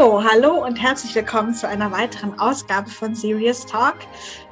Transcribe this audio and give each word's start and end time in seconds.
So, 0.00 0.24
hallo 0.24 0.64
und 0.64 0.76
herzlich 0.76 1.14
willkommen 1.14 1.52
zu 1.52 1.68
einer 1.68 1.92
weiteren 1.92 2.40
Ausgabe 2.40 2.88
von 2.88 3.14
Serious 3.14 3.66
Talk. 3.66 3.96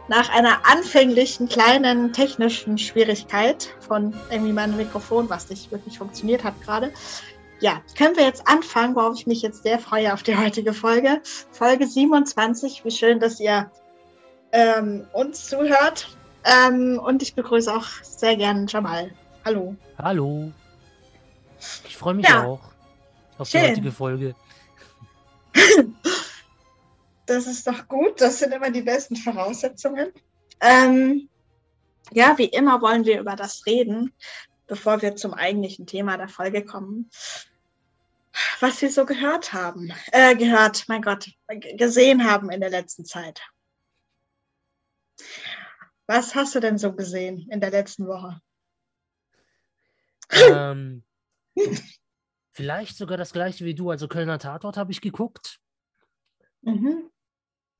Nach 0.06 0.28
einer 0.28 0.58
anfänglichen 0.70 1.48
kleinen 1.48 2.12
technischen 2.12 2.76
Schwierigkeit 2.76 3.74
von 3.80 4.12
irgendwie 4.30 4.52
meinem 4.52 4.76
Mikrofon, 4.76 5.30
was 5.30 5.48
nicht 5.48 5.72
wirklich 5.72 5.96
funktioniert 5.96 6.44
hat 6.44 6.60
gerade, 6.60 6.92
ja, 7.60 7.80
können 7.96 8.14
wir 8.14 8.24
jetzt 8.24 8.46
anfangen, 8.46 8.94
worauf 8.94 9.18
ich 9.18 9.26
mich 9.26 9.40
jetzt 9.40 9.62
sehr 9.62 9.78
freue 9.78 10.12
auf 10.12 10.22
die 10.22 10.36
heutige 10.36 10.74
Folge. 10.74 11.22
Folge 11.50 11.86
27. 11.86 12.84
Wie 12.84 12.90
schön, 12.90 13.18
dass 13.18 13.40
ihr 13.40 13.70
ähm, 14.52 15.06
uns 15.14 15.48
zuhört. 15.48 16.14
Ähm, 16.44 17.00
und 17.02 17.22
ich 17.22 17.34
begrüße 17.34 17.74
auch 17.74 17.86
sehr 18.02 18.36
gerne 18.36 18.66
Jamal. 18.68 19.12
Hallo. 19.46 19.74
Hallo. 19.96 20.52
Ich 21.88 21.96
freue 21.96 22.12
mich 22.12 22.28
ja. 22.28 22.44
auch 22.44 22.60
auf 23.38 23.48
Schön. 23.48 23.62
die 23.62 23.68
heutige 23.70 23.92
Folge. 23.92 24.34
Das 27.26 27.46
ist 27.46 27.66
doch 27.66 27.88
gut. 27.88 28.20
Das 28.20 28.38
sind 28.38 28.54
immer 28.54 28.70
die 28.70 28.82
besten 28.82 29.16
Voraussetzungen. 29.16 30.12
Ähm, 30.60 31.28
ja, 32.10 32.38
wie 32.38 32.46
immer 32.46 32.80
wollen 32.80 33.04
wir 33.04 33.20
über 33.20 33.36
das 33.36 33.66
reden, 33.66 34.14
bevor 34.66 35.02
wir 35.02 35.14
zum 35.14 35.34
eigentlichen 35.34 35.86
Thema 35.86 36.16
der 36.16 36.28
Folge 36.28 36.64
kommen. 36.64 37.10
Was 38.60 38.80
wir 38.80 38.90
so 38.90 39.04
gehört 39.04 39.52
haben, 39.52 39.92
äh, 40.12 40.36
gehört, 40.36 40.84
mein 40.88 41.02
Gott, 41.02 41.28
gesehen 41.76 42.24
haben 42.24 42.50
in 42.50 42.60
der 42.60 42.70
letzten 42.70 43.04
Zeit. 43.04 43.42
Was 46.06 46.34
hast 46.34 46.54
du 46.54 46.60
denn 46.60 46.78
so 46.78 46.94
gesehen 46.94 47.48
in 47.50 47.60
der 47.60 47.70
letzten 47.70 48.06
Woche? 48.06 48.40
Ähm, 50.30 51.04
vielleicht 52.58 52.96
sogar 52.96 53.16
das 53.16 53.32
gleiche 53.32 53.64
wie 53.64 53.74
du. 53.74 53.88
Also 53.88 54.08
Kölner 54.08 54.40
Tatort 54.40 54.76
habe 54.76 54.90
ich 54.90 55.00
geguckt. 55.00 55.60
Mhm. 56.62 57.08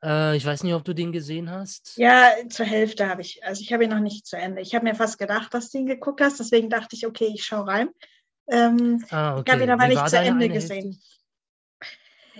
Äh, 0.05 0.37
ich 0.37 0.47
weiß 0.47 0.63
nicht, 0.63 0.73
ob 0.75 0.85
du 0.85 0.95
den 0.95 1.11
gesehen 1.11 1.51
hast. 1.51 1.97
Ja, 1.97 2.31
zur 2.49 2.65
Hälfte 2.65 3.09
habe 3.09 3.23
ich. 3.23 3.45
Also 3.45 3.61
ich 3.61 3.73
habe 3.73 3.85
ihn 3.85 3.91
noch 3.91 3.99
nicht 3.99 4.25
zu 4.25 4.37
Ende. 4.37 4.63
Ich 4.63 4.77
habe 4.77 4.85
mir 4.85 4.95
fast 4.95 5.19
gedacht, 5.19 5.53
dass 5.53 5.71
du 5.71 5.79
ihn 5.79 5.87
geguckt 5.87 6.21
hast. 6.21 6.39
Deswegen 6.39 6.71
dachte 6.71 6.95
ich, 6.95 7.09
okay, 7.09 7.29
ich 7.35 7.45
schaue 7.45 7.67
rein. 7.67 7.89
Ähm, 8.47 9.05
ah, 9.11 9.33
okay. 9.33 9.43
Ich 9.47 9.53
habe 9.53 9.65
ihn 9.65 9.71
aber 9.71 9.89
nicht 9.89 10.09
zu 10.09 10.17
Ende 10.17 10.49
gesehen. 10.49 11.03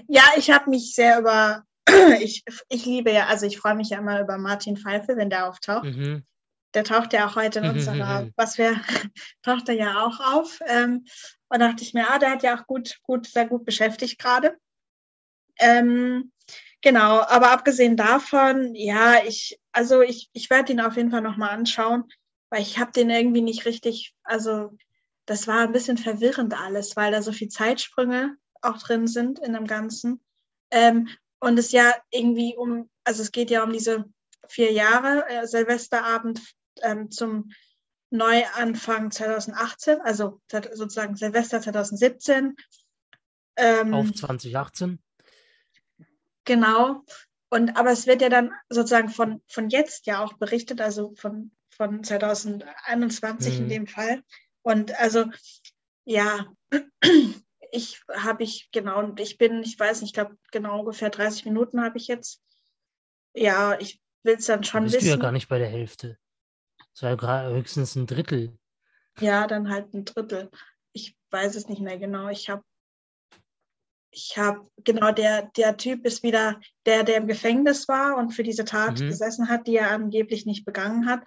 Ja, 0.07 0.23
ich 0.37 0.51
habe 0.51 0.71
mich 0.71 0.95
sehr 0.95 1.19
über. 1.19 1.65
ich, 2.21 2.45
ich 2.69 2.87
liebe 2.87 3.11
ja, 3.11 3.27
also 3.27 3.47
ich 3.47 3.59
freue 3.59 3.75
mich 3.75 3.91
ja 3.91 3.99
immer 3.99 4.21
über 4.21 4.39
Martin 4.39 4.77
Pfeife, 4.77 5.17
wenn 5.17 5.31
der 5.31 5.49
auftaucht. 5.49 5.85
Mhm. 5.85 6.25
Der 6.75 6.85
taucht 6.85 7.13
ja 7.13 7.27
auch 7.27 7.37
heute 7.37 7.61
in 7.61 7.67
mhm, 7.67 7.71
unserer, 7.73 8.23
mhm. 8.23 8.33
was 8.37 8.59
wir, 8.59 8.81
taucht 9.43 9.69
er 9.69 9.75
ja 9.75 10.05
auch 10.05 10.21
auf. 10.21 10.61
Ähm, 10.67 11.05
und 11.49 11.61
dachte 11.61 11.83
ich 11.83 11.95
mir, 11.95 12.11
ah, 12.11 12.19
der 12.19 12.31
hat 12.31 12.43
ja 12.43 12.59
auch 12.59 12.67
gut, 12.67 12.99
gut, 13.03 13.27
sehr 13.27 13.47
gut 13.47 13.65
beschäftigt 13.65 14.19
gerade. 14.19 14.59
Ähm, 15.59 16.33
genau, 16.83 17.21
aber 17.21 17.51
abgesehen 17.51 17.97
davon, 17.97 18.75
ja, 18.75 19.25
ich, 19.25 19.59
also 19.73 20.03
ich, 20.03 20.29
ich 20.33 20.51
werde 20.51 20.73
ihn 20.73 20.81
auf 20.81 20.97
jeden 20.97 21.11
Fall 21.11 21.23
nochmal 21.23 21.51
anschauen, 21.51 22.05
weil 22.51 22.63
ich 22.63 22.79
habe 22.79 22.93
den 22.93 23.11
irgendwie 23.11 23.41
nicht 23.43 23.65
richtig, 23.65 24.15
also 24.23 24.77
das 25.27 25.47
war 25.47 25.61
ein 25.61 25.73
bisschen 25.73 25.99
verwirrend 25.99 26.59
alles, 26.59 26.97
weil 26.97 27.13
da 27.13 27.23
so 27.23 27.33
viele 27.33 27.51
Zeitsprünge 27.51 28.37
auch 28.63 28.79
drin 28.79 29.07
sind 29.07 29.39
in 29.39 29.53
dem 29.53 29.67
Ganzen. 29.67 30.21
Ähm, 30.71 31.09
und 31.41 31.59
es 31.59 31.73
ja 31.73 31.95
irgendwie 32.11 32.57
um, 32.57 32.91
also 33.05 33.23
es 33.23 33.33
geht 33.33 33.51
ja 33.51 33.63
um 33.63 33.73
diese 33.73 34.05
vier 34.49 34.73
Jahre 34.73 35.29
äh, 35.29 35.47
Silvesterabend 35.47 36.41
ähm, 36.83 37.11
zum 37.11 37.51
Neuanfang 38.11 39.11
2018, 39.11 40.01
also 40.01 40.41
sozusagen 40.51 41.17
Silvester 41.17 41.61
2017. 41.61 42.57
Ähm, 43.57 43.95
Auf 43.95 44.13
2018? 44.13 44.99
Genau. 46.45 47.05
Und 47.51 47.77
aber 47.77 47.91
es 47.91 48.07
wird 48.07 48.23
ja 48.23 48.29
dann 48.29 48.53
sozusagen 48.69 49.09
von, 49.09 49.43
von 49.49 49.69
jetzt 49.69 50.07
ja 50.07 50.23
auch 50.23 50.35
berichtet, 50.35 50.81
also 50.81 51.15
von, 51.17 51.51
von 51.71 52.03
2021 52.03 53.55
mhm. 53.55 53.63
in 53.63 53.69
dem 53.69 53.87
Fall. 53.87 54.23
Und 54.63 54.99
also 54.99 55.27
ja, 56.05 56.47
ich 57.73 58.03
habe 58.15 58.43
ich 58.43 58.71
genau, 58.73 58.99
und 58.99 59.21
ich 59.21 59.39
bin, 59.39 59.63
ich 59.63 59.79
weiß 59.79 60.01
nicht, 60.01 60.11
ich 60.11 60.15
glaube 60.15 60.37
genau 60.51 60.81
ungefähr 60.81 61.11
30 61.11 61.45
Minuten 61.45 61.83
habe 61.83 61.99
ich 61.99 62.07
jetzt. 62.07 62.43
Ja, 63.35 63.79
ich 63.79 64.01
will 64.23 64.37
es 64.37 64.47
dann 64.47 64.65
schon 64.65 64.85
wissen. 64.85 64.95
Bist 64.95 65.07
du 65.07 65.11
ja 65.11 65.17
gar 65.17 65.33
nicht 65.33 65.49
bei 65.49 65.59
der 65.59 65.69
Hälfte. 65.69 66.19
Es 66.99 67.03
war 67.05 67.45
ja 67.45 67.51
höchstens 67.51 67.95
ein 67.95 68.09
Drittel. 68.09 68.59
Ja, 69.21 69.47
dann 69.47 69.71
halt 69.71 69.95
ein 69.95 70.05
Drittel. 70.05 70.51
Ich 70.93 71.17
weiß 71.31 71.55
es 71.55 71.69
nicht 71.69 71.81
mehr 71.81 71.97
genau. 71.97 72.29
Ich 72.29 72.51
habe 72.51 72.65
ich 74.11 74.37
habe, 74.37 74.69
genau, 74.83 75.13
der, 75.13 75.43
der 75.57 75.77
Typ 75.77 76.05
ist 76.05 76.25
wieder 76.25 76.59
der, 76.87 77.05
der 77.05 77.19
im 77.19 77.29
Gefängnis 77.29 77.87
war 77.87 78.17
und 78.17 78.33
für 78.33 78.43
diese 78.43 78.65
Tat 78.65 78.99
mhm. 78.99 79.11
gesessen 79.11 79.49
hat, 79.49 79.69
die 79.69 79.77
er 79.77 79.93
angeblich 79.93 80.45
nicht 80.45 80.65
begangen 80.65 81.07
hat. 81.07 81.21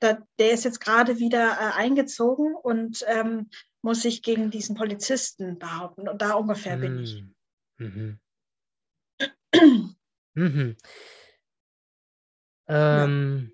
Da, 0.00 0.18
der 0.40 0.50
ist 0.50 0.64
jetzt 0.64 0.80
gerade 0.80 1.20
wieder 1.20 1.52
äh, 1.52 1.72
eingezogen 1.80 2.56
und 2.56 3.04
ähm, 3.06 3.48
muss 3.80 4.02
sich 4.02 4.22
gegen 4.22 4.50
diesen 4.50 4.74
Polizisten 4.74 5.56
behaupten. 5.56 6.08
Und 6.08 6.20
da 6.20 6.32
ungefähr 6.34 6.76
mhm. 6.76 6.80
bin 6.80 6.98
ich. 6.98 7.22
Mhm. 7.78 8.18
mhm. 10.34 10.76
Ähm, 12.68 13.52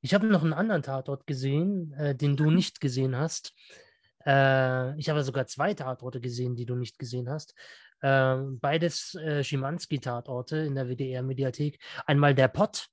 ich 0.00 0.14
habe 0.14 0.26
noch 0.26 0.42
einen 0.42 0.52
anderen 0.52 0.82
Tatort 0.82 1.26
gesehen, 1.26 1.92
äh, 1.94 2.14
den 2.14 2.36
du 2.36 2.50
nicht 2.50 2.80
gesehen 2.80 3.16
hast. 3.16 3.54
Äh, 4.24 4.98
ich 4.98 5.08
habe 5.08 5.22
sogar 5.22 5.46
zwei 5.46 5.74
Tatorte 5.74 6.20
gesehen, 6.20 6.56
die 6.56 6.66
du 6.66 6.76
nicht 6.76 6.98
gesehen 6.98 7.28
hast. 7.28 7.54
Äh, 8.00 8.36
beides 8.60 9.14
äh, 9.16 9.42
Schimanski-Tatorte 9.42 10.58
in 10.58 10.74
der 10.74 10.88
WDR-Mediathek. 10.88 11.78
Einmal 12.06 12.34
der 12.34 12.48
Pott. 12.48 12.88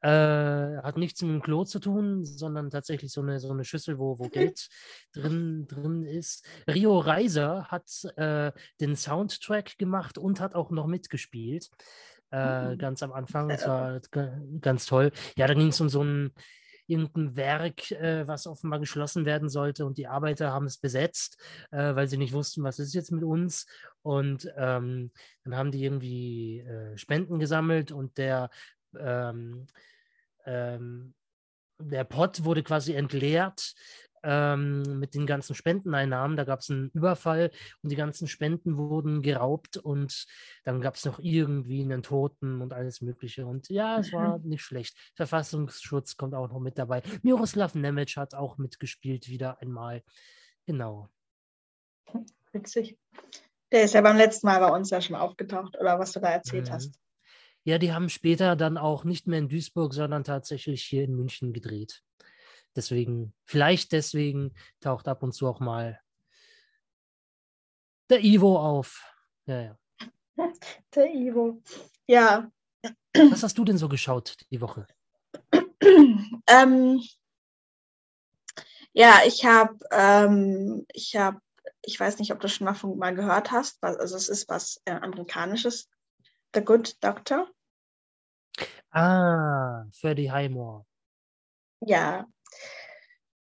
Äh, 0.00 0.82
hat 0.82 0.98
nichts 0.98 1.22
mit 1.22 1.30
dem 1.30 1.40
Klo 1.40 1.64
zu 1.64 1.78
tun, 1.78 2.26
sondern 2.26 2.68
tatsächlich 2.68 3.10
so 3.10 3.22
eine, 3.22 3.40
so 3.40 3.50
eine 3.50 3.64
Schüssel, 3.64 3.98
wo, 3.98 4.18
wo 4.18 4.28
Geld 4.28 4.68
drin, 5.14 5.66
drin 5.66 6.04
ist. 6.04 6.46
Rio 6.68 6.98
Reiser 6.98 7.68
hat 7.68 7.88
äh, 8.16 8.52
den 8.82 8.96
Soundtrack 8.96 9.78
gemacht 9.78 10.18
und 10.18 10.40
hat 10.40 10.54
auch 10.54 10.70
noch 10.70 10.86
mitgespielt. 10.86 11.70
Äh, 12.34 12.70
mhm. 12.70 12.78
ganz 12.78 13.02
am 13.02 13.12
Anfang. 13.12 13.48
Das 13.48 13.66
war 13.66 14.00
ganz 14.60 14.86
toll. 14.86 15.12
Ja, 15.36 15.46
da 15.46 15.54
ging 15.54 15.68
es 15.68 15.80
um 15.80 15.88
so 15.88 16.02
ein 16.02 16.32
irgendein 16.86 17.36
Werk, 17.36 17.92
äh, 17.92 18.26
was 18.26 18.46
offenbar 18.46 18.80
geschlossen 18.80 19.24
werden 19.24 19.48
sollte 19.48 19.86
und 19.86 19.96
die 19.96 20.06
Arbeiter 20.06 20.52
haben 20.52 20.66
es 20.66 20.78
besetzt, 20.78 21.38
äh, 21.70 21.94
weil 21.94 22.08
sie 22.08 22.18
nicht 22.18 22.34
wussten, 22.34 22.62
was 22.62 22.78
ist 22.78 22.92
jetzt 22.92 23.10
mit 23.10 23.22
uns. 23.22 23.66
Und 24.02 24.52
ähm, 24.56 25.10
dann 25.44 25.56
haben 25.56 25.70
die 25.70 25.82
irgendwie 25.82 26.60
äh, 26.60 26.98
Spenden 26.98 27.38
gesammelt 27.38 27.90
und 27.92 28.18
der 28.18 28.50
ähm, 28.98 29.66
ähm, 30.44 31.14
der 31.78 32.04
Pott 32.04 32.44
wurde 32.44 32.62
quasi 32.62 32.94
entleert 32.94 33.74
ähm, 34.24 34.98
mit 34.98 35.14
den 35.14 35.26
ganzen 35.26 35.54
Spendeneinnahmen. 35.54 36.36
Da 36.36 36.44
gab 36.44 36.60
es 36.60 36.70
einen 36.70 36.90
Überfall 36.90 37.50
und 37.82 37.90
die 37.90 37.96
ganzen 37.96 38.26
Spenden 38.26 38.76
wurden 38.76 39.22
geraubt 39.22 39.76
und 39.76 40.26
dann 40.64 40.80
gab 40.80 40.94
es 40.96 41.04
noch 41.04 41.18
irgendwie 41.18 41.82
einen 41.82 42.02
Toten 42.02 42.60
und 42.60 42.72
alles 42.72 43.00
Mögliche. 43.00 43.46
Und 43.46 43.68
ja, 43.68 44.00
es 44.00 44.12
war 44.12 44.38
mhm. 44.38 44.48
nicht 44.48 44.62
schlecht. 44.62 44.96
Verfassungsschutz 45.14 46.16
kommt 46.16 46.34
auch 46.34 46.48
noch 46.48 46.60
mit 46.60 46.78
dabei. 46.78 47.02
Miroslav 47.22 47.74
Nemec 47.74 48.16
hat 48.16 48.34
auch 48.34 48.58
mitgespielt, 48.58 49.28
wieder 49.28 49.60
einmal. 49.60 50.02
Genau. 50.66 51.08
Witzig. 52.52 52.98
Der 53.70 53.84
ist 53.84 53.94
ja 53.94 54.00
beim 54.00 54.16
letzten 54.16 54.46
Mal 54.46 54.60
bei 54.60 54.74
uns 54.74 54.90
ja 54.90 55.00
schon 55.00 55.16
aufgetaucht, 55.16 55.76
oder 55.78 55.98
was 55.98 56.12
du 56.12 56.20
da 56.20 56.28
erzählt 56.30 56.68
mhm. 56.68 56.72
hast. 56.72 57.00
Ja, 57.64 57.78
die 57.78 57.92
haben 57.92 58.10
später 58.10 58.56
dann 58.56 58.76
auch 58.76 59.04
nicht 59.04 59.26
mehr 59.26 59.38
in 59.38 59.48
Duisburg, 59.48 59.94
sondern 59.94 60.22
tatsächlich 60.22 60.84
hier 60.84 61.04
in 61.04 61.14
München 61.16 61.52
gedreht. 61.52 62.02
Deswegen, 62.76 63.32
vielleicht 63.44 63.92
deswegen 63.92 64.52
taucht 64.80 65.06
ab 65.08 65.22
und 65.22 65.32
zu 65.32 65.46
auch 65.46 65.60
mal 65.60 66.00
der 68.10 68.22
Ivo 68.22 68.58
auf. 68.58 69.02
Ja, 69.46 69.60
ja. 69.60 69.78
Der 70.94 71.14
Ivo. 71.14 71.62
Ja. 72.06 72.50
Was 73.14 73.42
hast 73.42 73.56
du 73.56 73.64
denn 73.64 73.78
so 73.78 73.88
geschaut 73.88 74.36
die 74.50 74.60
Woche? 74.60 74.86
ähm, 76.48 77.00
ja, 78.92 79.20
ich 79.26 79.44
habe, 79.44 79.78
ähm, 79.90 80.84
ich 80.92 81.16
habe, 81.16 81.40
ich 81.82 81.98
weiß 81.98 82.18
nicht, 82.18 82.32
ob 82.32 82.40
du 82.40 82.48
schon 82.48 82.64
mal, 82.64 82.74
von, 82.74 82.98
mal 82.98 83.14
gehört 83.14 83.50
hast, 83.50 83.82
also 83.82 84.16
es 84.16 84.28
ist 84.28 84.48
was 84.48 84.80
äh, 84.84 84.92
amerikanisches, 84.92 85.88
The 86.54 86.64
Good 86.64 87.02
Doctor. 87.02 87.48
Ah, 88.90 89.84
Freddie 89.92 90.30
Highmore. 90.30 90.84
Ja, 91.80 92.26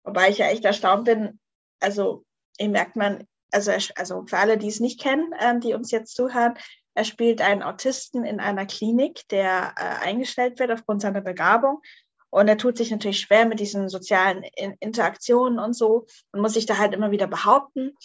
Wobei 0.04 0.30
ich 0.30 0.38
ja 0.38 0.48
echt 0.48 0.66
erstaunt 0.66 1.06
bin, 1.06 1.40
also 1.80 2.26
hier 2.58 2.70
merkt 2.70 2.96
man, 2.96 3.28
also, 3.52 3.72
also 3.96 4.26
für 4.26 4.38
alle, 4.38 4.58
die 4.58 4.68
es 4.68 4.80
nicht 4.80 5.00
kennen, 5.00 5.34
ähm, 5.40 5.60
die 5.60 5.74
uns 5.74 5.92
jetzt 5.92 6.16
zuhören, 6.16 6.58
er 6.94 7.04
spielt 7.04 7.42
einen 7.42 7.62
Autisten 7.62 8.26
in 8.26 8.40
einer 8.40 8.66
Klinik, 8.66 9.28
der 9.30 9.76
äh, 9.78 10.06
eingestellt 10.06 10.60
wird 10.60 10.72
aufgrund 10.72 11.02
seiner 11.02 11.22
Begabung. 11.22 11.82
Und 12.30 12.48
er 12.48 12.58
tut 12.58 12.78
sich 12.78 12.92
natürlich 12.92 13.20
schwer 13.20 13.46
mit 13.46 13.60
diesen 13.60 13.88
sozialen 13.88 14.44
Interaktionen 14.80 15.60
und 15.60 15.74
so 15.74 16.08
und 16.32 16.42
muss 16.42 16.54
sich 16.54 16.66
da 16.66 16.78
halt 16.78 16.94
immer 16.94 17.12
wieder 17.12 17.28
behaupten. 17.28 17.96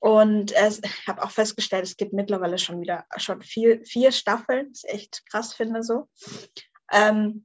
Und 0.00 0.52
ich 0.52 1.06
habe 1.06 1.22
auch 1.22 1.30
festgestellt, 1.30 1.84
es 1.84 1.96
gibt 1.96 2.12
mittlerweile 2.12 2.58
schon 2.58 2.80
wieder 2.80 3.04
schon 3.18 3.40
vier, 3.42 3.84
vier 3.84 4.12
Staffeln, 4.12 4.70
was 4.70 4.84
ich 4.84 4.94
echt 4.94 5.26
krass 5.30 5.54
finde 5.54 5.82
so. 5.82 6.08
Ähm, 6.90 7.44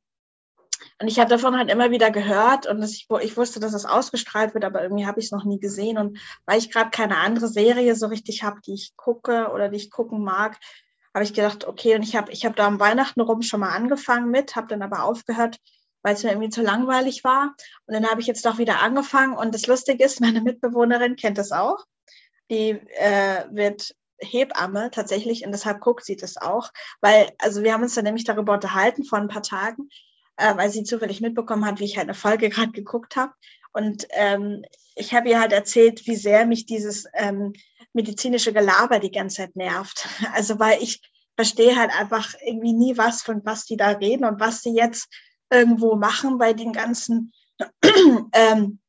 und 1.00 1.08
ich 1.08 1.20
habe 1.20 1.30
davon 1.30 1.58
halt 1.58 1.70
immer 1.70 1.92
wieder 1.92 2.12
gehört 2.12 2.68
und 2.68 2.82
ich, 2.84 3.08
ich 3.22 3.38
wusste, 3.38 3.60
dass 3.60 3.74
es 3.74 3.86
ausgestrahlt 3.86 4.54
wird, 4.54 4.66
aber 4.66 4.82
irgendwie 4.84 5.06
habe 5.06 5.20
ich 5.20 5.28
es 5.28 5.32
noch 5.32 5.44
nie 5.44 5.60
gesehen. 5.60 5.98
Und 5.98 6.20
weil 6.46 6.60
ich 6.60 6.72
gerade 6.72 6.92
keine 6.92 7.18
andere 7.18 7.48
Serie 7.48 7.96
so 7.96 8.08
richtig 8.08 8.44
habe, 8.44 8.62
die 8.66 8.74
ich 8.74 8.96
gucke 8.96 9.50
oder 9.54 9.70
die 9.70 9.78
ich 9.78 9.92
gucken 9.92 10.24
mag, 10.24 10.60
habe 11.14 11.24
ich 11.24 11.34
gedacht, 11.34 11.66
okay, 11.68 11.96
und 11.96 12.04
ich 12.04 12.16
habe 12.16 12.32
ich 12.32 12.46
hab 12.46 12.56
da 12.56 12.66
am 12.66 12.80
Weihnachten 12.80 13.22
rum 13.22 13.42
schon 13.42 13.60
mal 13.60 13.76
angefangen 13.76 14.32
mit, 14.32 14.56
habe 14.56 14.68
dann 14.68 14.82
aber 14.82 15.04
aufgehört, 15.04 15.58
weil 16.02 16.16
es 16.16 16.24
mir 16.24 16.32
irgendwie 16.32 16.50
zu 16.50 16.62
langweilig 16.62 17.24
war. 17.24 17.56
Und 17.86 17.94
dann 17.94 18.10
habe 18.10 18.22
ich 18.22 18.28
jetzt 18.28 18.46
doch 18.46 18.58
wieder 18.58 18.82
angefangen. 18.82 19.36
Und 19.36 19.54
das 19.54 19.68
Lustige 19.68 20.04
ist, 20.04 20.22
meine 20.22 20.42
Mitbewohnerin 20.42 21.16
kennt 21.16 21.38
das 21.38 21.52
auch. 21.52 21.86
Die 22.50 22.72
äh, 22.72 23.46
wird 23.52 23.96
Hebamme 24.20 24.90
tatsächlich 24.92 25.46
und 25.46 25.52
deshalb 25.52 25.82
guckt 25.82 26.06
sie 26.06 26.16
das 26.16 26.38
auch, 26.38 26.72
weil, 27.02 27.32
also 27.40 27.64
wir 27.64 27.74
haben 27.74 27.84
uns 27.84 27.96
dann 27.96 28.06
nämlich 28.06 28.24
darüber 28.24 28.54
unterhalten 28.54 29.04
vor 29.04 29.20
ein 29.20 29.28
paar 29.28 29.44
Tagen, 29.44 29.90
äh, 30.38 30.56
weil 30.58 30.70
sie 30.70 30.84
zufällig 30.84 31.22
mitbekommen 31.22 31.66
hat, 31.66 31.80
wie 31.80 31.86
ich 31.86 31.98
halt 31.98 32.08
eine 32.08 32.16
Folge 32.16 32.50
gerade 32.50 32.72
geguckt 32.72 33.16
habe. 33.16 33.34
Und 33.74 34.08
ähm, 34.12 34.64
ich 34.96 35.14
habe 35.14 35.30
ihr 35.30 35.40
halt 35.40 35.52
erzählt, 35.52 36.06
wie 36.06 36.16
sehr 36.16 36.46
mich 36.46 36.66
dieses 36.66 37.06
ähm, 37.14 37.54
medizinische 37.94 38.54
Gelaber 38.54 39.00
die 39.00 39.12
ganze 39.12 39.38
Zeit 39.38 39.56
nervt. 39.56 40.08
Also 40.34 40.60
weil 40.60 40.82
ich 40.82 41.02
verstehe 41.36 41.76
halt 41.76 41.92
einfach 41.92 42.36
irgendwie 42.46 42.74
nie 42.74 42.98
was, 42.98 43.24
von 43.24 43.42
was 43.44 43.66
die 43.66 43.78
da 43.78 43.90
reden 43.90 44.26
und 44.26 44.40
was 44.40 44.62
sie 44.62 44.76
jetzt 44.76 45.10
irgendwo 45.50 45.96
machen 45.96 46.38
bei 46.38 46.54
den 46.54 46.74
ganzen, 46.74 47.34
ähm, 48.34 48.80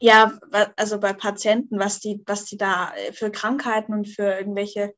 ja, 0.00 0.38
also 0.76 0.98
bei 0.98 1.12
Patienten, 1.12 1.78
was 1.78 2.00
die, 2.00 2.22
was 2.26 2.44
die 2.44 2.56
da 2.56 2.92
für 3.12 3.30
Krankheiten 3.30 3.94
und 3.94 4.08
für 4.08 4.24
irgendwelche 4.24 4.94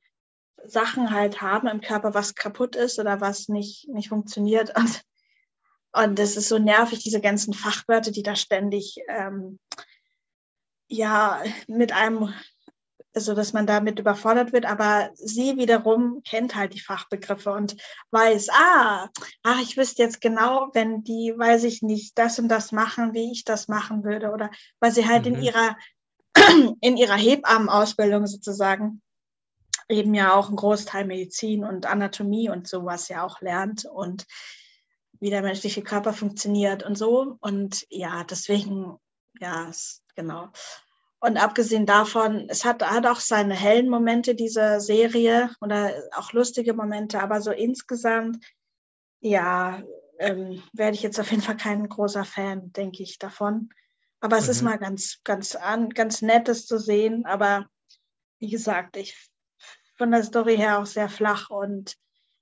Sachen 0.65 1.11
halt 1.11 1.41
haben 1.41 1.69
im 1.69 1.81
Körper, 1.81 2.15
was 2.15 2.35
kaputt 2.35 2.75
ist 2.77 2.99
oder 2.99 3.21
was 3.21 3.49
nicht, 3.49 3.89
nicht 3.89 4.09
funktioniert. 4.09 4.77
Und, 4.79 5.03
und 5.95 6.19
das 6.19 6.37
ist 6.37 6.49
so 6.49 6.59
nervig, 6.59 7.01
diese 7.01 7.21
ganzen 7.21 7.55
Fachwörter, 7.55 8.11
die 8.11 8.23
da 8.23 8.37
ständig 8.37 8.97
ähm, 9.09 9.59
ja 10.89 11.43
mit 11.67 11.93
einem 11.93 12.33
also 13.15 13.35
dass 13.35 13.53
man 13.53 13.67
damit 13.67 14.01
überfordert 14.01 14.53
wird, 14.53 14.67
aber 14.67 15.11
sie 15.15 15.57
wiederum 15.57 16.23
kennt 16.25 16.57
halt 16.57 16.75
die 16.75 16.81
Fachbegriffe 16.81 17.53
und 17.53 17.77
weiß, 18.11 18.49
ah, 18.51 19.09
ach, 19.45 19.63
ich 19.63 19.77
wüsste 19.77 20.03
jetzt 20.03 20.21
genau, 20.21 20.71
wenn 20.75 21.05
die, 21.05 21.33
weiß 21.37 21.65
ich 21.65 21.83
nicht, 21.83 22.19
das 22.19 22.39
und 22.41 22.49
das 22.49 22.73
machen, 22.73 23.15
wie 23.15 23.31
ich 23.31 23.45
das 23.45 23.69
machen 23.69 24.03
würde. 24.03 24.33
Oder 24.33 24.51
weil 24.81 24.91
sie 24.91 25.07
halt 25.07 25.27
mhm. 25.27 25.35
in 25.35 25.43
ihrer 25.43 25.77
in 26.81 26.97
ihrer 26.97 27.15
Hebammenausbildung 27.15 28.27
sozusagen 28.27 29.01
eben 29.89 30.15
ja 30.15 30.35
auch 30.35 30.49
einen 30.49 30.57
Großteil 30.57 31.05
Medizin 31.05 31.65
und 31.65 31.87
Anatomie 31.87 32.51
und 32.51 32.67
sowas 32.67 33.09
ja 33.09 33.25
auch 33.25 33.41
lernt. 33.41 33.85
Und 33.85 34.27
wie 35.25 35.31
der 35.31 35.41
menschliche 35.41 35.83
Körper 35.83 36.13
funktioniert 36.13 36.83
und 36.83 36.99
so 36.99 37.39
und 37.41 37.87
ja, 37.89 38.25
deswegen 38.25 38.99
ja, 39.41 39.71
genau. 40.15 40.51
Und 41.19 41.39
abgesehen 41.39 41.87
davon, 41.87 42.47
es 42.51 42.67
hat, 42.67 42.83
hat 42.83 43.07
auch 43.07 43.21
seine 43.21 43.55
hellen 43.55 43.89
Momente, 43.89 44.35
diese 44.35 44.81
Serie, 44.81 45.49
oder 45.63 45.95
auch 46.15 46.35
lustige 46.35 46.75
Momente, 46.75 47.23
aber 47.23 47.41
so 47.41 47.53
insgesamt, 47.53 48.45
ja, 49.21 49.83
ähm, 50.19 50.63
werde 50.75 50.95
ich 50.95 51.03
jetzt 51.03 51.19
auf 51.19 51.31
jeden 51.31 51.43
Fall 51.43 51.57
kein 51.57 51.89
großer 51.89 52.27
Fan, 52.27 52.71
denke 52.75 53.03
ich, 53.03 53.19
davon. 53.19 53.71
Aber 54.21 54.37
es 54.37 54.45
mhm. 54.45 54.51
ist 54.51 54.63
mal 54.63 54.79
ganz, 54.79 55.21
ganz, 55.25 55.57
an, 55.57 55.89
ganz 55.89 56.21
nettes 56.21 56.67
zu 56.67 56.79
sehen. 56.79 57.25
Aber 57.25 57.67
wie 58.41 58.51
gesagt, 58.51 58.99
ich 58.99 59.17
von 59.97 60.11
der 60.11 60.23
Story 60.23 60.59
her 60.59 60.81
auch 60.81 60.87
sehr 60.87 61.09
flach 61.09 61.49
und 61.49 61.97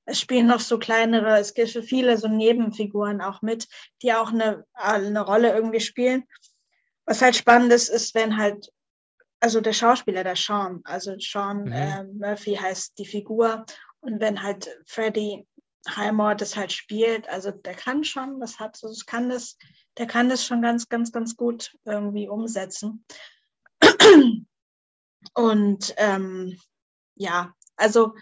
es 0.05 0.21
spielen 0.21 0.47
noch 0.47 0.61
so 0.61 0.79
kleinere, 0.79 1.39
es 1.39 1.55
gibt 1.55 1.71
viele 1.71 2.19
so 2.19 2.29
Nebenfiguren 2.29 3.21
auch 3.21 3.43
mit, 3.43 3.69
die 4.03 4.13
auch 4.13 4.33
eine, 4.33 4.65
eine 4.75 5.21
Rolle 5.21 5.55
irgendwie 5.55 5.81
spielen. 5.81 6.25
Was 7.05 7.23
halt 7.23 7.37
spannend 7.37 7.73
ist, 7.73 7.89
ist, 7.89 8.15
wenn 8.15 8.37
halt, 8.37 8.73
also 9.41 9.61
der 9.61 9.73
Schauspieler, 9.73 10.25
der 10.25 10.37
Sean, 10.37 10.81
also 10.85 11.15
Sean 11.19 11.65
mhm. 11.65 11.73
äh, 11.73 12.05
Murphy 12.05 12.55
heißt 12.55 12.99
die 12.99 13.07
Figur 13.07 13.65
und 14.01 14.21
wenn 14.21 14.43
halt 14.43 14.69
Freddie 14.87 15.47
Highmore 15.89 16.37
das 16.37 16.57
halt 16.57 16.73
spielt, 16.73 17.29
also 17.29 17.51
der 17.51 17.75
kann 17.75 18.05
schon, 18.05 18.39
das 18.41 18.61
hat 18.61 18.77
so, 18.77 18.89
das 18.89 19.05
kann 19.05 19.29
das, 19.31 19.57
der 19.99 20.07
kann 20.07 20.29
das 20.29 20.47
schon 20.47 20.63
ganz, 20.63 20.89
ganz, 20.89 21.11
ganz 21.11 21.37
gut 21.37 21.77
irgendwie 21.85 22.29
umsetzen. 22.29 23.05
Und 25.35 25.95
ähm, 25.99 26.59
ja, 27.15 27.55
also 27.77 28.15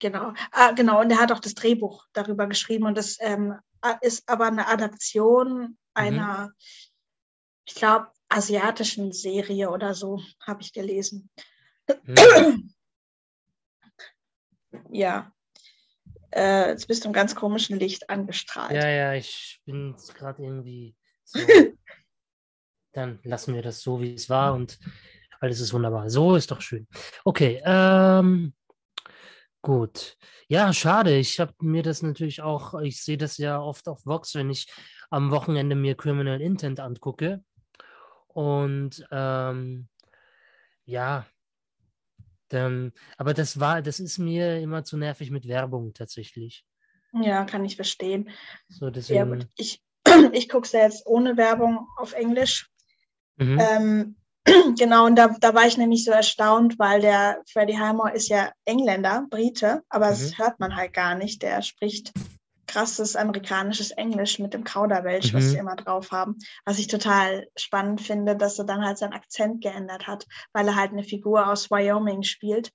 genau, 0.00 0.32
ah, 0.50 0.72
genau, 0.72 1.00
und 1.00 1.10
er 1.10 1.18
hat 1.18 1.30
auch 1.30 1.38
das 1.38 1.54
Drehbuch 1.54 2.06
darüber 2.12 2.46
geschrieben 2.46 2.86
und 2.86 2.98
das 2.98 3.18
ähm, 3.20 3.54
ist 4.00 4.28
aber 4.28 4.46
eine 4.46 4.66
Adaption 4.66 5.78
einer, 5.94 6.48
mhm. 6.48 6.54
ich 7.66 7.74
glaube, 7.74 8.08
asiatischen 8.28 9.12
Serie 9.12 9.70
oder 9.70 9.94
so, 9.94 10.20
habe 10.40 10.62
ich 10.62 10.72
gelesen. 10.72 11.30
Mhm. 12.04 12.72
ja. 14.90 15.32
Äh, 16.32 16.70
jetzt 16.70 16.86
bist 16.86 17.04
du 17.04 17.08
im 17.08 17.12
ganz 17.12 17.34
komischen 17.34 17.78
Licht 17.78 18.08
angestrahlt. 18.08 18.70
Ja, 18.70 18.88
ja, 18.88 19.14
ich 19.14 19.60
bin 19.64 19.96
gerade 20.14 20.42
irgendwie 20.42 20.94
so. 21.24 21.40
Dann 22.92 23.20
lassen 23.22 23.54
wir 23.54 23.62
das 23.62 23.82
so, 23.82 24.00
wie 24.00 24.14
es 24.14 24.28
war 24.30 24.54
und 24.54 24.78
alles 25.40 25.60
ist 25.60 25.72
wunderbar. 25.72 26.10
So 26.10 26.36
ist 26.36 26.50
doch 26.50 26.60
schön. 26.60 26.86
Okay, 27.24 27.60
ähm, 27.64 28.52
gut. 29.62 30.16
Ja, 30.48 30.72
schade. 30.72 31.16
Ich 31.16 31.40
habe 31.40 31.54
mir 31.60 31.82
das 31.82 32.02
natürlich 32.02 32.42
auch, 32.42 32.80
ich 32.80 33.02
sehe 33.02 33.18
das 33.18 33.38
ja 33.38 33.60
oft 33.60 33.88
auf 33.88 34.04
Vox, 34.06 34.34
wenn 34.34 34.50
ich 34.50 34.72
am 35.10 35.30
Wochenende 35.30 35.76
mir 35.76 35.96
Criminal 35.96 36.40
Intent 36.40 36.80
angucke. 36.80 37.44
Und 38.28 39.04
ähm, 39.10 39.88
ja, 40.84 41.26
dann, 42.48 42.92
aber 43.16 43.34
das 43.34 43.60
war, 43.60 43.82
das 43.82 44.00
ist 44.00 44.18
mir 44.18 44.60
immer 44.60 44.84
zu 44.84 44.96
nervig 44.96 45.30
mit 45.30 45.46
Werbung 45.46 45.94
tatsächlich. 45.94 46.64
Ja, 47.12 47.44
kann 47.44 47.64
ich 47.64 47.76
verstehen. 47.76 48.30
So, 48.68 48.90
deswegen. 48.90 49.40
Ja, 49.40 49.46
ich 49.56 49.82
ich 50.32 50.48
gucke 50.48 50.66
es 50.66 50.72
ja 50.72 50.80
jetzt 50.80 51.06
ohne 51.06 51.36
Werbung 51.36 51.86
auf 51.96 52.12
Englisch. 52.12 52.70
Mhm. 53.36 53.58
Ähm, 53.60 54.16
genau, 54.78 55.06
und 55.06 55.16
da, 55.16 55.28
da 55.40 55.54
war 55.54 55.66
ich 55.66 55.76
nämlich 55.76 56.04
so 56.04 56.10
erstaunt, 56.10 56.78
weil 56.78 57.00
der 57.00 57.42
Freddie 57.50 57.78
Highmore 57.78 58.12
ist 58.12 58.28
ja 58.28 58.50
Engländer, 58.64 59.26
Brite, 59.30 59.82
aber 59.88 60.06
mhm. 60.06 60.10
das 60.10 60.38
hört 60.38 60.60
man 60.60 60.76
halt 60.76 60.92
gar 60.92 61.14
nicht. 61.14 61.42
Der 61.42 61.62
spricht 61.62 62.12
krasses 62.66 63.16
amerikanisches 63.16 63.90
Englisch 63.90 64.38
mit 64.38 64.54
dem 64.54 64.64
Kauderwelsch, 64.64 65.32
mhm. 65.32 65.38
was 65.38 65.50
sie 65.50 65.58
immer 65.58 65.76
drauf 65.76 66.12
haben. 66.12 66.36
Was 66.64 66.78
ich 66.78 66.86
total 66.86 67.48
spannend 67.56 68.00
finde, 68.00 68.36
dass 68.36 68.58
er 68.58 68.64
dann 68.64 68.84
halt 68.84 68.98
seinen 68.98 69.12
Akzent 69.12 69.62
geändert 69.62 70.06
hat, 70.06 70.26
weil 70.52 70.68
er 70.68 70.76
halt 70.76 70.92
eine 70.92 71.02
Figur 71.02 71.48
aus 71.48 71.70
Wyoming 71.70 72.22
spielt. 72.22 72.72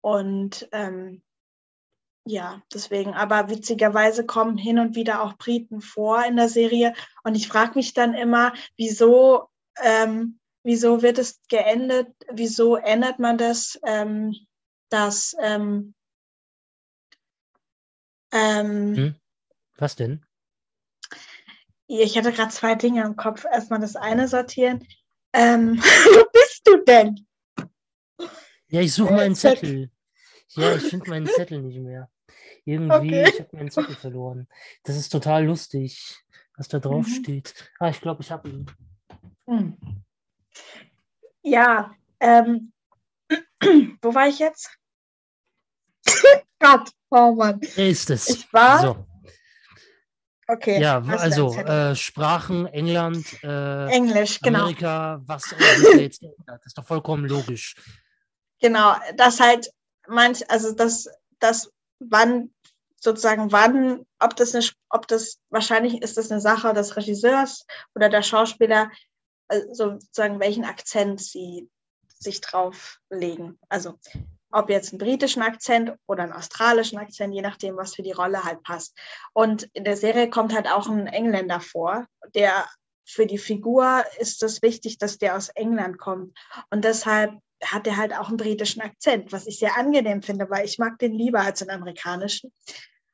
Und 0.00 0.68
ähm, 0.72 1.22
ja, 2.24 2.62
deswegen, 2.72 3.14
aber 3.14 3.48
witzigerweise 3.50 4.26
kommen 4.26 4.56
hin 4.56 4.78
und 4.78 4.96
wieder 4.96 5.22
auch 5.22 5.36
Briten 5.36 5.80
vor 5.80 6.24
in 6.24 6.36
der 6.36 6.48
Serie. 6.48 6.92
Und 7.22 7.34
ich 7.36 7.48
frage 7.48 7.72
mich 7.74 7.94
dann 7.94 8.14
immer, 8.14 8.52
wieso, 8.76 9.48
ähm, 9.82 10.38
wieso 10.66 11.00
wird 11.00 11.18
es 11.18 11.40
geendet, 11.48 12.08
wieso 12.32 12.74
ändert 12.74 13.20
man 13.20 13.38
das, 13.38 13.78
ähm, 13.86 14.34
dass 14.90 15.34
ähm, 15.40 15.94
ähm, 18.32 18.96
hm? 18.96 19.14
Was 19.78 19.94
denn? 19.94 20.26
Ich 21.86 22.18
hatte 22.18 22.32
gerade 22.32 22.50
zwei 22.50 22.74
Dinge 22.74 23.04
im 23.04 23.14
Kopf. 23.14 23.44
Erstmal 23.44 23.78
das 23.78 23.94
eine 23.94 24.26
sortieren. 24.26 24.84
Ähm, 25.32 25.76
wo 25.78 26.24
bist 26.32 26.62
du 26.64 26.82
denn? 26.84 27.26
Ja, 28.66 28.80
ich 28.80 28.92
suche 28.92 29.14
meinen 29.14 29.36
Zettel. 29.36 29.90
Ja, 30.48 30.74
ich 30.74 30.82
finde 30.82 31.08
meinen 31.08 31.26
Zettel 31.28 31.62
nicht 31.62 31.78
mehr. 31.78 32.10
Irgendwie, 32.64 33.20
okay. 33.20 33.28
ich 33.28 33.38
habe 33.40 33.56
meinen 33.56 33.70
Zettel 33.70 33.94
verloren. 33.94 34.48
Das 34.82 34.96
ist 34.96 35.10
total 35.10 35.44
lustig, 35.44 36.18
was 36.56 36.66
da 36.66 36.80
drauf 36.80 37.06
mhm. 37.06 37.22
steht. 37.22 37.54
Ah, 37.78 37.90
ich 37.90 38.00
glaube, 38.00 38.22
ich 38.22 38.32
habe 38.32 38.48
ihn. 38.48 38.66
Hm. 39.46 40.04
Ja, 41.42 41.94
ähm, 42.20 42.72
wo 44.02 44.14
war 44.14 44.28
ich 44.28 44.38
jetzt? 44.38 44.70
Gott, 46.58 46.90
oh 47.10 47.32
Mann. 47.32 47.60
Ist 47.60 48.10
es. 48.10 48.28
Ich 48.28 48.52
war. 48.52 48.80
So. 48.80 49.06
Okay. 50.48 50.80
Ja, 50.80 51.02
also 51.02 51.54
äh, 51.54 51.96
Sprachen, 51.96 52.66
England, 52.66 53.26
äh, 53.42 53.86
Englisch, 53.88 54.40
genau. 54.40 54.60
Amerika, 54.60 55.20
was 55.26 55.52
auch 55.52 55.58
jetzt 55.96 56.20
geändert. 56.20 56.36
Das 56.46 56.66
ist 56.66 56.78
doch 56.78 56.86
vollkommen 56.86 57.26
logisch. 57.26 57.74
Genau, 58.60 58.94
das 59.16 59.40
halt 59.40 59.68
manch, 60.06 60.48
also 60.48 60.72
das, 60.72 61.08
das, 61.40 61.70
wann 61.98 62.50
sozusagen 63.00 63.52
wann, 63.52 64.06
ob 64.18 64.36
das, 64.36 64.54
eine, 64.54 64.64
ob 64.88 65.06
das 65.08 65.38
wahrscheinlich 65.50 66.02
ist 66.02 66.16
das 66.16 66.30
eine 66.30 66.40
Sache 66.40 66.72
des 66.74 66.96
Regisseurs 66.96 67.66
oder 67.94 68.08
der 68.08 68.22
Schauspieler, 68.22 68.90
also 69.48 69.98
sozusagen 69.98 70.40
welchen 70.40 70.64
Akzent 70.64 71.20
sie 71.20 71.68
sich 72.18 72.40
drauf 72.40 72.98
legen. 73.10 73.58
Also 73.68 73.98
ob 74.50 74.70
jetzt 74.70 74.92
einen 74.92 74.98
britischen 74.98 75.42
Akzent 75.42 75.92
oder 76.06 76.22
einen 76.22 76.32
australischen 76.32 76.98
Akzent, 76.98 77.34
je 77.34 77.42
nachdem, 77.42 77.76
was 77.76 77.94
für 77.94 78.02
die 78.02 78.12
Rolle 78.12 78.44
halt 78.44 78.62
passt. 78.62 78.96
Und 79.32 79.64
in 79.74 79.84
der 79.84 79.96
Serie 79.96 80.30
kommt 80.30 80.54
halt 80.54 80.66
auch 80.66 80.88
ein 80.88 81.06
Engländer 81.06 81.60
vor, 81.60 82.06
der 82.34 82.66
für 83.04 83.26
die 83.26 83.38
Figur 83.38 84.04
ist 84.18 84.42
es 84.42 84.62
wichtig, 84.62 84.98
dass 84.98 85.18
der 85.18 85.36
aus 85.36 85.48
England 85.50 85.98
kommt. 85.98 86.36
Und 86.70 86.84
deshalb 86.84 87.34
hat 87.62 87.86
er 87.86 87.96
halt 87.96 88.14
auch 88.14 88.28
einen 88.28 88.36
britischen 88.36 88.82
Akzent, 88.82 89.32
was 89.32 89.46
ich 89.46 89.58
sehr 89.58 89.76
angenehm 89.76 90.22
finde, 90.22 90.50
weil 90.50 90.64
ich 90.64 90.78
mag 90.78 90.98
den 90.98 91.12
lieber 91.12 91.40
als 91.40 91.60
den 91.60 91.70
amerikanischen. 91.70 92.52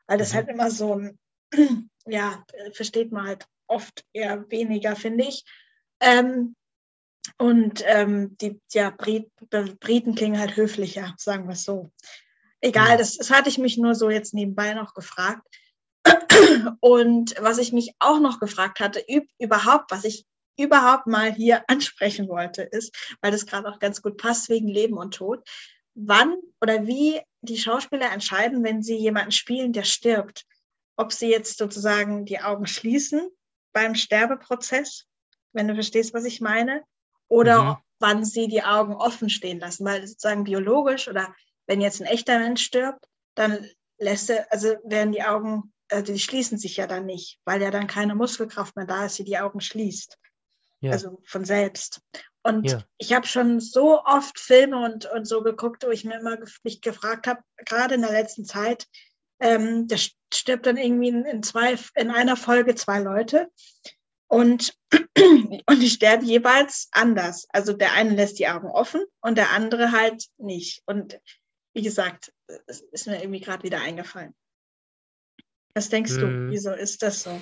Weil 0.07 0.19
das 0.19 0.33
mhm. 0.33 0.37
halt 0.37 0.49
immer 0.49 0.71
so 0.71 0.95
ein, 0.95 1.19
ja, 2.07 2.45
versteht 2.73 3.13
man 3.13 3.27
halt 3.27 3.47
oft 3.67 4.05
eher 4.13 4.51
weniger, 4.51 4.97
finde 4.97 5.25
ich. 5.25 5.45
Ähm, 6.03 6.57
und 7.39 7.83
ähm, 7.87 8.37
die 8.39 8.61
ja, 8.73 8.91
Brit 8.91 9.31
Briten 9.81 10.15
klingen 10.15 10.39
halt 10.39 10.57
höflicher, 10.57 11.15
sagen 11.17 11.47
wir 11.47 11.55
es 11.55 11.65
so. 11.65 11.91
Egal, 12.61 12.99
das, 12.99 13.17
das 13.17 13.31
hatte 13.31 13.49
ich 13.49 13.59
mich 13.59 13.79
nur 13.79 13.95
so 13.95 14.11
jetzt 14.11 14.35
nebenbei 14.35 14.75
noch 14.75 14.95
gefragt. 14.95 15.47
Und 16.81 17.35
was 17.41 17.59
ich 17.59 17.73
mich 17.73 17.95
auch 17.99 18.21
noch 18.21 18.41
gefragt 18.41 18.81
hatte, 18.81 19.05
überhaupt, 19.39 19.91
was 19.91 20.05
ich 20.05 20.27
überhaupt 20.59 21.07
mal 21.07 21.33
hier 21.33 21.65
ansprechen 21.69 22.29
wollte, 22.29 22.63
ist, 22.63 23.17
weil 23.21 23.33
das 23.33 23.47
gerade 23.47 23.69
auch 23.69 23.79
ganz 23.79 24.03
gut 24.03 24.17
passt 24.17 24.49
wegen 24.49 24.69
Leben 24.69 24.97
und 24.97 25.15
Tod, 25.15 25.47
wann 25.95 26.37
oder 26.61 26.87
wie 26.87 27.21
die 27.41 27.59
Schauspieler 27.59 28.13
entscheiden, 28.13 28.65
wenn 28.65 28.83
sie 28.83 28.97
jemanden 28.97 29.33
spielen, 29.33 29.73
der 29.73 29.85
stirbt. 29.85 30.45
Ob 30.97 31.13
sie 31.13 31.31
jetzt 31.31 31.59
sozusagen 31.59 32.25
die 32.25 32.41
Augen 32.41 32.67
schließen 32.67 33.29
beim 33.73 33.95
Sterbeprozess, 33.95 35.07
wenn 35.53 35.69
du 35.69 35.75
verstehst, 35.75 36.15
was 36.15 36.25
ich 36.25 36.41
meine, 36.41 36.83
oder 37.29 37.63
mhm. 37.63 37.77
wann 37.99 38.25
sie 38.25 38.49
die 38.49 38.63
Augen 38.63 38.95
offen 38.95 39.31
stehen 39.31 39.61
lassen, 39.61 39.85
weil 39.85 40.07
sozusagen 40.07 40.45
biologisch 40.45 41.09
oder 41.09 41.35
wenn 41.67 41.81
jetzt 41.81 42.01
ein 42.01 42.07
echter 42.07 42.39
Mensch 42.39 42.63
stirbt, 42.63 43.07
dann 43.35 43.67
lässt 43.99 44.31
er, 44.31 44.51
also 44.53 44.77
werden 44.85 45.13
die 45.13 45.23
Augen, 45.23 45.73
also 45.91 46.13
die 46.13 46.19
schließen 46.19 46.59
sich 46.59 46.77
ja 46.77 46.87
dann 46.87 47.07
nicht, 47.07 47.39
weil 47.45 47.63
ja 47.63 47.71
dann 47.71 47.87
keine 47.87 48.15
Muskelkraft 48.15 48.77
mehr 48.77 48.87
da 48.87 49.07
ist, 49.07 49.19
die 49.19 49.25
die 49.25 49.39
Augen 49.39 49.61
schließt. 49.61 50.19
Ja. 50.81 50.93
Also 50.93 51.21
von 51.25 51.45
selbst. 51.45 52.01
Und 52.43 52.71
ja. 52.71 52.83
ich 52.99 53.13
habe 53.13 53.27
schon 53.27 53.61
so 53.61 54.03
oft 54.05 54.39
Filme 54.39 54.85
und, 54.85 55.07
und 55.07 55.27
so 55.27 55.43
geguckt, 55.43 55.85
wo 55.87 55.91
ich 55.91 56.05
mir 56.05 56.19
immer 56.19 56.37
mich 56.65 56.81
gefragt 56.81 57.27
habe, 57.29 57.41
gerade 57.57 57.95
in 57.95 58.03
der 58.03 58.11
letzten 58.11 58.45
Zeit, 58.45 58.89
ähm, 59.41 59.87
da 59.87 59.97
stirbt 60.33 60.67
dann 60.67 60.77
irgendwie 60.77 61.09
in, 61.09 61.25
in, 61.25 61.43
zwei, 61.43 61.77
in 61.95 62.11
einer 62.11 62.37
Folge 62.37 62.75
zwei 62.75 62.99
Leute. 62.99 63.49
Und, 64.33 64.75
und 65.19 65.83
die 65.83 65.91
sterben 65.91 66.25
jeweils 66.25 66.89
anders. 66.91 67.47
Also 67.51 67.75
der 67.75 67.93
eine 67.93 68.15
lässt 68.15 68.39
die 68.39 68.49
Augen 68.49 68.69
offen 68.69 69.05
und 69.21 69.37
der 69.37 69.51
andere 69.51 69.93
halt 69.93 70.25
nicht. 70.39 70.83
Und 70.87 71.21
wie 71.75 71.83
gesagt, 71.83 72.33
es 72.67 72.81
ist 72.81 73.07
mir 73.07 73.21
irgendwie 73.21 73.41
gerade 73.41 73.63
wieder 73.63 73.83
eingefallen. 73.83 74.35
Was 75.75 75.91
denkst 75.91 76.13
hm. 76.13 76.21
du, 76.21 76.51
wieso 76.51 76.73
ist 76.73 77.03
das 77.03 77.25
so? 77.25 77.39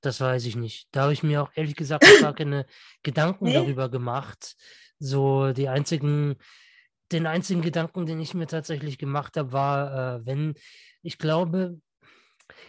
Das 0.00 0.22
weiß 0.22 0.46
ich 0.46 0.56
nicht. 0.56 0.88
Da 0.92 1.02
habe 1.02 1.12
ich 1.12 1.22
mir 1.22 1.42
auch 1.42 1.50
ehrlich 1.54 1.76
gesagt 1.76 2.06
gar 2.20 2.34
keine 2.34 2.64
Gedanken 3.02 3.44
nee? 3.44 3.52
darüber 3.52 3.90
gemacht. 3.90 4.56
So 4.98 5.52
die 5.52 5.68
einzigen, 5.68 6.36
den 7.12 7.26
einzigen 7.26 7.60
Gedanken, 7.60 8.06
den 8.06 8.18
ich 8.18 8.32
mir 8.32 8.46
tatsächlich 8.46 8.96
gemacht 8.96 9.36
habe, 9.36 9.52
war, 9.52 10.20
äh, 10.20 10.24
wenn, 10.24 10.54
ich 11.02 11.18
glaube, 11.18 11.78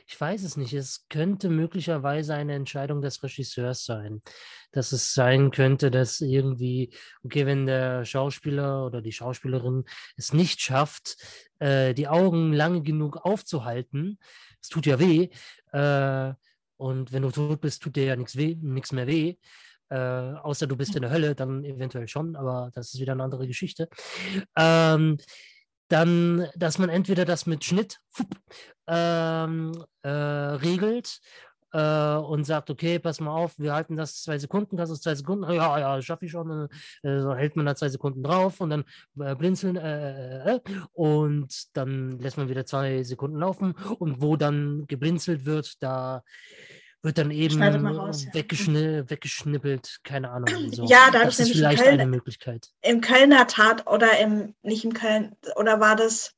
ich 0.07 0.19
weiß 0.19 0.43
es 0.43 0.57
nicht. 0.57 0.73
Es 0.73 1.05
könnte 1.09 1.49
möglicherweise 1.49 2.33
eine 2.35 2.53
Entscheidung 2.55 3.01
des 3.01 3.21
Regisseurs 3.23 3.85
sein. 3.85 4.21
Dass 4.71 4.91
es 4.91 5.13
sein 5.13 5.51
könnte, 5.51 5.91
dass 5.91 6.21
irgendwie, 6.21 6.93
okay, 7.23 7.45
wenn 7.45 7.65
der 7.65 8.05
Schauspieler 8.05 8.85
oder 8.85 9.01
die 9.01 9.11
Schauspielerin 9.11 9.83
es 10.15 10.33
nicht 10.33 10.61
schafft, 10.61 11.17
äh, 11.59 11.93
die 11.93 12.07
Augen 12.07 12.53
lange 12.53 12.81
genug 12.81 13.17
aufzuhalten, 13.17 14.17
es 14.61 14.69
tut 14.69 14.85
ja 14.85 14.99
weh, 14.99 15.29
äh, 15.73 16.33
und 16.77 17.13
wenn 17.13 17.21
du 17.21 17.29
tot 17.29 17.61
bist, 17.61 17.83
tut 17.83 17.95
dir 17.95 18.05
ja 18.05 18.15
nichts 18.15 18.91
mehr 18.91 19.05
weh. 19.05 19.35
Äh, 19.89 19.95
außer 19.95 20.65
du 20.65 20.75
bist 20.75 20.95
in 20.95 21.03
der 21.03 21.11
Hölle, 21.11 21.35
dann 21.35 21.63
eventuell 21.63 22.07
schon, 22.07 22.35
aber 22.35 22.71
das 22.73 22.93
ist 22.93 22.99
wieder 22.99 23.11
eine 23.11 23.23
andere 23.23 23.45
Geschichte. 23.45 23.87
Ähm, 24.57 25.17
dann, 25.91 26.47
dass 26.55 26.77
man 26.77 26.89
entweder 26.89 27.25
das 27.25 27.45
mit 27.45 27.63
Schnitt 27.63 27.99
ähm, 28.87 29.71
äh, 30.03 30.09
regelt 30.09 31.19
äh, 31.73 32.15
und 32.15 32.45
sagt, 32.45 32.69
okay, 32.69 32.99
pass 32.99 33.19
mal 33.19 33.31
auf, 33.31 33.57
wir 33.57 33.73
halten 33.73 33.95
das 33.95 34.21
zwei 34.23 34.37
Sekunden, 34.37 34.77
das 34.77 34.89
ist 34.89 35.03
zwei 35.03 35.15
Sekunden, 35.15 35.49
ja, 35.51 35.79
ja, 35.79 36.01
schaffe 36.01 36.25
ich 36.25 36.31
schon, 36.31 36.69
äh, 37.03 37.19
so 37.19 37.35
hält 37.35 37.55
man 37.55 37.65
da 37.65 37.75
zwei 37.75 37.89
Sekunden 37.89 38.23
drauf 38.23 38.61
und 38.61 38.69
dann 38.69 38.83
äh, 39.19 39.35
blinzeln 39.35 39.75
äh, 39.77 40.55
äh, 40.55 40.59
und 40.93 41.75
dann 41.75 42.19
lässt 42.19 42.37
man 42.37 42.49
wieder 42.49 42.65
zwei 42.65 43.03
Sekunden 43.03 43.39
laufen 43.39 43.73
und 43.99 44.21
wo 44.21 44.35
dann 44.35 44.85
geblinzelt 44.87 45.45
wird, 45.45 45.81
da 45.81 46.23
wird 47.03 47.17
dann 47.17 47.31
eben 47.31 47.61
raus, 47.61 48.27
weggeschni 48.31 48.79
ja. 48.79 49.09
weggeschnippelt, 49.09 50.01
keine 50.03 50.29
Ahnung. 50.29 50.71
So. 50.71 50.85
Ja, 50.85 51.09
da 51.11 51.23
das 51.23 51.39
ist 51.39 51.51
vielleicht 51.51 51.83
Köln, 51.83 51.99
eine 51.99 52.09
Möglichkeit. 52.09 52.71
Im 52.81 53.01
Kölner 53.01 53.47
Tat 53.47 53.87
oder 53.87 54.19
im, 54.19 54.55
nicht 54.61 54.85
im 54.85 54.93
Köln, 54.93 55.35
oder 55.55 55.79
war 55.79 55.95
das, 55.95 56.35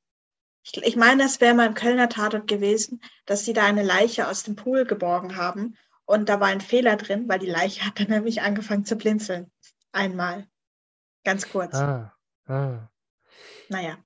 ich, 0.63 0.77
ich 0.77 0.95
meine, 0.95 1.23
es 1.23 1.41
wäre 1.41 1.53
mal 1.53 1.67
im 1.67 1.73
Kölner 1.73 2.07
Tatort 2.07 2.47
gewesen, 2.47 3.01
dass 3.25 3.43
sie 3.43 3.53
da 3.53 3.65
eine 3.65 3.83
Leiche 3.83 4.27
aus 4.27 4.43
dem 4.43 4.55
Pool 4.55 4.85
geborgen 4.85 5.35
haben 5.35 5.75
und 6.05 6.29
da 6.29 6.39
war 6.39 6.47
ein 6.47 6.61
Fehler 6.61 6.95
drin, 6.95 7.27
weil 7.27 7.39
die 7.39 7.49
Leiche 7.49 7.85
hat 7.85 7.99
dann 7.99 8.07
nämlich 8.07 8.41
angefangen 8.41 8.85
zu 8.85 8.95
blinzeln. 8.95 9.51
Einmal. 9.91 10.47
Ganz 11.25 11.49
kurz. 11.49 11.75
Ah, 11.75 12.13
ah. 12.47 12.89
Naja. 13.69 13.97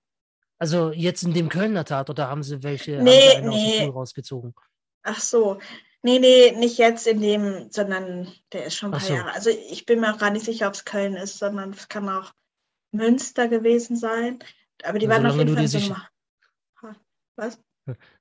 Also 0.60 0.92
jetzt 0.92 1.24
in 1.24 1.34
dem 1.34 1.50
Kölner 1.50 1.86
Tatort, 1.86 2.18
da 2.18 2.30
haben 2.30 2.42
sie 2.42 2.64
welche 2.64 3.02
nee, 3.04 3.42
nee. 3.42 3.48
aus 3.48 3.78
dem 3.78 3.86
Pool 3.86 4.00
rausgezogen. 4.00 4.56
Ach 5.04 5.20
so, 5.20 5.60
Nee, 6.08 6.20
nee, 6.20 6.54
nicht 6.54 6.78
jetzt 6.78 7.06
in 7.06 7.20
dem, 7.20 7.70
sondern 7.70 8.32
der 8.54 8.68
ist 8.68 8.76
schon 8.76 8.94
ein 8.94 8.98
paar 8.98 9.02
so. 9.02 9.14
Jahre. 9.14 9.34
Also 9.34 9.50
ich 9.50 9.86
bin 9.86 10.00
mir 10.00 10.14
auch 10.14 10.18
gar 10.18 10.30
nicht 10.30 10.46
sicher, 10.46 10.70
ob 10.70 10.74
es 10.74 10.86
Köln 10.86 11.18
ist, 11.18 11.38
sondern 11.38 11.72
es 11.72 11.90
kann 11.90 12.08
auch 12.08 12.32
Münster 12.94 13.50
gewesen 13.50 13.98
sein. 13.98 14.40
Aber 14.86 15.00
die 15.00 15.10
waren 15.10 15.26
auf 15.26 15.36
jeden 15.36 15.54
Fall 15.54 15.68
so 15.68 15.80
sicher... 15.80 16.08
Was? 17.36 17.60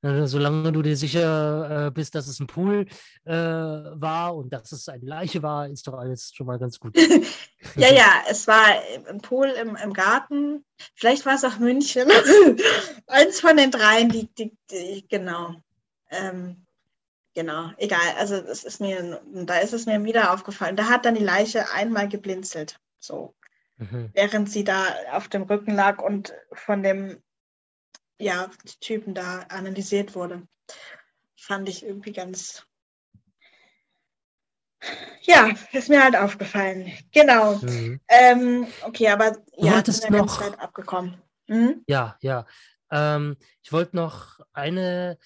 Solange 0.03 0.73
du 0.73 0.83
dir 0.83 0.97
sicher 0.97 1.87
äh, 1.87 1.91
bist, 1.93 2.17
dass 2.17 2.27
es 2.27 2.41
ein 2.41 2.49
Pool 2.49 2.87
äh, 3.25 3.33
war 3.33 4.35
und 4.35 4.53
dass 4.53 4.73
es 4.73 4.89
eine 4.89 5.05
Leiche 5.05 5.45
war, 5.45 5.69
ist 5.69 5.87
doch 5.87 5.95
alles 5.95 6.33
schon 6.35 6.49
mal 6.49 6.59
ganz 6.59 6.81
gut. 6.81 6.97
ja, 7.77 7.93
ja, 7.93 8.25
es 8.29 8.49
war 8.49 8.65
ein 9.09 9.19
Pool 9.19 9.47
im, 9.51 9.77
im 9.77 9.93
Garten. 9.93 10.65
Vielleicht 10.97 11.25
war 11.25 11.37
es 11.37 11.45
auch 11.45 11.59
München. 11.59 12.09
Eins 13.07 13.41
von 13.41 13.57
den 13.57 13.71
dreien, 13.71 14.09
die, 14.09 14.29
die, 14.35 14.57
die 14.73 15.07
genau. 15.09 15.55
Ähm, 16.11 16.66
genau, 17.37 17.71
egal. 17.77 18.15
Also 18.19 18.41
das 18.41 18.65
ist 18.65 18.81
mir, 18.81 19.21
da 19.33 19.59
ist 19.59 19.75
es 19.75 19.87
mir 19.87 20.03
wieder 20.03 20.33
aufgefallen. 20.33 20.75
Da 20.75 20.89
hat 20.89 21.05
dann 21.05 21.15
die 21.15 21.23
Leiche 21.23 21.71
einmal 21.71 22.09
geblinzelt, 22.09 22.81
so, 22.99 23.37
mhm. 23.77 24.11
während 24.15 24.51
sie 24.51 24.65
da 24.65 24.87
auf 25.13 25.29
dem 25.29 25.43
Rücken 25.43 25.75
lag 25.75 26.03
und 26.03 26.35
von 26.53 26.83
dem 26.83 27.23
ja, 28.19 28.51
Typen 28.81 29.15
da 29.15 29.41
analysiert 29.51 30.15
wurde. 30.15 30.49
Fand 31.37 31.69
ich 31.69 31.85
irgendwie 31.85 32.13
ganz. 32.13 32.67
Ja, 35.21 35.51
ist 35.73 35.91
mir 35.91 36.03
halt 36.03 36.17
aufgefallen. 36.17 36.91
Genau. 37.13 37.57
Mhm. 37.57 38.01
Ähm, 38.09 38.67
okay, 38.83 39.09
aber 39.09 39.37
ja, 39.57 39.81
ist 39.81 40.05
ja 40.05 40.11
noch... 40.11 40.41
ganz 40.41 40.57
abgekommen. 40.57 41.21
Mhm? 41.49 41.85
Ja, 41.87 42.17
ja. 42.21 42.47
Ähm, 42.91 43.37
ich 43.63 43.73
wollte 43.73 43.97
noch 43.97 44.41
eine 44.53 45.19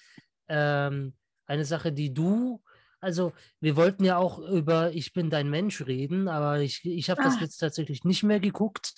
ähm, 0.49 1.13
eine 1.51 1.65
Sache, 1.65 1.91
die 1.91 2.13
du, 2.13 2.61
also 3.01 3.33
wir 3.59 3.75
wollten 3.75 4.03
ja 4.05 4.17
auch 4.17 4.39
über 4.39 4.93
Ich 4.93 5.11
bin 5.11 5.29
dein 5.29 5.49
Mensch 5.49 5.85
reden, 5.85 6.27
aber 6.27 6.59
ich, 6.59 6.85
ich 6.85 7.09
habe 7.09 7.21
ah. 7.21 7.25
das 7.25 7.39
jetzt 7.41 7.57
tatsächlich 7.57 8.03
nicht 8.03 8.23
mehr 8.23 8.39
geguckt, 8.39 8.93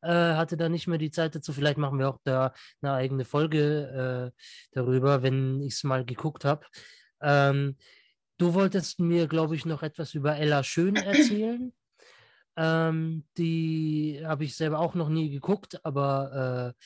äh, 0.00 0.08
hatte 0.08 0.56
da 0.56 0.68
nicht 0.68 0.86
mehr 0.86 0.98
die 0.98 1.10
Zeit 1.10 1.34
dazu. 1.34 1.52
Vielleicht 1.52 1.76
machen 1.76 1.98
wir 1.98 2.08
auch 2.08 2.20
da 2.24 2.54
eine 2.80 2.92
eigene 2.94 3.24
Folge 3.24 4.32
äh, 4.34 4.40
darüber, 4.72 5.22
wenn 5.22 5.60
ich 5.60 5.74
es 5.74 5.84
mal 5.84 6.04
geguckt 6.04 6.44
habe. 6.44 6.64
Ähm, 7.20 7.76
du 8.38 8.54
wolltest 8.54 9.00
mir, 9.00 9.26
glaube 9.26 9.56
ich, 9.56 9.66
noch 9.66 9.82
etwas 9.82 10.14
über 10.14 10.36
Ella 10.36 10.62
Schön 10.62 10.96
erzählen. 10.96 11.72
Ähm, 12.56 13.24
die 13.36 14.20
habe 14.24 14.44
ich 14.44 14.56
selber 14.56 14.78
auch 14.78 14.94
noch 14.94 15.08
nie 15.08 15.30
geguckt, 15.30 15.84
aber 15.84 16.74
äh, 16.76 16.82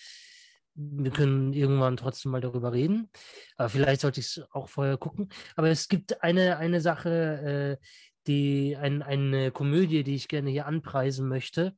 wir 0.75 1.11
können 1.11 1.53
irgendwann 1.53 1.97
trotzdem 1.97 2.33
mal 2.33 2.41
darüber 2.41 2.73
reden. 2.73 3.11
Aber 3.57 3.69
vielleicht 3.69 4.01
sollte 4.01 4.21
ich 4.21 4.27
es 4.27 4.45
auch 4.53 4.69
vorher 4.69 4.97
gucken. 4.97 5.29
Aber 5.57 5.69
es 5.69 5.89
gibt 5.89 6.23
eine, 6.23 6.57
eine 6.59 6.81
Sache, 6.81 7.79
äh, 7.81 7.87
die 8.27 8.77
ein, 8.77 9.03
eine 9.03 9.51
Komödie, 9.51 10.05
die 10.05 10.15
ich 10.15 10.29
gerne 10.29 10.51
hier 10.51 10.67
anpreisen 10.67 11.29
möchte, 11.29 11.77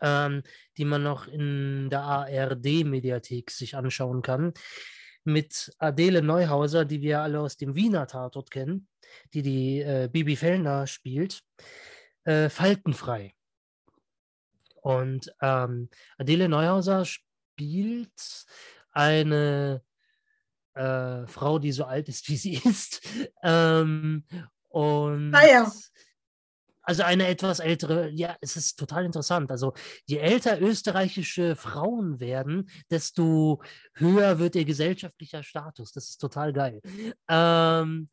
ähm, 0.00 0.42
die 0.76 0.84
man 0.84 1.02
noch 1.02 1.28
in 1.28 1.88
der 1.90 2.00
ARD-Mediathek 2.00 3.50
sich 3.50 3.76
anschauen 3.76 4.22
kann. 4.22 4.52
mit 5.24 5.72
Adele 5.78 6.22
Neuhauser, 6.22 6.84
die 6.84 7.00
wir 7.00 7.20
alle 7.20 7.40
aus 7.40 7.56
dem 7.56 7.74
Wiener 7.74 8.06
Tatort 8.06 8.50
kennen, 8.50 8.88
die 9.32 9.42
die 9.42 9.80
äh, 9.80 10.08
Bibi 10.12 10.36
Fellner 10.36 10.86
spielt, 10.86 11.42
äh, 12.24 12.48
faltenfrei. 12.48 13.34
Und 14.82 15.34
ähm, 15.40 15.88
Adele 16.18 16.48
Neuhauser 16.48 17.06
spielt 17.54 18.46
eine 18.90 19.82
äh, 20.74 21.26
Frau, 21.26 21.58
die 21.58 21.72
so 21.72 21.84
alt 21.84 22.08
ist, 22.08 22.28
wie 22.28 22.36
sie 22.36 22.54
ist. 22.64 23.00
Ähm, 23.42 24.24
und 24.68 25.32
ah, 25.34 25.46
ja. 25.46 25.72
also 26.82 27.04
eine 27.04 27.28
etwas 27.28 27.60
ältere, 27.60 28.10
ja, 28.10 28.36
es 28.40 28.56
ist 28.56 28.76
total 28.76 29.04
interessant. 29.04 29.52
Also 29.52 29.72
je 30.06 30.18
älter 30.18 30.60
österreichische 30.60 31.54
Frauen 31.54 32.18
werden, 32.18 32.68
desto 32.90 33.62
höher 33.94 34.40
wird 34.40 34.56
ihr 34.56 34.64
gesellschaftlicher 34.64 35.44
Status. 35.44 35.92
Das 35.92 36.08
ist 36.10 36.18
total 36.18 36.52
geil. 36.52 36.80
Ähm, 37.28 38.08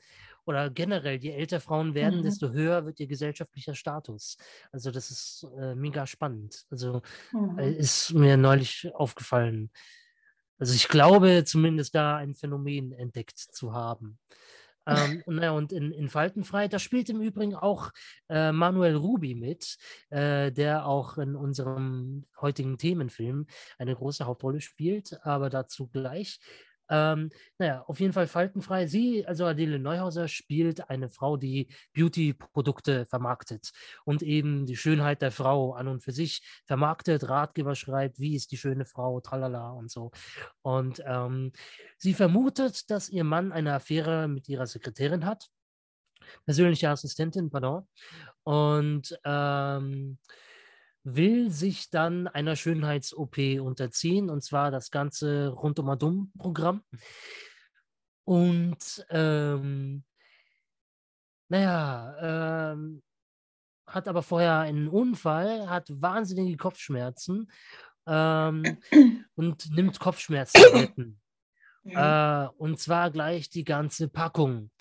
oder 0.52 0.70
generell, 0.70 1.18
je 1.18 1.32
älter 1.32 1.60
Frauen 1.60 1.94
werden, 1.96 2.20
mhm. 2.20 2.24
desto 2.24 2.52
höher 2.52 2.86
wird 2.86 3.00
ihr 3.00 3.08
gesellschaftlicher 3.08 3.74
Status. 3.74 4.38
Also 4.72 4.92
das 4.92 5.10
ist 5.10 5.48
äh, 5.58 5.76
mega 5.76 6.06
spannend. 6.06 6.66
Also 6.70 7.02
äh, 7.34 7.38
mhm. 7.38 7.58
ist 7.58 8.14
mir 8.14 8.38
neulich 8.38 8.90
aufgefallen. 8.94 9.72
Also 10.60 10.76
ich 10.76 10.88
glaube 10.88 11.44
zumindest 11.46 11.96
da 11.96 12.18
ein 12.18 12.36
Phänomen 12.36 12.92
entdeckt 12.92 13.40
zu 13.40 13.74
haben. 13.74 14.20
Ähm, 14.86 15.24
und, 15.26 15.36
naja, 15.36 15.52
und 15.52 15.72
in, 15.72 15.92
in 15.92 16.10
Faltenfrei, 16.10 16.68
da 16.68 16.80
spielt 16.80 17.10
im 17.10 17.22
Übrigen 17.22 17.56
auch 17.56 17.92
äh, 18.30 18.52
Manuel 18.52 18.96
Rubi 18.96 19.36
mit, 19.36 19.78
äh, 20.10 20.52
der 20.52 20.86
auch 20.86 21.18
in 21.18 21.36
unserem 21.36 22.26
heutigen 22.40 22.78
Themenfilm 22.78 23.48
eine 23.78 23.96
große 23.96 24.26
Hauptrolle 24.26 24.62
spielt, 24.62 25.20
aber 25.26 25.50
dazu 25.50 25.88
gleich. 25.88 26.40
Ähm, 26.92 27.30
naja, 27.58 27.84
auf 27.88 28.02
jeden 28.02 28.12
Fall 28.12 28.28
faltenfrei. 28.28 28.86
Sie, 28.86 29.26
also 29.26 29.46
Adele 29.46 29.80
Neuhauser, 29.80 30.28
spielt 30.28 30.90
eine 30.90 31.10
Frau, 31.10 31.38
die 31.38 31.70
Beauty-Produkte 31.94 33.06
vermarktet 33.06 33.72
und 34.04 34.22
eben 34.22 34.66
die 34.66 34.76
Schönheit 34.76 35.22
der 35.22 35.32
Frau 35.32 35.74
an 35.74 35.88
und 35.88 36.04
für 36.04 36.12
sich 36.12 36.44
vermarktet, 36.66 37.30
Ratgeber 37.30 37.76
schreibt, 37.76 38.20
wie 38.20 38.36
ist 38.36 38.52
die 38.52 38.58
schöne 38.58 38.86
Frau, 38.86 39.22
tralala 39.22 39.72
und 39.72 39.90
so. 39.90 40.12
Und 40.62 41.02
ähm, 41.08 41.54
sie 41.98 42.14
vermutet, 42.14 42.92
dass 42.92 43.10
ihr 43.10 43.24
Mann 43.24 43.54
eine 43.54 43.74
Affäre 43.74 44.28
mit 44.28 44.50
ihrer 44.50 44.68
Sekretärin 44.68 45.26
hat, 45.26 45.50
persönliche 46.46 46.90
Assistentin, 46.90 47.50
pardon. 47.50 47.88
Und 48.44 49.18
ähm, 49.24 50.18
will 51.04 51.50
sich 51.50 51.90
dann 51.90 52.28
einer 52.28 52.56
Schönheits-OP 52.56 53.38
unterziehen, 53.60 54.30
und 54.30 54.44
zwar 54.44 54.72
das 54.72 54.92
ganze 54.92 55.50
Rundum-Programm. 55.50 56.84
Und 58.24 59.06
ähm, 59.10 60.04
naja, 61.50 62.72
ähm, 62.72 63.02
hat 63.88 64.08
aber 64.08 64.24
vorher 64.24 64.60
einen 64.60 64.88
Unfall, 64.88 65.70
hat 65.70 65.90
wahnsinnige 65.90 66.56
Kopfschmerzen 66.56 67.52
ähm, 68.08 68.78
und 69.36 69.72
nimmt 69.72 70.00
Kopfschmerztabletten. 70.00 71.20
Ja. 71.84 72.46
Äh, 72.46 72.50
und 72.58 72.80
zwar 72.80 73.12
gleich 73.12 73.50
die 73.50 73.64
ganze 73.64 74.08
Packung 74.08 74.72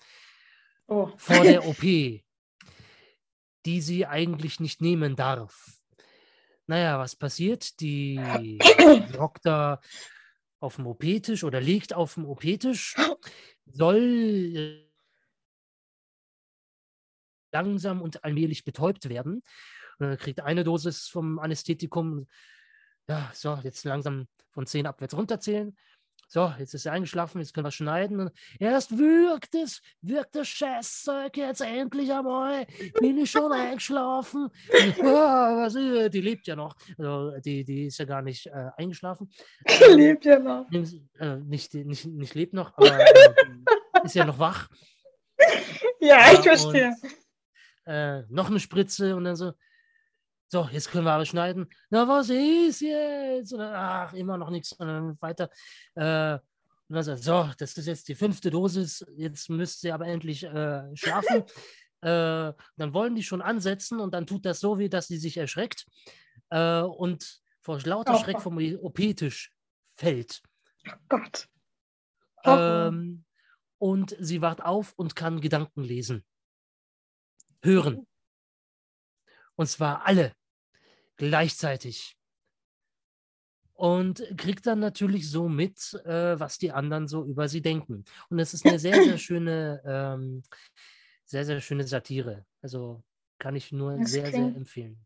oh. 0.87 1.09
vor 1.17 1.43
der 1.43 1.65
OP, 1.67 1.81
die 1.81 2.21
sie 3.65 4.05
eigentlich 4.05 4.59
nicht 4.59 4.81
nehmen 4.81 5.15
darf. 5.15 5.80
Naja, 6.71 6.97
was 6.97 7.17
passiert? 7.17 7.81
Die 7.81 8.17
hockt 9.19 9.45
da 9.45 9.81
auf 10.61 10.77
dem 10.77 10.87
OP-Tisch 10.87 11.43
oder 11.43 11.59
liegt 11.59 11.93
auf 11.93 12.13
dem 12.13 12.23
OP-Tisch, 12.23 12.95
soll 13.65 13.99
äh, 14.55 14.89
langsam 17.51 18.01
und 18.01 18.23
allmählich 18.23 18.63
betäubt 18.63 19.09
werden. 19.09 19.43
Kriegt 20.19 20.39
eine 20.39 20.63
Dosis 20.63 21.09
vom 21.09 21.39
Anästhetikum, 21.39 22.27
ja, 23.09 23.29
so, 23.33 23.59
jetzt 23.63 23.83
langsam 23.83 24.29
von 24.51 24.65
10 24.65 24.87
abwärts 24.87 25.13
runterzählen 25.13 25.75
so, 26.33 26.53
jetzt 26.57 26.73
ist 26.73 26.85
er 26.85 26.93
eingeschlafen, 26.93 27.41
jetzt 27.41 27.53
können 27.53 27.67
wir 27.67 27.71
schneiden. 27.71 28.29
Erst 28.57 28.97
wirkt 28.97 29.53
es, 29.53 29.81
wirkt 30.01 30.33
das 30.33 30.47
Scheißzeug 30.47 31.35
jetzt 31.35 31.59
endlich 31.59 32.09
einmal. 32.09 32.65
Bin 33.01 33.17
ich 33.17 33.29
schon 33.29 33.51
eingeschlafen? 33.51 34.47
oh, 34.99 35.03
was 35.03 35.75
ist, 35.75 36.13
die 36.13 36.21
lebt 36.21 36.47
ja 36.47 36.55
noch. 36.55 36.77
Also, 36.97 37.37
die, 37.41 37.65
die 37.65 37.87
ist 37.87 37.97
ja 37.97 38.05
gar 38.05 38.21
nicht 38.21 38.47
äh, 38.47 38.69
eingeschlafen. 38.77 39.29
Die 39.67 39.83
ähm, 39.83 39.97
lebt 39.97 40.23
ja 40.23 40.39
noch. 40.39 40.71
Äh, 40.71 41.35
nicht, 41.39 41.73
nicht, 41.73 42.05
nicht 42.05 42.33
lebt 42.33 42.53
noch, 42.53 42.77
aber 42.77 42.97
äh, 42.97 44.05
ist 44.05 44.15
ja 44.15 44.23
noch 44.23 44.39
wach. 44.39 44.69
Ja, 45.99 46.31
ich 46.31 46.39
verstehe. 46.39 46.95
Und, 47.85 47.93
äh, 47.93 48.23
noch 48.29 48.49
eine 48.49 48.59
Spritze 48.59 49.15
und 49.15 49.25
dann 49.25 49.35
so, 49.35 49.51
so, 50.51 50.67
jetzt 50.69 50.91
können 50.91 51.05
wir 51.05 51.13
aber 51.13 51.25
schneiden. 51.25 51.69
Na, 51.89 52.05
was 52.09 52.29
ist 52.29 52.81
jetzt? 52.81 53.53
Und 53.53 53.61
ach, 53.61 54.11
immer 54.11 54.37
noch 54.37 54.49
nichts. 54.49 54.73
Und 54.73 54.85
dann 54.85 55.21
weiter. 55.21 55.49
Äh, 55.95 56.33
und 56.33 56.95
dann 56.95 57.03
sagt, 57.03 57.23
so, 57.23 57.49
das 57.57 57.77
ist 57.77 57.85
jetzt 57.85 58.09
die 58.09 58.15
fünfte 58.15 58.51
Dosis. 58.51 59.05
Jetzt 59.15 59.49
müsst 59.49 59.81
ihr 59.85 59.93
aber 59.93 60.07
endlich 60.07 60.43
äh, 60.43 60.93
schlafen. 60.93 61.45
äh, 62.01 62.51
dann 62.75 62.93
wollen 62.93 63.15
die 63.15 63.23
schon 63.23 63.41
ansetzen 63.41 64.01
und 64.01 64.13
dann 64.13 64.27
tut 64.27 64.45
das 64.45 64.59
so 64.59 64.77
weh, 64.77 64.89
dass 64.89 65.07
sie 65.07 65.17
sich 65.17 65.37
erschreckt 65.37 65.85
äh, 66.49 66.81
und 66.81 67.41
vor 67.61 67.79
lauter 67.85 68.15
oh. 68.15 68.17
Schreck 68.21 68.41
vom 68.41 68.57
OP-Tisch 68.57 69.53
fällt. 69.95 70.41
Oh 70.85 70.97
Gott. 71.07 71.47
Oh. 72.43 72.49
Ähm, 72.49 73.23
und 73.77 74.17
sie 74.19 74.41
wacht 74.41 74.61
auf 74.61 74.91
und 74.97 75.15
kann 75.15 75.39
Gedanken 75.39 75.83
lesen. 75.83 76.25
Hören. 77.63 78.05
Und 79.55 79.67
zwar 79.67 80.05
alle 80.05 80.33
gleichzeitig. 81.17 82.17
Und 83.73 84.23
kriegt 84.37 84.67
dann 84.67 84.79
natürlich 84.79 85.29
so 85.29 85.49
mit, 85.49 85.93
äh, 86.05 86.39
was 86.39 86.59
die 86.59 86.71
anderen 86.71 87.07
so 87.07 87.25
über 87.25 87.47
sie 87.47 87.61
denken. 87.61 88.03
Und 88.29 88.39
es 88.39 88.53
ist 88.53 88.65
eine 88.65 88.77
sehr, 88.77 89.01
sehr 89.03 89.17
schöne, 89.17 89.81
ähm, 89.85 90.43
sehr, 91.25 91.45
sehr 91.45 91.61
schöne 91.61 91.87
Satire. 91.87 92.45
Also 92.61 93.03
kann 93.39 93.55
ich 93.55 93.71
nur 93.71 93.97
das 93.97 94.11
sehr, 94.11 94.29
klingt, 94.29 94.53
sehr 94.53 94.55
empfehlen. 94.55 95.05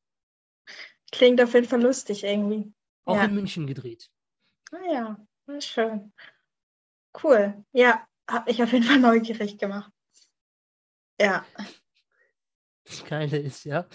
Klingt 1.12 1.42
auf 1.42 1.54
jeden 1.54 1.68
Fall 1.68 1.82
lustig 1.82 2.26
irgendwie. 2.26 2.74
Auch 3.06 3.16
ja. 3.16 3.24
in 3.24 3.36
München 3.36 3.66
gedreht. 3.66 4.10
Ah 4.72 4.92
ja, 4.92 5.28
schön. 5.60 6.12
Cool. 7.24 7.64
Ja, 7.72 8.06
hat 8.28 8.48
mich 8.48 8.62
auf 8.62 8.74
jeden 8.74 8.84
Fall 8.84 9.00
neugierig 9.00 9.58
gemacht. 9.58 9.92
Ja. 11.20 11.46
Das 12.84 13.06
Geile 13.06 13.38
ist 13.38 13.64
ja, 13.64 13.88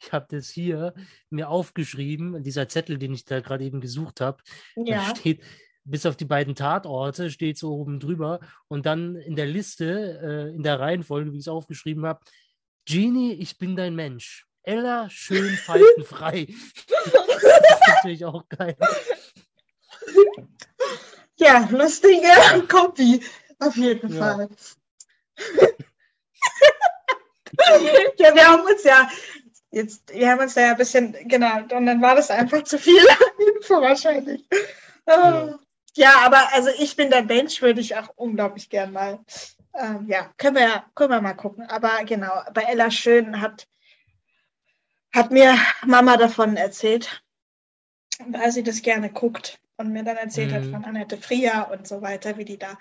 ich 0.00 0.12
habe 0.12 0.26
das 0.30 0.48
hier 0.48 0.94
mir 1.30 1.48
aufgeschrieben, 1.48 2.42
dieser 2.42 2.68
Zettel, 2.68 2.98
den 2.98 3.14
ich 3.14 3.24
da 3.24 3.40
gerade 3.40 3.64
eben 3.64 3.80
gesucht 3.80 4.20
habe. 4.20 4.42
Ja. 4.76 5.08
Da 5.08 5.16
steht, 5.16 5.42
bis 5.84 6.06
auf 6.06 6.16
die 6.16 6.24
beiden 6.24 6.54
Tatorte 6.54 7.30
steht 7.30 7.58
so 7.58 7.74
oben 7.74 8.00
drüber 8.00 8.40
und 8.68 8.86
dann 8.86 9.16
in 9.16 9.36
der 9.36 9.46
Liste, 9.46 10.20
äh, 10.22 10.54
in 10.54 10.62
der 10.62 10.80
Reihenfolge, 10.80 11.32
wie 11.32 11.36
ich 11.36 11.44
es 11.44 11.48
aufgeschrieben 11.48 12.06
habe, 12.06 12.20
Genie, 12.86 13.34
ich 13.34 13.58
bin 13.58 13.76
dein 13.76 13.94
Mensch. 13.94 14.46
Ella, 14.62 15.10
schön 15.10 15.54
faltenfrei. 15.64 16.46
das 16.46 17.42
ist 17.42 17.88
natürlich 17.88 18.24
auch 18.24 18.48
geil. 18.48 18.76
Ja, 21.36 21.68
lustige 21.70 22.28
Copy, 22.68 23.20
auf 23.58 23.76
jeden 23.76 24.14
ja. 24.14 24.18
Fall. 24.18 24.48
ja, 28.18 28.34
wir 28.34 28.46
haben 28.46 28.62
uns 28.62 28.84
ja 28.84 29.08
jetzt, 29.74 30.14
wir 30.14 30.30
haben 30.30 30.40
uns 30.40 30.54
da 30.54 30.62
ja 30.62 30.70
ein 30.72 30.76
bisschen, 30.76 31.16
genau, 31.28 31.58
und 31.58 31.86
dann 31.86 32.00
war 32.00 32.14
das 32.14 32.30
einfach 32.30 32.62
zu 32.62 32.78
viel 32.78 32.94
Info 33.56 33.80
wahrscheinlich. 33.80 34.44
Ja. 35.06 35.58
ja, 35.96 36.18
aber 36.24 36.52
also 36.52 36.70
ich 36.78 36.96
bin 36.96 37.10
der 37.10 37.22
Bench, 37.22 37.60
würde 37.60 37.80
ich 37.80 37.96
auch 37.96 38.08
unglaublich 38.16 38.70
gern 38.70 38.92
mal. 38.92 39.18
Ähm, 39.74 40.06
ja, 40.06 40.32
können 40.38 40.56
wir 40.56 40.62
ja, 40.62 40.86
können 40.94 41.10
wir 41.10 41.20
mal 41.20 41.34
gucken. 41.34 41.68
Aber 41.68 42.04
genau, 42.04 42.32
bei 42.54 42.62
Ella 42.62 42.90
Schön 42.90 43.40
hat, 43.40 43.66
hat 45.12 45.30
mir 45.30 45.58
Mama 45.84 46.16
davon 46.16 46.56
erzählt, 46.56 47.22
weil 48.28 48.52
sie 48.52 48.62
das 48.62 48.82
gerne 48.82 49.10
guckt 49.10 49.58
und 49.76 49.92
mir 49.92 50.04
dann 50.04 50.16
erzählt 50.16 50.52
mhm. 50.52 50.54
hat 50.54 50.64
von 50.66 50.84
Annette 50.84 51.16
Fria 51.16 51.62
und 51.62 51.88
so 51.88 52.00
weiter, 52.00 52.38
wie 52.38 52.44
die 52.44 52.58
da 52.58 52.78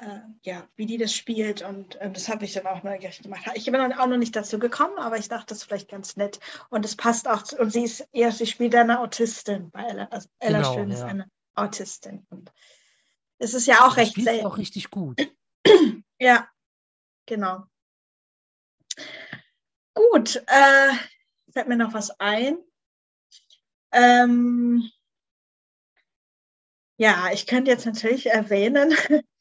äh, 0.00 0.20
ja, 0.42 0.68
wie 0.76 0.86
die 0.86 0.98
das 0.98 1.14
spielt 1.14 1.62
und 1.62 1.96
äh, 1.96 2.10
das 2.10 2.28
habe 2.28 2.44
ich 2.44 2.52
dann 2.52 2.66
auch 2.66 2.82
neugierig 2.82 3.22
gemacht. 3.22 3.50
Ich 3.54 3.64
bin 3.64 3.74
dann 3.74 3.92
auch 3.92 4.06
noch 4.06 4.16
nicht 4.16 4.36
dazu 4.36 4.58
gekommen, 4.58 4.98
aber 4.98 5.16
ich 5.18 5.28
dachte, 5.28 5.46
das 5.48 5.58
ist 5.58 5.64
vielleicht 5.64 5.88
ganz 5.88 6.16
nett 6.16 6.40
und 6.70 6.84
es 6.84 6.96
passt 6.96 7.28
auch 7.28 7.42
zu, 7.42 7.58
und 7.58 7.70
sie 7.70 7.84
ist 7.84 8.06
eher, 8.12 8.32
sie 8.32 8.46
spielt 8.46 8.74
eine 8.74 9.00
Autistin, 9.00 9.70
weil 9.72 9.86
Ella, 9.86 10.04
also 10.10 10.28
Ella 10.38 10.58
genau, 10.58 10.74
Schön 10.74 10.90
ja. 10.90 10.94
ist 10.96 11.02
eine 11.02 11.30
Autistin 11.54 12.26
und 12.30 12.52
es 13.38 13.54
ist 13.54 13.66
ja 13.66 13.86
auch 13.86 13.96
das 13.96 13.98
recht 13.98 14.16
selten. 14.16 14.46
auch 14.46 14.58
richtig 14.58 14.90
gut. 14.90 15.20
ja, 16.20 16.48
genau. 17.26 17.64
Gut, 19.94 20.36
äh, 20.46 20.92
fällt 21.52 21.68
mir 21.68 21.76
noch 21.76 21.94
was 21.94 22.10
ein. 22.20 22.58
Ähm, 23.92 24.90
Ja, 26.98 27.30
ich 27.32 27.46
könnte 27.46 27.70
jetzt 27.70 27.84
natürlich 27.84 28.26
erwähnen, 28.26 28.94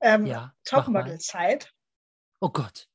ähm, 0.00 0.26
ja, 0.26 0.52
Topmodel-Zeit. 0.64 1.72
Oh 2.40 2.50
Gott. 2.50 2.88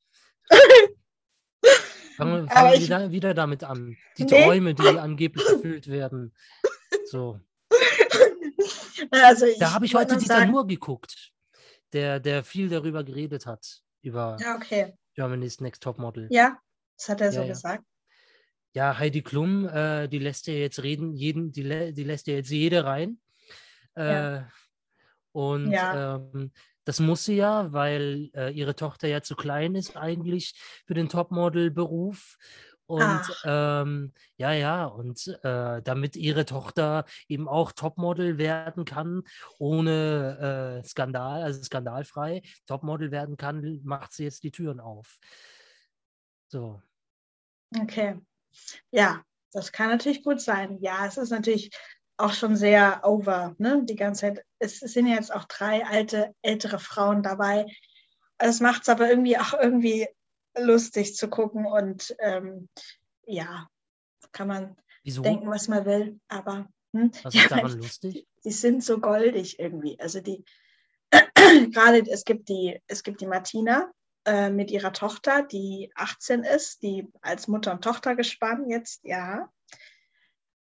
Fangen, 2.17 2.49
fangen 2.49 2.73
wir 2.73 2.81
wieder, 2.81 3.11
wieder, 3.11 3.33
damit 3.33 3.63
an. 3.63 3.97
Die 4.17 4.25
nee. 4.25 4.43
Träume, 4.43 4.73
die 4.73 4.87
angeblich 4.99 5.47
erfüllt 5.47 5.87
werden. 5.87 6.33
So. 7.05 7.39
Also 9.09 9.47
da 9.59 9.73
habe 9.73 9.85
ich 9.85 9.95
heute 9.95 10.15
Dieter 10.15 10.35
sagen, 10.35 10.51
Moore 10.51 10.67
geguckt, 10.67 11.33
der, 11.91 12.19
der 12.19 12.43
viel 12.43 12.69
darüber 12.69 13.03
geredet 13.03 13.45
hat, 13.45 13.81
über 14.03 14.37
ja, 14.39 14.55
okay. 14.55 14.93
Germany's 15.15 15.59
Next 15.59 15.81
Top 15.81 15.97
Model. 15.97 16.27
Ja, 16.29 16.59
das 16.97 17.09
hat 17.09 17.21
er 17.21 17.31
so 17.31 17.41
ja, 17.41 17.47
gesagt. 17.47 17.83
Ja, 18.73 18.97
Heidi 18.97 19.21
Klum, 19.23 19.67
äh, 19.67 20.07
die 20.07 20.19
lässt 20.19 20.47
ja 20.47 20.53
jetzt 20.53 20.83
reden, 20.83 21.15
jeden, 21.15 21.51
die, 21.51 21.93
die 21.93 22.03
lässt 22.03 22.27
ja 22.27 22.35
jetzt 22.35 22.51
jede 22.51 22.85
rein. 22.85 23.19
Äh, 23.95 24.41
und 25.33 25.73
ähm, 25.73 26.51
das 26.83 26.99
muss 26.99 27.25
sie 27.25 27.35
ja, 27.35 27.71
weil 27.71 28.29
äh, 28.35 28.51
ihre 28.51 28.75
Tochter 28.75 29.07
ja 29.07 29.21
zu 29.21 29.35
klein 29.35 29.75
ist 29.75 29.97
eigentlich 29.97 30.59
für 30.85 30.93
den 30.93 31.09
Topmodel-Beruf. 31.09 32.37
Und 32.87 33.21
ähm, 33.45 34.11
ja, 34.35 34.51
ja, 34.51 34.85
und 34.85 35.25
äh, 35.43 35.81
damit 35.81 36.17
ihre 36.17 36.43
Tochter 36.43 37.05
eben 37.29 37.47
auch 37.47 37.71
Topmodel 37.71 38.37
werden 38.37 38.83
kann, 38.83 39.23
ohne 39.59 40.81
äh, 40.81 40.85
Skandal, 40.85 41.41
also 41.41 41.63
skandalfrei 41.63 42.41
Topmodel 42.65 43.11
werden 43.11 43.37
kann, 43.37 43.79
macht 43.83 44.11
sie 44.11 44.25
jetzt 44.25 44.43
die 44.43 44.51
Türen 44.51 44.81
auf. 44.81 45.19
So. 46.49 46.81
Okay. 47.79 48.19
Ja, 48.91 49.23
das 49.53 49.71
kann 49.71 49.89
natürlich 49.89 50.21
gut 50.21 50.41
sein. 50.41 50.77
Ja, 50.81 51.05
es 51.05 51.15
ist 51.15 51.29
natürlich 51.29 51.71
auch 52.17 52.33
schon 52.33 52.55
sehr 52.55 53.01
over, 53.03 53.55
ne? 53.57 53.83
Die 53.83 53.95
ganze 53.95 54.21
Zeit. 54.21 54.45
Es 54.59 54.79
sind 54.79 55.07
jetzt 55.07 55.33
auch 55.33 55.45
drei 55.45 55.85
alte, 55.85 56.35
ältere 56.41 56.79
Frauen 56.79 57.23
dabei. 57.23 57.65
Es 58.37 58.59
macht 58.59 58.83
es 58.83 58.89
aber 58.89 59.09
irgendwie 59.09 59.37
auch 59.37 59.53
irgendwie 59.53 60.07
lustig 60.57 61.15
zu 61.15 61.29
gucken 61.29 61.65
und 61.65 62.15
ähm, 62.19 62.69
ja, 63.25 63.67
kann 64.31 64.47
man 64.47 64.75
Wieso? 65.03 65.21
denken, 65.21 65.49
was 65.49 65.67
man 65.67 65.85
will, 65.85 66.19
aber 66.27 66.67
hm? 66.93 67.11
was 67.23 67.33
ist 67.33 67.41
ja, 67.41 67.47
daran 67.49 67.77
lustig? 67.79 68.13
Die, 68.13 68.27
die, 68.45 68.51
sind 68.51 68.83
so 68.83 68.99
goldig 68.99 69.59
irgendwie. 69.59 69.99
Also 69.99 70.19
die 70.21 70.43
gerade 71.71 71.99
es 72.09 72.25
gibt 72.25 72.49
die 72.49 72.79
es 72.87 73.03
gibt 73.03 73.21
die 73.21 73.27
Martina 73.27 73.91
äh, 74.25 74.49
mit 74.49 74.71
ihrer 74.71 74.93
Tochter, 74.93 75.43
die 75.43 75.91
18 75.95 76.43
ist, 76.43 76.83
die 76.83 77.07
als 77.21 77.47
Mutter 77.47 77.71
und 77.71 77.83
Tochter 77.83 78.15
gespannt 78.15 78.69
jetzt 78.69 79.03
ja 79.03 79.49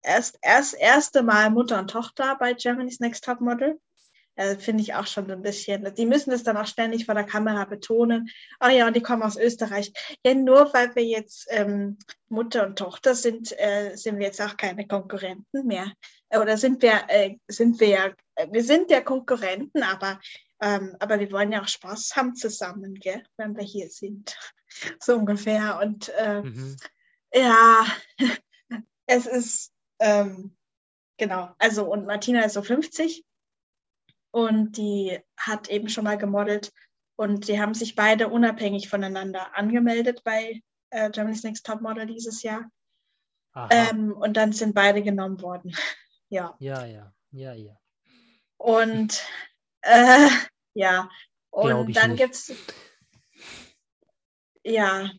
erst, 0.04 0.38
erst 0.42 0.76
erste 0.76 1.24
Mal 1.24 1.50
Mutter 1.50 1.80
und 1.80 1.90
Tochter 1.90 2.36
bei 2.40 2.54
Germany's 2.54 3.00
Next 3.00 3.24
Top 3.24 3.42
Model. 3.42 3.80
Äh, 4.36 4.56
Finde 4.58 4.82
ich 4.82 4.96
auch 4.96 5.06
schon 5.06 5.30
ein 5.30 5.42
bisschen. 5.42 5.94
Die 5.96 6.06
müssen 6.06 6.32
es 6.32 6.44
dann 6.44 6.58
auch 6.58 6.66
ständig 6.66 7.06
vor 7.06 7.14
der 7.14 7.24
Kamera 7.24 7.66
betonen. 7.66 8.30
Ach 8.60 8.72
ja, 8.72 8.88
und 8.88 8.96
die 8.96 9.02
kommen 9.02 9.22
aus 9.22 9.38
Österreich. 9.38 9.94
Ja, 10.26 10.34
nur 10.34 10.74
weil 10.74 10.96
wir 10.96 11.04
jetzt 11.04 11.48
ähm, 11.50 11.98
Mutter 12.30 12.66
und 12.66 12.78
Tochter 12.78 13.14
sind, 13.14 13.52
äh, 13.60 13.96
sind 13.96 14.18
wir 14.18 14.26
jetzt 14.26 14.42
auch 14.42 14.58
keine 14.58 14.88
Konkurrenten 14.88 15.68
mehr. 15.68 15.92
Oder 16.30 16.58
sind 16.58 16.82
wir, 16.82 17.04
äh, 17.10 17.36
sind 17.48 17.80
wir 17.80 17.88
ja, 17.88 18.12
wir 18.50 18.64
sind 18.64 18.90
ja 18.90 19.02
Konkurrenten, 19.02 19.84
aber, 19.84 20.20
ähm, 20.62 20.96
aber 21.00 21.20
wir 21.20 21.32
wollen 21.32 21.52
ja 21.52 21.62
auch 21.62 21.68
Spaß 21.68 22.16
haben 22.16 22.36
zusammen, 22.36 22.96
gell, 22.96 23.24
wenn 23.38 23.56
wir 23.56 23.64
hier 23.64 23.90
sind. 23.90 24.36
so 25.00 25.16
ungefähr. 25.16 25.80
Und 25.80 26.10
äh, 26.18 26.42
mhm. 26.42 26.76
ja, 27.36 27.86
es 29.06 29.28
ist 29.28 29.73
ähm, 30.00 30.56
genau, 31.18 31.54
also 31.58 31.86
und 31.92 32.06
Martina 32.06 32.42
ist 32.42 32.54
so 32.54 32.62
50 32.62 33.26
und 34.32 34.78
die 34.78 35.20
hat 35.38 35.70
eben 35.70 35.90
schon 35.90 36.04
mal 36.04 36.18
gemodelt. 36.18 36.72
Und 37.16 37.48
die 37.48 37.62
haben 37.62 37.76
sich 37.76 37.96
beide 37.96 38.28
unabhängig 38.30 38.90
voneinander 38.90 39.56
angemeldet 39.56 40.24
bei 40.24 40.64
äh, 40.90 41.12
Germany's 41.12 41.44
Next 41.44 41.66
Top 41.66 41.82
Model 41.82 42.08
dieses 42.08 42.42
Jahr. 42.42 42.70
Ähm, 43.70 44.14
und 44.14 44.36
dann 44.36 44.52
sind 44.52 44.74
beide 44.74 45.04
genommen 45.04 45.40
worden. 45.42 45.76
ja. 46.30 46.56
Ja, 46.60 46.86
ja, 46.86 47.14
ja, 47.32 47.54
ja. 47.54 47.78
Und 48.58 49.24
äh, 49.82 50.30
ja, 50.74 51.10
und 51.52 51.96
dann 51.96 52.16
gibt 52.16 52.34
es 52.34 52.52
ja, 54.64 55.12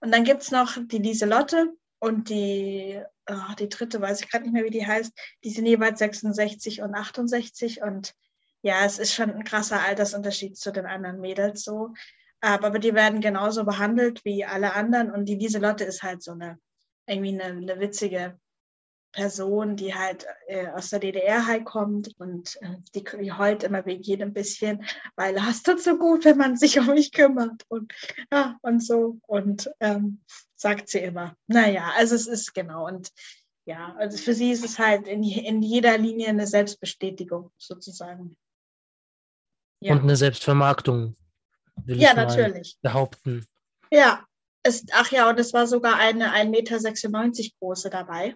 und 0.00 0.12
dann 0.12 0.24
gibt 0.24 0.42
es 0.42 0.50
noch 0.50 0.76
die 0.86 0.98
Lieselotte 0.98 1.72
und 2.00 2.28
die 2.28 3.02
oh, 3.28 3.54
die 3.58 3.68
dritte 3.68 4.00
weiß 4.00 4.20
ich 4.20 4.30
gerade 4.30 4.44
nicht 4.44 4.52
mehr, 4.52 4.64
wie 4.64 4.70
die 4.70 4.86
heißt, 4.86 5.12
die 5.44 5.50
sind 5.50 5.66
jeweils 5.66 5.98
66 5.98 6.82
und 6.82 6.94
68 6.94 7.82
und 7.82 8.14
ja, 8.62 8.84
es 8.84 8.98
ist 8.98 9.14
schon 9.14 9.30
ein 9.30 9.44
krasser 9.44 9.80
Altersunterschied 9.80 10.56
zu 10.56 10.72
den 10.72 10.86
anderen 10.86 11.20
Mädels 11.20 11.62
so. 11.62 11.94
Aber, 12.40 12.78
die 12.78 12.94
werden 12.94 13.20
genauso 13.20 13.64
behandelt 13.64 14.24
wie 14.24 14.44
alle 14.44 14.74
anderen. 14.74 15.10
Und 15.10 15.26
die 15.26 15.36
Lieselotte 15.36 15.84
ist 15.84 16.02
halt 16.02 16.22
so 16.22 16.32
eine, 16.32 16.58
irgendwie 17.06 17.40
eine, 17.40 17.56
eine 17.56 17.80
witzige 17.80 18.38
Person, 19.12 19.76
die 19.76 19.94
halt 19.94 20.26
äh, 20.46 20.68
aus 20.68 20.90
der 20.90 21.00
DDR 21.00 21.46
halt 21.46 21.64
kommt 21.64 22.14
und 22.18 22.56
äh, 22.60 22.76
die, 22.94 23.04
die 23.20 23.32
heult 23.32 23.62
immer 23.62 23.84
wegen 23.86 24.02
jedem 24.02 24.32
bisschen, 24.32 24.84
weil 25.16 25.42
hast 25.42 25.66
du 25.66 25.78
so 25.78 25.96
gut, 25.98 26.24
wenn 26.24 26.36
man 26.36 26.56
sich 26.56 26.78
um 26.78 26.86
mich 26.86 27.12
kümmert 27.12 27.64
und 27.68 27.92
ja, 28.30 28.58
und 28.62 28.84
so 28.84 29.18
und 29.26 29.70
ähm, 29.80 30.20
sagt 30.56 30.88
sie 30.88 30.98
immer. 30.98 31.36
Naja, 31.46 31.92
also 31.96 32.14
es 32.14 32.26
ist 32.26 32.54
genau 32.54 32.86
und 32.86 33.10
ja, 33.64 33.94
also 33.98 34.16
für 34.18 34.34
sie 34.34 34.50
ist 34.50 34.64
es 34.64 34.78
halt 34.78 35.06
in, 35.08 35.22
in 35.22 35.62
jeder 35.62 35.96
Linie 35.98 36.28
eine 36.28 36.46
Selbstbestätigung 36.46 37.50
sozusagen. 37.58 38.36
Ja. 39.80 39.92
Und 39.92 40.02
eine 40.02 40.16
Selbstvermarktung, 40.16 41.16
will 41.84 42.00
ja, 42.00 42.10
ich 42.10 42.16
natürlich. 42.16 42.78
behaupten. 42.82 43.46
Ja, 43.90 44.24
es, 44.62 44.84
ach 44.92 45.10
ja, 45.12 45.28
und 45.30 45.38
es 45.38 45.52
war 45.52 45.66
sogar 45.66 45.96
eine 45.96 46.32
1,96 46.32 46.48
Meter 46.48 47.54
große 47.60 47.90
dabei 47.90 48.34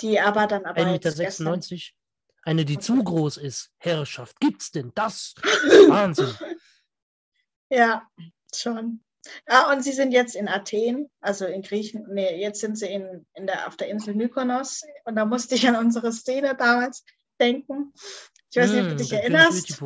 die 0.00 0.20
aber 0.20 0.46
dann 0.46 0.64
aber. 0.64 0.80
1,96 0.82 1.72
Meter? 1.72 1.84
Eine, 2.44 2.64
die 2.64 2.76
okay. 2.76 2.82
zu 2.82 3.02
groß 3.02 3.36
ist. 3.38 3.70
Herrschaft, 3.78 4.40
gibt's 4.40 4.70
denn 4.70 4.92
das? 4.94 5.34
Wahnsinn. 5.88 6.34
Ja, 7.68 8.08
schon. 8.54 9.00
Ah, 9.46 9.72
und 9.72 9.82
sie 9.82 9.92
sind 9.92 10.12
jetzt 10.12 10.34
in 10.34 10.48
Athen, 10.48 11.10
also 11.20 11.44
in 11.44 11.62
Griechen. 11.62 12.06
Nee, 12.10 12.40
jetzt 12.40 12.60
sind 12.60 12.78
sie 12.78 12.86
in, 12.86 13.26
in 13.34 13.46
der, 13.46 13.66
auf 13.66 13.76
der 13.76 13.88
Insel 13.88 14.14
Mykonos. 14.14 14.82
Und 15.04 15.16
da 15.16 15.26
musste 15.26 15.54
ich 15.54 15.68
an 15.68 15.76
unsere 15.76 16.12
Szene 16.12 16.56
damals 16.56 17.04
denken. 17.38 17.92
Ich 18.50 18.56
weiß 18.56 18.70
nicht, 18.70 18.80
ob 18.80 18.86
du 18.86 18.90
hm, 18.92 18.98
dich 18.98 19.12
erinnerst. 19.12 19.82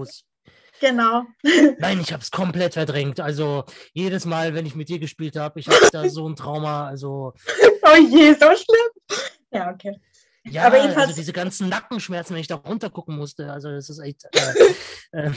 Genau. 0.81 1.23
Nein, 1.79 2.01
ich 2.01 2.13
habe 2.13 2.23
es 2.23 2.31
komplett 2.31 2.75
verdrängt. 2.75 3.21
Also 3.21 3.65
jedes 3.93 4.25
Mal, 4.25 4.55
wenn 4.55 4.67
ich 4.67 4.75
mit 4.75 4.89
dir 4.89 4.99
gespielt 4.99 5.37
habe, 5.37 5.61
ich 5.61 5.69
habe 5.69 5.89
da 5.93 6.09
so 6.09 6.29
ein 6.29 6.37
Trauma. 6.37 6.87
Also. 6.87 7.35
Oh 7.83 7.97
je, 7.97 8.35
so 8.35 8.47
schlimm. 8.47 9.19
Ja, 9.53 9.71
okay. 9.71 10.01
Ja, 10.45 10.67
aber 10.67 10.79
jedenfalls... 10.79 11.09
also 11.09 11.21
diese 11.21 11.33
ganzen 11.33 11.69
Nackenschmerzen, 11.69 12.35
wenn 12.35 12.41
ich 12.41 12.49
da 12.49 12.57
runter 12.57 12.91
gucken 12.91 13.17
musste, 13.17 13.53
also 13.53 13.71
das 13.71 13.89
ist 13.89 13.99
echt. 14.01 14.25
Äh, 14.33 14.55
äh, 15.29 15.31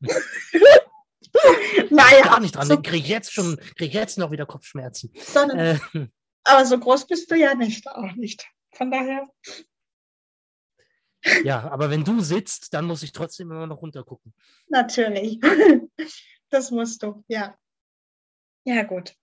naja. 1.90 2.22
Gar 2.22 2.40
nicht 2.40 2.54
dran. 2.54 2.68
So, 2.68 2.80
krieg 2.80 3.06
jetzt 3.06 3.32
schon, 3.32 3.58
krieg 3.76 3.92
jetzt 3.92 4.18
noch 4.18 4.30
wieder 4.30 4.46
Kopfschmerzen. 4.46 5.12
Äh, 5.34 5.78
aber 6.44 6.64
so 6.64 6.78
groß 6.78 7.06
bist 7.06 7.30
du 7.30 7.34
ja 7.34 7.54
nicht, 7.54 7.88
auch 7.88 8.12
nicht. 8.14 8.46
Von 8.72 8.90
daher. 8.90 9.28
Ja, 11.42 11.68
aber 11.68 11.90
wenn 11.90 12.04
du 12.04 12.20
sitzt, 12.20 12.72
dann 12.74 12.84
muss 12.84 13.02
ich 13.02 13.12
trotzdem 13.12 13.50
immer 13.50 13.66
noch 13.66 13.82
runter 13.82 14.04
gucken. 14.04 14.32
Natürlich. 14.68 15.40
Das 16.48 16.70
musst 16.70 17.02
du, 17.02 17.24
ja. 17.28 17.58
Ja, 18.64 18.84
gut. 18.84 19.14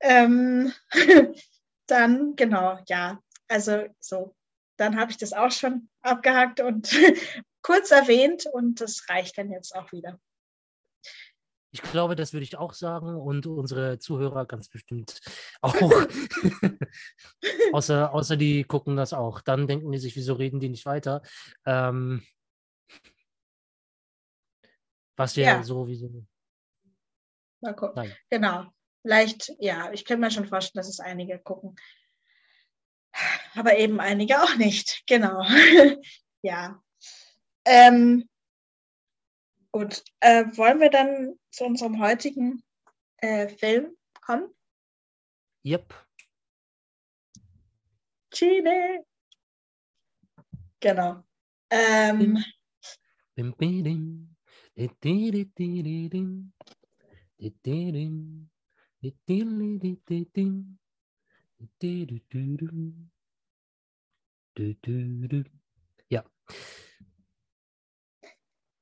Ähm, 0.00 0.72
dann, 1.90 2.36
genau, 2.36 2.78
ja, 2.88 3.20
also 3.48 3.86
so, 3.98 4.34
dann 4.76 4.98
habe 4.98 5.10
ich 5.10 5.18
das 5.18 5.32
auch 5.32 5.50
schon 5.50 5.88
abgehakt 6.02 6.60
und 6.60 6.90
kurz 7.62 7.90
erwähnt 7.90 8.46
und 8.52 8.80
das 8.80 9.08
reicht 9.08 9.38
dann 9.38 9.50
jetzt 9.50 9.74
auch 9.74 9.92
wieder. 9.92 10.18
Ich 11.72 11.82
glaube, 11.82 12.16
das 12.16 12.32
würde 12.32 12.42
ich 12.42 12.56
auch 12.58 12.72
sagen 12.72 13.14
und 13.14 13.46
unsere 13.46 13.98
Zuhörer 13.98 14.44
ganz 14.44 14.68
bestimmt 14.68 15.20
auch. 15.60 15.74
außer, 17.72 18.12
außer 18.12 18.36
die 18.36 18.64
gucken 18.64 18.96
das 18.96 19.12
auch. 19.12 19.40
Dann 19.40 19.68
denken 19.68 19.92
die 19.92 19.98
sich, 19.98 20.16
wieso 20.16 20.34
reden 20.34 20.58
die 20.58 20.68
nicht 20.68 20.86
weiter? 20.86 21.22
Ähm, 21.64 22.22
was 25.16 25.36
ja, 25.36 25.44
ja 25.44 25.62
sowieso. 25.62 26.26
Mal 27.60 27.76
gucken. 27.76 27.94
Nein. 27.96 28.16
Genau. 28.30 28.72
Vielleicht, 29.02 29.52
ja, 29.58 29.92
ich 29.92 30.04
könnte 30.04 30.20
mir 30.20 30.30
schon 30.30 30.46
vorstellen, 30.46 30.80
dass 30.80 30.88
es 30.88 31.00
einige 31.00 31.38
gucken. 31.38 31.76
Aber 33.54 33.76
eben 33.76 34.00
einige 34.00 34.42
auch 34.42 34.56
nicht. 34.56 35.02
Genau. 35.06 35.42
ja. 36.42 36.82
Ähm, 37.64 38.28
gut. 39.72 40.04
Äh, 40.20 40.44
wollen 40.56 40.80
wir 40.80 40.90
dann 40.90 41.38
zu 41.50 41.64
unserem 41.64 42.00
heutigen 42.00 42.62
äh, 43.18 43.48
Film 43.48 43.96
kommen? 44.20 44.54
Yep. 45.64 45.94
Chile. 48.32 49.04
Genau. 50.80 51.22
Ähm, 51.70 52.42
ja. 66.08 66.24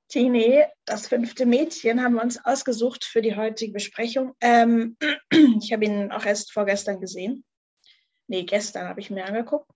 Tine, 0.08 0.72
das 0.86 1.06
fünfte 1.06 1.44
Mädchen, 1.44 2.02
haben 2.02 2.14
wir 2.14 2.22
uns 2.22 2.42
ausgesucht 2.44 3.04
für 3.04 3.20
die 3.20 3.36
heutige 3.36 3.72
Besprechung. 3.72 4.34
Ähm, 4.40 4.96
ich 5.60 5.72
habe 5.72 5.84
ihn 5.84 6.10
auch 6.10 6.24
erst 6.24 6.52
vorgestern 6.52 7.00
gesehen. 7.00 7.44
Nee, 8.26 8.44
gestern 8.44 8.88
habe 8.88 9.00
ich 9.00 9.10
mir 9.10 9.26
angeguckt. 9.26 9.70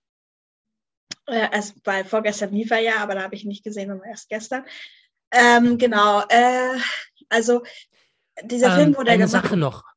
Äh, 1.26 1.48
also, 1.52 1.74
weil 1.84 2.04
vorgestern 2.04 2.52
lief 2.52 2.70
er 2.70 2.80
ja, 2.80 2.96
aber 2.96 3.14
da 3.14 3.22
habe 3.22 3.34
ich 3.34 3.44
ihn 3.44 3.48
nicht 3.48 3.64
gesehen, 3.64 3.88
sondern 3.88 4.08
erst 4.08 4.28
gestern. 4.28 4.64
Ähm, 5.30 5.78
genau. 5.78 6.22
Äh, 6.28 6.78
also, 7.28 7.62
dieser 8.42 8.68
ähm, 8.68 8.74
Film 8.74 8.96
wurde 8.96 9.10
eine 9.10 9.26
gemacht. 9.26 9.44
Sache 9.44 9.56
noch. 9.56 9.91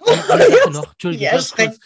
Eine, 0.00 0.42
Sache 0.50 0.70
noch, 0.70 0.92
Entschuldigung, 0.92 1.24
ja, 1.24 1.30
kurz. 1.32 1.78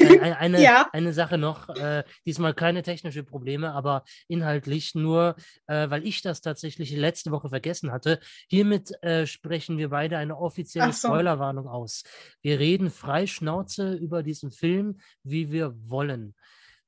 Äh, 0.00 0.18
eine, 0.18 0.38
eine, 0.38 0.62
ja. 0.62 0.88
eine, 0.92 1.12
Sache 1.12 1.38
noch, 1.38 1.68
äh, 1.68 2.04
diesmal 2.26 2.54
keine 2.54 2.82
technische 2.82 3.22
Probleme, 3.22 3.72
aber 3.72 4.04
inhaltlich 4.26 4.94
nur, 4.94 5.36
äh, 5.66 5.88
weil 5.90 6.06
ich 6.06 6.22
das 6.22 6.40
tatsächlich 6.40 6.90
letzte 6.92 7.30
Woche 7.30 7.48
vergessen 7.48 7.92
hatte. 7.92 8.20
Hiermit 8.48 8.92
äh, 9.02 9.26
sprechen 9.26 9.78
wir 9.78 9.90
beide 9.90 10.18
eine 10.18 10.36
offizielle 10.36 10.92
so. 10.92 11.08
Spoilerwarnung 11.08 11.68
aus. 11.68 12.02
Wir 12.42 12.58
reden 12.58 12.90
frei 12.90 13.26
Schnauze 13.26 13.94
über 13.94 14.22
diesen 14.22 14.50
Film, 14.50 15.00
wie 15.22 15.52
wir 15.52 15.74
wollen. 15.88 16.34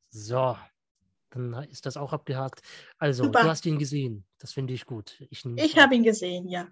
So, 0.08 0.56
dann 1.30 1.52
ist 1.70 1.86
das 1.86 1.96
auch 1.96 2.12
abgehakt. 2.12 2.62
Also, 2.98 3.24
Super. 3.24 3.42
du 3.42 3.48
hast 3.48 3.66
ihn 3.66 3.78
gesehen. 3.78 4.24
Das 4.38 4.52
finde 4.52 4.74
ich 4.74 4.86
gut. 4.86 5.22
Ich, 5.30 5.44
ich 5.44 5.78
habe 5.78 5.94
ihn 5.94 6.02
gesehen, 6.02 6.48
ja. 6.48 6.68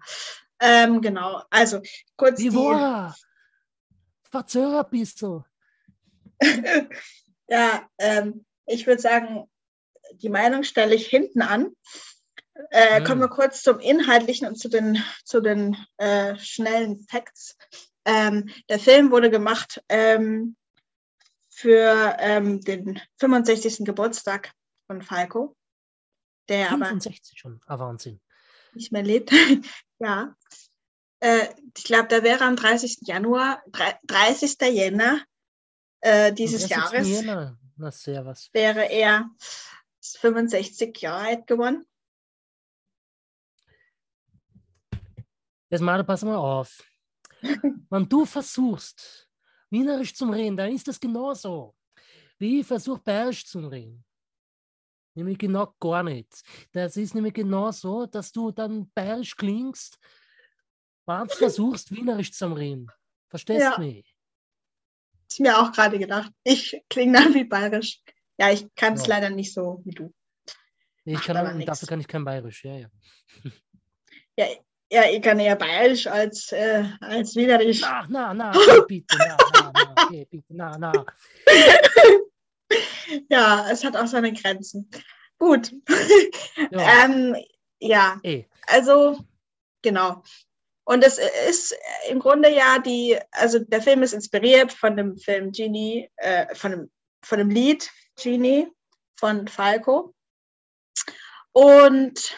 Ähm, 0.59 1.01
genau. 1.01 1.41
Also, 1.49 1.81
kurz. 2.17 2.39
Wie 2.39 2.53
war? 2.53 3.15
Verzöger 4.29 4.83
bist 4.83 5.21
du. 5.21 5.43
ja, 7.47 7.89
ähm, 7.97 8.45
ich 8.65 8.87
würde 8.87 9.01
sagen, 9.01 9.49
die 10.13 10.29
Meinung 10.29 10.63
stelle 10.63 10.95
ich 10.95 11.07
hinten 11.07 11.41
an. 11.41 11.73
Äh, 12.71 12.99
mhm. 12.99 13.03
Kommen 13.05 13.21
wir 13.21 13.29
kurz 13.29 13.63
zum 13.63 13.79
Inhaltlichen 13.79 14.47
und 14.47 14.55
zu 14.57 14.69
den, 14.69 15.03
zu 15.23 15.41
den 15.41 15.77
äh, 15.97 16.37
schnellen 16.37 16.99
Facts. 17.09 17.57
Ähm, 18.05 18.49
der 18.69 18.79
Film 18.79 19.11
wurde 19.11 19.29
gemacht 19.29 19.81
ähm, 19.89 20.55
für 21.49 22.15
ähm, 22.19 22.61
den 22.61 22.99
65. 23.19 23.85
Geburtstag 23.85 24.51
von 24.87 25.01
Falco. 25.01 25.55
Der 26.47 26.67
65 26.67 27.31
aber 27.31 27.37
schon, 27.37 27.61
ah, 27.67 27.79
Wahnsinn. 27.79 28.19
Nicht 28.73 28.91
mehr 28.91 29.03
lebt. 29.03 29.31
ja. 29.99 30.35
Äh, 31.19 31.47
ich 31.77 31.83
glaube, 31.83 32.07
der 32.07 32.23
wäre 32.23 32.45
am 32.45 32.55
30. 32.55 32.99
Januar, 33.01 33.63
30. 34.03 34.57
Jänner 34.71 35.21
äh, 36.01 36.33
dieses 36.33 36.69
Jahres. 36.69 37.07
Jänner. 37.07 37.57
Na, 37.75 37.91
sehr 37.91 38.25
was. 38.25 38.49
Wäre 38.53 38.85
er 38.91 39.29
65 40.01 40.97
Jahre 41.01 41.27
alt 41.27 41.47
geworden. 41.47 41.85
Jetzt 45.69 45.81
mal, 45.81 46.03
pass 46.03 46.23
mal 46.23 46.35
auf. 46.35 46.83
Wenn 47.89 48.09
du 48.09 48.25
versuchst, 48.25 49.29
Wienerisch 49.69 50.15
zum 50.15 50.31
Reden, 50.31 50.57
dann 50.57 50.71
ist 50.71 50.87
das 50.87 50.99
genauso. 50.99 51.75
Wie 52.39 52.61
ich 52.61 52.67
versuche, 52.67 53.01
Bayerisch 53.01 53.45
zu 53.45 53.59
reden. 53.59 54.03
Nämlich 55.13 55.37
genau 55.37 55.75
gar 55.79 56.03
nichts. 56.03 56.43
Das 56.71 56.97
ist 56.97 57.13
nämlich 57.13 57.33
genau 57.33 57.71
so, 57.71 58.05
dass 58.05 58.31
du 58.31 58.51
dann 58.51 58.89
bayerisch 58.93 59.35
klingst, 59.35 59.99
wenn 61.09 61.27
du 61.27 61.35
versuchst, 61.35 61.91
Wienerisch 61.91 62.31
zu 62.31 62.47
reden. 62.47 62.91
Verstehst 63.29 63.61
du 63.61 63.71
ja. 63.71 63.77
mich? 63.77 64.15
Ist 65.29 65.39
mir 65.39 65.59
auch 65.59 65.71
gerade 65.71 65.99
gedacht. 65.99 66.31
Ich 66.43 66.81
klinge 66.89 67.19
dann 67.19 67.33
wie 67.33 67.43
bayerisch. 67.43 68.01
Ja, 68.37 68.51
ich 68.51 68.73
kann 68.75 68.93
es 68.93 69.05
ja. 69.05 69.15
leider 69.15 69.29
nicht 69.29 69.53
so 69.53 69.81
wie 69.85 69.91
du. 69.91 70.13
Ich 71.05 71.21
kann, 71.21 71.65
dafür 71.65 71.87
kann 71.87 71.99
ich 71.99 72.07
kein 72.07 72.23
bayerisch, 72.23 72.63
ja, 72.63 72.75
ja. 72.75 72.87
Ja, 74.37 74.45
ja, 74.91 75.03
ich 75.09 75.21
kann 75.21 75.39
eher 75.39 75.55
bayerisch 75.55 76.07
als, 76.07 76.51
äh, 76.51 76.83
als 77.01 77.35
wienerisch. 77.35 77.81
Na, 77.81 78.05
na, 78.07 78.33
na, 78.33 78.53
bitte, 78.87 79.17
na, 79.17 79.37
na, 79.53 79.71
na, 79.73 80.03
okay, 80.05 80.27
bitte, 80.29 80.55
na, 80.55 80.77
na. 80.77 80.91
ja, 83.29 83.69
es 83.69 83.83
hat 83.83 83.95
auch 83.95 84.07
seine 84.07 84.33
Grenzen. 84.33 84.89
Gut. 85.37 85.73
Ja, 86.71 87.05
ähm, 87.05 87.35
ja. 87.79 88.19
also 88.67 89.17
genau. 89.81 90.23
Und 90.89 91.03
es 91.03 91.19
ist 91.19 91.77
im 92.09 92.17
Grunde 92.17 92.51
ja 92.51 92.79
die, 92.79 93.15
also 93.29 93.59
der 93.59 93.79
Film 93.79 94.01
ist 94.01 94.13
inspiriert 94.13 94.73
von 94.73 94.97
dem 94.97 95.17
Film 95.17 95.51
Genie, 95.51 96.09
äh, 96.15 96.55
von, 96.55 96.71
dem, 96.71 96.91
von 97.23 97.37
dem 97.37 97.51
Lied 97.51 97.91
Genie 98.19 98.67
von 99.15 99.47
Falco. 99.47 100.15
Und 101.51 102.35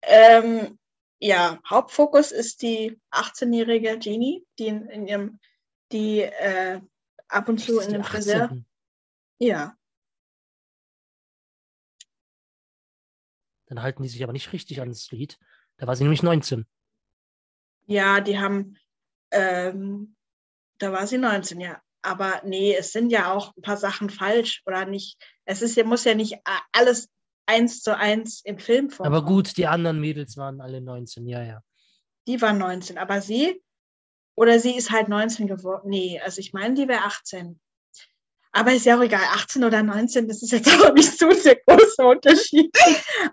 ähm, 0.00 0.78
ja, 1.18 1.60
Hauptfokus 1.68 2.32
ist 2.32 2.62
die 2.62 2.98
18-jährige 3.10 3.98
Genie, 3.98 4.46
die 4.58 4.68
in, 4.68 4.88
in 4.88 5.06
ihrem, 5.06 5.38
die 5.92 6.22
äh, 6.22 6.80
ab 7.28 7.50
und 7.50 7.58
zu 7.58 7.80
in 7.80 7.92
dem 7.92 8.04
Friseur. 8.04 8.56
Ja. 9.38 9.76
Dann 13.66 13.82
halten 13.82 14.02
die 14.02 14.08
sich 14.08 14.22
aber 14.22 14.32
nicht 14.32 14.54
richtig 14.54 14.80
an 14.80 14.88
das 14.88 15.10
Lied. 15.10 15.38
Da 15.76 15.86
war 15.86 15.96
sie 15.96 16.04
nämlich 16.04 16.22
19. 16.22 16.66
Ja, 17.86 18.20
die 18.20 18.38
haben, 18.38 18.76
ähm, 19.30 20.16
da 20.78 20.92
war 20.92 21.06
sie 21.06 21.18
19, 21.18 21.60
ja. 21.60 21.80
Aber 22.02 22.40
nee, 22.44 22.74
es 22.74 22.92
sind 22.92 23.10
ja 23.10 23.32
auch 23.32 23.56
ein 23.56 23.62
paar 23.62 23.76
Sachen 23.76 24.10
falsch 24.10 24.62
oder 24.66 24.84
nicht. 24.84 25.20
Es 25.44 25.62
ist 25.62 25.76
ja, 25.76 25.84
muss 25.84 26.04
ja 26.04 26.14
nicht 26.14 26.38
alles 26.72 27.08
eins 27.46 27.82
zu 27.82 27.96
eins 27.96 28.42
im 28.44 28.58
Film 28.58 28.90
vorkommen. 28.90 29.16
Aber 29.16 29.26
gut, 29.26 29.56
die 29.56 29.66
anderen 29.66 30.00
Mädels 30.00 30.36
waren 30.36 30.60
alle 30.60 30.80
19, 30.80 31.26
ja, 31.26 31.42
ja. 31.42 31.60
Die 32.28 32.40
waren 32.42 32.58
19, 32.58 32.98
aber 32.98 33.20
sie, 33.20 33.62
oder 34.36 34.58
sie 34.58 34.76
ist 34.76 34.90
halt 34.90 35.08
19 35.08 35.46
geworden. 35.46 35.88
Nee, 35.90 36.20
also 36.20 36.40
ich 36.40 36.52
meine, 36.52 36.74
die 36.74 36.88
wäre 36.88 37.04
18. 37.04 37.58
Aber 38.52 38.72
ist 38.72 38.86
ja 38.86 38.96
auch 38.96 39.02
egal, 39.02 39.24
18 39.34 39.64
oder 39.64 39.82
19, 39.82 40.28
das 40.28 40.42
ist 40.42 40.52
jetzt 40.52 40.68
auch 40.84 40.92
nicht 40.94 41.18
so 41.18 41.28
der 41.28 41.56
große 41.66 42.06
Unterschied. 42.06 42.76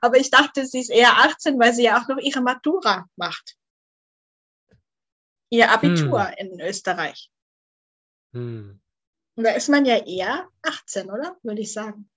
Aber 0.02 0.18
ich 0.18 0.30
dachte, 0.30 0.66
sie 0.66 0.80
ist 0.80 0.90
eher 0.90 1.18
18, 1.18 1.60
weil 1.60 1.74
sie 1.74 1.84
ja 1.84 2.02
auch 2.02 2.08
noch 2.08 2.18
ihre 2.18 2.42
Matura 2.42 3.08
macht. 3.16 3.56
Ihr 5.54 5.70
Abitur 5.70 6.30
hm. 6.30 6.34
in 6.38 6.60
Österreich. 6.62 7.30
Hm. 8.34 8.82
Und 9.36 9.44
da 9.44 9.52
ist 9.52 9.70
man 9.70 9.86
ja 9.86 10.04
eher 10.04 10.50
18, 10.64 11.12
oder? 11.12 11.38
Würde 11.44 11.62
ich 11.62 11.72
sagen. 11.72 12.10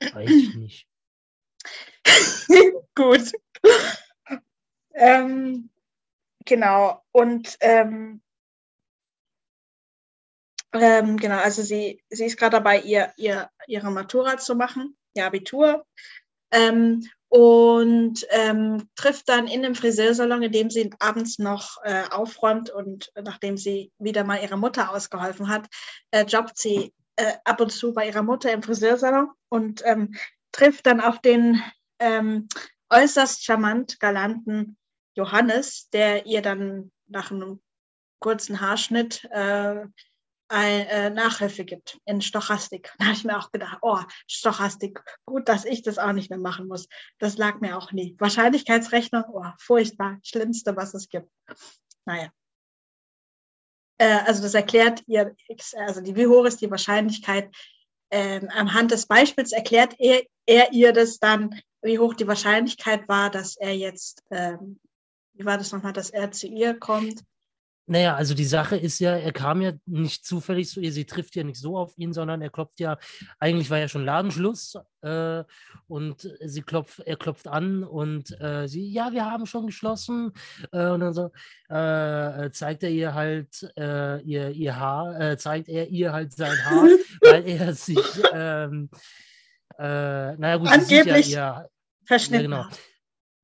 Weiß 0.00 0.30
ich 0.30 0.54
nicht. 0.54 0.88
Gut. 2.94 3.32
ähm, 4.94 5.68
genau. 6.46 7.04
Und 7.12 7.54
ähm, 7.60 8.22
ähm, 10.72 11.18
genau, 11.18 11.36
also 11.40 11.62
sie, 11.62 12.02
sie 12.08 12.24
ist 12.24 12.38
gerade 12.38 12.56
dabei, 12.56 12.80
ihr, 12.80 13.12
ihr, 13.18 13.50
ihre 13.66 13.90
Matura 13.90 14.38
zu 14.38 14.54
machen, 14.54 14.96
ihr 15.12 15.26
Abitur. 15.26 15.86
Ähm, 16.50 17.02
und 17.30 18.26
ähm, 18.30 18.88
trifft 18.94 19.28
dann 19.28 19.48
in 19.48 19.62
dem 19.62 19.74
Friseursalon, 19.74 20.42
in 20.42 20.52
dem 20.52 20.70
sie 20.70 20.90
abends 20.98 21.38
noch 21.38 21.76
äh, 21.82 22.04
aufräumt 22.10 22.70
und 22.70 23.12
nachdem 23.22 23.58
sie 23.58 23.92
wieder 23.98 24.24
mal 24.24 24.42
ihrer 24.42 24.56
Mutter 24.56 24.90
ausgeholfen 24.90 25.48
hat, 25.48 25.66
äh, 26.10 26.24
jobbt 26.24 26.56
sie 26.56 26.94
äh, 27.16 27.34
ab 27.44 27.60
und 27.60 27.70
zu 27.70 27.92
bei 27.92 28.06
ihrer 28.06 28.22
Mutter 28.22 28.50
im 28.50 28.62
Friseursalon 28.62 29.30
und 29.50 29.82
ähm, 29.84 30.14
trifft 30.52 30.86
dann 30.86 31.02
auf 31.02 31.20
den 31.20 31.62
ähm, 31.98 32.48
äußerst 32.88 33.44
charmant 33.44 34.00
galanten 34.00 34.78
Johannes, 35.14 35.90
der 35.90 36.24
ihr 36.24 36.40
dann 36.40 36.90
nach 37.08 37.30
einem 37.30 37.60
kurzen 38.20 38.60
Haarschnitt 38.60 39.24
äh, 39.30 39.84
ein, 40.48 40.86
äh, 40.86 41.10
Nachhilfe 41.10 41.64
gibt 41.64 42.00
in 42.04 42.20
Stochastik. 42.20 42.92
Da 42.98 43.06
habe 43.06 43.14
ich 43.14 43.24
mir 43.24 43.38
auch 43.38 43.50
gedacht, 43.52 43.78
oh, 43.82 44.00
Stochastik, 44.26 45.02
gut, 45.24 45.48
dass 45.48 45.64
ich 45.64 45.82
das 45.82 45.98
auch 45.98 46.12
nicht 46.12 46.30
mehr 46.30 46.38
machen 46.38 46.66
muss. 46.66 46.88
Das 47.18 47.36
lag 47.36 47.60
mir 47.60 47.76
auch 47.76 47.92
nie. 47.92 48.16
Wahrscheinlichkeitsrechnung, 48.18 49.24
oh, 49.32 49.44
furchtbar, 49.58 50.18
schlimmste, 50.22 50.76
was 50.76 50.94
es 50.94 51.08
gibt. 51.08 51.30
Naja. 52.04 52.30
Äh, 53.98 54.20
also 54.26 54.42
das 54.42 54.54
erklärt 54.54 55.02
ihr, 55.06 55.34
also 55.76 56.00
die, 56.00 56.16
wie 56.16 56.26
hoch 56.26 56.44
ist 56.44 56.60
die 56.60 56.70
Wahrscheinlichkeit, 56.70 57.54
ähm, 58.10 58.48
anhand 58.50 58.90
des 58.90 59.06
Beispiels 59.06 59.52
erklärt 59.52 59.94
er, 59.98 60.22
er, 60.46 60.72
ihr 60.72 60.92
das 60.92 61.18
dann, 61.18 61.60
wie 61.82 61.98
hoch 61.98 62.14
die 62.14 62.26
Wahrscheinlichkeit 62.26 63.06
war, 63.06 63.30
dass 63.30 63.56
er 63.56 63.76
jetzt, 63.76 64.22
ähm, 64.30 64.80
wie 65.34 65.44
war 65.44 65.58
das 65.58 65.72
nochmal, 65.72 65.92
dass 65.92 66.10
er 66.10 66.30
zu 66.30 66.46
ihr 66.46 66.78
kommt 66.78 67.22
Naja, 67.90 68.16
also 68.16 68.34
die 68.34 68.44
Sache 68.44 68.76
ist 68.76 68.98
ja, 68.98 69.16
er 69.16 69.32
kam 69.32 69.62
ja 69.62 69.72
nicht 69.86 70.26
zufällig 70.26 70.68
zu 70.68 70.80
ihr, 70.80 70.92
sie 70.92 71.06
trifft 71.06 71.34
ja 71.36 71.42
nicht 71.42 71.58
so 71.58 71.78
auf 71.78 71.96
ihn, 71.96 72.12
sondern 72.12 72.42
er 72.42 72.50
klopft 72.50 72.80
ja, 72.80 72.98
eigentlich 73.38 73.70
war 73.70 73.78
ja 73.78 73.88
schon 73.88 74.04
Ladenschluss 74.04 74.76
äh, 75.00 75.42
und 75.86 76.28
sie 76.44 76.60
klopft, 76.60 77.00
er 77.00 77.16
klopft 77.16 77.48
an 77.48 77.84
und 77.84 78.38
äh, 78.42 78.68
sie, 78.68 78.86
ja, 78.92 79.12
wir 79.12 79.24
haben 79.24 79.46
schon 79.46 79.66
geschlossen 79.66 80.32
äh, 80.70 80.88
und 80.88 81.00
dann 81.00 81.14
so 81.14 81.30
äh, 81.70 82.50
zeigt 82.50 82.82
er 82.82 82.90
ihr 82.90 83.14
halt 83.14 83.72
äh, 83.78 84.20
ihr, 84.20 84.50
ihr 84.50 84.78
Haar, 84.78 85.18
äh, 85.18 85.38
zeigt 85.38 85.70
er 85.70 85.88
ihr 85.88 86.12
halt 86.12 86.34
sein 86.34 86.62
Haar, 86.66 86.88
weil 87.22 87.48
er 87.48 87.72
sich, 87.72 87.98
ähm, 88.34 88.90
naja 89.78 90.56
gut, 90.56 90.68
Angeblich 90.68 91.26
sie 91.26 91.32
ja, 91.32 91.62
ihr, 91.62 91.70
verschnitten. 92.04 92.52
Ja, 92.52 92.62
genau. 92.64 92.76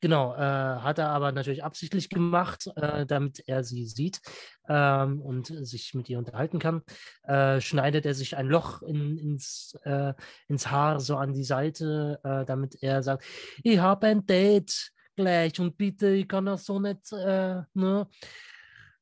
Genau, 0.04 0.34
äh, 0.34 0.36
hat 0.36 0.98
er 0.98 1.08
aber 1.08 1.32
natürlich 1.32 1.64
absichtlich 1.64 2.10
gemacht, 2.10 2.70
äh, 2.76 3.06
damit 3.06 3.42
er 3.48 3.64
sie 3.64 3.86
sieht 3.86 4.20
ähm, 4.68 5.22
und 5.22 5.46
sich 5.46 5.94
mit 5.94 6.10
ihr 6.10 6.18
unterhalten 6.18 6.58
kann. 6.58 6.82
Äh, 7.22 7.62
schneidet 7.62 8.04
er 8.04 8.12
sich 8.12 8.36
ein 8.36 8.46
Loch 8.46 8.82
in, 8.82 9.16
ins, 9.16 9.78
äh, 9.84 10.12
ins 10.46 10.70
Haar 10.70 11.00
so 11.00 11.16
an 11.16 11.32
die 11.32 11.42
Seite, 11.42 12.20
äh, 12.22 12.44
damit 12.44 12.82
er 12.82 13.02
sagt, 13.02 13.24
ich 13.62 13.78
habe 13.78 14.08
ein 14.08 14.26
Date 14.26 14.90
gleich 15.16 15.58
und 15.58 15.78
bitte, 15.78 16.10
ich 16.10 16.28
kann 16.28 16.44
das 16.44 16.66
so 16.66 16.78
nicht, 16.78 17.10
äh, 17.12 17.62
ne? 17.72 18.06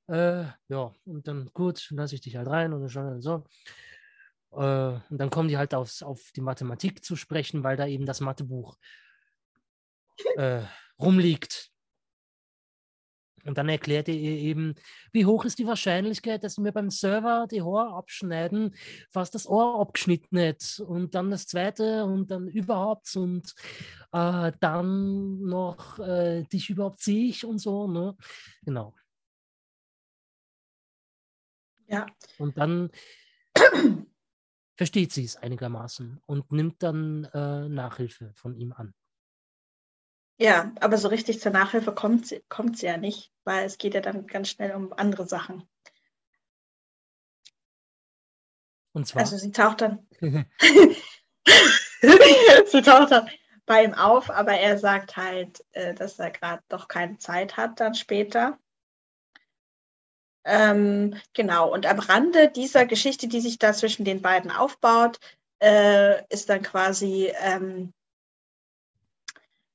ja, 0.06 0.92
und 1.04 1.26
dann 1.26 1.50
gut, 1.52 1.88
lasse 1.90 2.14
ich 2.14 2.20
dich 2.20 2.36
halt 2.36 2.46
rein 2.46 2.72
und 2.72 2.94
dann 2.94 3.20
so. 3.20 3.44
und 4.50 5.02
dann 5.10 5.30
kommen 5.30 5.48
die 5.48 5.56
halt 5.56 5.74
aufs, 5.74 6.00
auf 6.04 6.30
die 6.36 6.42
Mathematik 6.42 7.02
zu 7.04 7.16
sprechen, 7.16 7.64
weil 7.64 7.76
da 7.76 7.88
eben 7.88 8.06
das 8.06 8.20
Mathebuch 8.20 8.76
äh, 10.36 10.62
rumliegt. 11.02 11.72
Und 13.44 13.58
dann 13.58 13.68
erklärt 13.68 14.08
er 14.08 14.14
ihr 14.14 14.36
eben, 14.38 14.74
wie 15.10 15.26
hoch 15.26 15.44
ist 15.44 15.58
die 15.58 15.66
Wahrscheinlichkeit, 15.66 16.44
dass 16.44 16.58
mir 16.58 16.72
beim 16.72 16.90
Server 16.90 17.46
die 17.50 17.62
Haare 17.62 17.94
abschneiden, 17.94 18.74
fast 19.10 19.34
das 19.34 19.48
Ohr 19.48 19.80
abgeschnitten 19.80 20.38
hat. 20.38 20.80
Und 20.86 21.14
dann 21.14 21.30
das 21.30 21.46
zweite 21.46 22.04
und 22.04 22.30
dann 22.30 22.48
überhaupt 22.48 23.14
und 23.16 23.52
äh, 24.12 24.52
dann 24.60 25.40
noch 25.40 25.98
äh, 25.98 26.44
dich 26.44 26.70
überhaupt 26.70 27.00
sehe 27.00 27.28
ich 27.28 27.44
und 27.44 27.58
so. 27.58 27.88
Ne? 27.88 28.16
Genau. 28.64 28.94
Ja. 31.88 32.06
Und 32.38 32.56
dann 32.56 32.90
versteht 34.76 35.12
sie 35.12 35.24
es 35.24 35.36
einigermaßen 35.36 36.20
und 36.26 36.52
nimmt 36.52 36.82
dann 36.82 37.24
äh, 37.34 37.68
Nachhilfe 37.68 38.32
von 38.34 38.54
ihm 38.54 38.72
an. 38.72 38.94
Ja, 40.42 40.72
aber 40.80 40.98
so 40.98 41.06
richtig 41.06 41.40
zur 41.40 41.52
Nachhilfe 41.52 41.94
kommt 41.94 42.26
sie, 42.26 42.42
kommt 42.48 42.76
sie 42.76 42.86
ja 42.86 42.96
nicht, 42.96 43.30
weil 43.44 43.64
es 43.64 43.78
geht 43.78 43.94
ja 43.94 44.00
dann 44.00 44.26
ganz 44.26 44.48
schnell 44.48 44.72
um 44.72 44.92
andere 44.92 45.24
Sachen. 45.24 45.68
Und 48.92 49.06
zwar? 49.06 49.22
Also 49.22 49.36
sie 49.36 49.52
taucht 49.52 49.82
dann. 49.82 50.04
sie 50.20 50.44
taucht 52.82 53.12
dann 53.12 53.30
bei 53.66 53.84
ihm 53.84 53.94
auf, 53.94 54.30
aber 54.30 54.54
er 54.54 54.80
sagt 54.80 55.16
halt, 55.16 55.64
äh, 55.70 55.94
dass 55.94 56.18
er 56.18 56.32
gerade 56.32 56.64
doch 56.68 56.88
keine 56.88 57.18
Zeit 57.18 57.56
hat 57.56 57.78
dann 57.78 57.94
später. 57.94 58.58
Ähm, 60.42 61.14
genau, 61.34 61.72
und 61.72 61.86
am 61.86 62.00
Rande 62.00 62.50
dieser 62.50 62.84
Geschichte, 62.84 63.28
die 63.28 63.40
sich 63.40 63.60
da 63.60 63.72
zwischen 63.72 64.04
den 64.04 64.22
beiden 64.22 64.50
aufbaut, 64.50 65.20
äh, 65.60 66.26
ist 66.30 66.48
dann 66.48 66.62
quasi 66.62 67.32
ähm, 67.38 67.94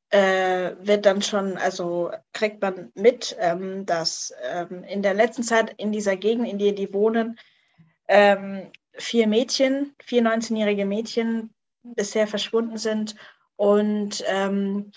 äh, 0.10 0.76
wird 0.80 1.06
dann 1.06 1.22
schon, 1.22 1.58
also 1.58 2.12
kriegt 2.34 2.62
man 2.62 2.92
mit, 2.96 3.36
ähm, 3.40 3.86
dass 3.86 4.34
ähm, 4.44 4.84
in 4.84 5.02
der 5.02 5.14
letzten 5.14 5.44
Zeit 5.44 5.74
in 5.78 5.92
dieser 5.92 6.16
Gegend, 6.16 6.48
in 6.48 6.60
der 6.60 6.72
die 6.72 6.94
wohnen, 6.94 7.38
ähm, 8.08 8.72
vier 8.94 9.28
Mädchen, 9.28 9.96
vier 10.02 10.22
19-jährige 10.22 10.86
Mädchen 10.86 11.54
bisher 11.84 12.28
verschwunden 12.28 12.78
sind. 12.78 13.16
Und 13.58 14.24
ähm, 14.28 14.92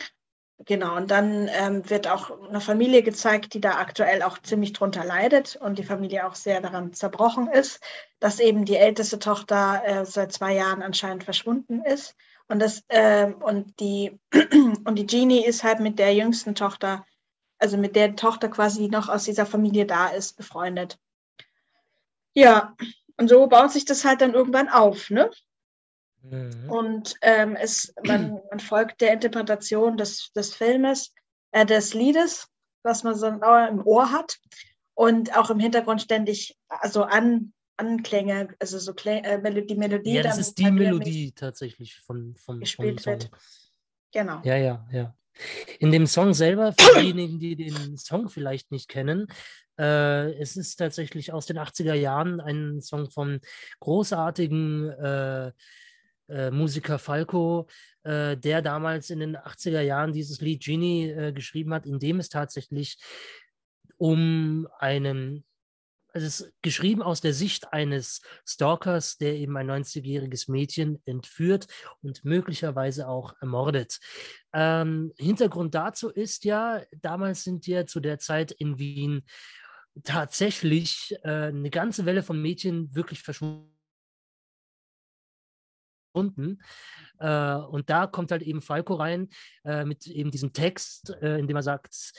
genau, 0.64 0.96
und 0.96 1.10
dann 1.10 1.48
ähm, 1.48 1.88
wird 1.88 2.06
auch 2.08 2.30
eine 2.48 2.60
Familie 2.60 3.02
gezeigt, 3.02 3.54
die 3.54 3.60
da 3.60 3.78
aktuell 3.78 4.22
auch 4.22 4.38
ziemlich 4.38 4.72
drunter 4.72 5.04
leidet 5.04 5.56
und 5.56 5.78
die 5.78 5.84
Familie 5.84 6.26
auch 6.26 6.34
sehr 6.34 6.60
daran 6.60 6.92
zerbrochen 6.92 7.48
ist, 7.48 7.80
dass 8.20 8.38
eben 8.38 8.64
die 8.64 8.76
älteste 8.76 9.18
Tochter 9.18 9.82
äh, 9.84 10.04
seit 10.04 10.32
zwei 10.32 10.54
Jahren 10.54 10.82
anscheinend 10.82 11.24
verschwunden 11.24 11.82
ist. 11.82 12.14
Und, 12.50 12.58
das, 12.58 12.82
äh, 12.88 13.32
und, 13.32 13.78
die, 13.78 14.18
und 14.84 14.96
die 14.96 15.06
Genie 15.06 15.44
ist 15.44 15.62
halt 15.62 15.78
mit 15.78 16.00
der 16.00 16.12
jüngsten 16.12 16.56
Tochter, 16.56 17.06
also 17.60 17.76
mit 17.76 17.94
der 17.94 18.16
Tochter 18.16 18.48
quasi, 18.48 18.80
die 18.80 18.88
noch 18.88 19.08
aus 19.08 19.22
dieser 19.22 19.46
Familie 19.46 19.86
da 19.86 20.08
ist, 20.08 20.36
befreundet. 20.36 20.98
Ja, 22.34 22.74
und 23.16 23.28
so 23.28 23.46
baut 23.46 23.70
sich 23.70 23.84
das 23.84 24.04
halt 24.04 24.20
dann 24.20 24.34
irgendwann 24.34 24.68
auf, 24.68 25.10
ne? 25.10 25.30
Mhm. 26.22 26.68
Und 26.68 27.14
ähm, 27.22 27.54
es, 27.54 27.94
man, 28.04 28.40
man, 28.50 28.58
folgt 28.58 29.00
der 29.00 29.12
Interpretation 29.12 29.96
des, 29.96 30.32
des 30.32 30.52
Filmes, 30.52 31.14
äh, 31.52 31.64
des 31.64 31.94
Liedes, 31.94 32.48
was 32.82 33.04
man 33.04 33.14
so 33.14 33.28
im 33.28 33.86
Ohr 33.86 34.10
hat 34.10 34.40
und 34.94 35.36
auch 35.36 35.50
im 35.50 35.60
Hintergrund 35.60 36.02
ständig 36.02 36.58
also 36.68 37.04
an, 37.04 37.52
Anklänge, 37.80 38.48
also 38.58 38.78
so 38.78 38.92
Klä 38.92 39.20
äh, 39.20 39.66
die 39.66 39.74
Melodie. 39.74 40.14
Ja, 40.14 40.22
das 40.22 40.38
ist 40.38 40.58
die 40.58 40.70
Melodie 40.70 41.32
tatsächlich 41.32 41.96
von, 41.96 42.36
von, 42.36 42.60
gespielt 42.60 43.00
vom 43.00 43.12
wird. 43.12 43.30
Genau. 44.12 44.40
Ja, 44.44 44.56
ja, 44.56 44.86
ja. 44.92 45.14
In 45.78 45.90
dem 45.90 46.06
Song 46.06 46.34
selber, 46.34 46.74
für 46.78 47.00
diejenigen, 47.00 47.38
die 47.38 47.56
den 47.56 47.96
Song 47.96 48.28
vielleicht 48.28 48.70
nicht 48.70 48.88
kennen, 48.88 49.28
äh, 49.78 50.32
es 50.34 50.56
ist 50.56 50.76
tatsächlich 50.76 51.32
aus 51.32 51.46
den 51.46 51.58
80er 51.58 51.94
Jahren 51.94 52.40
ein 52.40 52.82
Song 52.82 53.10
von 53.10 53.40
großartigen 53.78 54.90
äh, 54.90 55.52
äh, 56.28 56.50
Musiker 56.50 56.98
Falco, 56.98 57.66
äh, 58.02 58.36
der 58.36 58.60
damals 58.60 59.10
in 59.10 59.20
den 59.20 59.36
80er 59.36 59.80
Jahren 59.80 60.12
dieses 60.12 60.40
Lied 60.40 60.62
Genie 60.62 61.10
äh, 61.10 61.32
geschrieben 61.32 61.72
hat, 61.72 61.86
in 61.86 61.98
dem 61.98 62.20
es 62.20 62.28
tatsächlich 62.28 62.98
um 63.96 64.68
einen 64.78 65.44
es 66.14 66.22
ist 66.22 66.52
geschrieben 66.62 67.02
aus 67.02 67.20
der 67.20 67.34
Sicht 67.34 67.72
eines 67.72 68.22
Stalkers, 68.46 69.18
der 69.18 69.34
eben 69.34 69.56
ein 69.56 69.70
90-jähriges 69.70 70.50
Mädchen 70.50 71.02
entführt 71.06 71.66
und 72.02 72.24
möglicherweise 72.24 73.08
auch 73.08 73.34
ermordet. 73.40 73.98
Ähm, 74.52 75.12
Hintergrund 75.18 75.74
dazu 75.74 76.10
ist 76.10 76.44
ja, 76.44 76.82
damals 77.00 77.44
sind 77.44 77.66
ja 77.66 77.86
zu 77.86 78.00
der 78.00 78.18
Zeit 78.18 78.52
in 78.52 78.78
Wien 78.78 79.22
tatsächlich 80.04 81.16
äh, 81.22 81.48
eine 81.48 81.70
ganze 81.70 82.06
Welle 82.06 82.22
von 82.22 82.40
Mädchen 82.40 82.94
wirklich 82.94 83.22
verschwunden 83.22 83.79
gefunden. 86.12 86.58
Äh, 87.18 87.54
und 87.54 87.90
da 87.90 88.06
kommt 88.06 88.30
halt 88.30 88.42
eben 88.42 88.62
Falco 88.62 88.94
rein 88.94 89.28
äh, 89.64 89.84
mit 89.84 90.06
eben 90.06 90.30
diesem 90.30 90.52
Text, 90.52 91.10
äh, 91.22 91.38
in 91.38 91.46
dem 91.46 91.56
er 91.56 91.62
sagt, 91.62 92.12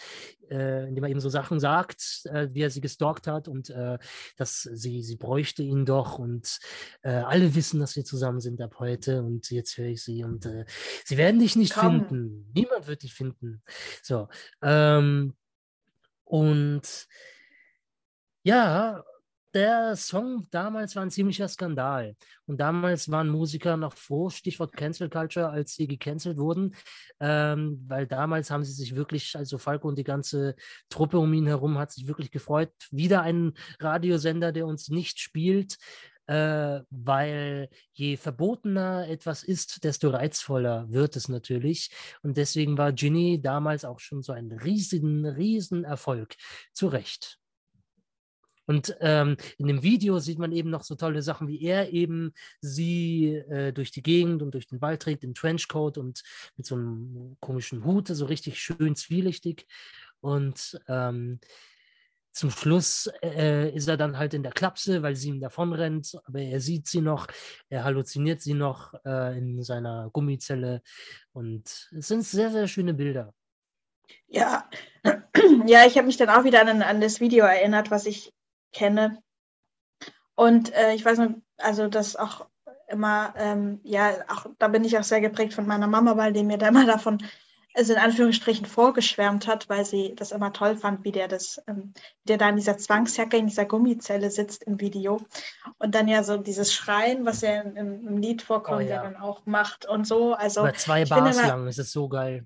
äh, 0.49 0.87
in 0.87 0.95
dem 0.95 1.03
er 1.03 1.09
eben 1.09 1.19
so 1.19 1.29
Sachen 1.29 1.59
sagt, 1.59 2.25
äh, 2.25 2.49
wie 2.51 2.61
er 2.61 2.69
sie 2.69 2.81
gestalkt 2.81 3.27
hat 3.27 3.47
und 3.47 3.69
äh, 3.69 3.97
dass 4.37 4.61
sie, 4.61 5.01
sie 5.01 5.17
bräuchte 5.17 5.63
ihn 5.63 5.85
doch 5.85 6.19
und 6.19 6.59
alle 7.03 7.55
wissen, 7.55 7.79
dass 7.79 7.95
wir 7.95 8.03
zusammen 8.03 8.39
sind 8.39 8.61
ab 8.61 8.75
heute 8.79 9.23
und 9.23 9.49
jetzt 9.49 9.77
höre 9.77 9.87
ich 9.87 10.03
sie 10.03 10.23
und 10.23 10.47
sie 11.03 11.17
werden 11.17 11.39
dich 11.39 11.55
nicht 11.55 11.73
Komm. 11.73 12.07
finden. 12.07 12.51
Niemand 12.53 12.87
wird 12.87 13.03
dich 13.03 13.13
finden. 13.13 13.63
So. 14.03 14.27
Ähm, 14.61 15.33
und 16.25 17.07
ja, 18.43 19.03
der 19.53 19.95
Song 19.95 20.47
damals 20.51 20.95
war 20.95 21.03
ein 21.03 21.11
ziemlicher 21.11 21.47
Skandal. 21.47 22.15
Und 22.45 22.59
damals 22.59 23.09
waren 23.11 23.29
Musiker 23.29 23.77
noch 23.77 23.93
froh, 23.97 24.29
Stichwort 24.29 24.73
Cancel 24.73 25.09
Culture, 25.09 25.49
als 25.49 25.75
sie 25.75 25.87
gecancelt 25.87 26.37
wurden, 26.37 26.75
ähm, 27.19 27.83
weil 27.87 28.07
damals 28.07 28.51
haben 28.51 28.63
sie 28.63 28.73
sich 28.73 28.95
wirklich, 28.95 29.35
also 29.35 29.57
Falco 29.57 29.87
und 29.87 29.97
die 29.97 30.03
ganze 30.03 30.55
Truppe 30.89 31.19
um 31.19 31.33
ihn 31.33 31.47
herum 31.47 31.77
hat 31.77 31.91
sich 31.91 32.07
wirklich 32.07 32.31
gefreut. 32.31 32.71
Wieder 32.91 33.21
ein 33.21 33.53
Radiosender, 33.79 34.51
der 34.51 34.65
uns 34.65 34.89
nicht 34.89 35.19
spielt, 35.19 35.77
äh, 36.27 36.81
weil 36.89 37.69
je 37.93 38.15
verbotener 38.15 39.07
etwas 39.09 39.43
ist, 39.43 39.83
desto 39.83 40.09
reizvoller 40.09 40.89
wird 40.89 41.15
es 41.15 41.27
natürlich. 41.27 41.91
Und 42.23 42.37
deswegen 42.37 42.77
war 42.77 42.93
Ginny 42.93 43.41
damals 43.41 43.83
auch 43.85 43.99
schon 43.99 44.21
so 44.21 44.31
ein 44.31 44.51
riesigen, 44.51 45.25
riesen 45.25 45.83
Erfolg. 45.83 46.35
Zu 46.73 46.87
Recht. 46.87 47.40
Und 48.65 48.95
ähm, 49.01 49.37
in 49.57 49.67
dem 49.67 49.83
Video 49.83 50.19
sieht 50.19 50.39
man 50.39 50.51
eben 50.51 50.69
noch 50.69 50.83
so 50.83 50.95
tolle 50.95 51.21
Sachen, 51.21 51.47
wie 51.47 51.61
er 51.61 51.91
eben 51.91 52.33
sie 52.61 53.35
äh, 53.35 53.73
durch 53.73 53.91
die 53.91 54.03
Gegend 54.03 54.41
und 54.41 54.53
durch 54.53 54.67
den 54.67 54.81
Wald 54.81 55.01
trägt, 55.01 55.23
im 55.23 55.33
Trenchcoat 55.33 55.97
und 55.97 56.23
mit 56.57 56.65
so 56.65 56.75
einem 56.75 57.37
komischen 57.39 57.83
Hut, 57.83 58.07
so 58.07 58.25
richtig 58.25 58.61
schön 58.61 58.95
zwielichtig. 58.95 59.65
Und 60.21 60.79
ähm, 60.87 61.39
zum 62.31 62.49
Schluss 62.49 63.09
äh, 63.21 63.69
ist 63.75 63.89
er 63.89 63.97
dann 63.97 64.17
halt 64.17 64.33
in 64.33 64.43
der 64.43 64.53
Klapse, 64.53 65.03
weil 65.03 65.15
sie 65.15 65.29
ihm 65.29 65.41
davonrennt, 65.41 66.17
aber 66.25 66.39
er 66.39 66.61
sieht 66.61 66.87
sie 66.87 67.01
noch, 67.01 67.27
er 67.69 67.83
halluziniert 67.83 68.41
sie 68.41 68.53
noch 68.53 68.93
äh, 69.05 69.37
in 69.37 69.61
seiner 69.63 70.09
Gummizelle 70.13 70.81
und 71.33 71.89
es 71.91 72.07
sind 72.07 72.23
sehr, 72.23 72.49
sehr 72.49 72.67
schöne 72.67 72.93
Bilder. 72.93 73.33
Ja, 74.27 74.69
ja 75.65 75.85
ich 75.85 75.97
habe 75.97 76.07
mich 76.07 76.17
dann 76.17 76.29
auch 76.29 76.45
wieder 76.45 76.61
an, 76.61 76.81
an 76.81 77.01
das 77.01 77.19
Video 77.19 77.43
erinnert, 77.43 77.91
was 77.91 78.05
ich 78.05 78.31
kenne. 78.71 79.21
Und 80.35 80.73
äh, 80.73 80.93
ich 80.93 81.05
weiß 81.05 81.19
nicht, 81.19 81.35
also 81.57 81.87
das 81.87 82.15
auch 82.15 82.47
immer, 82.87 83.33
ähm, 83.37 83.79
ja, 83.83 84.11
auch 84.27 84.47
da 84.59 84.67
bin 84.67 84.83
ich 84.83 84.97
auch 84.97 85.03
sehr 85.03 85.21
geprägt 85.21 85.53
von 85.53 85.67
meiner 85.67 85.87
Mama, 85.87 86.17
weil 86.17 86.33
die 86.33 86.43
mir 86.43 86.57
da 86.57 86.67
immer 86.67 86.85
davon 86.85 87.19
also 87.73 87.93
in 87.93 87.99
Anführungsstrichen 87.99 88.65
vorgeschwärmt 88.65 89.47
hat, 89.47 89.69
weil 89.69 89.85
sie 89.85 90.13
das 90.15 90.31
immer 90.31 90.51
toll 90.51 90.75
fand, 90.75 91.05
wie 91.05 91.11
der 91.11 91.27
das, 91.27 91.61
ähm, 91.67 91.93
der 92.25 92.37
da 92.37 92.49
in 92.49 92.57
dieser 92.57 92.77
Zwangsjacke, 92.77 93.37
in 93.37 93.47
dieser 93.47 93.65
Gummizelle 93.65 94.29
sitzt 94.29 94.63
im 94.63 94.79
Video. 94.79 95.21
Und 95.77 95.95
dann 95.95 96.07
ja 96.07 96.23
so 96.23 96.37
dieses 96.37 96.73
Schreien, 96.73 97.25
was 97.25 97.41
ja 97.41 97.61
im, 97.61 98.07
im 98.07 98.17
Lied 98.17 98.41
vorkommt, 98.41 98.81
oh, 98.81 98.81
ja. 98.81 99.01
der 99.01 99.03
dann 99.03 99.15
auch 99.15 99.45
macht 99.45 99.85
und 99.85 100.05
so. 100.05 100.33
Also 100.33 100.61
Über 100.61 100.73
zwei 100.73 101.05
Bars 101.05 101.37
immer, 101.37 101.47
lang, 101.47 101.65
das 101.65 101.77
ist 101.77 101.91
so 101.91 102.09
geil. 102.09 102.45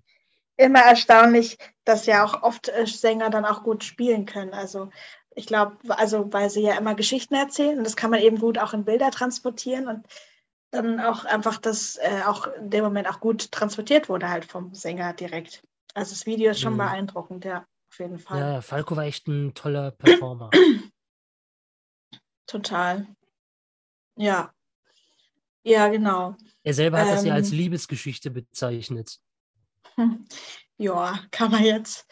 Immer 0.57 0.81
erstaunlich, 0.81 1.57
dass 1.83 2.05
ja 2.05 2.23
auch 2.23 2.43
oft 2.43 2.69
äh, 2.69 2.85
Sänger 2.85 3.29
dann 3.29 3.45
auch 3.45 3.63
gut 3.63 3.83
spielen 3.83 4.25
können. 4.25 4.53
Also 4.53 4.89
ich 5.35 5.45
glaube, 5.45 5.77
also 5.89 6.31
weil 6.33 6.49
sie 6.49 6.61
ja 6.61 6.77
immer 6.77 6.95
Geschichten 6.95 7.35
erzählen 7.35 7.77
und 7.77 7.83
das 7.83 7.95
kann 7.95 8.09
man 8.09 8.21
eben 8.21 8.39
gut 8.39 8.57
auch 8.57 8.73
in 8.73 8.85
Bilder 8.85 9.11
transportieren 9.11 9.87
und 9.87 10.05
dann 10.71 10.99
auch 10.99 11.25
einfach 11.25 11.57
das 11.57 11.97
äh, 11.97 12.21
auch 12.25 12.47
in 12.47 12.69
dem 12.69 12.83
Moment 12.83 13.09
auch 13.09 13.19
gut 13.19 13.51
transportiert 13.51 14.09
wurde 14.09 14.29
halt 14.29 14.45
vom 14.45 14.73
Sänger 14.73 15.13
direkt. 15.13 15.63
Also 15.93 16.11
das 16.11 16.25
Video 16.25 16.51
ist 16.51 16.61
schon 16.61 16.73
mhm. 16.73 16.79
beeindruckend, 16.79 17.45
ja, 17.45 17.65
auf 17.91 17.99
jeden 17.99 18.19
Fall. 18.19 18.39
Ja, 18.39 18.61
Falco 18.61 18.95
war 18.95 19.05
echt 19.05 19.27
ein 19.27 19.53
toller 19.53 19.91
Performer. 19.91 20.49
Total. 22.47 23.07
Ja. 24.17 24.53
Ja, 25.63 25.87
genau. 25.87 26.35
Er 26.63 26.73
selber 26.73 26.99
hat 26.99 27.07
ähm, 27.07 27.13
das 27.13 27.25
ja 27.25 27.33
als 27.33 27.51
ähm. 27.51 27.57
Liebesgeschichte 27.57 28.31
bezeichnet. 28.31 29.19
Ja, 30.77 31.17
kann 31.31 31.51
man 31.51 31.63
jetzt 31.63 32.05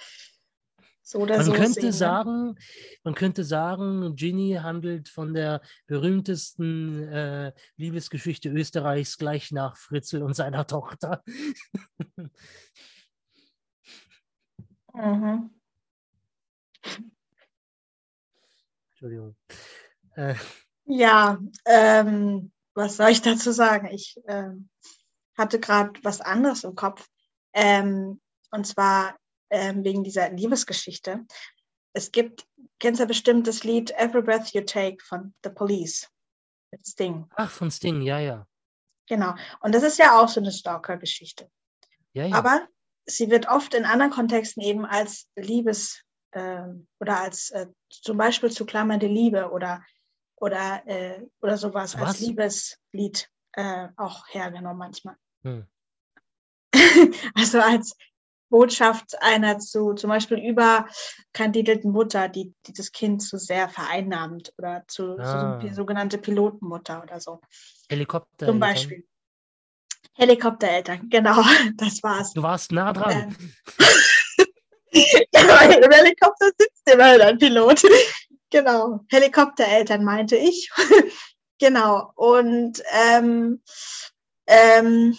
so 1.03 1.19
oder 1.19 1.35
man 1.35 1.45
so 1.45 1.51
könnte 1.51 1.73
sehen, 1.73 1.85
ne? 1.85 1.93
sagen, 1.93 2.55
man 3.03 3.13
könnte 3.13 3.43
sagen, 3.43 4.15
Ginny 4.15 4.53
handelt 4.61 5.09
von 5.09 5.33
der 5.33 5.61
berühmtesten 5.85 7.03
äh, 7.09 7.51
Liebesgeschichte 7.75 8.49
Österreichs 8.49 9.17
gleich 9.17 9.51
nach 9.51 9.75
Fritzl 9.77 10.23
und 10.23 10.33
seiner 10.33 10.65
Tochter. 10.67 11.21
mhm. 14.93 15.49
Entschuldigung. 18.91 19.35
Äh, 20.15 20.35
ja, 20.85 21.37
ähm, 21.65 22.51
was 22.73 22.97
soll 22.97 23.09
ich 23.09 23.21
dazu 23.21 23.51
sagen? 23.51 23.87
Ich 23.87 24.15
ähm, 24.27 24.69
hatte 25.37 25.59
gerade 25.59 25.99
was 26.03 26.21
anderes 26.21 26.63
im 26.63 26.75
Kopf. 26.75 27.07
Ähm, 27.53 28.21
und 28.51 28.65
zwar 28.65 29.15
ähm, 29.53 29.83
wegen 29.83 30.03
dieser 30.03 30.29
Liebesgeschichte. 30.31 31.25
Es 31.93 32.11
gibt, 32.11 32.47
kennst 32.79 32.99
du 32.99 33.05
bestimmt 33.05 33.47
das 33.47 33.63
Lied 33.63 33.91
Every 33.91 34.23
Breath 34.23 34.53
You 34.53 34.61
Take 34.61 34.97
von 35.03 35.33
The 35.43 35.51
Police 35.51 36.09
mit 36.71 36.85
Sting. 36.85 37.27
Ach, 37.35 37.51
von 37.51 37.69
Sting, 37.69 38.01
ja, 38.01 38.19
ja. 38.19 38.47
Genau. 39.07 39.35
Und 39.61 39.75
das 39.75 39.83
ist 39.83 39.99
ja 39.99 40.19
auch 40.19 40.27
so 40.27 40.39
eine 40.39 40.51
Stalker-Geschichte. 40.51 41.49
Ja, 42.13 42.25
ja. 42.25 42.35
Aber 42.35 42.67
sie 43.05 43.29
wird 43.29 43.47
oft 43.47 43.75
in 43.75 43.85
anderen 43.85 44.11
Kontexten 44.11 44.63
eben 44.63 44.85
als 44.85 45.29
Liebes- 45.35 46.01
äh, 46.31 46.63
oder 46.99 47.19
als 47.19 47.51
äh, 47.51 47.67
zum 47.89 48.17
Beispiel 48.17 48.49
zu 48.49 48.65
klammernde 48.65 49.07
Liebe 49.07 49.51
oder, 49.51 49.85
oder, 50.37 50.81
äh, 50.87 51.21
oder 51.41 51.57
sowas 51.57 51.95
Was? 51.99 52.07
als 52.07 52.19
Liebeslied 52.21 53.29
äh, 53.51 53.89
auch 53.97 54.27
hergenommen 54.29 54.79
manchmal. 54.79 55.15
Hm. 55.43 55.67
also 57.35 57.59
als 57.59 57.95
Botschaft 58.53 59.19
einer 59.19 59.57
zu 59.57 59.95
zum 59.95 60.11
Beispiel 60.11 60.37
überkandidelten 60.37 61.91
Mutter, 61.91 62.29
die, 62.29 62.53
die 62.67 62.73
das 62.73 62.91
Kind 62.91 63.23
zu 63.23 63.39
sehr 63.39 63.67
vereinnahmt 63.67 64.53
oder 64.59 64.83
zu 64.87 65.17
ah. 65.17 65.59
so, 65.59 65.73
sogenannte 65.73 66.19
Pilotenmutter 66.19 67.01
oder 67.01 67.19
so. 67.19 67.41
Helikopter. 67.89 68.45
Zum 68.45 68.59
Beispiel. 68.59 69.07
Helikoptereltern, 70.13 71.01
genau, 71.09 71.43
das 71.77 72.03
war's. 72.03 72.33
Du 72.33 72.43
warst 72.43 72.71
nah 72.71 72.93
dran. 72.93 73.35
Ähm, 74.91 75.23
ja, 75.33 75.61
Im 75.71 75.91
Helikopter 75.91 76.51
sitzt 76.55 76.87
immer 76.93 77.05
ein 77.05 77.39
Pilot. 77.39 77.81
genau, 78.51 78.99
Helikoptereltern 79.09 80.03
meinte 80.03 80.35
ich. 80.35 80.69
genau, 81.57 82.11
und 82.13 82.83
ähm, 82.91 83.63
ähm, 84.45 85.17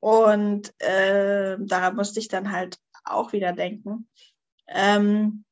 und 0.00 0.74
äh, 0.80 1.56
da 1.58 1.90
musste 1.92 2.20
ich 2.20 2.28
dann 2.28 2.52
halt 2.52 2.78
auch 3.04 3.32
wieder 3.32 3.52
denken, 3.52 4.08
ähm, 4.68 5.44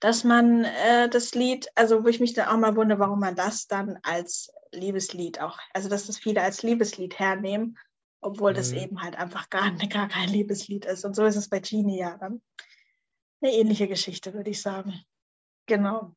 dass 0.00 0.24
man 0.24 0.64
äh, 0.64 1.08
das 1.08 1.34
Lied, 1.34 1.68
also 1.74 2.04
wo 2.04 2.08
ich 2.08 2.20
mich 2.20 2.34
dann 2.34 2.48
auch 2.48 2.56
mal 2.56 2.76
wundere, 2.76 2.98
warum 2.98 3.20
man 3.20 3.36
das 3.36 3.66
dann 3.66 3.98
als 4.02 4.52
Liebeslied 4.72 5.40
auch, 5.40 5.58
also 5.72 5.88
dass 5.88 6.06
das 6.06 6.18
viele 6.18 6.42
als 6.42 6.62
Liebeslied 6.62 7.18
hernehmen, 7.18 7.78
obwohl 8.20 8.52
mhm. 8.52 8.56
das 8.56 8.72
eben 8.72 9.02
halt 9.02 9.16
einfach 9.16 9.50
gar, 9.50 9.70
gar 9.88 10.08
kein 10.08 10.28
Liebeslied 10.28 10.84
ist. 10.84 11.04
Und 11.04 11.14
so 11.14 11.24
ist 11.24 11.36
es 11.36 11.48
bei 11.48 11.60
Genie 11.60 12.00
ja 12.00 12.16
dann. 12.16 12.42
Eine 13.40 13.52
ähnliche 13.52 13.88
Geschichte, 13.88 14.34
würde 14.34 14.50
ich 14.50 14.62
sagen. 14.62 15.02
Genau. 15.66 16.14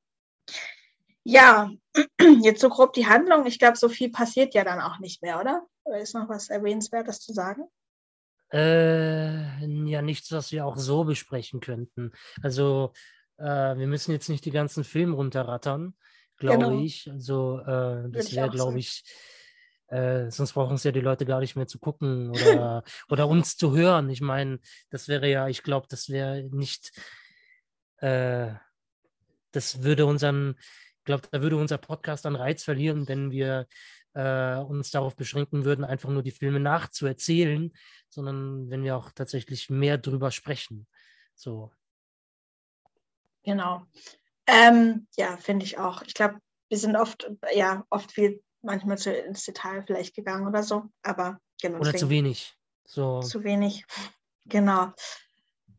Ja, 1.25 1.71
jetzt 2.43 2.61
so 2.61 2.69
grob 2.69 2.93
die 2.93 3.07
Handlung. 3.07 3.45
Ich 3.47 3.57
glaube, 3.59 3.77
so 3.77 3.89
viel 3.89 4.11
passiert 4.11 4.53
ja 4.53 4.63
dann 4.63 4.79
auch 4.79 4.99
nicht 4.99 5.21
mehr, 5.21 5.41
oder? 5.41 5.65
Oder 5.83 5.99
ist 5.99 6.13
noch 6.13 6.29
was 6.29 6.49
Erwähnenswertes 6.49 7.19
zu 7.19 7.33
sagen? 7.33 7.63
Äh, 8.53 9.65
ja, 9.89 10.01
nichts, 10.03 10.31
was 10.31 10.51
wir 10.51 10.65
auch 10.65 10.77
so 10.77 11.03
besprechen 11.03 11.61
könnten. 11.61 12.11
Also, 12.43 12.93
äh, 13.37 13.43
wir 13.43 13.87
müssen 13.87 14.11
jetzt 14.11 14.29
nicht 14.29 14.45
die 14.45 14.51
ganzen 14.51 14.83
Filme 14.83 15.15
runterrattern, 15.15 15.95
glaube 16.37 16.65
genau. 16.65 16.79
ich. 16.79 17.09
Also, 17.11 17.59
äh, 17.59 18.09
das 18.11 18.33
wäre, 18.35 18.49
glaube 18.51 18.77
ich, 18.77 19.03
äh, 19.87 20.29
sonst 20.29 20.53
brauchen 20.53 20.75
es 20.75 20.83
ja 20.83 20.91
die 20.91 21.01
Leute 21.01 21.25
gar 21.25 21.39
nicht 21.39 21.55
mehr 21.55 21.67
zu 21.67 21.79
gucken 21.79 22.29
oder, 22.29 22.83
oder 23.09 23.27
uns 23.27 23.57
zu 23.57 23.75
hören. 23.75 24.09
Ich 24.11 24.21
meine, 24.21 24.59
das 24.91 25.07
wäre 25.07 25.27
ja, 25.27 25.47
ich 25.47 25.63
glaube, 25.63 25.87
das 25.89 26.09
wäre 26.09 26.43
nicht, 26.43 26.91
äh, 27.97 28.53
das 29.51 29.81
würde 29.81 30.05
unseren, 30.05 30.55
glaube, 31.05 31.27
da 31.31 31.41
würde 31.41 31.57
unser 31.57 31.77
Podcast 31.77 32.25
an 32.25 32.35
Reiz 32.35 32.63
verlieren, 32.63 33.07
wenn 33.07 33.31
wir 33.31 33.67
äh, 34.13 34.57
uns 34.57 34.91
darauf 34.91 35.15
beschränken 35.15 35.65
würden, 35.65 35.85
einfach 35.85 36.09
nur 36.09 36.23
die 36.23 36.31
Filme 36.31 36.59
nachzuerzählen, 36.59 37.71
sondern 38.09 38.69
wenn 38.69 38.83
wir 38.83 38.97
auch 38.97 39.11
tatsächlich 39.11 39.69
mehr 39.69 39.97
drüber 39.97 40.31
sprechen. 40.31 40.87
So. 41.35 41.71
Genau. 43.43 43.85
Ähm, 44.47 45.07
ja, 45.17 45.37
finde 45.37 45.65
ich 45.65 45.77
auch. 45.77 46.01
Ich 46.03 46.13
glaube, 46.13 46.39
wir 46.69 46.77
sind 46.77 46.95
oft, 46.95 47.29
ja, 47.53 47.85
oft 47.89 48.11
viel, 48.11 48.41
manchmal 48.61 48.97
zu, 48.97 49.13
ins 49.13 49.43
Detail 49.43 49.83
vielleicht 49.85 50.15
gegangen 50.15 50.47
oder 50.47 50.63
so, 50.63 50.83
aber 51.03 51.39
genau. 51.61 51.79
Oder 51.79 51.93
zu 51.93 52.09
wenig. 52.09 52.53
So. 52.85 53.21
Zu 53.21 53.43
wenig, 53.43 53.85
genau. 54.45 54.93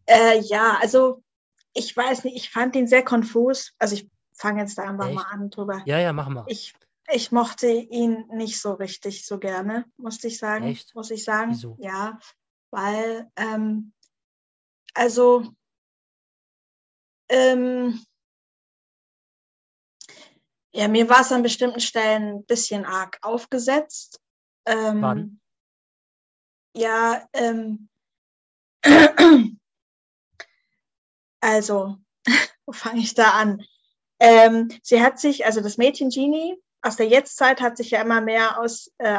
Äh, 0.07 0.41
ja, 0.41 0.79
also 0.81 1.23
ich 1.73 1.97
weiß 1.97 2.25
nicht, 2.25 2.37
ich 2.37 2.51
fand 2.51 2.77
ihn 2.77 2.87
sehr 2.87 3.05
konfus. 3.05 3.73
Also 3.79 3.97
ich 3.97 4.09
fange 4.37 4.61
jetzt 4.61 4.79
da 4.79 4.85
einfach 4.85 5.07
Echt? 5.07 5.15
mal 5.15 5.25
an 5.25 5.51
drüber. 5.51 5.83
Ja, 5.85 5.99
ja, 5.99 6.13
machen 6.13 6.35
wir. 6.35 6.45
Ich 6.49 6.75
ich 7.09 7.31
mochte 7.31 7.69
ihn 7.69 8.27
nicht 8.29 8.61
so 8.61 8.73
richtig 8.73 9.27
so 9.27 9.39
gerne, 9.39 9.85
musste 9.97 10.27
ich 10.29 10.39
sagen. 10.39 10.67
Echt? 10.67 10.95
Muss 10.95 11.11
ich 11.11 11.25
sagen. 11.25 11.53
Wieso? 11.53 11.77
Ja, 11.79 12.19
weil, 12.71 13.31
ähm, 13.37 13.93
also, 14.95 15.53
ähm, 17.29 18.05
ja, 20.73 20.89
mir 20.89 21.09
war 21.09 21.21
es 21.21 21.33
an 21.33 21.43
bestimmten 21.43 21.81
Stellen 21.81 22.39
ein 22.39 22.45
bisschen 22.45 22.85
arg 22.85 23.19
aufgesetzt. 23.23 24.21
Ähm, 24.67 25.03
Wann? 25.03 25.41
Ja, 26.75 27.27
ähm, 27.33 27.89
also, 31.41 31.97
wo 32.67 32.73
fange 32.73 33.01
ich 33.01 33.15
da 33.15 33.31
an? 33.31 33.65
Ähm, 34.19 34.71
sie 34.83 35.03
hat 35.03 35.19
sich, 35.19 35.45
also 35.45 35.61
das 35.61 35.77
Mädchen 35.77 36.11
Genie, 36.11 36.57
aus 36.83 36.97
der 36.97 37.09
Jetztzeit 37.09 37.61
hat 37.61 37.77
sich 37.77 37.91
ja 37.91 38.01
immer 38.01 38.21
mehr 38.21 38.61
aus 38.61 38.93
äh, 38.99 39.19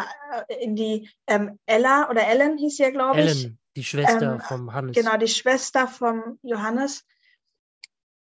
in 0.61 0.75
die 0.75 1.09
ähm, 1.27 1.59
Ella 1.65 2.09
oder 2.09 2.25
Ellen 2.25 2.57
hieß 2.57 2.77
sie 2.77 2.83
ja, 2.83 2.91
glaube 2.91 3.21
ich. 3.21 3.27
Ellen, 3.27 3.59
die 3.75 3.83
Schwester 3.83 4.33
ähm, 4.33 4.41
vom 4.41 4.73
Hannes. 4.73 4.95
Genau, 4.95 5.17
die 5.17 5.27
Schwester 5.27 5.87
vom 5.87 6.39
Johannes. 6.43 7.03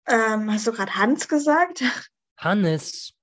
Ähm, 0.08 0.52
hast 0.52 0.68
du 0.68 0.72
gerade 0.72 0.96
Hans 0.96 1.28
gesagt? 1.28 1.84
Hannes. 2.38 3.14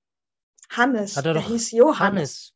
Hannes. 0.69 1.17
Hat 1.17 1.25
er 1.25 1.33
doch 1.33 1.47
hieß 1.47 1.71
Johannes. 1.71 1.99
Hannes. 1.99 2.53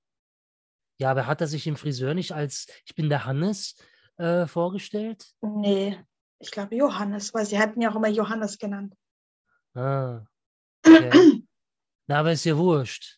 Ja, 0.97 1.11
aber 1.11 1.27
hat 1.27 1.41
er 1.41 1.47
sich 1.47 1.67
im 1.67 1.75
Friseur 1.75 2.13
nicht 2.13 2.31
als 2.31 2.67
Ich 2.85 2.95
bin 2.95 3.09
der 3.09 3.25
Hannes 3.25 3.75
äh, 4.17 4.47
vorgestellt? 4.47 5.27
Nee, 5.41 5.99
ich 6.39 6.51
glaube 6.51 6.75
Johannes, 6.75 7.33
weil 7.33 7.45
sie 7.45 7.59
hatten 7.59 7.81
ja 7.81 7.91
auch 7.91 7.95
immer 7.95 8.07
Johannes 8.07 8.57
genannt. 8.57 8.95
Ah. 9.75 10.21
Okay. 10.87 11.43
Na, 12.07 12.19
aber 12.19 12.31
ist 12.31 12.45
ja 12.45 12.57
wurscht. 12.57 13.17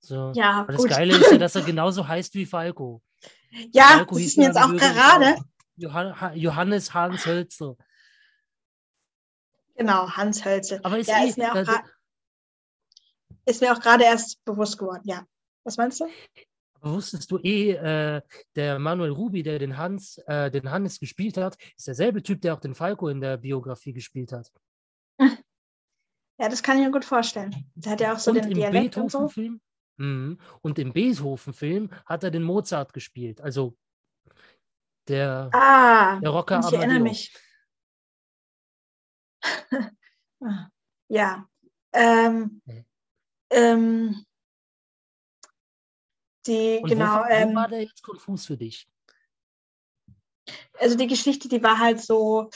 So. 0.00 0.32
Ja, 0.34 0.60
Aber 0.60 0.72
das 0.72 0.82
gut. 0.82 0.90
Geile 0.90 1.16
ist 1.16 1.30
ja, 1.30 1.38
dass 1.38 1.54
er 1.54 1.62
genauso 1.62 2.06
heißt 2.06 2.34
wie 2.34 2.46
Falco. 2.46 3.02
Ja, 3.72 3.84
Falco 3.84 4.14
das 4.14 4.24
ist 4.24 4.38
mir 4.38 4.44
jetzt 4.44 4.58
auch 4.58 4.72
gerade. 4.72 5.36
Johannes 5.76 6.92
Hans 6.94 7.26
Hölzel. 7.26 7.76
Genau, 9.76 10.08
Hans 10.10 10.44
Hölzel. 10.44 10.80
Aber 10.82 10.98
ist, 10.98 11.08
ja, 11.08 11.22
eh, 11.22 11.28
ist 11.28 11.38
mir 11.38 11.52
auch 11.52 11.82
ist 13.46 13.62
mir 13.62 13.72
auch 13.72 13.80
gerade 13.80 14.04
erst 14.04 14.44
bewusst 14.44 14.76
geworden, 14.76 15.02
ja. 15.04 15.24
Was 15.64 15.76
meinst 15.78 16.00
du? 16.00 16.06
Aber 16.80 16.94
wusstest 16.94 17.30
du 17.30 17.38
eh, 17.38 17.72
äh, 17.72 18.22
der 18.54 18.78
Manuel 18.78 19.10
Rubi, 19.10 19.42
der 19.42 19.58
den 19.58 19.78
Hans, 19.78 20.18
äh, 20.26 20.50
den 20.50 20.70
Hannes 20.70 21.00
gespielt 21.00 21.36
hat, 21.36 21.56
ist 21.76 21.86
derselbe 21.86 22.22
Typ, 22.22 22.42
der 22.42 22.54
auch 22.54 22.60
den 22.60 22.74
Falco 22.74 23.08
in 23.08 23.20
der 23.20 23.38
Biografie 23.38 23.92
gespielt 23.92 24.32
hat. 24.32 24.52
Ja, 26.38 26.48
das 26.48 26.62
kann 26.62 26.78
ich 26.78 26.84
mir 26.84 26.92
gut 26.92 27.04
vorstellen. 27.04 27.54
Der 27.74 27.92
hat 27.92 28.00
ja 28.00 28.14
auch 28.14 28.18
so 28.18 28.30
und 28.30 28.36
den 28.36 28.44
im 28.44 28.54
Dialekt 28.54 28.94
Beethoven-Film. 28.94 29.54
Und, 29.54 29.60
so. 29.98 30.04
Mhm. 30.04 30.38
und 30.62 30.78
im 30.78 30.92
Beethoven-Film 30.92 31.90
hat 32.06 32.22
er 32.22 32.30
den 32.30 32.44
Mozart 32.44 32.92
gespielt. 32.92 33.40
Also 33.40 33.76
der, 35.08 35.50
ah, 35.52 36.20
der 36.20 36.30
Rocker 36.30 36.60
ich 36.60 36.72
erinnere 36.72 37.00
mich. 37.00 37.34
ja. 41.08 41.48
Ähm, 41.92 42.62
okay. 42.66 42.84
ähm, 43.50 44.24
die, 46.46 46.80
Und 46.82 46.88
genau. 46.88 47.16
Wo, 47.16 47.24
wo 47.24 47.28
ähm, 47.30 47.54
war 47.54 47.68
der 47.68 47.82
jetzt 47.82 48.02
konfus 48.02 48.46
für 48.46 48.56
dich? 48.56 48.88
Also 50.78 50.96
die 50.96 51.06
Geschichte, 51.06 51.48
die 51.48 51.62
war 51.62 51.78
halt 51.78 52.00
so 52.00 52.50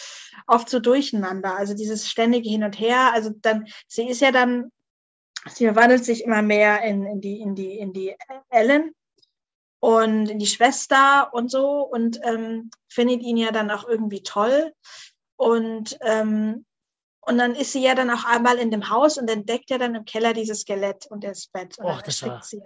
oft 0.46 0.68
so 0.68 0.80
durcheinander. 0.80 1.56
Also 1.56 1.74
dieses 1.74 2.08
ständige 2.08 2.48
Hin 2.48 2.64
und 2.64 2.78
Her. 2.78 3.12
Also 3.12 3.30
dann, 3.30 3.66
sie 3.88 4.08
ist 4.08 4.20
ja 4.20 4.32
dann, 4.32 4.70
sie 5.48 5.64
verwandelt 5.64 6.04
sich 6.04 6.24
immer 6.24 6.42
mehr 6.42 6.82
in, 6.82 7.04
in 7.04 7.20
die, 7.20 7.40
in 7.40 7.54
die, 7.54 7.78
in 7.78 7.92
die 7.92 8.16
Ellen 8.50 8.94
und 9.80 10.28
in 10.28 10.38
die 10.38 10.46
Schwester 10.46 11.32
und 11.32 11.50
so 11.50 11.80
und 11.80 12.20
ähm, 12.22 12.70
findet 12.88 13.22
ihn 13.22 13.36
ja 13.36 13.50
dann 13.50 13.70
auch 13.70 13.86
irgendwie 13.88 14.22
toll. 14.22 14.72
Und, 15.36 15.98
ähm, 16.02 16.64
und 17.20 17.38
dann 17.38 17.54
ist 17.56 17.72
sie 17.72 17.82
ja 17.82 17.94
dann 17.94 18.10
auch 18.10 18.24
einmal 18.24 18.58
in 18.58 18.70
dem 18.70 18.90
Haus 18.90 19.18
und 19.18 19.28
entdeckt 19.28 19.70
ja 19.70 19.78
dann 19.78 19.96
im 19.96 20.04
Keller 20.04 20.34
dieses 20.34 20.60
Skelett 20.60 21.06
und 21.06 21.24
das 21.24 21.48
Bett. 21.48 21.78
Und 21.78 21.86
Och, 21.86 22.02
das 22.02 22.22
war, 22.24 22.42
sie. 22.42 22.62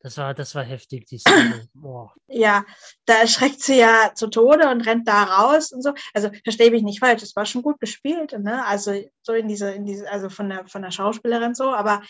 Das 0.00 0.16
war, 0.16 0.32
das 0.32 0.54
war 0.54 0.62
heftig, 0.62 1.06
die 1.06 1.18
Szene. 1.18 1.68
Boah. 1.74 2.14
Ja, 2.28 2.64
da 3.04 3.14
erschreckt 3.14 3.60
sie 3.60 3.78
ja 3.78 4.12
zu 4.14 4.28
Tode 4.28 4.70
und 4.70 4.82
rennt 4.82 5.08
da 5.08 5.24
raus 5.24 5.72
und 5.72 5.82
so. 5.82 5.92
Also 6.14 6.30
verstehe 6.44 6.70
mich 6.70 6.82
nicht 6.82 7.00
falsch, 7.00 7.22
es 7.22 7.34
war 7.34 7.46
schon 7.46 7.62
gut 7.62 7.80
gespielt, 7.80 8.38
ne? 8.38 8.64
Also 8.64 8.94
so 9.22 9.32
in 9.32 9.48
diese, 9.48 9.72
in 9.72 9.84
diese, 9.84 10.08
also 10.10 10.28
von 10.28 10.48
der 10.48 10.68
von 10.68 10.82
der 10.82 10.92
Schauspielerin 10.92 11.54
so, 11.54 11.72
aber 11.72 12.02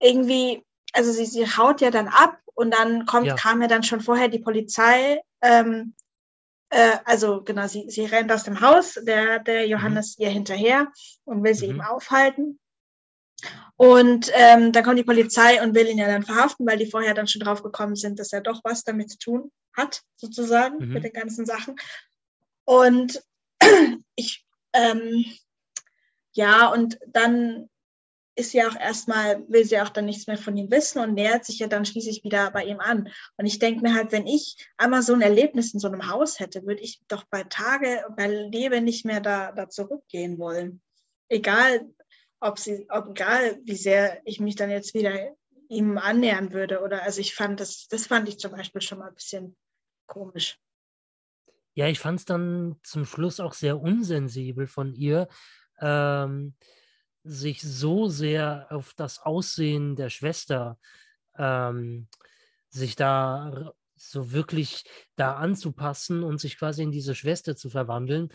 irgendwie, 0.00 0.62
also 0.92 1.10
sie, 1.10 1.24
sie 1.24 1.46
haut 1.46 1.80
ja 1.80 1.90
dann 1.90 2.08
ab 2.08 2.38
und 2.54 2.74
dann 2.74 3.06
kommt, 3.06 3.26
ja. 3.26 3.34
kam 3.34 3.62
ja 3.62 3.68
dann 3.68 3.82
schon 3.82 4.00
vorher 4.00 4.28
die 4.28 4.40
Polizei. 4.40 5.20
Ähm, 5.40 5.94
äh, 6.68 6.98
also 7.04 7.42
genau, 7.42 7.66
sie, 7.66 7.88
sie 7.88 8.04
rennt 8.04 8.32
aus 8.32 8.44
dem 8.44 8.60
Haus, 8.60 8.98
der, 9.02 9.38
der 9.38 9.64
mhm. 9.64 9.70
Johannes 9.70 10.18
mhm. 10.18 10.24
ihr 10.24 10.30
hinterher 10.30 10.92
und 11.24 11.42
will 11.42 11.54
sie 11.54 11.68
mhm. 11.68 11.76
ihm 11.76 11.80
aufhalten. 11.80 12.58
Und 13.76 14.30
ähm, 14.34 14.72
dann 14.72 14.84
kommt 14.84 14.98
die 14.98 15.04
Polizei 15.04 15.62
und 15.62 15.74
will 15.74 15.88
ihn 15.88 15.98
ja 15.98 16.06
dann 16.06 16.22
verhaften, 16.22 16.66
weil 16.66 16.78
die 16.78 16.90
vorher 16.90 17.14
dann 17.14 17.26
schon 17.26 17.40
drauf 17.40 17.62
gekommen 17.62 17.96
sind, 17.96 18.18
dass 18.18 18.32
er 18.32 18.40
doch 18.40 18.60
was 18.64 18.84
damit 18.84 19.10
zu 19.10 19.18
tun 19.18 19.52
hat, 19.76 20.02
sozusagen, 20.16 20.78
mhm. 20.78 20.92
mit 20.92 21.04
den 21.04 21.12
ganzen 21.12 21.46
Sachen. 21.46 21.76
Und 22.64 23.22
ich, 24.16 24.44
ähm, 24.72 25.24
ja, 26.32 26.68
und 26.68 26.98
dann 27.06 27.68
ist 28.34 28.54
ja 28.54 28.68
auch 28.68 28.76
erstmal, 28.76 29.46
will 29.48 29.64
sie 29.64 29.78
auch 29.80 29.90
dann 29.90 30.06
nichts 30.06 30.26
mehr 30.26 30.38
von 30.38 30.56
ihm 30.56 30.70
wissen 30.70 31.00
und 31.00 31.14
nähert 31.14 31.44
sich 31.44 31.58
ja 31.58 31.66
dann 31.66 31.84
schließlich 31.84 32.24
wieder 32.24 32.50
bei 32.50 32.64
ihm 32.64 32.80
an. 32.80 33.10
Und 33.36 33.46
ich 33.46 33.58
denke 33.58 33.82
mir 33.82 33.94
halt, 33.94 34.12
wenn 34.12 34.26
ich 34.26 34.56
einmal 34.78 35.02
so 35.02 35.12
ein 35.12 35.20
Erlebnis 35.20 35.74
in 35.74 35.80
so 35.80 35.88
einem 35.88 36.08
Haus 36.08 36.40
hätte, 36.40 36.64
würde 36.64 36.80
ich 36.80 37.00
doch 37.08 37.24
bei 37.24 37.44
Tage, 37.44 38.04
bei 38.16 38.28
Lebe 38.28 38.80
nicht 38.80 39.04
mehr 39.04 39.20
da, 39.20 39.52
da 39.52 39.68
zurückgehen 39.68 40.38
wollen. 40.38 40.80
Egal, 41.28 41.86
ob 42.42 42.58
sie, 42.58 42.86
ob 42.90 43.10
egal 43.10 43.60
wie 43.64 43.76
sehr 43.76 44.20
ich 44.24 44.40
mich 44.40 44.56
dann 44.56 44.70
jetzt 44.70 44.94
wieder 44.94 45.34
ihm 45.68 45.96
annähern 45.96 46.52
würde. 46.52 46.82
Oder 46.82 47.02
also 47.02 47.20
ich 47.20 47.34
fand 47.34 47.60
das, 47.60 47.86
das 47.88 48.06
fand 48.06 48.28
ich 48.28 48.38
zum 48.38 48.50
Beispiel 48.50 48.82
schon 48.82 48.98
mal 48.98 49.08
ein 49.08 49.14
bisschen 49.14 49.56
komisch. 50.06 50.58
Ja, 51.74 51.86
ich 51.86 52.00
fand 52.00 52.18
es 52.18 52.24
dann 52.26 52.76
zum 52.82 53.06
Schluss 53.06 53.40
auch 53.40 53.54
sehr 53.54 53.80
unsensibel 53.80 54.66
von 54.66 54.92
ihr, 54.92 55.28
ähm, 55.80 56.54
sich 57.22 57.62
so 57.62 58.08
sehr 58.08 58.66
auf 58.70 58.92
das 58.94 59.20
Aussehen 59.20 59.96
der 59.96 60.10
Schwester, 60.10 60.78
ähm, 61.38 62.08
sich 62.68 62.96
da 62.96 63.72
so 63.94 64.32
wirklich 64.32 64.84
da 65.14 65.36
anzupassen 65.36 66.24
und 66.24 66.40
sich 66.40 66.58
quasi 66.58 66.82
in 66.82 66.90
diese 66.90 67.14
Schwester 67.14 67.56
zu 67.56 67.70
verwandeln 67.70 68.30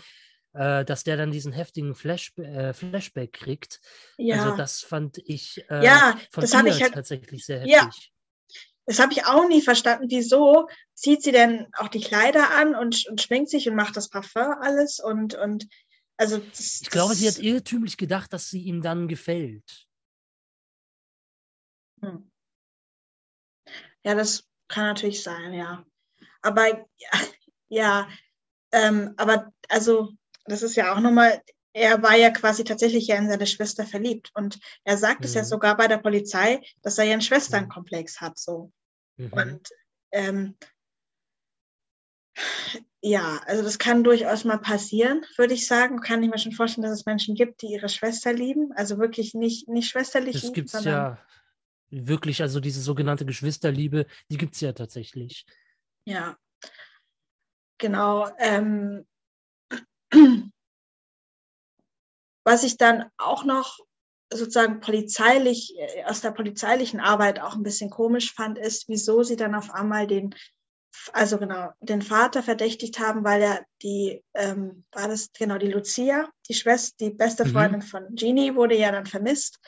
äh, 0.53 0.85
dass 0.85 1.03
der 1.03 1.17
dann 1.17 1.31
diesen 1.31 1.53
heftigen 1.53 1.95
Flash, 1.95 2.33
äh, 2.37 2.73
Flashback 2.73 3.33
kriegt. 3.33 3.79
Also 4.17 4.29
ja. 4.29 4.43
Also 4.43 4.57
das 4.57 4.81
fand 4.81 5.17
ich 5.19 5.63
äh, 5.69 5.83
ja, 5.83 6.19
von 6.31 6.41
das 6.41 6.55
habe 6.55 6.69
ich 6.69 6.81
halt, 6.81 6.93
tatsächlich 6.93 7.45
sehr 7.45 7.59
heftig. 7.59 7.73
Ja. 7.73 7.89
Das 8.85 8.99
habe 8.99 9.11
ich 9.11 9.25
auch 9.25 9.47
nie 9.47 9.61
verstanden. 9.61 10.07
Wieso 10.09 10.69
zieht 10.93 11.21
sie 11.21 11.33
denn 11.33 11.67
auch 11.73 11.89
die 11.89 11.99
Kleider 11.99 12.55
an 12.55 12.73
und, 12.73 13.05
und 13.09 13.21
schminkt 13.21 13.49
sich 13.49 13.69
und 13.69 13.75
macht 13.75 13.97
das 13.97 14.09
Parfum 14.09 14.55
alles 14.61 14.99
und, 14.99 15.35
und 15.35 15.67
also 16.15 16.37
das, 16.39 16.81
Ich 16.81 16.89
glaube, 16.89 17.13
sie 17.13 17.27
hat 17.27 17.37
irrtümlich 17.37 17.97
gedacht, 17.97 18.31
dass 18.33 18.49
sie 18.49 18.61
ihm 18.61 18.81
dann 18.81 19.07
gefällt. 19.07 19.87
Hm. 22.01 22.31
Ja, 24.03 24.15
das 24.15 24.47
kann 24.69 24.85
natürlich 24.85 25.21
sein, 25.21 25.53
ja. 25.53 25.85
Aber 26.41 26.67
ja, 26.67 27.09
ja 27.69 28.09
ähm, 28.71 29.13
aber 29.17 29.51
also 29.69 30.13
das 30.47 30.63
ist 30.63 30.75
ja 30.75 30.93
auch 30.93 30.99
nochmal, 30.99 31.41
er 31.73 32.01
war 32.01 32.15
ja 32.15 32.31
quasi 32.31 32.63
tatsächlich 32.63 33.07
ja 33.07 33.17
in 33.17 33.29
seine 33.29 33.45
Schwester 33.45 33.85
verliebt. 33.85 34.31
Und 34.33 34.59
er 34.83 34.97
sagt 34.97 35.21
mhm. 35.21 35.25
es 35.25 35.33
ja 35.33 35.41
mhm. 35.41 35.47
sogar 35.47 35.77
bei 35.77 35.87
der 35.87 35.97
Polizei, 35.97 36.61
dass 36.81 36.97
er 36.97 37.05
ja 37.05 37.13
einen 37.13 37.21
Schwesternkomplex 37.21 38.21
hat. 38.21 38.37
So. 38.37 38.71
Mhm. 39.17 39.33
Und 39.33 39.69
ähm, 40.11 40.55
ja, 43.01 43.39
also 43.45 43.63
das 43.63 43.79
kann 43.79 44.03
durchaus 44.03 44.43
mal 44.43 44.57
passieren, 44.57 45.23
würde 45.37 45.53
ich 45.53 45.67
sagen. 45.67 46.01
Kann 46.01 46.23
ich 46.23 46.29
mir 46.29 46.39
schon 46.39 46.51
vorstellen, 46.51 46.83
dass 46.83 46.99
es 46.99 47.05
Menschen 47.05 47.35
gibt, 47.35 47.61
die 47.61 47.67
ihre 47.67 47.89
Schwester 47.89 48.33
lieben. 48.33 48.71
Also 48.75 48.97
wirklich 48.97 49.33
nicht, 49.33 49.67
nicht 49.67 49.89
schwesterlich 49.89 50.33
das 50.33 50.43
lieben. 50.43 50.65
Das 50.65 50.71
gibt 50.71 50.73
es 50.73 50.85
ja 50.85 51.17
wirklich, 51.89 52.41
also 52.41 52.59
diese 52.59 52.81
sogenannte 52.81 53.25
Geschwisterliebe, 53.25 54.07
die 54.29 54.37
gibt 54.37 54.55
es 54.55 54.61
ja 54.61 54.73
tatsächlich. 54.73 55.45
Ja, 56.05 56.37
genau. 57.77 58.29
Ähm, 58.39 59.05
was 62.43 62.63
ich 62.63 62.77
dann 62.77 63.05
auch 63.17 63.43
noch 63.43 63.77
sozusagen 64.31 64.79
polizeilich, 64.79 65.73
aus 66.05 66.21
der 66.21 66.31
polizeilichen 66.31 66.99
Arbeit 66.99 67.39
auch 67.39 67.55
ein 67.55 67.63
bisschen 67.63 67.89
komisch 67.89 68.33
fand, 68.33 68.57
ist, 68.57 68.89
wieso 68.89 69.23
sie 69.23 69.35
dann 69.35 69.55
auf 69.55 69.73
einmal 69.73 70.07
den, 70.07 70.35
also 71.13 71.37
genau, 71.37 71.71
den 71.79 72.01
Vater 72.01 72.43
verdächtigt 72.43 72.99
haben, 72.99 73.23
weil 73.23 73.41
er 73.41 73.65
die, 73.81 74.23
ähm, 74.33 74.85
war 74.91 75.07
das 75.07 75.31
genau 75.31 75.57
die 75.57 75.71
Lucia, 75.71 76.29
die 76.49 76.53
Schwester, 76.53 76.95
die 76.99 77.11
beste 77.11 77.45
mhm. 77.45 77.51
Freundin 77.51 77.79
mhm. 77.79 77.85
von 77.85 78.15
Jeannie, 78.15 78.55
wurde 78.55 78.77
ja 78.77 78.91
dann 78.91 79.05
vermisst. 79.05 79.59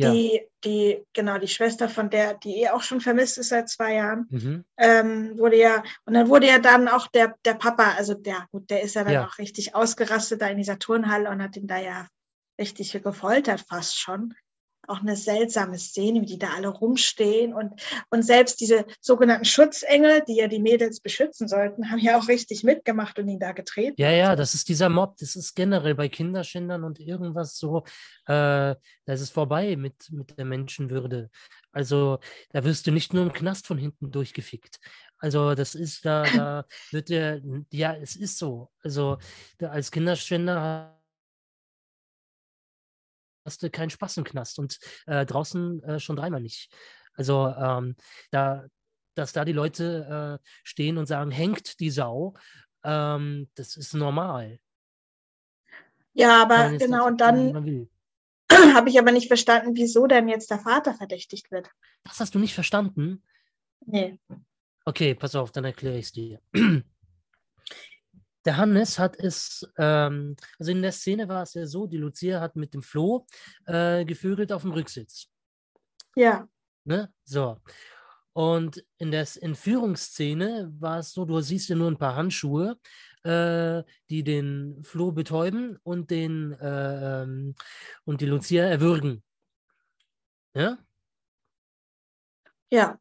Ja. 0.00 0.12
Die, 0.12 0.40
die, 0.64 1.04
genau, 1.12 1.38
die 1.38 1.48
Schwester 1.48 1.88
von 1.88 2.10
der, 2.10 2.34
die 2.34 2.62
eh 2.62 2.68
auch 2.68 2.82
schon 2.82 3.00
vermisst 3.00 3.38
ist 3.38 3.48
seit 3.48 3.68
zwei 3.68 3.94
Jahren, 3.94 4.26
mhm. 4.30 4.64
ähm, 4.78 5.38
wurde 5.38 5.56
ja, 5.56 5.82
und 6.04 6.14
dann 6.14 6.28
wurde 6.28 6.46
ja 6.46 6.58
dann 6.58 6.88
auch 6.88 7.06
der, 7.08 7.34
der 7.44 7.54
Papa, 7.54 7.94
also 7.96 8.14
der, 8.14 8.46
gut, 8.50 8.70
der 8.70 8.82
ist 8.82 8.94
ja 8.94 9.04
dann 9.04 9.12
ja. 9.12 9.26
auch 9.26 9.38
richtig 9.38 9.74
ausgerastet 9.74 10.42
da 10.42 10.48
in 10.48 10.58
dieser 10.58 10.78
Turnhalle 10.78 11.30
und 11.30 11.42
hat 11.42 11.56
ihn 11.56 11.66
da 11.66 11.78
ja 11.78 12.06
richtig 12.58 12.92
gefoltert 12.92 13.64
fast 13.68 13.98
schon 13.98 14.34
auch 14.90 15.00
eine 15.00 15.16
seltsame 15.16 15.78
Szene, 15.78 16.20
wie 16.22 16.26
die 16.26 16.38
da 16.38 16.48
alle 16.54 16.68
rumstehen 16.68 17.54
und, 17.54 17.80
und 18.10 18.22
selbst 18.22 18.60
diese 18.60 18.84
sogenannten 19.00 19.44
Schutzengel, 19.44 20.22
die 20.26 20.36
ja 20.36 20.48
die 20.48 20.58
Mädels 20.58 21.00
beschützen 21.00 21.48
sollten, 21.48 21.90
haben 21.90 21.98
ja 21.98 22.18
auch 22.18 22.28
richtig 22.28 22.64
mitgemacht 22.64 23.18
und 23.18 23.28
ihn 23.28 23.38
da 23.38 23.52
getreten. 23.52 23.94
Ja, 23.98 24.10
ja, 24.10 24.36
das 24.36 24.54
ist 24.54 24.68
dieser 24.68 24.88
Mob, 24.88 25.16
das 25.18 25.36
ist 25.36 25.54
generell 25.54 25.94
bei 25.94 26.08
Kinderschändern 26.08 26.84
und 26.84 27.00
irgendwas 27.00 27.56
so, 27.56 27.84
äh, 28.26 28.74
das 29.04 29.20
ist 29.20 29.32
vorbei 29.32 29.76
mit, 29.76 30.10
mit 30.10 30.36
der 30.36 30.44
Menschenwürde. 30.44 31.30
Also 31.72 32.18
da 32.50 32.64
wirst 32.64 32.86
du 32.86 32.90
nicht 32.90 33.14
nur 33.14 33.22
im 33.22 33.32
Knast 33.32 33.66
von 33.66 33.78
hinten 33.78 34.10
durchgefickt. 34.10 34.80
Also 35.18 35.54
das 35.54 35.74
ist 35.74 36.04
da, 36.04 36.22
da 36.36 36.64
wird 36.90 37.08
der, 37.08 37.40
ja, 37.70 37.94
es 37.94 38.16
ist 38.16 38.38
so. 38.38 38.70
Also 38.82 39.18
als 39.60 39.90
Kinderschänder 39.90 40.99
du 43.44 43.70
keinen 43.70 43.90
Spaß 43.90 44.18
im 44.18 44.24
Knast 44.24 44.58
und 44.58 44.78
äh, 45.06 45.24
draußen 45.26 45.82
äh, 45.82 46.00
schon 46.00 46.16
dreimal 46.16 46.40
nicht. 46.40 46.72
Also 47.14 47.48
ähm, 47.48 47.96
da, 48.30 48.66
dass 49.14 49.32
da 49.32 49.44
die 49.44 49.52
Leute 49.52 50.38
äh, 50.40 50.46
stehen 50.62 50.98
und 50.98 51.06
sagen, 51.06 51.30
hängt 51.30 51.80
die 51.80 51.90
Sau, 51.90 52.34
ähm, 52.84 53.48
das 53.54 53.76
ist 53.76 53.94
normal. 53.94 54.58
Ja, 56.12 56.42
aber 56.42 56.76
genau, 56.76 57.06
und 57.06 57.20
dann 57.20 57.88
habe 58.74 58.90
ich 58.90 58.98
aber 58.98 59.12
nicht 59.12 59.28
verstanden, 59.28 59.76
wieso 59.76 60.06
denn 60.06 60.28
jetzt 60.28 60.50
der 60.50 60.58
Vater 60.58 60.94
verdächtigt 60.94 61.50
wird. 61.50 61.70
Das 62.02 62.20
hast 62.20 62.34
du 62.34 62.38
nicht 62.38 62.54
verstanden? 62.54 63.22
Nee. 63.86 64.18
Okay, 64.84 65.14
pass 65.14 65.34
auf, 65.34 65.52
dann 65.52 65.64
erkläre 65.64 65.98
ich 65.98 66.06
es 66.06 66.12
dir. 66.12 66.40
Der 68.44 68.56
Hannes 68.56 68.98
hat 68.98 69.16
es, 69.18 69.68
ähm, 69.76 70.36
also 70.58 70.72
in 70.72 70.82
der 70.82 70.92
Szene 70.92 71.28
war 71.28 71.42
es 71.42 71.54
ja 71.54 71.66
so, 71.66 71.86
die 71.86 71.98
Lucia 71.98 72.40
hat 72.40 72.56
mit 72.56 72.72
dem 72.72 72.82
Flo 72.82 73.26
äh, 73.66 74.04
gevögelt 74.04 74.52
auf 74.52 74.62
dem 74.62 74.72
Rücksitz. 74.72 75.28
Ja. 76.16 76.48
Ne? 76.84 77.12
So. 77.24 77.60
Und 78.32 78.84
in 78.98 79.10
der 79.10 79.26
Entführungsszene 79.40 80.72
war 80.78 81.00
es 81.00 81.12
so, 81.12 81.24
du 81.24 81.40
siehst 81.40 81.68
ja 81.68 81.76
nur 81.76 81.90
ein 81.90 81.98
paar 81.98 82.14
Handschuhe, 82.14 82.78
äh, 83.24 83.82
die 84.08 84.22
den 84.24 84.82
Flo 84.84 85.12
betäuben 85.12 85.76
und 85.82 86.10
den 86.10 86.52
äh, 86.52 87.22
ähm, 87.22 87.54
und 88.04 88.20
die 88.20 88.26
Lucia 88.26 88.64
erwürgen. 88.64 89.22
Ja? 90.54 90.78
Ja. 92.70 92.98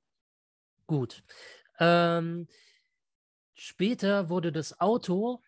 Gut. 0.87 1.23
Ähm, 1.79 2.47
später 3.59 4.29
wurde 4.29 4.51
das 4.51 4.79
Auto, 4.79 5.41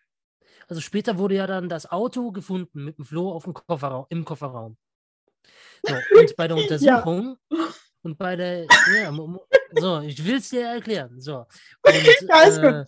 also 0.68 0.80
später 0.80 1.18
wurde 1.18 1.36
ja 1.36 1.46
dann 1.46 1.68
das 1.68 1.90
Auto 1.90 2.30
gefunden 2.30 2.84
mit 2.84 2.98
dem 2.98 3.04
Flo 3.04 3.32
auf 3.32 3.44
dem 3.44 3.54
Kofferraum, 3.54 4.06
im 4.10 4.24
Kofferraum. 4.24 4.76
So, 5.82 5.94
und 6.18 6.36
bei 6.36 6.48
der 6.48 6.56
Untersuchung 6.62 7.36
ja. 7.50 7.58
und 8.02 8.18
bei 8.18 8.36
der, 8.36 8.66
ja, 8.94 9.12
so, 9.74 10.00
ich 10.00 10.24
will 10.24 10.36
es 10.36 10.50
dir 10.50 10.66
erklären. 10.66 11.20
So. 11.20 11.46
Und, 11.82 11.94
ja, 12.28 12.80
äh, 12.80 12.84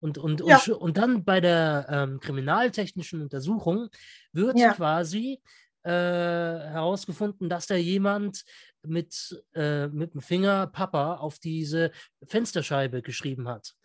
und, 0.00 0.18
und, 0.18 0.40
ja. 0.44 0.58
und, 0.58 0.72
und, 0.74 0.96
dann 0.96 1.24
bei 1.24 1.40
der 1.40 1.86
ähm, 1.88 2.20
kriminaltechnischen 2.20 3.22
Untersuchung 3.22 3.88
wird 4.32 4.58
ja. 4.58 4.72
quasi 4.74 5.40
äh, 5.84 5.90
herausgefunden, 5.90 7.48
dass 7.48 7.66
da 7.66 7.76
jemand 7.76 8.44
mit, 8.82 9.42
äh, 9.54 9.86
mit 9.88 10.14
dem 10.14 10.20
Finger 10.20 10.66
Papa 10.66 11.14
auf 11.14 11.38
diese 11.38 11.92
Fensterscheibe 12.26 13.02
geschrieben 13.02 13.48
hat. 13.48 13.75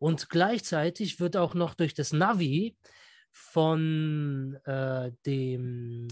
Und 0.00 0.30
gleichzeitig 0.30 1.20
wird 1.20 1.36
auch 1.36 1.54
noch 1.54 1.74
durch 1.74 1.94
das 1.94 2.12
Navi 2.12 2.76
von 3.30 4.58
äh, 4.64 5.12
dem 5.24 6.08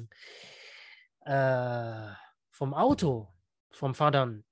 äh, 1.24 2.12
vom 2.52 2.74
Auto 2.74 3.28
vom 3.72 3.94
Vater 3.94 4.42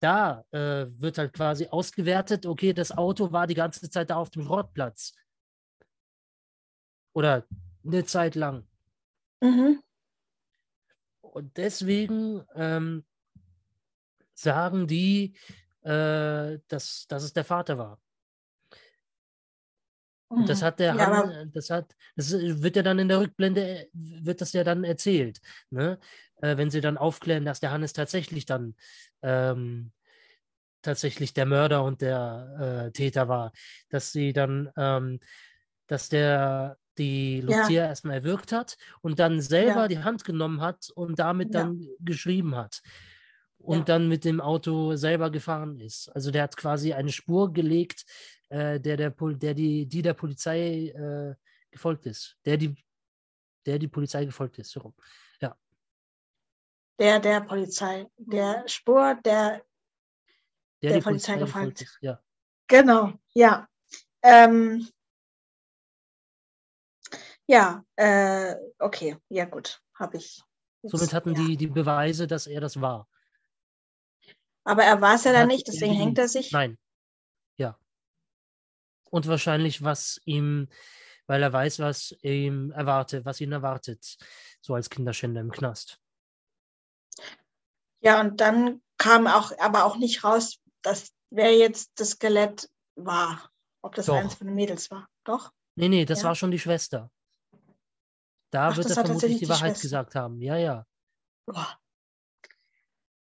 da 0.00 0.44
äh, 0.50 0.86
wird 1.00 1.18
halt 1.18 1.32
quasi 1.32 1.68
ausgewertet, 1.68 2.46
okay, 2.46 2.72
das 2.72 2.92
Auto 2.92 3.32
war 3.32 3.46
die 3.46 3.54
ganze 3.54 3.88
Zeit 3.90 4.10
da 4.10 4.16
auf 4.16 4.30
dem 4.30 4.44
Schrottplatz. 4.44 5.14
Oder 7.12 7.46
eine 7.84 8.04
Zeit 8.04 8.34
lang. 8.34 8.68
Mhm. 9.40 9.82
Und 11.20 11.56
deswegen 11.56 12.44
ähm, 12.54 13.04
sagen 14.34 14.86
die, 14.86 15.36
äh, 15.82 16.58
dass, 16.68 17.06
dass 17.08 17.22
es 17.22 17.32
der 17.32 17.44
Vater 17.44 17.78
war. 17.78 18.00
Und 20.28 20.48
das 20.48 20.60
mhm. 20.60 20.64
hat 20.64 20.80
der 20.80 20.94
ja, 20.94 21.06
Han, 21.06 21.52
das 21.52 21.70
hat, 21.70 21.94
das 22.16 22.32
wird 22.32 22.76
ja 22.76 22.82
dann 22.82 22.98
in 22.98 23.08
der 23.08 23.20
Rückblende, 23.20 23.88
wird 23.92 24.40
das 24.40 24.52
ja 24.52 24.64
dann 24.64 24.82
erzählt, 24.82 25.40
ne? 25.70 25.98
Äh, 26.42 26.56
wenn 26.56 26.70
sie 26.70 26.80
dann 26.80 26.98
aufklären, 26.98 27.44
dass 27.44 27.60
der 27.60 27.70
Hannes 27.70 27.92
tatsächlich 27.92 28.44
dann 28.44 28.74
ähm, 29.22 29.92
tatsächlich 30.82 31.32
der 31.32 31.46
Mörder 31.46 31.84
und 31.84 32.00
der 32.00 32.86
äh, 32.88 32.92
Täter 32.92 33.28
war, 33.28 33.52
dass 33.88 34.12
sie 34.12 34.32
dann, 34.32 34.70
ähm, 34.76 35.20
dass 35.86 36.08
der 36.08 36.76
die 36.98 37.40
Lucia 37.40 37.82
ja. 37.82 37.86
erstmal 37.88 38.16
erwürgt 38.16 38.52
hat 38.52 38.76
und 39.02 39.18
dann 39.18 39.40
selber 39.40 39.82
ja. 39.82 39.88
die 39.88 39.98
Hand 39.98 40.24
genommen 40.24 40.60
hat 40.60 40.90
und 40.94 41.18
damit 41.18 41.54
dann 41.54 41.86
geschrieben 42.00 42.56
hat 42.56 42.80
und 43.58 43.88
dann 43.88 44.08
mit 44.08 44.24
dem 44.24 44.40
Auto 44.40 44.96
selber 44.96 45.30
gefahren 45.30 45.78
ist. 45.78 46.08
Also 46.14 46.30
der 46.30 46.44
hat 46.44 46.56
quasi 46.56 46.92
eine 46.92 47.12
Spur 47.12 47.52
gelegt, 47.52 48.04
äh, 48.48 48.80
der, 48.80 48.96
der, 48.96 49.10
der 49.10 49.54
die, 49.54 49.86
die 49.86 50.02
der 50.02 50.14
Polizei 50.14 50.88
äh, 50.88 51.34
gefolgt 51.70 52.06
ist. 52.06 52.36
Der 52.44 52.56
die, 52.56 52.74
der 53.64 53.78
die 53.78 53.88
Polizei 53.88 54.24
gefolgt 54.24 54.58
ist. 54.58 54.70
So 54.70 54.94
Ja. 55.40 55.56
Der 56.98 57.20
der 57.20 57.40
Polizei, 57.40 58.06
der 58.16 58.66
Spur, 58.68 59.14
der 59.24 59.62
der, 60.82 60.92
der 60.92 61.00
Polizei, 61.00 61.34
Polizei 61.34 61.38
gefolgt 61.38 61.82
ist. 61.82 61.98
Ja. 62.00 62.22
Genau, 62.68 63.12
ja. 63.34 63.68
Ähm, 64.22 64.88
ja, 67.46 67.84
äh, 67.96 68.56
okay, 68.78 69.16
ja 69.28 69.44
gut, 69.44 69.80
habe 69.94 70.16
ich. 70.16 70.42
Jetzt, 70.82 70.92
Somit 70.92 71.12
hatten 71.12 71.34
ja. 71.34 71.46
die 71.46 71.56
die 71.56 71.66
Beweise, 71.68 72.26
dass 72.26 72.46
er 72.46 72.60
das 72.60 72.80
war. 72.80 73.08
Aber 74.64 74.82
er 74.82 75.00
war 75.00 75.14
es 75.14 75.24
ja 75.24 75.32
dann 75.32 75.46
nicht, 75.46 75.68
deswegen 75.68 75.94
hängt 75.94 76.18
er 76.18 76.26
sich. 76.26 76.50
Nein, 76.50 76.76
und 79.10 79.26
wahrscheinlich, 79.26 79.82
was 79.82 80.20
ihm, 80.24 80.68
weil 81.26 81.42
er 81.42 81.52
weiß, 81.52 81.78
was 81.80 82.12
ihm 82.22 82.70
erwartet, 82.72 83.24
was 83.24 83.40
ihn 83.40 83.52
erwartet, 83.52 84.16
so 84.60 84.74
als 84.74 84.90
Kinderschänder 84.90 85.40
im 85.40 85.50
Knast. 85.50 86.00
Ja, 88.00 88.20
und 88.20 88.40
dann 88.40 88.82
kam 88.98 89.26
auch, 89.26 89.52
aber 89.58 89.84
auch 89.84 89.96
nicht 89.96 90.24
raus, 90.24 90.60
dass 90.82 91.12
wer 91.30 91.56
jetzt 91.56 91.98
das 92.00 92.10
Skelett 92.10 92.70
war, 92.94 93.50
ob 93.82 93.94
das 93.94 94.06
Doch. 94.06 94.16
eins 94.16 94.34
von 94.34 94.46
den 94.46 94.56
Mädels 94.56 94.90
war. 94.90 95.08
Doch? 95.24 95.52
Nee, 95.74 95.88
nee, 95.88 96.04
das 96.04 96.22
ja. 96.22 96.28
war 96.28 96.34
schon 96.34 96.50
die 96.50 96.58
Schwester. 96.58 97.10
Da 98.50 98.68
Ach, 98.68 98.76
wird 98.76 98.88
er 98.88 99.04
vermutlich 99.04 99.38
die 99.38 99.48
Wahrheit 99.48 99.72
Schwester. 99.72 99.82
gesagt 99.82 100.14
haben. 100.14 100.40
Ja, 100.40 100.56
ja. 100.56 100.86
Boah. 101.46 101.78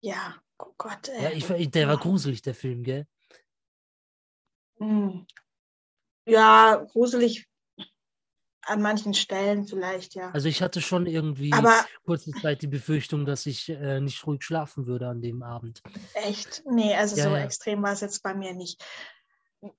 Ja, 0.01 0.35
oh 0.59 0.73
Gott. 0.77 1.07
Ey. 1.07 1.39
Ja, 1.39 1.55
ich, 1.55 1.71
der 1.71 1.87
war 1.87 1.97
gruselig, 1.97 2.41
der 2.41 2.53
Film, 2.53 2.83
gell? 2.83 3.07
Ja, 6.25 6.75
gruselig 6.91 7.47
an 8.65 8.81
manchen 8.81 9.13
Stellen 9.13 9.67
vielleicht, 9.67 10.15
ja. 10.15 10.31
Also 10.31 10.47
ich 10.47 10.61
hatte 10.61 10.81
schon 10.81 11.05
irgendwie 11.05 11.51
Aber, 11.53 11.85
kurze 12.05 12.31
Zeit 12.31 12.61
die 12.61 12.67
Befürchtung, 12.67 13.25
dass 13.25 13.45
ich 13.45 13.69
äh, 13.69 13.99
nicht 13.99 14.25
ruhig 14.25 14.43
schlafen 14.43 14.87
würde 14.87 15.07
an 15.07 15.21
dem 15.21 15.43
Abend. 15.43 15.81
Echt? 16.13 16.63
Nee, 16.65 16.95
also 16.95 17.15
ja, 17.17 17.25
so 17.25 17.29
ja. 17.31 17.43
extrem 17.43 17.83
war 17.83 17.91
es 17.91 18.01
jetzt 18.01 18.23
bei 18.23 18.33
mir 18.33 18.53
nicht. 18.53 18.83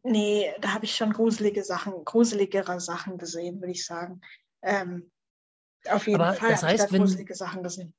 Nee, 0.03 0.53
da 0.61 0.75
habe 0.75 0.85
ich 0.85 0.97
schon 0.97 1.13
gruselige 1.13 1.63
Sachen, 1.63 2.05
gruseligere 2.05 2.81
Sachen 2.81 3.19
gesehen, 3.19 3.61
würde 3.61 3.73
ich 3.73 3.85
sagen. 3.85 4.21
Ähm, 4.63 5.11
auf 5.89 6.07
jeden 6.07 6.21
Aber 6.21 6.35
Fall 6.35 6.51
das 6.51 6.63
heißt, 6.63 6.85
ich 6.85 6.87
da 6.89 6.93
wenn, 6.93 7.01
gruselige 7.03 7.35
Sachen 7.35 7.63
gesehen. 7.63 7.95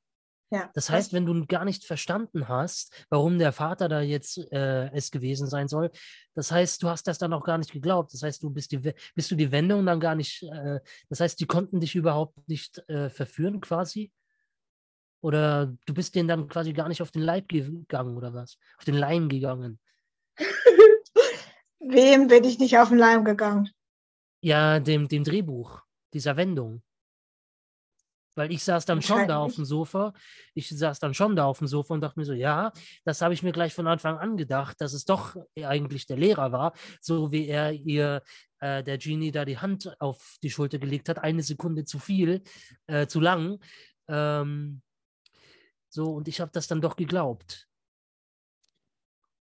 Ja. 0.56 0.70
Das 0.74 0.90
heißt, 0.90 1.12
wenn 1.12 1.26
du 1.26 1.46
gar 1.46 1.66
nicht 1.66 1.84
verstanden 1.84 2.48
hast, 2.48 3.06
warum 3.10 3.38
der 3.38 3.52
Vater 3.52 3.90
da 3.90 4.00
jetzt 4.00 4.38
äh, 4.54 4.90
es 4.94 5.12
gewesen 5.12 5.48
sein 5.48 5.68
soll, 5.68 5.92
das 6.34 6.50
heißt, 6.50 6.82
du 6.82 6.88
hast 6.88 7.08
das 7.08 7.18
dann 7.18 7.34
auch 7.34 7.44
gar 7.44 7.58
nicht 7.58 7.74
geglaubt. 7.74 8.14
Das 8.14 8.24
heißt, 8.24 8.42
du 8.42 8.50
bist 8.50 8.72
die, 8.72 8.78
bist 9.16 9.32
du 9.32 9.36
die 9.36 9.52
Wendung 9.52 9.86
dann 9.86 10.00
gar 10.00 10.16
nicht, 10.16 10.44
äh, 10.44 10.80
das 11.10 11.20
heißt, 11.20 11.42
die 11.42 11.46
konnten 11.46 11.82
dich 11.82 11.94
überhaupt 11.94 12.48
nicht 12.48 12.82
äh, 12.88 13.10
verführen 13.10 13.60
quasi? 13.60 14.14
Oder 15.22 15.76
du 15.86 15.94
bist 15.94 16.16
denen 16.16 16.30
dann 16.30 16.48
quasi 16.48 16.72
gar 16.72 16.88
nicht 16.88 17.02
auf 17.02 17.12
den 17.12 17.24
Leib 17.24 17.50
gegangen 17.50 18.16
oder 18.16 18.34
was? 18.34 18.58
Auf 18.78 18.86
den 18.86 18.96
Leim 18.96 19.28
gegangen? 19.28 19.78
Wem 21.82 22.28
bin 22.30 22.46
ich 22.46 22.60
nicht 22.60 22.78
auf 22.78 22.90
den 22.90 22.98
Leim 22.98 23.26
gegangen? 23.26 23.70
Ja, 24.40 24.80
dem, 24.80 25.10
dem 25.10 25.26
Drehbuch, 25.26 25.82
dieser 26.14 26.38
Wendung. 26.38 26.82
Weil 28.36 28.52
ich 28.52 28.64
saß 28.64 28.86
dann 28.86 29.02
schon 29.02 29.28
da 29.28 29.40
auf 29.40 29.56
dem 29.56 29.66
Sofa. 29.66 30.14
Ich 30.54 30.70
saß 30.70 31.00
dann 31.00 31.14
schon 31.14 31.36
da 31.36 31.46
auf 31.46 31.60
dem 31.60 31.68
Sofa 31.68 31.94
und 31.94 32.02
dachte 32.02 32.20
mir 32.20 32.26
so, 32.26 32.34
ja, 32.34 32.72
das 33.04 33.22
habe 33.22 33.34
ich 33.34 33.44
mir 33.44 33.52
gleich 33.52 33.74
von 33.74 33.88
Anfang 33.88 34.18
an 34.18 34.38
gedacht, 34.38 34.80
dass 34.82 34.94
es 34.94 35.06
doch 35.06 35.36
eigentlich 35.58 36.06
der 36.06 36.18
Lehrer 36.18 36.52
war, 36.52 36.74
so 37.02 37.32
wie 37.32 37.48
er 37.48 37.72
ihr, 37.72 38.22
äh, 38.60 38.84
der 38.84 38.98
Genie, 38.98 39.32
da 39.32 39.46
die 39.46 39.58
Hand 39.58 39.96
auf 40.00 40.38
die 40.44 40.50
Schulter 40.50 40.80
gelegt 40.80 41.10
hat, 41.10 41.20
eine 41.20 41.44
Sekunde 41.44 41.86
zu 41.86 42.00
viel, 42.00 42.44
äh, 42.88 43.08
zu 43.08 43.20
lang. 43.20 43.60
Ähm, 44.08 44.82
so, 45.90 46.12
und 46.12 46.28
ich 46.28 46.42
habe 46.42 46.52
das 46.52 46.68
dann 46.68 46.82
doch 46.82 46.98
geglaubt. 46.98 47.68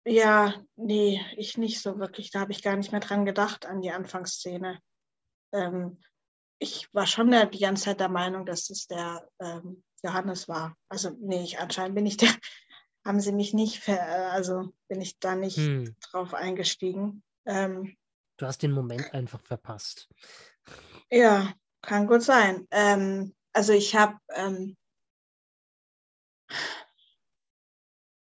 Ja, 0.05 0.55
nee, 0.77 1.20
ich 1.37 1.59
nicht 1.59 1.81
so 1.81 1.99
wirklich. 1.99 2.31
Da 2.31 2.41
habe 2.41 2.53
ich 2.53 2.62
gar 2.62 2.77
nicht 2.77 2.93
mehr 2.93 3.01
dran 3.01 3.24
gedacht 3.24 3.66
an 3.66 3.81
die 3.81 3.91
Anfangsszene. 3.91 4.79
Ähm, 5.53 5.99
ich 6.59 6.92
war 6.94 7.07
schon 7.07 7.30
der, 7.30 7.46
die 7.46 7.59
ganze 7.59 7.84
Zeit 7.84 8.00
der 8.00 8.09
Meinung, 8.09 8.46
dass 8.46 8.70
es 8.70 8.86
der 8.86 9.28
ähm, 9.40 9.84
Johannes 10.02 10.48
war. 10.48 10.76
Also 10.88 11.11
nee, 11.20 11.44
ich, 11.44 11.59
anscheinend 11.59 11.94
bin 11.94 12.07
ich 12.07 12.16
der, 12.16 12.30
haben 13.04 13.20
sie 13.20 13.32
mich 13.32 13.54
nicht, 13.54 13.80
ver, 13.80 14.32
also 14.32 14.72
bin 14.88 15.00
ich 15.00 15.18
da 15.18 15.34
nicht 15.34 15.59
hm. 15.59 15.96
drauf 16.11 16.34
eingestiegen. 16.34 17.22
Ähm, 17.46 17.96
du 18.38 18.46
hast 18.46 18.62
den 18.62 18.72
Moment 18.72 19.12
einfach 19.14 19.40
verpasst. 19.40 20.09
Ja, 21.11 21.54
kann 21.82 22.07
gut 22.07 22.22
sein. 22.22 22.66
Ähm, 22.70 23.34
also 23.52 23.72
ich 23.72 23.94
habe, 23.94 24.18
ähm, 24.34 24.76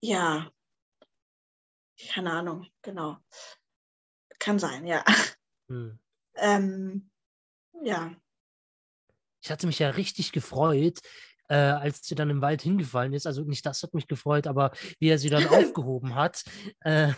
ja, 0.00 0.50
keine 2.12 2.32
Ahnung, 2.32 2.66
genau. 2.82 3.16
Kann 4.38 4.58
sein, 4.58 4.86
ja. 4.86 5.04
Hm. 5.68 5.98
Ähm, 6.36 7.10
ja, 7.82 8.14
ich 9.46 9.50
hatte 9.52 9.66
mich 9.68 9.78
ja 9.78 9.90
richtig 9.90 10.32
gefreut, 10.32 10.98
äh, 11.48 11.54
als 11.54 12.04
sie 12.04 12.16
dann 12.16 12.30
im 12.30 12.40
Wald 12.40 12.62
hingefallen 12.62 13.12
ist. 13.12 13.26
Also 13.26 13.42
nicht 13.42 13.64
das 13.64 13.82
hat 13.84 13.94
mich 13.94 14.08
gefreut, 14.08 14.48
aber 14.48 14.72
wie 14.98 15.08
er 15.08 15.18
sie 15.18 15.30
dann 15.30 15.46
aufgehoben 15.48 16.16
hat, 16.16 16.42
äh, 16.80 17.12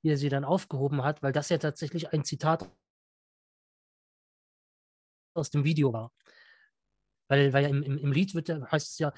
wie 0.00 0.10
er 0.10 0.16
sie 0.16 0.30
dann 0.30 0.44
aufgehoben 0.44 1.04
hat, 1.04 1.22
weil 1.22 1.32
das 1.32 1.50
ja 1.50 1.58
tatsächlich 1.58 2.10
ein 2.12 2.24
Zitat 2.24 2.70
aus 5.34 5.50
dem 5.50 5.64
Video 5.64 5.92
war. 5.92 6.10
Weil, 7.28 7.52
weil 7.52 7.66
im, 7.66 7.82
im, 7.82 7.98
im 7.98 8.12
Lied 8.12 8.34
wird, 8.34 8.48
heißt 8.48 8.92
es 8.92 8.98
ja, 8.98 9.12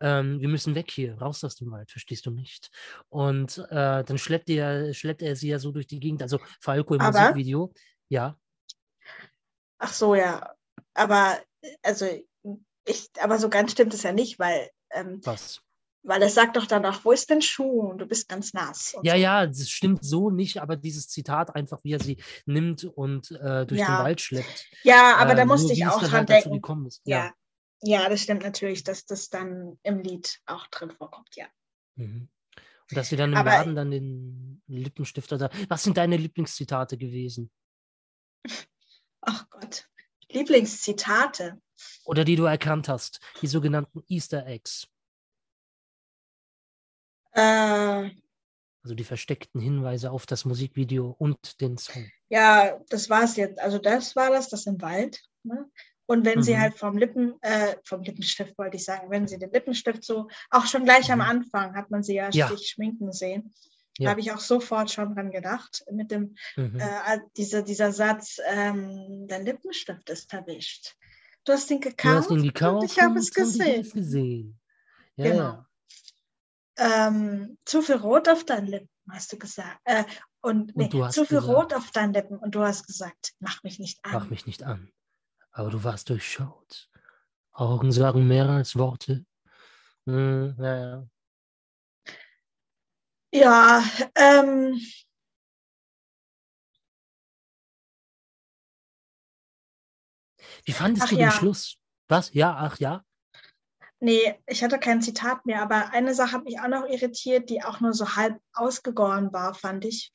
ähm, 0.00 0.40
wir 0.40 0.48
müssen 0.48 0.76
weg 0.76 0.92
hier, 0.92 1.18
raus 1.18 1.42
aus 1.42 1.56
dem 1.56 1.72
Wald, 1.72 1.90
verstehst 1.90 2.26
du 2.26 2.30
nicht? 2.30 2.70
Und 3.08 3.58
äh, 3.70 4.04
dann 4.04 4.18
schleppt 4.18 4.48
er, 4.50 4.94
schleppt 4.94 5.22
er 5.22 5.34
sie 5.34 5.48
ja 5.48 5.58
so 5.58 5.72
durch 5.72 5.88
die 5.88 5.98
Gegend, 5.98 6.22
also 6.22 6.38
Falco 6.60 6.94
im 6.94 7.00
aber, 7.00 7.18
Musikvideo, 7.18 7.72
ja. 8.08 8.38
Ach 9.78 9.92
so, 9.92 10.14
ja. 10.14 10.54
Aber 10.94 11.38
also 11.82 12.06
ich, 12.86 13.10
aber 13.20 13.38
so 13.38 13.48
ganz 13.48 13.72
stimmt 13.72 13.94
es 13.94 14.02
ja 14.02 14.12
nicht, 14.12 14.38
weil 14.38 14.70
ähm, 14.90 15.20
Was? 15.24 15.62
Weil 16.04 16.22
es 16.22 16.34
sagt 16.34 16.56
doch 16.56 16.66
dann 16.66 16.84
auch, 16.84 17.04
wo 17.04 17.12
ist 17.12 17.30
denn 17.30 17.42
Schuh? 17.42 17.90
Und 17.90 17.98
du 17.98 18.06
bist 18.06 18.28
ganz 18.28 18.52
nass. 18.52 18.96
Ja, 19.04 19.14
so. 19.14 19.20
ja, 19.20 19.46
das 19.46 19.70
stimmt 19.70 20.04
so 20.04 20.30
nicht, 20.30 20.60
aber 20.60 20.76
dieses 20.76 21.08
Zitat 21.08 21.54
einfach, 21.54 21.78
wie 21.84 21.92
er 21.92 22.00
sie 22.00 22.16
nimmt 22.44 22.84
und 22.84 23.30
äh, 23.30 23.64
durch 23.66 23.80
ja. 23.80 23.86
den 23.86 24.04
Wald 24.04 24.20
schleppt. 24.20 24.66
Ja, 24.82 25.16
aber 25.18 25.34
äh, 25.34 25.36
da 25.36 25.44
musste 25.44 25.72
ich 25.72 25.86
auch 25.86 26.00
dran 26.00 26.26
halt 26.26 26.28
denken. 26.28 26.88
Ja. 27.04 27.32
ja. 27.82 28.08
das 28.08 28.20
stimmt 28.20 28.42
natürlich, 28.42 28.82
dass 28.82 29.04
das 29.04 29.28
dann 29.28 29.78
im 29.84 30.00
Lied 30.00 30.40
auch 30.46 30.66
drin 30.66 30.90
vorkommt, 30.90 31.36
ja. 31.36 31.46
Mhm. 31.94 32.28
Und 32.90 32.96
dass 32.96 33.08
sie 33.08 33.16
dann 33.16 33.30
im 33.30 33.38
aber, 33.38 33.50
Laden 33.50 33.76
dann 33.76 33.90
den 33.92 34.62
Lippenstifter 34.66 35.38
da. 35.38 35.50
Was 35.68 35.84
sind 35.84 35.96
deine 35.96 36.16
Lieblingszitate 36.16 36.98
gewesen? 36.98 37.50
Ach 39.20 39.48
Gott. 39.50 39.88
Lieblingszitate. 40.32 41.60
Oder 42.04 42.24
die 42.24 42.36
du 42.36 42.44
erkannt 42.44 42.88
hast, 42.88 43.20
die 43.40 43.46
sogenannten 43.46 44.02
Easter 44.08 44.46
Eggs. 44.46 44.86
Äh, 47.32 48.10
also 48.82 48.94
die 48.94 49.04
versteckten 49.04 49.60
Hinweise 49.60 50.10
auf 50.10 50.26
das 50.26 50.44
Musikvideo 50.44 51.14
und 51.18 51.60
den 51.60 51.78
Song. 51.78 52.10
Ja, 52.28 52.78
das 52.88 53.08
war 53.10 53.24
es 53.24 53.36
jetzt. 53.36 53.60
Also 53.60 53.78
das 53.78 54.16
war 54.16 54.30
das, 54.30 54.48
das 54.48 54.66
im 54.66 54.80
Wald. 54.80 55.20
Ne? 55.44 55.70
Und 56.06 56.24
wenn 56.24 56.38
mhm. 56.38 56.42
sie 56.42 56.58
halt 56.58 56.76
vom 56.76 56.98
Lippen, 56.98 57.34
äh, 57.42 57.76
vom 57.84 58.02
Lippenstift 58.02 58.58
wollte 58.58 58.76
ich 58.76 58.84
sagen, 58.84 59.10
wenn 59.10 59.28
sie 59.28 59.38
den 59.38 59.52
Lippenstift 59.52 60.04
so, 60.04 60.28
auch 60.50 60.66
schon 60.66 60.84
gleich 60.84 61.08
mhm. 61.08 61.14
am 61.14 61.20
Anfang 61.20 61.74
hat 61.76 61.90
man 61.90 62.02
sie 62.02 62.14
ja, 62.14 62.28
ja. 62.30 62.48
sich 62.48 62.68
schminken 62.68 63.12
sehen. 63.12 63.54
Ja. 63.98 64.06
Da 64.06 64.10
habe 64.12 64.20
ich 64.20 64.32
auch 64.32 64.40
sofort 64.40 64.90
schon 64.90 65.14
dran 65.14 65.30
gedacht, 65.30 65.84
mit 65.90 66.10
dem, 66.10 66.36
mhm. 66.56 66.78
äh, 66.80 67.20
diese, 67.36 67.62
dieser 67.62 67.92
Satz, 67.92 68.38
ähm, 68.46 69.26
der 69.28 69.40
Lippenstift 69.40 70.08
ist 70.08 70.30
verwischt. 70.30 70.96
Du 71.44 71.52
hast 71.52 71.70
ihn 71.70 71.80
gekauft, 71.80 72.30
du 72.30 72.34
hast 72.34 72.42
ihn 72.42 72.42
gekauft 72.42 72.82
und 72.82 72.90
ich 72.90 73.00
habe 73.00 73.18
es 73.18 73.32
gesehen. 73.32 73.90
gesehen. 73.90 74.60
Ja, 75.16 75.30
genau. 75.30 75.64
Ja. 76.78 77.08
Ähm, 77.08 77.58
zu 77.64 77.82
viel 77.82 77.96
Rot 77.96 78.28
auf 78.28 78.44
deinen 78.44 78.66
Lippen, 78.66 78.88
hast 79.10 79.32
du 79.32 79.38
gesagt. 79.38 79.78
Äh, 79.84 80.04
und, 80.40 80.74
nee, 80.74 80.88
und 80.92 81.12
zu 81.12 81.24
viel 81.24 81.40
gesagt, 81.40 81.56
Rot 81.56 81.74
auf 81.74 81.90
deinen 81.90 82.14
Lippen 82.14 82.38
und 82.38 82.54
du 82.54 82.62
hast 82.62 82.86
gesagt, 82.86 83.34
mach 83.40 83.62
mich 83.62 83.78
nicht 83.78 84.02
an. 84.04 84.12
Mach 84.12 84.30
mich 84.30 84.46
nicht 84.46 84.62
an. 84.62 84.90
Aber 85.50 85.70
du 85.70 85.84
warst 85.84 86.08
durchschaut. 86.08 86.88
Augen 87.52 87.92
sagen 87.92 88.26
mehr 88.26 88.48
als 88.48 88.76
Worte. 88.76 89.26
Hm, 90.06 90.56
ja, 90.58 90.78
ja. 90.78 91.06
Ja, 93.32 93.82
ähm, 94.14 94.78
Wie 100.64 100.72
fandest 100.72 101.04
ach, 101.04 101.08
du 101.10 101.16
den 101.16 101.24
ja. 101.24 101.30
Schluss? 101.30 101.76
Was? 102.08 102.32
Ja, 102.34 102.54
ach 102.56 102.78
ja. 102.78 103.04
Nee, 104.00 104.34
ich 104.46 104.64
hatte 104.64 104.78
kein 104.78 105.00
Zitat 105.00 105.46
mehr, 105.46 105.62
aber 105.62 105.90
eine 105.92 106.14
Sache 106.14 106.32
hat 106.32 106.44
mich 106.44 106.60
auch 106.60 106.68
noch 106.68 106.86
irritiert, 106.86 107.48
die 107.50 107.62
auch 107.62 107.80
nur 107.80 107.94
so 107.94 108.16
halb 108.16 108.40
ausgegoren 108.52 109.32
war, 109.32 109.54
fand 109.54 109.84
ich. 109.84 110.12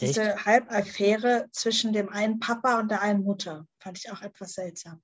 Diese 0.00 0.34
Echt? 0.34 0.44
Halbaffäre 0.44 1.46
zwischen 1.52 1.92
dem 1.92 2.08
einen 2.08 2.40
Papa 2.40 2.78
und 2.80 2.90
der 2.90 3.00
einen 3.00 3.22
Mutter 3.22 3.66
fand 3.78 3.98
ich 3.98 4.10
auch 4.10 4.22
etwas 4.22 4.54
seltsam. 4.54 5.02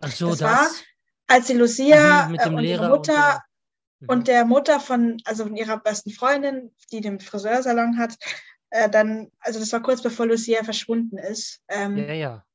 Ach 0.00 0.12
so, 0.12 0.30
das, 0.30 0.38
das 0.38 0.48
war, 0.48 0.68
als 1.28 1.46
die 1.46 1.54
Lucia 1.54 2.28
mhm, 2.28 2.34
äh, 2.34 2.48
und 2.48 2.64
ihre 2.64 2.88
Mutter 2.88 3.42
und 4.08 4.28
der, 4.28 4.44
Mutter 4.44 4.80
von, 4.80 5.18
also 5.24 5.44
von 5.44 5.56
ihrer 5.56 5.78
besten 5.78 6.10
Freundin, 6.10 6.72
die 6.92 7.00
den 7.00 7.20
Friseursalon 7.20 7.98
hat, 7.98 8.16
äh, 8.70 8.90
dann, 8.90 9.30
also 9.40 9.58
das 9.60 9.72
war 9.72 9.82
kurz 9.82 10.02
bevor 10.02 10.26
Lucia 10.26 10.64
verschwunden 10.64 11.18
ist. 11.18 11.60
Ähm, 11.68 11.96
ja, 11.96 12.12
ja 12.12 12.46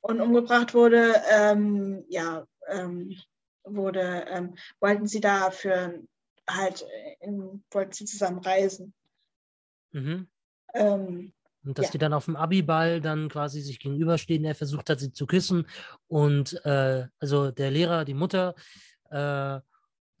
und 0.00 0.20
umgebracht 0.20 0.74
wurde, 0.74 1.14
ähm, 1.30 2.04
ja, 2.08 2.46
ähm, 2.68 3.16
wurde, 3.64 4.24
ähm, 4.28 4.54
wollten 4.80 5.06
sie 5.06 5.20
dafür 5.20 6.00
halt, 6.48 6.86
in, 7.20 7.62
wollten 7.70 7.92
sie 7.92 8.06
zusammen 8.06 8.38
reisen. 8.38 8.94
Mhm. 9.92 10.28
Ähm, 10.74 11.32
und 11.62 11.78
dass 11.78 11.86
ja. 11.86 11.92
die 11.92 11.98
dann 11.98 12.14
auf 12.14 12.24
dem 12.24 12.36
Abiball 12.36 13.02
dann 13.02 13.28
quasi 13.28 13.60
sich 13.60 13.78
gegenüberstehen, 13.78 14.44
er 14.44 14.54
versucht 14.54 14.88
hat, 14.88 15.00
sie 15.00 15.12
zu 15.12 15.26
küssen. 15.26 15.66
Und 16.08 16.64
äh, 16.64 17.06
also 17.18 17.50
der 17.50 17.70
Lehrer, 17.70 18.06
die 18.06 18.14
Mutter 18.14 18.54
äh, 19.10 19.60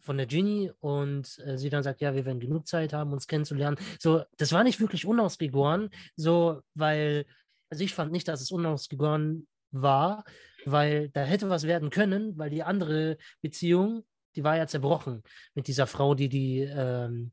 von 0.00 0.16
der 0.16 0.26
Ginny 0.26 0.72
und 0.80 1.38
äh, 1.44 1.56
sie 1.56 1.70
dann 1.70 1.82
sagt, 1.82 2.00
ja, 2.00 2.14
wir 2.14 2.24
werden 2.24 2.40
genug 2.40 2.66
Zeit 2.66 2.92
haben, 2.92 3.12
uns 3.12 3.26
kennenzulernen. 3.26 3.76
So, 3.98 4.22
das 4.36 4.52
war 4.52 4.64
nicht 4.64 4.80
wirklich 4.80 5.06
unausgegoren, 5.06 5.90
so, 6.16 6.60
weil, 6.74 7.26
also 7.70 7.84
ich 7.84 7.94
fand 7.94 8.12
nicht, 8.12 8.28
dass 8.28 8.40
es 8.40 8.50
unausgegoren 8.50 9.46
war, 9.70 10.24
weil 10.64 11.08
da 11.10 11.22
hätte 11.22 11.48
was 11.48 11.64
werden 11.64 11.90
können, 11.90 12.36
weil 12.36 12.50
die 12.50 12.62
andere 12.62 13.16
Beziehung, 13.40 14.04
die 14.36 14.44
war 14.44 14.56
ja 14.56 14.66
zerbrochen 14.66 15.22
mit 15.54 15.66
dieser 15.66 15.86
Frau, 15.86 16.14
die 16.14 16.28
die, 16.28 16.60
ähm, 16.60 17.30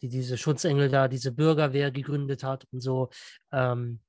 die 0.00 0.08
diese 0.08 0.38
Schutzengel 0.38 0.88
da, 0.88 1.08
diese 1.08 1.32
Bürgerwehr 1.32 1.90
gegründet 1.90 2.44
hat 2.44 2.66
und 2.72 2.80
so. 2.80 3.10
Ähm, 3.52 4.00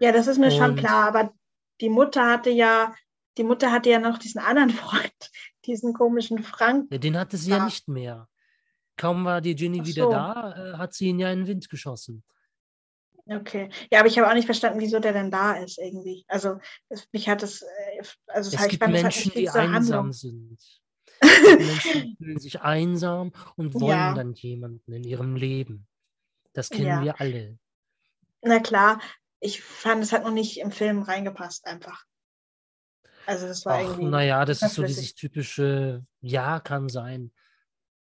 ja, 0.00 0.12
das 0.12 0.26
ist 0.26 0.38
mir 0.38 0.50
schon 0.50 0.76
klar, 0.76 1.08
aber 1.08 1.32
die 1.80 1.88
Mutter 1.88 2.30
hatte 2.30 2.50
ja, 2.50 2.94
die 3.36 3.44
Mutter 3.44 3.70
hatte 3.70 3.90
ja 3.90 3.98
noch 3.98 4.18
diesen 4.18 4.40
anderen 4.40 4.70
Freund, 4.70 5.30
diesen 5.68 5.92
komischen 5.92 6.42
Frank. 6.42 6.90
Ja, 6.90 6.98
den 6.98 7.16
hatte 7.16 7.36
sie 7.36 7.50
ja, 7.50 7.58
ja 7.58 7.64
nicht 7.64 7.88
mehr. 7.88 8.28
Kaum 8.96 9.24
war 9.24 9.40
die 9.40 9.54
Ginny 9.54 9.78
so. 9.78 9.86
wieder 9.86 10.10
da, 10.10 10.54
äh, 10.56 10.76
hat 10.76 10.94
sie 10.94 11.08
ihn 11.08 11.18
ja 11.18 11.30
in 11.30 11.40
den 11.40 11.46
Wind 11.46 11.68
geschossen. 11.68 12.24
Okay. 13.26 13.68
Ja, 13.92 14.00
aber 14.00 14.08
ich 14.08 14.18
habe 14.18 14.28
auch 14.28 14.34
nicht 14.34 14.46
verstanden, 14.46 14.80
wieso 14.80 15.00
der 15.00 15.12
denn 15.12 15.30
da 15.30 15.52
ist 15.52 15.78
irgendwie. 15.78 16.24
Also 16.28 16.58
mich 17.12 17.28
hat 17.28 17.42
es, 17.42 17.62
äh, 17.62 18.02
also 18.26 18.54
es, 18.54 18.60
es 18.60 18.68
gibt 18.68 18.88
Menschen, 18.88 19.32
die 19.32 19.50
einsam 19.50 20.06
Handlung. 20.06 20.12
sind. 20.12 20.58
Menschen 21.20 22.16
fühlen 22.16 22.38
sich 22.38 22.60
einsam 22.62 23.32
und 23.56 23.74
wollen 23.74 23.90
ja. 23.90 24.14
dann 24.14 24.32
jemanden 24.32 24.92
in 24.92 25.04
ihrem 25.04 25.36
Leben. 25.36 25.86
Das 26.54 26.70
kennen 26.70 26.86
ja. 26.86 27.02
wir 27.02 27.20
alle. 27.20 27.58
Na 28.40 28.60
klar, 28.60 29.00
ich 29.40 29.62
fand, 29.62 30.02
es 30.02 30.12
hat 30.12 30.24
noch 30.24 30.32
nicht 30.32 30.58
im 30.58 30.70
Film 30.70 31.02
reingepasst 31.02 31.66
einfach. 31.66 32.04
Also 33.28 33.46
das 33.46 33.66
war 33.66 33.74
Ach, 33.74 33.80
irgendwie. 33.82 34.06
Naja, 34.06 34.42
das 34.46 34.62
ist 34.62 34.74
so 34.74 34.82
dieses 34.82 35.14
typische, 35.14 36.02
ja, 36.22 36.60
kann 36.60 36.88
sein. 36.88 37.30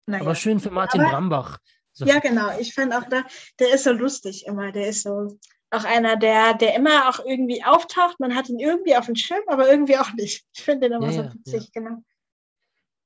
Naja. 0.05 0.23
Aber 0.23 0.35
schön 0.35 0.61
für 0.61 0.71
Martin 0.71 1.01
aber, 1.01 1.11
Brambach. 1.11 1.59
So. 1.95 2.05
Ja, 2.05 2.19
genau. 2.19 2.59
Ich 2.59 2.75
fand 2.75 2.93
auch, 2.93 3.05
da, 3.09 3.25
der 3.59 3.73
ist 3.73 3.85
so 3.85 3.93
lustig 3.93 4.45
immer. 4.47 4.71
Der 4.71 4.89
ist 4.89 5.05
so 5.05 5.39
auch 5.71 5.85
einer, 5.85 6.17
der, 6.17 6.53
der 6.53 6.75
immer 6.75 7.09
auch 7.09 7.25
irgendwie 7.25 7.65
auftaucht. 7.65 8.21
Man 8.21 8.35
hat 8.35 8.51
ihn 8.51 8.59
irgendwie 8.59 8.97
auf 8.97 9.07
dem 9.07 9.17
Schirm, 9.17 9.43
aber 9.47 9.71
irgendwie 9.71 9.97
auch 9.97 10.13
nicht. 10.13 10.45
Ich 10.53 10.63
finde 10.63 10.91
den 10.91 10.99
immer 10.99 11.11
ja, 11.11 11.25
so 11.25 11.33
witzig, 11.33 11.71
ja. 11.75 11.81
genau. 11.81 12.03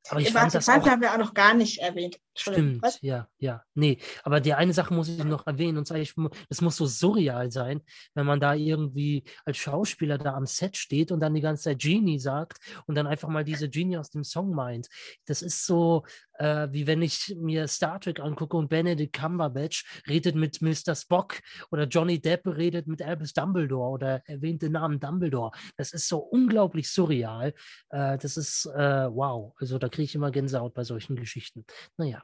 Aber 0.09 0.21
ich 0.21 0.33
fand 0.33 0.53
das 0.55 0.69
auch, 0.69 0.85
haben 0.87 1.01
wir 1.01 1.13
auch 1.13 1.19
noch 1.19 1.35
gar 1.35 1.55
nicht 1.55 1.79
erwähnt. 1.79 2.19
Stimmt, 2.35 2.83
was? 2.83 2.99
ja, 3.03 3.29
ja. 3.39 3.63
Nee, 3.75 3.99
aber 4.25 4.41
die 4.41 4.55
eine 4.55 4.73
Sache 4.73 4.93
muss 4.93 5.09
ich 5.09 5.23
noch 5.23 5.47
erwähnen, 5.47 5.79
und 5.79 5.87
zwar, 5.87 5.99
es 5.99 6.61
muss 6.61 6.77
so 6.77 6.87
surreal 6.87 7.51
sein, 7.51 7.83
wenn 8.15 8.27
man 8.27 8.41
da 8.41 8.55
irgendwie 8.55 9.25
als 9.45 9.59
Schauspieler 9.59 10.19
da 10.19 10.35
am 10.35 10.47
Set 10.47 10.77
steht 10.77 11.13
und 11.13 11.21
dann 11.21 11.35
die 11.35 11.41
ganze 11.41 11.65
Zeit 11.65 11.79
Genie 11.79 12.19
sagt 12.19 12.59
und 12.87 12.95
dann 12.95 13.07
einfach 13.07 13.29
mal 13.29 13.45
diese 13.45 13.69
Genie 13.69 13.99
aus 13.99 14.11
dem 14.11 14.25
Song 14.25 14.55
meint. 14.55 14.89
Das 15.27 15.43
ist 15.43 15.67
so, 15.67 16.05
äh, 16.43 16.73
wie 16.73 16.89
wenn 16.89 17.03
ich 17.03 17.37
mir 17.39 17.69
Star 17.69 18.01
Trek 18.01 18.19
angucke 18.19 18.57
und 18.57 18.69
Benedict 18.69 19.13
Cumberbatch 19.13 20.03
redet 20.09 20.35
mit 20.35 20.61
Mr. 20.61 20.97
Spock 20.97 21.41
oder 21.71 21.85
Johnny 21.85 22.21
Depp 22.21 22.47
redet 22.47 22.89
mit 22.89 23.01
Albus 23.01 23.33
Dumbledore 23.33 23.91
oder 23.91 24.23
erwähnt 24.27 24.63
den 24.63 24.73
Namen 24.73 24.99
Dumbledore. 24.99 25.53
Das 25.77 25.93
ist 25.93 26.09
so 26.09 26.19
unglaublich 26.19 26.91
surreal. 26.91 27.55
Äh, 27.91 28.19
das 28.19 28.37
ist 28.37 28.67
äh, 28.67 29.09
wow. 29.09 29.55
Also 29.61 29.79
da 29.79 29.89
kriege 29.89 30.05
ich 30.05 30.15
immer 30.17 30.33
Gänsehaut 30.33 30.75
bei 30.75 30.83
solchen 30.83 31.15
Geschichten. 31.15 31.65
Naja. 31.97 32.23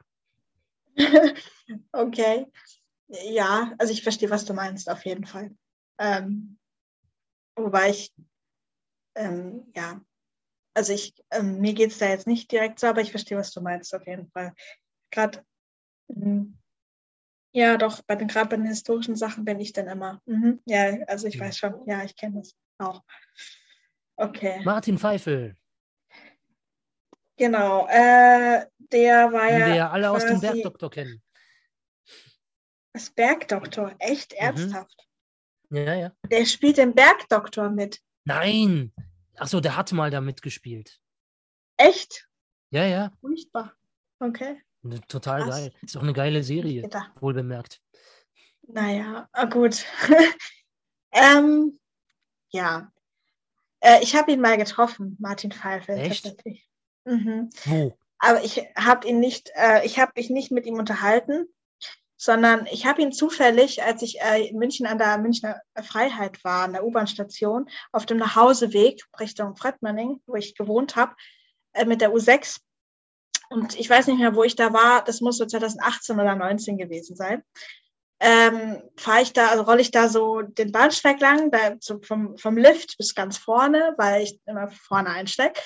okay. 1.93 2.45
Ja, 3.07 3.73
also 3.77 3.93
ich 3.93 4.03
verstehe, 4.03 4.29
was 4.29 4.43
du 4.43 4.53
meinst, 4.53 4.89
auf 4.89 5.05
jeden 5.05 5.25
Fall. 5.25 5.55
Ähm, 5.97 6.59
wobei 7.55 7.91
ich, 7.91 8.13
ähm, 9.15 9.71
ja, 9.75 10.01
also 10.79 10.93
ich, 10.93 11.13
ähm, 11.31 11.59
mir 11.59 11.73
geht 11.73 11.91
es 11.91 11.97
da 11.97 12.07
jetzt 12.07 12.25
nicht 12.25 12.49
direkt 12.53 12.79
so, 12.79 12.87
aber 12.87 13.01
ich 13.01 13.11
verstehe, 13.11 13.37
was 13.37 13.51
du 13.51 13.59
meinst, 13.59 13.93
auf 13.93 14.07
jeden 14.07 14.31
Fall. 14.31 14.53
Gerade, 15.11 15.43
mhm. 16.07 16.57
ja, 17.51 17.75
doch, 17.75 18.01
bei 18.03 18.15
den, 18.15 18.29
gerade 18.29 18.47
bei 18.47 18.55
den 18.55 18.65
historischen 18.65 19.17
Sachen 19.17 19.43
bin 19.43 19.59
ich 19.59 19.73
dann 19.73 19.87
immer, 19.87 20.21
mhm, 20.25 20.61
ja, 20.63 21.03
also 21.07 21.27
ich 21.27 21.37
weiß 21.37 21.57
schon, 21.57 21.85
ja, 21.85 22.01
ich 22.05 22.15
kenne 22.15 22.39
das 22.39 22.55
auch. 22.77 23.03
Okay. 24.15 24.61
Martin 24.63 24.97
Pfeifel. 24.97 25.57
Genau, 27.35 27.85
äh, 27.89 28.65
der 28.77 29.33
war 29.33 29.51
ja. 29.51 29.59
Den 29.59 29.67
wir 29.67 29.75
ja 29.75 29.89
alle 29.91 30.11
aus 30.11 30.25
dem 30.25 30.39
Bergdoktor 30.39 30.89
kennen. 30.89 31.21
Das 32.93 33.09
Bergdoktor, 33.09 33.95
echt 33.99 34.31
mhm. 34.31 34.37
ernsthaft? 34.39 35.07
Mhm. 35.69 35.77
Ja, 35.77 35.93
ja. 35.93 36.11
Der 36.31 36.45
spielt 36.45 36.77
den 36.77 36.95
Bergdoktor 36.95 37.69
mit. 37.69 37.99
Nein. 38.23 38.93
Achso, 39.39 39.59
der 39.59 39.75
hat 39.77 39.91
mal 39.91 40.11
da 40.11 40.21
mitgespielt. 40.21 40.99
Echt? 41.77 42.27
Ja, 42.71 42.85
ja. 42.85 43.11
Furchtbar. 43.21 43.73
Okay. 44.19 44.61
Total 45.07 45.43
Krass. 45.43 45.55
geil. 45.55 45.73
Ist 45.81 45.97
auch 45.97 46.03
eine 46.03 46.13
geile 46.13 46.43
Serie, 46.43 46.89
wohl 47.19 47.33
bemerkt. 47.33 47.81
Naja, 48.67 49.27
ah, 49.31 49.45
gut. 49.45 49.85
ähm, 51.11 51.79
ja. 52.49 52.91
Äh, 53.79 54.03
ich 54.03 54.15
habe 54.15 54.31
ihn 54.31 54.41
mal 54.41 54.57
getroffen, 54.57 55.17
Martin 55.19 55.51
Pfeiffer. 55.51 55.95
Echt? 55.95 56.35
Mhm. 57.05 57.49
Wo? 57.65 57.97
Aber 58.19 58.43
ich 58.43 58.61
habe 58.75 59.07
ihn 59.07 59.19
nicht, 59.19 59.51
äh, 59.55 59.85
ich 59.85 59.99
habe 59.99 60.11
mich 60.15 60.29
nicht 60.29 60.51
mit 60.51 60.65
ihm 60.65 60.75
unterhalten, 60.75 61.47
sondern 62.21 62.67
ich 62.69 62.85
habe 62.85 63.01
ihn 63.01 63.13
zufällig, 63.13 63.81
als 63.81 64.01
ich 64.01 64.19
äh, 64.19 64.49
in 64.49 64.57
München 64.57 64.85
an 64.85 64.97
der 64.97 65.17
Münchner 65.17 65.61
Freiheit 65.81 66.43
war, 66.43 66.65
an 66.65 66.73
der 66.73 66.83
U-Bahn-Station, 66.83 67.69
auf 67.93 68.05
dem 68.05 68.17
Nachhauseweg 68.17 69.05
Richtung 69.21 69.55
Fredmanning, 69.55 70.21
wo 70.27 70.35
ich 70.35 70.53
gewohnt 70.53 70.97
habe, 70.97 71.15
äh, 71.71 71.85
mit 71.85 72.01
der 72.01 72.13
U6. 72.13 72.59
Und 73.49 73.79
ich 73.79 73.89
weiß 73.89 74.07
nicht 74.07 74.19
mehr, 74.19 74.35
wo 74.35 74.43
ich 74.43 74.57
da 74.57 74.73
war. 74.73 75.01
Das 75.05 75.21
muss 75.21 75.37
so 75.37 75.45
2018 75.45 76.19
oder 76.19 76.35
19 76.35 76.77
gewesen 76.77 77.15
sein. 77.15 77.41
Ähm, 78.19 78.83
fahre 78.97 79.21
ich 79.21 79.31
da, 79.31 79.47
also 79.47 79.63
rolle 79.63 79.79
ich 79.79 79.91
da 79.91 80.09
so 80.09 80.41
den 80.41 80.73
Bahnsteig 80.73 81.21
lang, 81.21 81.51
da 81.51 81.77
so 81.79 82.01
vom, 82.01 82.37
vom 82.37 82.57
Lift 82.57 82.97
bis 82.97 83.15
ganz 83.15 83.37
vorne, 83.37 83.93
weil 83.97 84.23
ich 84.23 84.41
immer 84.45 84.67
vorne 84.67 85.11
einsteige. 85.11 85.57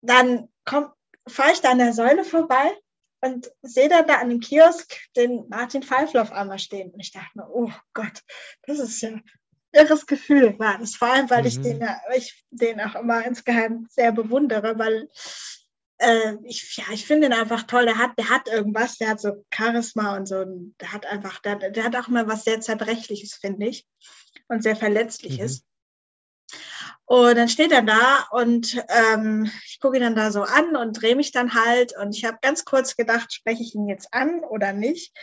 Dann 0.00 0.48
fahre 0.66 1.52
ich 1.52 1.60
da 1.60 1.70
an 1.70 1.78
der 1.78 1.92
Säule 1.92 2.24
vorbei 2.24 2.76
und 3.22 3.50
sehe 3.62 3.88
dann 3.88 4.06
da 4.06 4.16
an 4.16 4.28
dem 4.28 4.40
Kiosk 4.40 4.94
den 5.16 5.48
Martin 5.48 5.82
Pfeiffer 5.82 6.22
auf 6.22 6.32
einmal 6.32 6.58
stehen. 6.58 6.90
Und 6.90 7.00
ich 7.00 7.12
dachte 7.12 7.30
mir, 7.34 7.48
oh 7.48 7.70
Gott, 7.94 8.22
das 8.66 8.78
ist 8.78 9.00
ja 9.00 9.10
ein 9.10 9.24
irres 9.72 10.06
Gefühl 10.06 10.58
war 10.58 10.78
das. 10.78 10.96
Vor 10.96 11.08
allem, 11.08 11.30
weil 11.30 11.42
mhm. 11.42 11.46
ich 11.46 11.60
den 11.60 11.88
ich 12.14 12.44
den 12.50 12.80
auch 12.80 12.96
immer 12.96 13.24
insgeheim 13.24 13.86
sehr 13.90 14.12
bewundere, 14.12 14.78
weil 14.78 15.08
äh, 15.98 16.34
ich, 16.44 16.76
ja, 16.76 16.84
ich 16.92 17.06
finde 17.06 17.28
ihn 17.28 17.32
einfach 17.32 17.62
toll. 17.62 17.86
Der 17.86 17.98
hat, 17.98 18.18
der 18.18 18.28
hat 18.28 18.48
irgendwas, 18.48 18.98
der 18.98 19.10
hat 19.10 19.20
so 19.20 19.44
Charisma 19.54 20.16
und 20.16 20.26
so. 20.26 20.44
Der 20.80 20.92
hat 20.92 21.06
einfach, 21.06 21.40
der, 21.40 21.70
der 21.70 21.84
hat 21.84 21.96
auch 21.96 22.08
mal 22.08 22.26
was 22.26 22.44
sehr 22.44 22.60
Zerbrechliches, 22.60 23.34
finde 23.34 23.68
ich. 23.68 23.86
Und 24.48 24.62
sehr 24.62 24.76
Verletzliches. 24.76 25.60
Mhm. 25.60 25.71
Und 27.12 27.36
dann 27.36 27.50
steht 27.50 27.72
er 27.72 27.82
da 27.82 28.26
und 28.30 28.82
ähm, 28.88 29.50
ich 29.66 29.80
gucke 29.80 29.98
ihn 29.98 30.02
dann 30.02 30.16
da 30.16 30.32
so 30.32 30.44
an 30.44 30.76
und 30.76 30.94
drehe 30.94 31.14
mich 31.14 31.30
dann 31.30 31.52
halt. 31.52 31.94
Und 31.94 32.16
ich 32.16 32.24
habe 32.24 32.38
ganz 32.40 32.64
kurz 32.64 32.96
gedacht, 32.96 33.34
spreche 33.34 33.62
ich 33.62 33.74
ihn 33.74 33.86
jetzt 33.86 34.14
an 34.14 34.40
oder 34.40 34.72
nicht? 34.72 35.14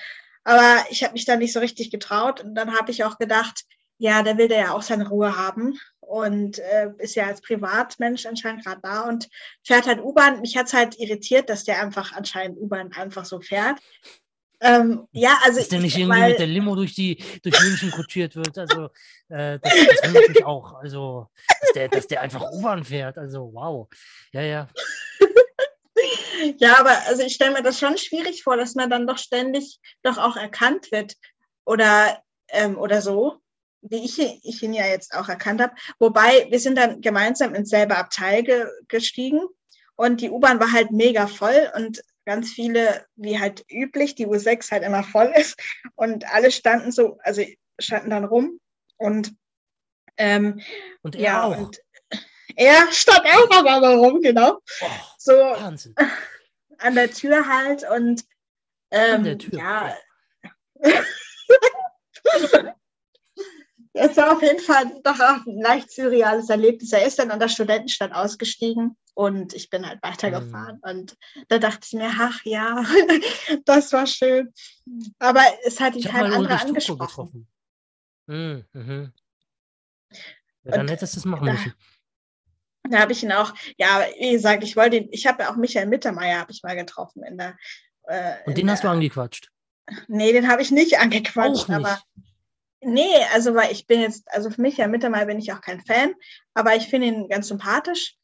Aber 0.43 0.85
ich 0.91 1.03
habe 1.03 1.13
mich 1.13 1.25
da 1.25 1.35
nicht 1.35 1.51
so 1.51 1.59
richtig 1.59 1.89
getraut. 1.89 2.41
Und 2.41 2.53
dann 2.53 2.77
habe 2.77 2.91
ich 2.91 3.03
auch 3.05 3.17
gedacht, 3.17 3.63
ja, 3.97 4.21
der 4.21 4.37
will 4.37 4.47
der 4.47 4.59
ja 4.59 4.73
auch 4.73 4.83
seine 4.83 5.09
Ruhe 5.09 5.35
haben 5.35 5.79
und 5.99 6.59
äh, 6.59 6.91
ist 6.99 7.15
ja 7.15 7.25
als 7.25 7.41
Privatmensch 7.41 8.27
anscheinend 8.27 8.63
gerade 8.63 8.81
da 8.83 9.07
und 9.07 9.27
fährt 9.65 9.87
halt 9.87 9.99
U-Bahn. 9.99 10.41
Mich 10.41 10.57
hat 10.57 10.67
es 10.67 10.73
halt 10.73 10.99
irritiert, 10.99 11.49
dass 11.49 11.63
der 11.63 11.81
einfach 11.81 12.13
anscheinend 12.13 12.59
U-Bahn 12.59 12.93
einfach 12.93 13.25
so 13.25 13.41
fährt. 13.41 13.79
Ähm, 14.61 15.07
ja, 15.11 15.37
also. 15.43 15.59
Dass 15.59 15.69
der 15.69 15.79
nicht 15.79 15.97
irgendwie 15.97 16.19
weil, 16.19 16.29
mit 16.31 16.39
der 16.39 16.47
Limo 16.47 16.75
durch 16.75 16.93
die 16.93 17.23
durch 17.43 17.59
München 17.61 17.91
kutschiert 17.91 18.35
wird. 18.35 18.57
Also, 18.57 18.89
äh, 19.29 19.59
das, 19.59 19.73
das 19.73 20.07
wundert 20.07 20.29
mich 20.29 20.45
auch. 20.45 20.73
Also, 20.73 21.27
dass 21.61 21.71
der, 21.73 21.87
dass 21.87 22.07
der 22.07 22.21
einfach 22.21 22.51
U-Bahn 22.51 22.83
fährt. 22.83 23.17
Also, 23.17 23.51
wow. 23.53 23.87
Ja, 24.33 24.41
ja. 24.41 24.67
ja, 26.57 26.79
aber 26.79 26.91
also 27.07 27.23
ich 27.23 27.33
stelle 27.33 27.53
mir 27.53 27.63
das 27.63 27.79
schon 27.79 27.97
schwierig 27.97 28.43
vor, 28.43 28.57
dass 28.57 28.75
man 28.75 28.89
dann 28.89 29.07
doch 29.07 29.17
ständig 29.17 29.79
doch 30.03 30.17
auch 30.17 30.35
erkannt 30.35 30.91
wird 30.91 31.15
oder, 31.65 32.21
ähm, 32.49 32.77
oder 32.77 33.01
so 33.01 33.41
wie 33.81 34.03
ich, 34.03 34.19
ich 34.19 34.63
ihn 34.63 34.73
ja 34.73 34.85
jetzt 34.87 35.13
auch 35.13 35.29
erkannt 35.29 35.61
habe. 35.61 35.73
Wobei 35.99 36.47
wir 36.49 36.59
sind 36.59 36.77
dann 36.77 37.01
gemeinsam 37.01 37.55
ins 37.55 37.69
selbe 37.69 37.97
Abteil 37.97 38.43
ge 38.43 38.65
gestiegen 38.87 39.41
und 39.95 40.21
die 40.21 40.29
U-Bahn 40.29 40.59
war 40.59 40.71
halt 40.71 40.91
mega 40.91 41.27
voll 41.27 41.71
und 41.75 42.01
ganz 42.29 42.51
viele, 42.51 43.07
wie 43.15 43.39
halt 43.39 43.65
üblich, 43.71 44.13
die 44.13 44.27
U6 44.27 44.71
halt 44.71 44.83
immer 44.83 45.03
voll 45.03 45.33
ist 45.35 45.59
und 45.95 46.31
alle 46.31 46.51
standen 46.51 46.91
so, 46.91 47.17
also 47.23 47.41
standen 47.79 48.11
dann 48.11 48.23
rum 48.23 48.59
und 48.97 49.33
ähm, 50.17 50.61
und 51.01 51.15
er 51.15 51.21
ja, 51.21 51.43
auch. 51.43 51.57
Und 51.57 51.81
er 52.55 52.91
stand 52.91 53.25
auch 53.25 53.49
aber 53.49 53.95
rum, 53.95 54.21
genau. 54.21 54.59
Oh, 54.81 54.85
so 55.17 55.31
Wahnsinn. 55.31 55.95
an 56.77 56.93
der 56.93 57.09
Tür 57.09 57.47
halt 57.47 57.83
und 57.89 58.23
ähm, 58.91 59.15
an 59.15 59.23
der 59.23 59.37
Tür. 59.39 59.57
ja. 59.57 59.97
Es 64.01 64.15
war 64.17 64.31
auf 64.31 64.41
jeden 64.41 64.59
Fall 64.59 64.85
doch 65.03 65.19
auch 65.19 65.45
ein 65.45 65.61
leicht 65.61 65.91
surreales 65.91 66.49
Erlebnis. 66.49 66.93
Er 66.93 67.05
ist 67.05 67.19
dann 67.19 67.31
an 67.31 67.39
der 67.39 67.49
Studentenstadt 67.49 68.13
ausgestiegen 68.13 68.95
und 69.13 69.53
ich 69.53 69.69
bin 69.69 69.85
halt 69.85 70.01
weitergefahren. 70.01 70.79
Mhm. 70.83 70.89
Und 70.89 71.17
da 71.49 71.59
dachte 71.59 71.81
ich 71.85 71.93
mir, 71.93 72.09
ach 72.17 72.39
ja, 72.45 72.83
das 73.65 73.91
war 73.91 74.07
schön. 74.07 74.53
Aber 75.19 75.41
es 75.65 75.79
hat 75.79 75.95
ihn 75.95 76.03
kein 76.03 76.31
anderer 76.31 76.61
angesprochen. 76.61 77.47
Mhm. 78.27 78.65
Mhm. 78.73 79.13
Ja, 80.63 80.71
dann 80.71 80.81
und 80.81 80.91
hättest 80.91 81.15
du 81.15 81.19
es 81.19 81.25
machen 81.25 81.51
müssen. 81.51 81.73
Da 82.89 82.99
habe 82.99 83.11
ich 83.11 83.21
ihn 83.21 83.31
auch, 83.31 83.53
ja, 83.77 84.05
wie 84.19 84.31
gesagt, 84.31 84.63
ich 84.63 84.75
wollte 84.75 84.97
ihn, 84.97 85.09
ich 85.11 85.27
habe 85.27 85.43
ja 85.43 85.51
auch 85.51 85.57
Michael 85.57 85.87
Mittermeier, 85.87 86.39
habe 86.39 86.51
ich 86.51 86.63
mal 86.63 86.75
getroffen 86.75 87.23
in 87.23 87.37
der. 87.37 87.57
Äh, 88.03 88.35
und 88.45 88.57
den 88.57 88.69
hast 88.71 88.83
du 88.83 88.87
angequatscht? 88.87 89.51
Nee, 90.07 90.31
den 90.31 90.47
habe 90.47 90.61
ich 90.61 90.71
nicht 90.71 90.99
angequatscht, 90.99 91.69
nicht. 91.69 91.77
aber 91.77 91.99
Nee, 92.81 93.15
also 93.33 93.55
weil 93.55 93.71
ich 93.71 93.87
bin 93.87 93.99
jetzt, 93.99 94.31
also 94.31 94.49
für 94.49 94.61
mich 94.61 94.77
ja 94.77 94.87
Mittermeier 94.87 95.25
bin 95.25 95.39
ich 95.39 95.51
auch 95.51 95.61
kein 95.61 95.81
Fan, 95.81 96.13
aber 96.53 96.75
ich 96.75 96.87
finde 96.87 97.07
ihn 97.07 97.27
ganz 97.27 97.47
sympathisch 97.49 98.15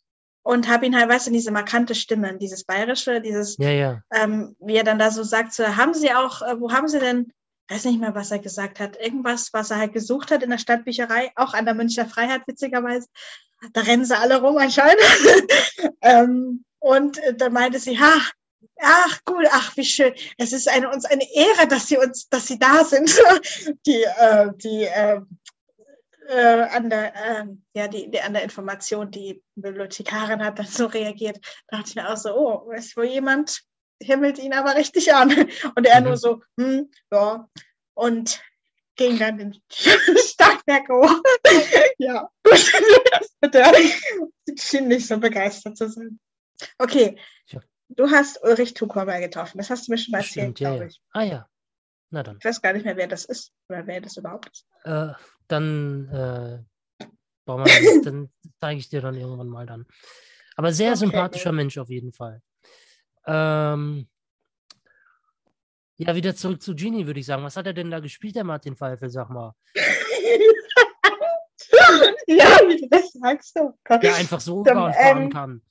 und 0.44 0.70
habe 0.70 0.86
ihn 0.86 0.96
halt, 0.96 1.10
weißt 1.10 1.28
du, 1.28 1.32
diese 1.32 1.52
markante 1.52 1.96
Stimme, 1.96 2.38
dieses 2.38 2.64
bayerische, 2.64 3.20
dieses, 3.20 3.58
ja, 3.58 3.72
ja. 3.72 4.02
Ähm, 4.14 4.56
wie 4.60 4.76
er 4.76 4.84
dann 4.84 5.00
da 5.00 5.12
so 5.12 5.24
sagt, 5.24 5.54
so, 5.54 5.66
haben 5.76 5.94
Sie 5.94 6.14
auch, 6.14 6.42
äh, 6.42 6.60
wo 6.60 6.72
haben 6.72 6.88
Sie 6.88 7.00
denn, 7.00 7.34
weiß 7.70 7.86
nicht 7.86 8.00
mehr, 8.00 8.16
was 8.16 8.32
er 8.32 8.40
gesagt 8.40 8.80
hat, 8.80 8.96
irgendwas, 8.98 9.52
was 9.54 9.72
er 9.72 9.78
halt 9.78 9.94
gesucht 9.94 10.32
hat 10.32 10.44
in 10.44 10.52
der 10.52 10.60
Stadtbücherei, 10.60 11.32
auch 11.36 11.54
an 11.54 11.66
der 11.66 11.74
Münchner 11.74 12.06
Freiheit, 12.06 12.44
witzigerweise. 12.46 13.08
Da 13.74 13.82
rennen 13.82 14.06
sie 14.06 14.18
alle 14.18 14.40
rum 14.42 14.58
anscheinend. 14.58 15.02
ähm, 16.02 16.64
und 16.80 17.18
äh, 17.24 17.34
da 17.34 17.50
meinte 17.50 17.80
sie, 17.80 18.00
ha, 18.00 18.22
Ach, 18.82 19.20
gut, 19.26 19.46
ach, 19.52 19.76
wie 19.78 19.86
schön. 19.86 20.14
Es 20.38 20.54
ist 20.54 20.70
eine, 20.70 20.90
uns 20.90 21.06
eine 21.06 21.26
Ehre, 21.34 21.68
dass 21.68 21.88
Sie 21.88 21.98
uns, 21.98 22.30
dass 22.30 22.48
Sie 22.48 22.60
da 22.60 22.84
sind. 22.84 23.16
Die, 23.86 24.04
äh, 24.04 24.52
die 24.58 24.84
äh, 24.84 25.22
äh, 26.28 26.64
an 26.64 26.90
der, 26.90 27.16
äh, 27.16 27.46
ja, 27.74 27.88
die, 27.88 28.10
die, 28.10 28.22
an 28.22 28.34
der 28.34 28.44
Information, 28.44 29.12
die 29.12 29.44
Bibliothekarin 29.56 30.44
hat 30.44 30.60
dann 30.60 30.66
so 30.66 30.88
reagiert, 30.88 31.40
da 31.68 31.78
dachte 31.78 31.90
ich 31.90 31.96
mir 31.96 32.10
auch 32.10 32.18
so, 32.18 32.36
oh, 32.36 32.72
ist 32.72 32.98
wohl 32.98 33.06
jemand, 33.06 33.62
himmelt 34.02 34.40
ihn 34.40 34.54
aber 34.54 34.76
richtig 34.76 35.14
an. 35.14 35.30
Und 35.76 35.86
er 35.86 36.02
mhm. 36.02 36.08
nur 36.08 36.18
so, 36.18 36.42
hm, 36.60 36.90
ja. 37.12 37.48
Und 37.94 38.42
ging 38.96 39.20
dann 39.20 39.38
den 39.38 39.62
Stockwerk 39.70 40.90
hoch. 40.90 41.22
ja, 41.98 42.30
gut. 42.44 42.74
Der 43.54 43.74
schien 44.58 44.88
nicht 44.88 45.08
so 45.08 45.18
begeistert 45.18 45.78
zu 45.78 45.90
sein. 45.90 46.20
Okay, 46.78 47.18
Du 47.90 48.10
hast 48.10 48.44
Ulrich 48.44 48.74
Tukorber 48.74 49.20
getroffen. 49.20 49.58
Das 49.58 49.70
hast 49.70 49.88
du 49.88 49.92
mir 49.92 49.98
schon 49.98 50.12
mal 50.12 50.20
erzählt, 50.20 50.60
ja, 50.60 50.72
glaube 50.72 50.88
ich. 50.88 51.02
Ah 51.12 51.24
ja. 51.24 51.50
Na 52.10 52.24
dann. 52.24 52.38
Ich 52.40 52.46
weiß 52.46 52.62
gar 52.62 52.74
nicht 52.74 52.86
mehr, 52.86 52.98
wer 52.98 53.08
das 53.08 53.26
ist 53.26 53.52
oder 53.70 53.86
wer 53.88 54.02
das 54.02 54.18
überhaupt 54.18 54.50
ist. 54.50 54.66
Äh, 54.84 55.14
dann, 55.48 56.10
äh, 56.10 56.64
mal, 57.46 57.66
dann 58.04 58.30
zeige 58.60 58.80
ich 58.80 58.90
dir 58.90 59.02
dann 59.02 59.16
irgendwann 59.16 59.50
mal 59.50 59.66
dann. 59.66 59.86
Aber 60.56 60.72
sehr 60.72 60.92
okay, 60.92 61.00
sympathischer. 61.00 61.52
Mensch 61.52 61.78
auf 61.78 61.90
jeden 61.90 62.14
Fall. 62.14 62.42
Ähm, 63.28 64.08
ja, 65.98 66.16
wieder 66.16 66.36
zurück 66.36 66.62
zu 66.62 66.76
Genie, 66.76 67.06
würde 67.06 67.20
ich 67.20 67.26
sagen. 67.26 67.44
Was 67.44 67.58
hat 67.58 67.66
er 67.68 67.74
denn 67.74 67.92
da 67.92 68.00
gespielt, 68.00 68.36
der 68.36 68.44
Martin 68.44 68.76
Pfeiffer, 68.76 69.10
sag 69.10 69.30
mal? 69.30 69.54
ja, 72.28 72.60
wie 72.68 72.82
du 72.82 72.88
das 72.90 73.14
sagst. 73.14 73.58
Oh 73.60 73.74
Der 74.02 74.16
einfach 74.16 74.42
so 74.42 74.64
Dann, 74.64 74.94
ähm, 74.98 75.30
kann. 75.30 75.62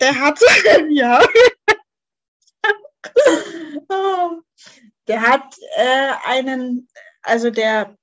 Der 0.00 0.18
hat, 0.18 0.40
ja. 0.90 1.22
der 5.08 5.22
hat 5.22 5.56
äh, 5.76 6.12
einen, 6.24 6.88
also 7.22 7.50
der, 7.50 7.96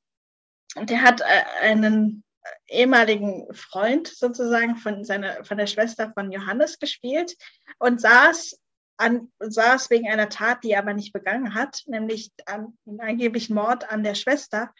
der 0.75 1.01
hat 1.01 1.21
äh, 1.21 1.43
einen 1.61 2.23
ehemaligen 2.67 3.47
Freund 3.53 4.07
sozusagen 4.07 4.75
von 4.75 5.03
seiner, 5.03 5.43
von 5.43 5.57
der 5.57 5.67
Schwester 5.67 6.11
von 6.13 6.31
Johannes 6.31 6.79
gespielt 6.79 7.35
und 7.79 8.01
saß 8.01 8.59
an, 8.97 9.31
saß 9.39 9.89
wegen 9.89 10.09
einer 10.09 10.29
Tat, 10.29 10.63
die 10.63 10.71
er 10.71 10.79
aber 10.79 10.93
nicht 10.93 11.13
begangen 11.13 11.53
hat, 11.53 11.83
nämlich 11.85 12.31
an, 12.45 12.77
angeblich 12.97 13.49
Mord 13.49 13.89
an 13.89 14.03
der 14.03 14.15
Schwester 14.15 14.73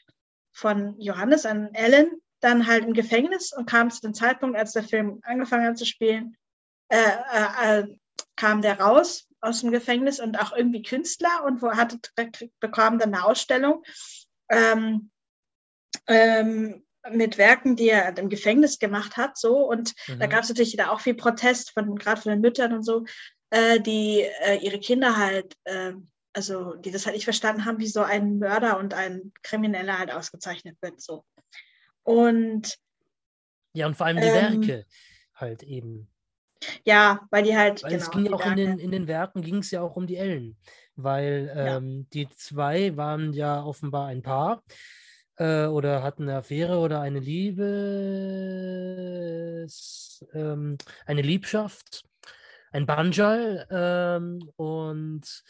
von 0.52 1.00
Johannes, 1.00 1.46
an 1.46 1.74
Ellen, 1.74 2.20
dann 2.40 2.68
halt 2.68 2.84
im 2.84 2.94
Gefängnis 2.94 3.54
und 3.54 3.70
kam 3.70 3.92
zu 3.92 4.02
dem 4.02 4.14
Zeitpunkt, 4.14 4.58
als 4.58 4.74
der 4.74 4.84
Film 4.84 5.20
angefangen 5.24 5.66
hat 5.66 5.78
zu 5.78 5.86
spielen, 5.86 6.36
äh, 6.90 6.98
äh, 6.98 7.80
äh, 7.80 7.98
kam 8.36 8.62
der 8.62 8.80
raus 8.80 9.28
aus 9.42 9.62
dem 9.62 9.72
Gefängnis 9.72 10.20
und 10.20 10.40
auch 10.40 10.56
irgendwie 10.56 10.82
Künstler 10.82 11.44
und 11.46 11.62
wo 11.62 11.72
hatte 11.72 12.00
bekam 12.60 13.00
dann 13.00 13.14
eine 13.14 13.26
Ausstellung 13.26 13.84
ähm, 14.50 15.12
ähm, 16.08 16.84
mit 17.12 17.38
Werken, 17.38 17.76
die 17.76 17.90
er 17.90 18.18
im 18.18 18.30
Gefängnis 18.30 18.80
gemacht 18.80 19.18
hat, 19.18 19.38
so 19.38 19.70
und 19.70 19.94
mhm. 20.08 20.20
da 20.20 20.28
gab 20.28 20.44
es 20.44 20.50
natürlich 20.50 20.76
da 20.76 20.90
auch 20.90 21.02
viel 21.02 21.14
Protest 21.14 21.72
von 21.72 21.96
gerade 21.96 22.22
von 22.22 22.32
den 22.32 22.42
Müttern 22.42 22.74
und 22.74 22.84
so, 22.84 23.06
äh, 23.50 23.80
die 23.80 24.22
äh, 24.42 24.58
ihre 24.62 24.80
Kinder 24.80 25.18
halt, 25.18 25.56
äh, 25.66 25.94
also 26.34 26.76
die 26.76 26.92
das 26.92 27.06
halt 27.06 27.16
nicht 27.16 27.26
verstanden 27.26 27.66
haben, 27.66 27.80
wie 27.80 27.88
so 27.88 28.02
ein 28.02 28.40
Mörder 28.40 28.78
und 28.78 28.94
ein 28.94 29.32
Krimineller 29.44 30.00
halt 30.00 30.12
ausgezeichnet 30.12 30.78
wird, 30.82 31.02
so 31.02 31.24
und 32.04 32.78
ja 33.74 33.88
und 33.88 33.96
vor 33.96 34.08
allem 34.08 34.18
die 34.18 34.28
ähm, 34.28 34.66
Werke 34.66 34.86
halt 35.34 35.64
eben. 35.64 36.10
Ja, 36.84 37.28
weil 37.30 37.44
die 37.44 37.56
halt. 37.56 37.84
Weil 37.84 37.92
genau, 37.92 38.04
es 38.04 38.12
ging 38.12 38.34
auch 38.34 38.46
in 38.46 38.56
den, 38.56 38.80
in 38.80 38.92
den 38.92 39.08
Werken 39.08 39.42
ging 39.42 39.58
es 39.58 39.72
ja 39.72 39.82
auch 39.82 39.96
um 39.96 40.08
die 40.08 40.18
Ellen, 40.18 40.58
weil 40.96 41.52
ähm, 41.56 42.00
ja. 42.00 42.06
die 42.14 42.30
zwei 42.30 42.96
waren 42.98 43.34
ja 43.34 43.64
offenbar 43.64 44.08
ein 44.08 44.22
Paar 44.22 44.64
äh, 45.38 45.66
oder 45.66 46.04
hatten 46.04 46.24
eine 46.24 46.38
Affäre 46.38 46.80
oder 46.80 47.02
eine 47.02 47.20
Liebe, 47.20 47.66
ähm, 50.34 50.78
eine 51.06 51.22
Liebschaft, 51.22 52.04
ein 52.72 52.86
Banjal 52.86 53.68
ähm, 53.70 54.50
und 54.56 55.44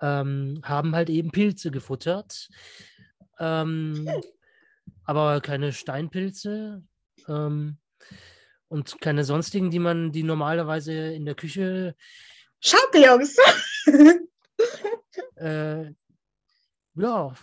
ähm, 0.00 0.60
haben 0.62 0.94
halt 0.94 1.10
eben 1.10 1.30
Pilze 1.30 1.70
gefuttert. 1.70 2.48
Ähm, 3.38 4.08
aber 5.04 5.40
keine 5.40 5.72
Steinpilze 5.72 6.82
ähm, 7.28 7.78
und 8.68 9.00
keine 9.00 9.24
sonstigen, 9.24 9.70
die 9.70 9.78
man, 9.78 10.12
die 10.12 10.22
normalerweise 10.22 10.92
in 10.92 11.24
der 11.24 11.34
Küche. 11.34 11.94
Champignons! 12.60 13.36
äh, 15.36 15.92
ja, 16.94 17.34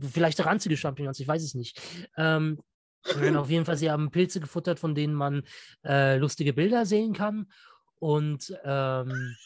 vielleicht 0.00 0.44
ranzige 0.44 0.76
Champignons, 0.76 1.20
ich 1.20 1.28
weiß 1.28 1.42
es 1.42 1.54
nicht. 1.54 1.80
Ähm, 2.16 2.58
auf 3.36 3.50
jeden 3.50 3.64
Fall, 3.64 3.76
sie 3.76 3.90
haben 3.90 4.10
Pilze 4.10 4.40
gefuttert, 4.40 4.78
von 4.78 4.94
denen 4.94 5.14
man 5.14 5.42
äh, 5.84 6.16
lustige 6.16 6.52
Bilder 6.52 6.86
sehen 6.86 7.12
kann. 7.12 7.50
Und, 7.96 8.56
ähm, 8.64 9.36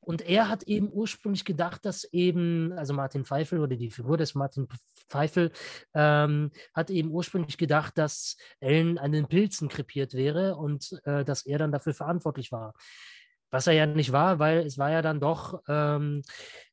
und 0.00 0.22
er 0.22 0.48
hat 0.48 0.64
eben 0.64 0.92
ursprünglich 0.92 1.44
gedacht, 1.44 1.84
dass 1.84 2.04
eben, 2.04 2.72
also 2.72 2.94
Martin 2.94 3.24
Pfeifel 3.24 3.60
oder 3.60 3.76
die 3.76 3.90
Figur 3.90 4.16
des 4.18 4.34
Martin 4.34 4.68
Pfeifel 5.08 5.52
ähm, 5.94 6.50
hat 6.74 6.90
eben 6.90 7.10
ursprünglich 7.10 7.58
gedacht, 7.58 7.98
dass 7.98 8.36
Ellen 8.60 8.98
an 8.98 9.12
den 9.12 9.26
Pilzen 9.26 9.68
krepiert 9.68 10.14
wäre 10.14 10.56
und 10.56 11.00
äh, 11.04 11.24
dass 11.24 11.46
er 11.46 11.58
dann 11.58 11.72
dafür 11.72 11.94
verantwortlich 11.94 12.52
war. 12.52 12.74
Was 13.50 13.66
er 13.66 13.74
ja 13.74 13.86
nicht 13.86 14.12
war, 14.12 14.38
weil 14.38 14.58
es 14.58 14.76
war 14.78 14.90
ja 14.90 15.02
dann 15.02 15.20
doch 15.20 15.62
ähm, 15.68 16.22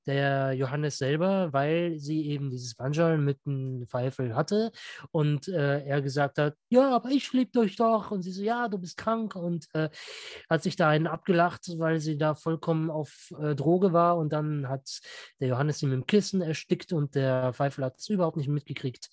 der 0.05 0.53
Johannes 0.53 0.97
selber, 0.97 1.53
weil 1.53 1.97
sie 1.97 2.28
eben 2.28 2.49
dieses 2.49 2.76
Banjal 2.76 3.17
mit 3.17 3.39
einem 3.45 3.88
Pfeifel 3.88 4.36
hatte 4.36 4.71
und 5.11 5.47
äh, 5.47 5.86
er 5.86 6.01
gesagt 6.01 6.38
hat, 6.38 6.55
ja, 6.69 6.93
aber 6.95 7.09
ich 7.09 7.32
liebe 7.34 7.59
euch 7.59 7.76
doch. 7.76 8.11
Und 8.11 8.21
sie 8.21 8.32
so, 8.32 8.43
ja, 8.43 8.67
du 8.67 8.78
bist 8.78 8.97
krank. 8.97 9.36
Und 9.36 9.67
äh, 9.74 9.89
hat 10.49 10.63
sich 10.63 10.76
da 10.76 10.89
einen 10.89 11.07
abgelacht, 11.07 11.67
weil 11.78 11.99
sie 11.99 12.17
da 12.17 12.36
vollkommen 12.36 12.89
auf 12.89 13.34
äh, 13.39 13.55
Droge 13.55 13.93
war. 13.93 14.17
Und 14.17 14.34
dann 14.34 14.67
hat 14.67 14.99
der 15.39 15.49
Johannes 15.49 15.80
sie 15.80 15.88
mit 15.88 15.95
dem 15.95 16.07
Kissen 16.07 16.41
erstickt 16.41 16.93
und 16.93 17.15
der 17.15 17.53
Pfeifel 17.53 17.86
hat 17.86 17.99
es 17.99 18.09
überhaupt 18.09 18.38
nicht 18.38 18.49
mitgekriegt. 18.49 19.09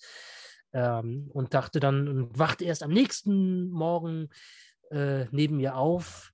Ähm, 0.73 1.29
und 1.33 1.53
dachte 1.53 1.79
dann 1.79 2.07
und 2.07 2.39
wacht 2.39 2.61
erst 2.61 2.83
am 2.83 2.91
nächsten 2.91 3.69
Morgen 3.69 4.29
äh, 4.89 5.25
neben 5.31 5.59
ihr 5.59 5.75
auf 5.75 6.31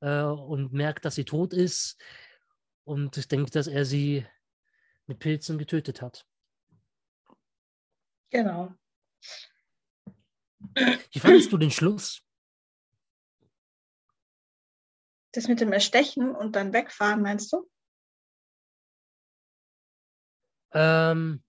äh, 0.00 0.22
und 0.22 0.72
merkt, 0.72 1.04
dass 1.04 1.14
sie 1.14 1.24
tot 1.24 1.52
ist 1.52 2.00
und 2.84 3.30
denkt, 3.30 3.54
dass 3.54 3.66
er 3.66 3.84
sie 3.84 4.26
mit 5.06 5.18
Pilzen 5.18 5.58
getötet 5.58 6.02
hat. 6.02 6.26
Genau. 8.30 8.74
Wie 11.12 11.18
fandest 11.18 11.52
du 11.52 11.58
den 11.58 11.70
Schluss? 11.70 12.22
Das 15.32 15.48
mit 15.48 15.60
dem 15.60 15.72
Erstechen 15.72 16.34
und 16.34 16.56
dann 16.56 16.72
wegfahren, 16.72 17.22
meinst 17.22 17.52
du? 17.52 17.68
Ähm, 20.72 21.42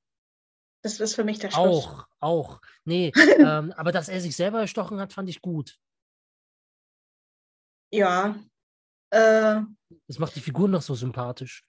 das 0.82 1.00
ist 1.00 1.16
für 1.16 1.24
mich 1.24 1.40
der 1.40 1.52
Schluss. 1.52 1.86
Auch, 1.86 2.08
auch. 2.20 2.62
Nee, 2.86 3.12
ähm, 3.40 3.72
aber 3.74 3.92
dass 3.92 4.10
er 4.10 4.20
sich 4.22 4.36
selber 4.36 4.62
erstochen 4.62 5.00
hat, 5.00 5.14
fand 5.14 5.30
ich 5.30 5.42
gut. 5.42 5.80
Ja. 7.92 8.36
Äh, 9.10 9.62
das 10.08 10.20
macht 10.20 10.36
die 10.36 10.42
Figur 10.42 10.68
noch 10.68 10.82
so 10.82 10.96
sympathisch. 10.96 11.64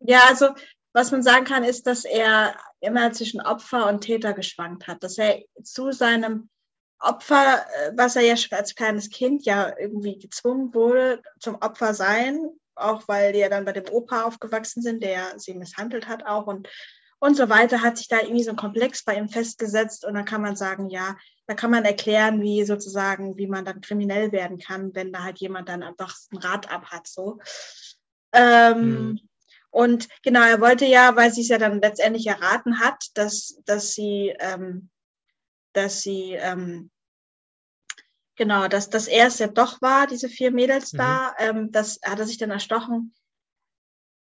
Ja, 0.00 0.22
also 0.28 0.48
was 0.92 1.10
man 1.10 1.22
sagen 1.22 1.44
kann, 1.44 1.62
ist, 1.62 1.86
dass 1.86 2.04
er 2.04 2.56
immer 2.80 3.12
zwischen 3.12 3.40
Opfer 3.40 3.88
und 3.88 4.00
Täter 4.00 4.32
geschwankt 4.32 4.86
hat. 4.86 5.02
Dass 5.04 5.18
er 5.18 5.42
zu 5.62 5.92
seinem 5.92 6.48
Opfer, 6.98 7.66
äh, 7.66 7.92
was 7.94 8.16
er 8.16 8.22
ja 8.22 8.36
schon 8.36 8.56
als 8.56 8.74
kleines 8.74 9.10
Kind 9.10 9.44
ja 9.44 9.76
irgendwie 9.78 10.18
gezwungen 10.18 10.72
wurde, 10.72 11.22
zum 11.38 11.56
Opfer 11.56 11.92
sein, 11.92 12.40
auch 12.74 13.06
weil 13.08 13.32
die 13.32 13.40
ja 13.40 13.48
dann 13.48 13.66
bei 13.66 13.72
dem 13.72 13.88
Opa 13.90 14.22
aufgewachsen 14.22 14.82
sind, 14.82 15.02
der 15.02 15.38
sie 15.38 15.54
misshandelt 15.54 16.08
hat 16.08 16.24
auch 16.24 16.46
und, 16.46 16.68
und 17.18 17.36
so 17.36 17.48
weiter, 17.48 17.82
hat 17.82 17.96
sich 17.96 18.08
da 18.08 18.20
irgendwie 18.20 18.44
so 18.44 18.50
ein 18.50 18.56
Komplex 18.56 19.04
bei 19.04 19.16
ihm 19.16 19.28
festgesetzt 19.28 20.04
und 20.04 20.14
dann 20.14 20.24
kann 20.24 20.42
man 20.42 20.56
sagen, 20.56 20.90
ja, 20.90 21.16
da 21.46 21.54
kann 21.54 21.70
man 21.70 21.84
erklären, 21.84 22.42
wie 22.42 22.64
sozusagen, 22.64 23.36
wie 23.36 23.46
man 23.46 23.64
dann 23.64 23.80
kriminell 23.80 24.32
werden 24.32 24.58
kann, 24.58 24.94
wenn 24.94 25.12
da 25.12 25.22
halt 25.22 25.38
jemand 25.38 25.68
dann 25.68 25.82
einfach 25.82 26.14
ein 26.32 26.38
Rad 26.38 26.70
ab 26.70 26.86
hat, 26.86 27.06
so. 27.06 27.38
Ähm, 28.32 29.08
mhm. 29.08 29.20
Und 29.70 30.08
genau, 30.22 30.40
er 30.42 30.60
wollte 30.60 30.86
ja, 30.86 31.16
weil 31.16 31.32
sie 31.32 31.42
es 31.42 31.48
ja 31.48 31.58
dann 31.58 31.80
letztendlich 31.80 32.26
erraten 32.26 32.80
hat, 32.80 33.10
dass, 33.14 33.60
dass 33.66 33.92
sie, 33.92 34.34
ähm, 34.38 34.90
dass 35.72 36.00
sie, 36.00 36.32
ähm, 36.32 36.90
genau, 38.36 38.68
dass, 38.68 38.88
dass 38.90 39.06
er 39.06 39.26
es 39.26 39.38
ja 39.38 39.48
doch 39.48 39.82
war, 39.82 40.06
diese 40.06 40.28
vier 40.28 40.50
Mädels 40.50 40.92
mhm. 40.92 40.98
da, 40.98 41.34
ähm, 41.38 41.72
das 41.72 42.00
hat 42.02 42.18
er 42.18 42.26
sich 42.26 42.38
dann 42.38 42.50
erstochen, 42.50 43.14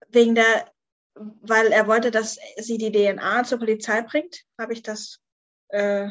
wegen 0.09 0.34
der, 0.34 0.74
weil 1.15 1.73
er 1.73 1.87
wollte, 1.87 2.11
dass 2.11 2.39
sie 2.57 2.79
die 2.79 2.93
DNA 2.93 3.45
zur 3.45 3.59
Polizei 3.59 4.03
bringt, 4.03 4.45
habe 4.59 4.73
ich 4.73 4.83
das 4.83 5.21
äh, 5.69 6.09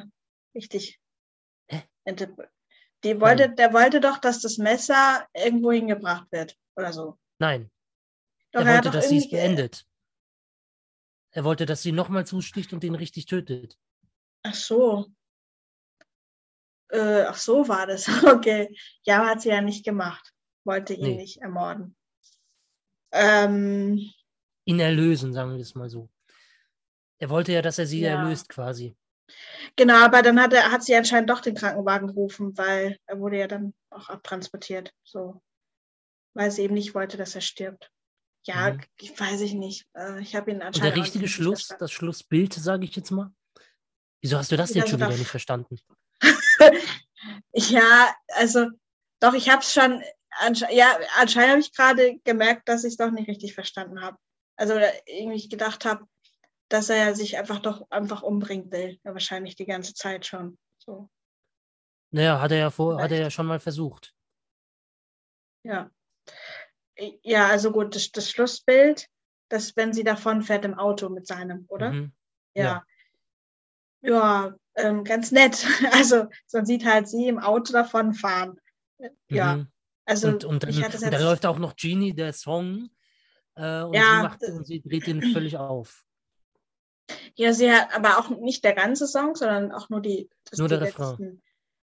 richtig 0.56 0.99
die 3.04 3.20
wollte, 3.20 3.49
der 3.49 3.74
wollte 3.74 3.99
doch, 3.99 4.18
dass 4.18 4.39
das 4.39 4.58
Messer 4.58 5.28
irgendwo 5.34 5.72
hingebracht 5.72 6.32
wird 6.32 6.58
oder 6.76 6.93
so. 6.93 7.20
Nein. 7.39 7.70
Doch, 8.51 8.62
er, 8.62 8.68
er 8.68 8.76
wollte, 8.76 8.91
dass 8.91 9.10
sie 9.10 9.18
es 9.18 9.30
beendet. 9.30 9.86
Er 11.32 11.43
wollte, 11.43 11.66
dass 11.66 11.82
sie 11.82 11.91
nochmal 11.91 12.26
zusticht 12.26 12.72
und 12.74 12.84
ihn 12.84 12.95
richtig 12.95 13.26
tötet. 13.26 13.78
Ach 14.43 14.54
so. 14.54 15.08
Äh, 16.89 17.24
ach 17.24 17.38
so 17.38 17.68
war 17.68 17.88
das. 17.88 18.08
Okay. 18.24 18.76
Ja, 19.04 19.26
hat 19.26 19.41
sie 19.41 19.49
ja 19.49 19.62
nicht 19.62 19.84
gemacht. 19.84 20.34
Wollte 20.64 20.93
ihn 20.93 21.01
nee. 21.01 21.16
nicht 21.16 21.41
ermorden. 21.41 21.95
Ähm, 23.12 24.12
ihn 24.66 24.80
erlösen, 24.80 25.34
sagen 25.34 25.51
wir 25.51 25.59
es 25.59 25.76
mal 25.76 25.89
so. 25.89 26.09
Er 27.20 27.30
wollte 27.30 27.53
ja, 27.53 27.61
dass 27.61 27.80
er 27.80 27.86
sie 27.86 28.01
ja. 28.01 28.22
erlöst 28.22 28.49
quasi. 28.49 28.95
Genau, 29.76 29.95
aber 29.95 30.22
dann 30.22 30.39
hat, 30.39 30.53
er, 30.53 30.72
hat 30.72 30.84
sie 30.84 30.95
anscheinend 30.95 31.30
doch 31.30 31.39
den 31.39 31.55
Krankenwagen 31.55 32.07
gerufen, 32.07 32.57
weil 32.57 32.97
er 33.05 33.20
wurde 33.20 33.39
ja 33.39 33.47
dann 33.47 33.74
auch 33.89 34.09
abtransportiert. 34.09 34.93
So. 35.03 35.41
Weil 36.34 36.51
sie 36.51 36.64
eben 36.64 36.74
nicht 36.74 36.93
wollte, 36.93 37.18
dass 37.18 37.36
er 37.36 37.41
stirbt. 37.41 37.89
Ja, 38.45 38.74
mhm. 38.74 38.82
ich 38.99 39.18
weiß 39.18 39.41
ich 39.41 39.53
nicht. 39.53 39.88
Äh, 39.93 40.22
ich 40.22 40.36
habe 40.36 40.51
ihn 40.51 40.61
anscheinend. 40.61 40.78
Und 40.78 40.84
der 40.84 41.03
richtige 41.03 41.28
Schluss, 41.28 41.70
das 41.80 41.91
Schlussbild, 41.91 42.53
sage 42.53 42.86
ich 42.86 42.95
jetzt 42.95 43.11
mal. 43.11 43.32
Wieso 44.22 44.38
hast 44.38 44.51
du 44.51 44.57
das 44.57 44.74
jetzt 44.74 44.89
schon 44.89 44.99
wieder 44.99 45.09
nicht 45.09 45.28
verstanden? 45.28 45.78
ja, 47.53 48.14
also 48.36 48.68
doch, 49.20 49.34
ich 49.34 49.49
habe 49.49 49.61
es 49.61 49.74
schon. 49.74 50.03
Ansche 50.39 50.66
ja, 50.72 50.97
anscheinend 51.20 51.51
habe 51.51 51.59
ich 51.59 51.74
gerade 51.74 52.20
gemerkt, 52.24 52.68
dass 52.68 52.84
ich 52.84 52.93
es 52.93 52.97
doch 52.97 53.11
nicht 53.11 53.28
richtig 53.28 53.53
verstanden 53.53 54.01
habe. 54.01 54.18
Also 54.56 54.76
irgendwie 55.06 55.47
gedacht 55.49 55.86
habe, 55.86 56.06
dass 56.70 56.89
er 56.89 57.16
sich 57.16 57.38
einfach 57.38 57.60
doch 57.60 57.89
einfach 57.89 58.24
umbringen 58.24 58.72
will. 58.72 58.99
Ja, 59.04 59.14
wahrscheinlich 59.14 59.56
die 59.56 59.66
ganze 59.66 59.93
Zeit 59.93 60.26
schon. 60.26 60.58
So. 60.78 61.10
Naja, 62.12 62.39
hat 62.39 62.51
er 62.51 62.58
ja 62.58 62.70
vor, 62.70 63.01
hat 63.01 63.12
er 63.12 63.20
ja 63.20 63.30
schon 63.32 63.47
mal 63.47 63.60
versucht. 63.60 64.14
Ja. 65.64 65.89
Ja, 67.24 67.47
also 67.47 67.72
gut, 67.72 67.95
das, 67.95 68.12
das 68.12 68.30
Schlussbild, 68.30 69.08
das, 69.49 69.76
wenn 69.76 69.93
sie 69.93 70.04
davon 70.04 70.43
fährt 70.43 70.66
im 70.66 70.76
Auto 70.76 71.10
mit 71.10 71.26
seinem, 71.26 71.66
oder? 71.70 71.91
Mhm. 71.91 72.14
Ja. 72.54 72.86
Ja, 74.01 74.10
ja 74.10 74.56
ähm, 74.76 75.04
ganz 75.04 75.32
nett. 75.32 75.66
Also, 75.91 76.28
man 76.51 76.66
sieht 76.66 76.86
halt 76.86 77.08
sie 77.08 77.28
im 77.28 77.39
Auto 77.39 77.74
davon 77.74 78.14
fahren. 78.14 78.60
Ja. 79.30 79.58
Mhm. 79.58 79.68
Also, 80.06 80.28
und, 80.28 80.43
und, 80.43 80.64
dann, 80.64 80.76
und 80.76 81.14
da 81.14 81.20
läuft 81.20 81.45
auch 81.45 81.58
noch 81.58 81.76
Genie, 81.76 82.14
der 82.14 82.34
Song. 82.34 82.89
Äh, 83.56 83.84
und, 83.84 83.93
ja, 83.93 84.01
sie 84.01 84.24
macht, 84.24 84.43
und 84.43 84.66
sie 84.66 84.82
dreht 84.82 85.08
ihn 85.08 85.22
völlig 85.34 85.58
auf. 85.58 86.04
Ja, 87.36 87.54
sie 87.54 87.72
hat 87.72 87.93
aber 87.93 88.18
auch 88.18 88.30
nicht 88.30 88.64
der 88.64 88.74
ganze 88.74 89.08
Song, 89.08 89.36
sondern 89.36 89.72
auch 89.72 89.89
nur 89.89 90.01
die. 90.01 90.30
nur 90.58 90.68
die 90.68 90.76
der 90.76 90.84
letzten, 90.84 91.01
Refrain. 91.01 91.41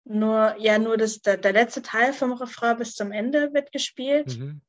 Nur, 0.05 0.57
ja, 0.59 0.79
nur 0.79 0.97
das, 0.97 1.21
der, 1.21 1.37
der 1.37 1.53
letzte 1.53 1.83
Teil 1.83 2.13
vom 2.13 2.33
Refrain 2.33 2.77
bis 2.77 2.95
zum 2.95 3.13
Ende 3.13 3.53
wird 3.53 3.73
gespielt. 3.73 4.39
Mhm. 4.39 4.63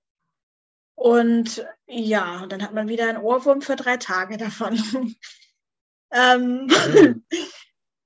Und 0.96 1.66
ja, 1.88 2.46
dann 2.48 2.62
hat 2.62 2.74
man 2.74 2.90
wieder 2.90 3.08
einen 3.08 3.24
Ohrwurm 3.24 3.62
für 3.62 3.76
drei 3.76 3.98
Tage 3.98 4.38
davon. 4.38 4.78
Ähm, 6.12 6.68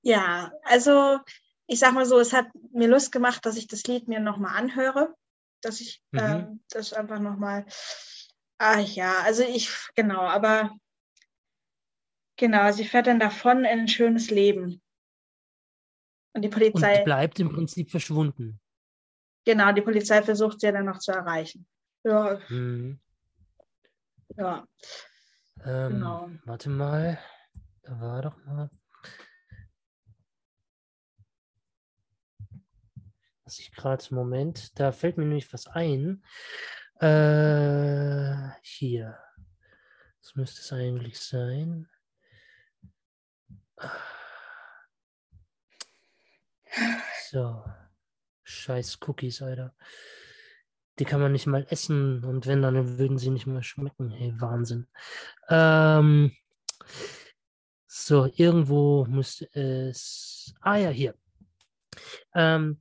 ja, 0.02 0.52
also 0.64 1.18
ich 1.66 1.78
sag 1.78 1.94
mal 1.94 2.06
so, 2.06 2.18
es 2.18 2.32
hat 2.32 2.48
mir 2.72 2.88
Lust 2.88 3.12
gemacht, 3.12 3.44
dass 3.46 3.56
ich 3.56 3.66
das 3.66 3.84
Lied 3.84 4.08
mir 4.08 4.20
nochmal 4.20 4.56
anhöre, 4.56 5.14
dass 5.62 5.80
ich 5.80 6.02
mhm. 6.10 6.18
ähm, 6.18 6.64
das 6.68 6.92
einfach 6.92 7.18
nochmal, 7.18 7.64
ah 8.58 8.78
ja, 8.78 9.20
also 9.22 9.42
ich, 9.42 9.70
genau, 9.94 10.20
aber 10.20 10.76
genau, 12.36 12.72
sie 12.72 12.84
fährt 12.84 13.06
dann 13.06 13.20
davon 13.20 13.58
in 13.58 13.80
ein 13.80 13.88
schönes 13.88 14.30
Leben. 14.30 14.80
Und 16.32 16.42
die 16.42 16.48
Polizei. 16.48 16.98
Und 16.98 17.04
bleibt 17.04 17.38
im 17.40 17.52
Prinzip 17.52 17.90
verschwunden. 17.90 18.60
Genau, 19.44 19.72
die 19.72 19.82
Polizei 19.82 20.22
versucht 20.22 20.60
sie 20.60 20.66
ja 20.66 20.72
dann 20.72 20.86
noch 20.86 20.98
zu 20.98 21.12
erreichen. 21.12 21.66
Ja. 22.02 22.40
Mhm. 22.48 22.98
Ja. 24.36 24.66
Ähm, 25.64 25.92
genau. 25.92 26.30
Warte 26.44 26.70
mal. 26.70 27.18
Da 27.82 28.00
war 28.00 28.22
doch 28.22 28.44
mal. 28.44 28.70
Was 33.44 33.58
ich 33.58 33.72
gerade, 33.72 34.02
Moment, 34.14 34.78
da 34.80 34.90
fällt 34.90 35.18
mir 35.18 35.26
nämlich 35.26 35.52
was 35.52 35.66
ein. 35.66 36.24
Äh, 37.00 38.50
hier. 38.62 39.18
Das 40.20 40.34
müsste 40.34 40.60
es 40.60 40.72
eigentlich 40.72 41.18
sein. 41.18 41.88
So. 47.30 47.64
Scheiß 48.44 48.98
Cookies, 49.06 49.42
Alter. 49.42 49.74
Die 50.98 51.04
kann 51.04 51.20
man 51.20 51.32
nicht 51.32 51.46
mal 51.46 51.66
essen 51.70 52.24
und 52.24 52.46
wenn, 52.46 52.62
dann 52.62 52.98
würden 52.98 53.18
sie 53.18 53.30
nicht 53.30 53.46
mehr 53.46 53.62
schmecken. 53.62 54.10
Hey, 54.10 54.32
Wahnsinn. 54.38 54.86
Ähm, 55.48 56.36
so, 57.86 58.30
irgendwo 58.36 59.04
müsste 59.06 59.46
es. 59.54 60.54
Ah 60.60 60.76
ja, 60.76 60.90
hier. 60.90 61.14
Ähm, 62.34 62.80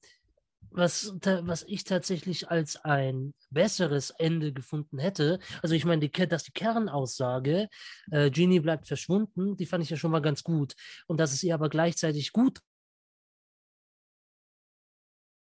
was, 0.73 1.13
was 1.21 1.63
ich 1.63 1.83
tatsächlich 1.83 2.49
als 2.49 2.77
ein 2.77 3.33
besseres 3.49 4.09
Ende 4.11 4.53
gefunden 4.53 4.99
hätte, 4.99 5.39
also 5.61 5.75
ich 5.75 5.85
meine, 5.85 6.07
die, 6.07 6.27
dass 6.27 6.43
die 6.43 6.51
Kernaussage, 6.51 7.69
äh, 8.11 8.29
Genie 8.31 8.59
bleibt 8.59 8.87
verschwunden, 8.87 9.55
die 9.55 9.65
fand 9.65 9.83
ich 9.83 9.89
ja 9.89 9.97
schon 9.97 10.11
mal 10.11 10.21
ganz 10.21 10.43
gut. 10.43 10.73
Und 11.07 11.19
dass 11.19 11.33
es 11.33 11.43
ihr 11.43 11.53
aber 11.53 11.69
gleichzeitig 11.69 12.31
gut 12.31 12.59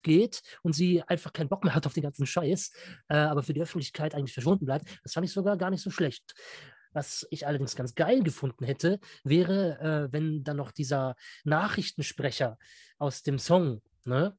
geht 0.03 0.41
und 0.61 0.73
sie 0.73 1.01
einfach 1.03 1.33
keinen 1.33 1.49
Bock 1.49 1.63
mehr 1.63 1.75
hat 1.75 1.85
auf 1.85 1.93
den 1.93 2.03
ganzen 2.03 2.25
Scheiß, 2.25 2.71
äh, 3.09 3.15
aber 3.15 3.43
für 3.43 3.53
die 3.53 3.61
Öffentlichkeit 3.61 4.15
eigentlich 4.15 4.33
verschwunden 4.33 4.65
bleibt, 4.65 4.85
das 5.03 5.13
fand 5.13 5.25
ich 5.25 5.33
sogar 5.33 5.57
gar 5.57 5.71
nicht 5.71 5.81
so 5.81 5.89
schlecht. 5.89 6.35
Was 6.93 7.27
ich 7.29 7.45
allerdings 7.45 7.75
ganz 7.75 7.93
geil 7.93 8.23
gefunden 8.23 8.63
hätte, 8.63 8.99
wäre, 9.25 9.79
äh, 10.07 10.13
wenn 10.13 10.45
dann 10.45 10.57
noch 10.57 10.71
dieser 10.71 11.15
Nachrichtensprecher 11.43 12.57
aus 12.99 13.21
dem 13.21 13.37
Song, 13.37 13.81
ne, 14.05 14.37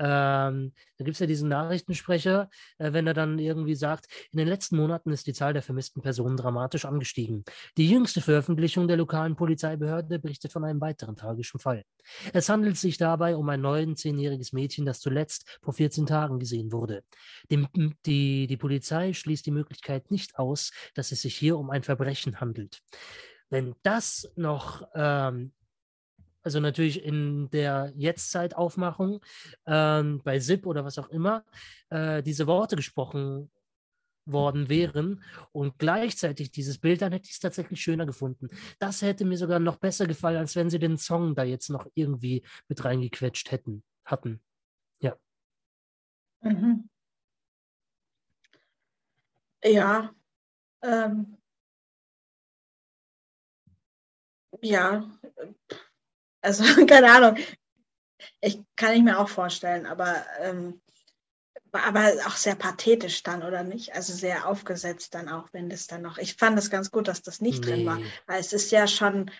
ähm, 0.00 0.72
da 0.96 1.04
gibt 1.04 1.14
es 1.14 1.18
ja 1.18 1.26
diesen 1.26 1.50
Nachrichtensprecher, 1.50 2.48
äh, 2.78 2.92
wenn 2.94 3.06
er 3.06 3.12
dann 3.12 3.38
irgendwie 3.38 3.74
sagt, 3.74 4.06
in 4.32 4.38
den 4.38 4.48
letzten 4.48 4.76
Monaten 4.76 5.10
ist 5.12 5.26
die 5.26 5.34
Zahl 5.34 5.52
der 5.52 5.62
vermissten 5.62 6.00
Personen 6.00 6.38
dramatisch 6.38 6.86
angestiegen. 6.86 7.44
Die 7.76 7.88
jüngste 7.88 8.22
Veröffentlichung 8.22 8.88
der 8.88 8.96
lokalen 8.96 9.36
Polizeibehörde 9.36 10.18
berichtet 10.18 10.52
von 10.52 10.64
einem 10.64 10.80
weiteren 10.80 11.16
tragischen 11.16 11.60
Fall. 11.60 11.84
Es 12.32 12.48
handelt 12.48 12.78
sich 12.78 12.96
dabei 12.96 13.36
um 13.36 13.46
ein 13.50 13.60
neun, 13.60 13.94
zehnjähriges 13.94 14.54
Mädchen, 14.54 14.86
das 14.86 15.00
zuletzt 15.00 15.58
vor 15.60 15.74
14 15.74 16.06
Tagen 16.06 16.38
gesehen 16.38 16.72
wurde. 16.72 17.04
Die, 17.50 17.66
die, 18.06 18.46
die 18.46 18.56
Polizei 18.56 19.12
schließt 19.12 19.44
die 19.44 19.50
Möglichkeit 19.50 20.10
nicht 20.10 20.38
aus, 20.38 20.72
dass 20.94 21.12
es 21.12 21.20
sich 21.20 21.36
hier 21.36 21.58
um 21.58 21.68
ein 21.68 21.82
Verbrechen 21.82 22.40
handelt. 22.40 22.80
Wenn 23.50 23.74
das 23.82 24.32
noch 24.36 24.88
ähm, 24.94 25.52
also 26.42 26.60
natürlich 26.60 27.04
in 27.04 27.50
der 27.50 27.92
Jetztzeitaufmachung, 27.96 29.20
ähm, 29.66 30.20
bei 30.24 30.38
SIP 30.40 30.66
oder 30.66 30.84
was 30.84 30.98
auch 30.98 31.08
immer, 31.10 31.44
äh, 31.90 32.22
diese 32.22 32.46
Worte 32.46 32.76
gesprochen 32.76 33.50
worden 34.26 34.68
wären 34.68 35.22
und 35.52 35.78
gleichzeitig 35.78 36.50
dieses 36.52 36.78
Bild, 36.78 37.02
dann 37.02 37.12
hätte 37.12 37.26
ich 37.26 37.32
es 37.32 37.40
tatsächlich 37.40 37.80
schöner 37.80 38.06
gefunden. 38.06 38.48
Das 38.78 39.02
hätte 39.02 39.24
mir 39.24 39.36
sogar 39.38 39.58
noch 39.58 39.76
besser 39.76 40.06
gefallen, 40.06 40.36
als 40.38 40.56
wenn 40.56 40.70
sie 40.70 40.78
den 40.78 40.98
Song 40.98 41.34
da 41.34 41.42
jetzt 41.44 41.70
noch 41.70 41.86
irgendwie 41.94 42.42
mit 42.68 42.84
reingequetscht 42.84 43.50
hätten, 43.50 43.82
hatten. 44.04 44.40
Ja. 45.00 45.16
Mhm. 46.42 46.84
Ja. 49.64 50.14
Ähm. 50.82 51.38
Ja. 54.62 55.02
Also, 56.42 56.64
keine 56.86 57.12
Ahnung. 57.12 57.36
Ich 58.40 58.60
kann 58.76 58.94
ich 58.94 59.02
mir 59.02 59.18
auch 59.18 59.28
vorstellen, 59.28 59.86
aber, 59.86 60.24
ähm, 60.40 60.80
aber 61.72 62.12
auch 62.26 62.36
sehr 62.36 62.54
pathetisch 62.54 63.22
dann, 63.22 63.42
oder 63.42 63.62
nicht? 63.62 63.94
Also 63.94 64.12
sehr 64.12 64.46
aufgesetzt 64.46 65.14
dann 65.14 65.28
auch, 65.28 65.48
wenn 65.52 65.70
das 65.70 65.86
dann 65.86 66.02
noch. 66.02 66.18
Ich 66.18 66.34
fand 66.34 66.58
es 66.58 66.70
ganz 66.70 66.90
gut, 66.90 67.08
dass 67.08 67.22
das 67.22 67.40
nicht 67.40 67.64
nee. 67.64 67.70
drin 67.70 67.86
war. 67.86 67.98
Weil 68.26 68.40
es 68.40 68.52
ist 68.52 68.70
ja 68.70 68.86
schon 68.86 69.30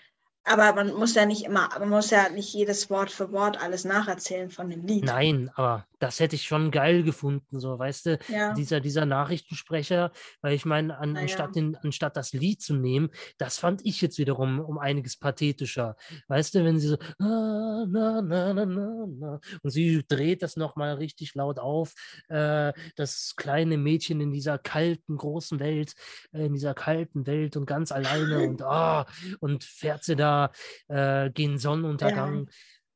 aber 0.44 0.72
man 0.72 0.94
muss 0.94 1.14
ja 1.14 1.26
nicht 1.26 1.44
immer, 1.44 1.68
man 1.78 1.90
muss 1.90 2.10
ja 2.10 2.28
nicht 2.30 2.52
jedes 2.52 2.88
Wort 2.90 3.10
für 3.10 3.30
Wort 3.32 3.60
alles 3.60 3.84
nacherzählen 3.84 4.50
von 4.50 4.70
dem 4.70 4.86
Lied. 4.86 5.04
Nein, 5.04 5.50
aber 5.54 5.86
das 6.00 6.18
hätte 6.18 6.34
ich 6.34 6.44
schon 6.44 6.70
geil 6.70 7.02
gefunden, 7.02 7.60
so, 7.60 7.78
weißt 7.78 8.06
du, 8.06 8.18
ja. 8.28 8.54
dieser, 8.54 8.80
dieser 8.80 9.06
Nachrichtensprecher, 9.06 10.10
weil 10.40 10.54
ich 10.54 10.64
meine, 10.64 10.98
an, 10.98 11.14
ja. 11.14 11.22
anstatt, 11.22 11.54
den, 11.54 11.76
anstatt 11.76 12.16
das 12.16 12.32
Lied 12.32 12.62
zu 12.62 12.74
nehmen, 12.74 13.10
das 13.38 13.58
fand 13.58 13.84
ich 13.84 14.00
jetzt 14.00 14.18
wiederum 14.18 14.60
um 14.60 14.78
einiges 14.78 15.18
pathetischer. 15.18 15.96
Weißt 16.28 16.54
du, 16.54 16.64
wenn 16.64 16.80
sie 16.80 16.88
so, 16.88 16.96
na, 17.18 17.86
na, 17.86 18.22
na, 18.22 18.54
na, 18.54 18.66
na, 18.66 19.40
und 19.62 19.70
sie 19.70 20.02
dreht 20.08 20.42
das 20.42 20.56
nochmal 20.56 20.94
richtig 20.94 21.34
laut 21.34 21.58
auf, 21.58 21.94
äh, 22.28 22.72
das 22.96 23.34
kleine 23.36 23.76
Mädchen 23.76 24.20
in 24.22 24.32
dieser 24.32 24.58
kalten, 24.58 25.18
großen 25.18 25.60
Welt, 25.60 25.94
äh, 26.32 26.46
in 26.46 26.54
dieser 26.54 26.74
kalten 26.74 27.26
Welt 27.26 27.56
und 27.56 27.66
ganz 27.66 27.92
alleine 27.92 28.38
und, 28.48 28.62
oh, 28.64 29.04
und 29.40 29.64
fährt 29.64 30.04
sie 30.04 30.16
da 30.16 30.50
äh, 30.88 31.30
gegen 31.30 31.58
Sonnenuntergang. 31.58 32.48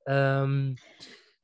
Ja, 0.07 0.43
ähm, 0.43 0.77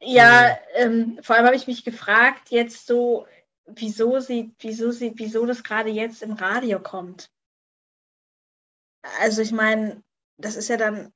ja 0.01 0.59
ähm, 0.75 1.19
vor 1.23 1.37
allem 1.37 1.47
habe 1.47 1.57
ich 1.57 1.67
mich 1.67 1.85
gefragt, 1.85 2.51
jetzt 2.51 2.87
so, 2.87 3.27
wieso 3.67 4.21
sie, 4.21 4.55
wieso 4.59 4.91
sie, 4.91 5.13
wieso 5.17 5.47
das 5.47 5.63
gerade 5.63 5.91
jetzt 5.91 6.23
im 6.23 6.33
Radio 6.33 6.81
kommt. 6.81 7.31
Also 9.21 9.43
ich 9.43 9.53
meine, 9.53 10.03
das 10.37 10.57
ist 10.57 10.69
ja 10.69 10.77
dann, 10.77 11.13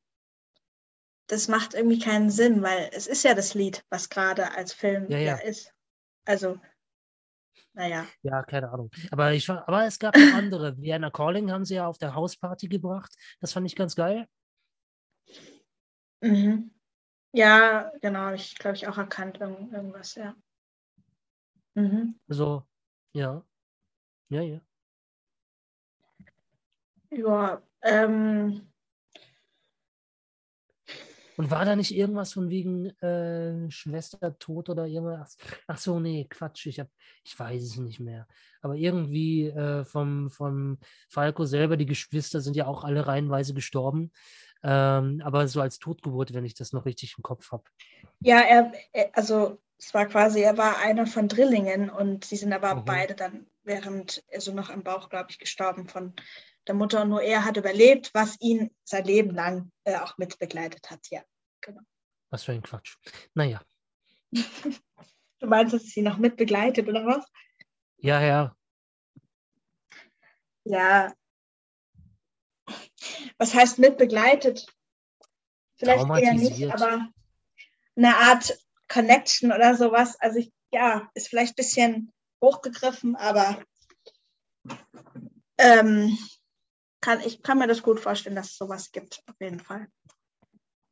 das 1.27 1.49
macht 1.49 1.75
irgendwie 1.75 1.99
keinen 1.99 2.31
Sinn, 2.31 2.63
weil 2.63 2.91
es 2.93 3.07
ist 3.07 3.25
ja 3.25 3.35
das 3.35 3.55
Lied, 3.55 3.85
was 3.91 4.09
gerade 4.09 4.53
als 4.53 4.73
Film 4.73 5.11
ja, 5.11 5.19
ja. 5.19 5.37
ist. 5.37 5.73
Also 6.25 6.59
naja. 7.75 8.07
Ja, 8.23 8.43
keine 8.45 8.71
Ahnung. 8.71 8.91
Aber, 9.11 9.33
ich, 9.33 9.51
aber 9.51 9.85
es 9.85 9.99
gab 9.99 10.17
noch 10.17 10.35
andere. 10.35 10.77
Vienna 10.81 11.11
Calling 11.11 11.51
haben 11.51 11.65
sie 11.65 11.75
ja 11.75 11.89
auf 11.89 11.99
der 11.99 12.15
Hausparty 12.15 12.69
gebracht. 12.69 13.13
Das 13.41 13.53
fand 13.53 13.67
ich 13.67 13.75
ganz 13.75 13.97
geil. 13.97 14.29
Mhm. 16.21 16.74
Ja, 17.37 17.91
genau, 18.01 18.33
ich 18.33 18.55
glaube 18.55 18.77
ich 18.77 18.87
auch 18.87 18.97
erkannt 18.97 19.41
irgendwas, 19.41 20.15
ja. 20.15 20.37
Mhm. 21.75 22.15
Also, 22.29 22.63
ja. 23.13 23.45
Ja, 24.29 24.41
ja. 24.41 24.61
Ja, 27.11 27.61
ähm. 27.83 28.69
Und 31.37 31.51
war 31.51 31.65
da 31.65 31.75
nicht 31.75 31.93
irgendwas 31.93 32.33
von 32.33 32.49
wegen 32.51 32.91
äh, 33.01 33.69
Schwester 33.69 34.39
tot 34.39 34.69
oder 34.69 34.87
irgendwas? 34.87 35.37
Ach 35.67 35.79
so, 35.79 35.99
nee, 35.99 36.29
Quatsch, 36.31 36.67
ich, 36.67 36.79
hab, 36.79 36.89
ich 37.25 37.37
weiß 37.37 37.61
es 37.65 37.77
nicht 37.79 37.99
mehr. 37.99 38.29
Aber 38.61 38.77
irgendwie 38.77 39.49
äh, 39.49 39.85
vom, 39.85 40.31
vom 40.31 40.79
Falco 41.09 41.45
selber, 41.45 41.77
die 41.77 41.87
Geschwister 41.87 42.41
sind 42.41 42.55
ja 42.55 42.69
auch 42.69 42.85
alle 42.85 43.09
reihenweise 43.09 43.55
gestorben. 43.55 44.13
Ähm, 44.67 45.21
aber 45.23 45.47
so 45.47 45.61
als 45.61 45.79
Totgeburt, 45.79 46.33
wenn 46.33 46.47
ich 46.47 46.55
das 46.55 46.73
noch 46.73 46.87
richtig 46.87 47.15
im 47.19 47.23
Kopf 47.23 47.53
habe. 47.53 47.65
Ja, 48.21 48.41
er, 48.41 48.73
also 49.13 49.61
es 49.79 49.93
war 49.93 50.07
quasi, 50.07 50.41
er 50.41 50.57
war 50.57 50.79
einer 50.79 51.07
von 51.07 51.29
Drillingen 51.29 51.91
und 51.91 52.25
sie 52.25 52.37
sind 52.37 52.53
aber 52.55 52.75
mhm. 52.75 52.85
beide 52.87 53.15
dann 53.15 53.47
während, 53.63 54.25
also 54.33 54.55
noch 54.55 54.71
im 54.71 54.83
Bauch, 54.83 55.11
glaube 55.11 55.27
ich, 55.31 55.39
gestorben 55.39 55.87
von 55.87 56.15
der 56.67 56.75
Mutter 56.75 57.03
und 57.03 57.11
nur 57.11 57.21
er 57.21 57.45
hat 57.45 57.59
überlebt, 57.59 58.11
was 58.15 58.41
ihn 58.41 58.71
sein 58.85 59.05
Leben 59.05 59.35
lang 59.35 59.71
äh, 59.85 59.97
auch 59.97 60.17
mitbegleitet 60.17 60.91
hat, 60.91 61.11
ja. 61.11 61.21
Genau. 61.61 61.83
Was 62.31 62.45
für 62.45 62.53
ein 62.53 62.63
Quatsch. 62.63 62.97
Naja. 63.35 63.61
du 64.33 65.47
meinst, 65.47 65.75
dass 65.75 65.83
sie 65.85 66.01
noch 66.01 66.17
mitbegleitet, 66.17 66.89
oder 66.89 67.05
was? 67.05 67.27
Ja, 67.99 68.23
ja. 68.23 68.57
Ja, 70.65 71.13
was 73.39 73.55
heißt 73.55 73.79
mit 73.79 73.99
begleitet? 73.99 74.67
Vielleicht 75.77 76.09
eher 76.09 76.35
nicht, 76.35 76.73
aber 76.73 77.09
eine 77.97 78.17
Art 78.17 78.59
Connection 78.89 79.53
oder 79.53 79.77
sowas. 79.77 80.17
Also 80.21 80.39
ich, 80.39 80.53
ja, 80.73 81.11
ist 81.15 81.29
vielleicht 81.29 81.53
ein 81.53 81.63
bisschen 81.63 82.13
hochgegriffen, 82.43 83.17
aber 83.17 83.63
ähm, 85.59 86.17
kann, 87.01 87.21
ich 87.21 87.43
kann 87.43 87.59
mir 87.59 87.67
das 87.67 87.83
gut 87.83 88.01
vorstellen, 88.01 88.37
dass 88.37 88.51
es 88.51 88.57
sowas 88.57 88.93
gibt, 88.93 89.23
auf 89.27 89.37
jeden 89.41 89.61
Fall. 89.61 89.89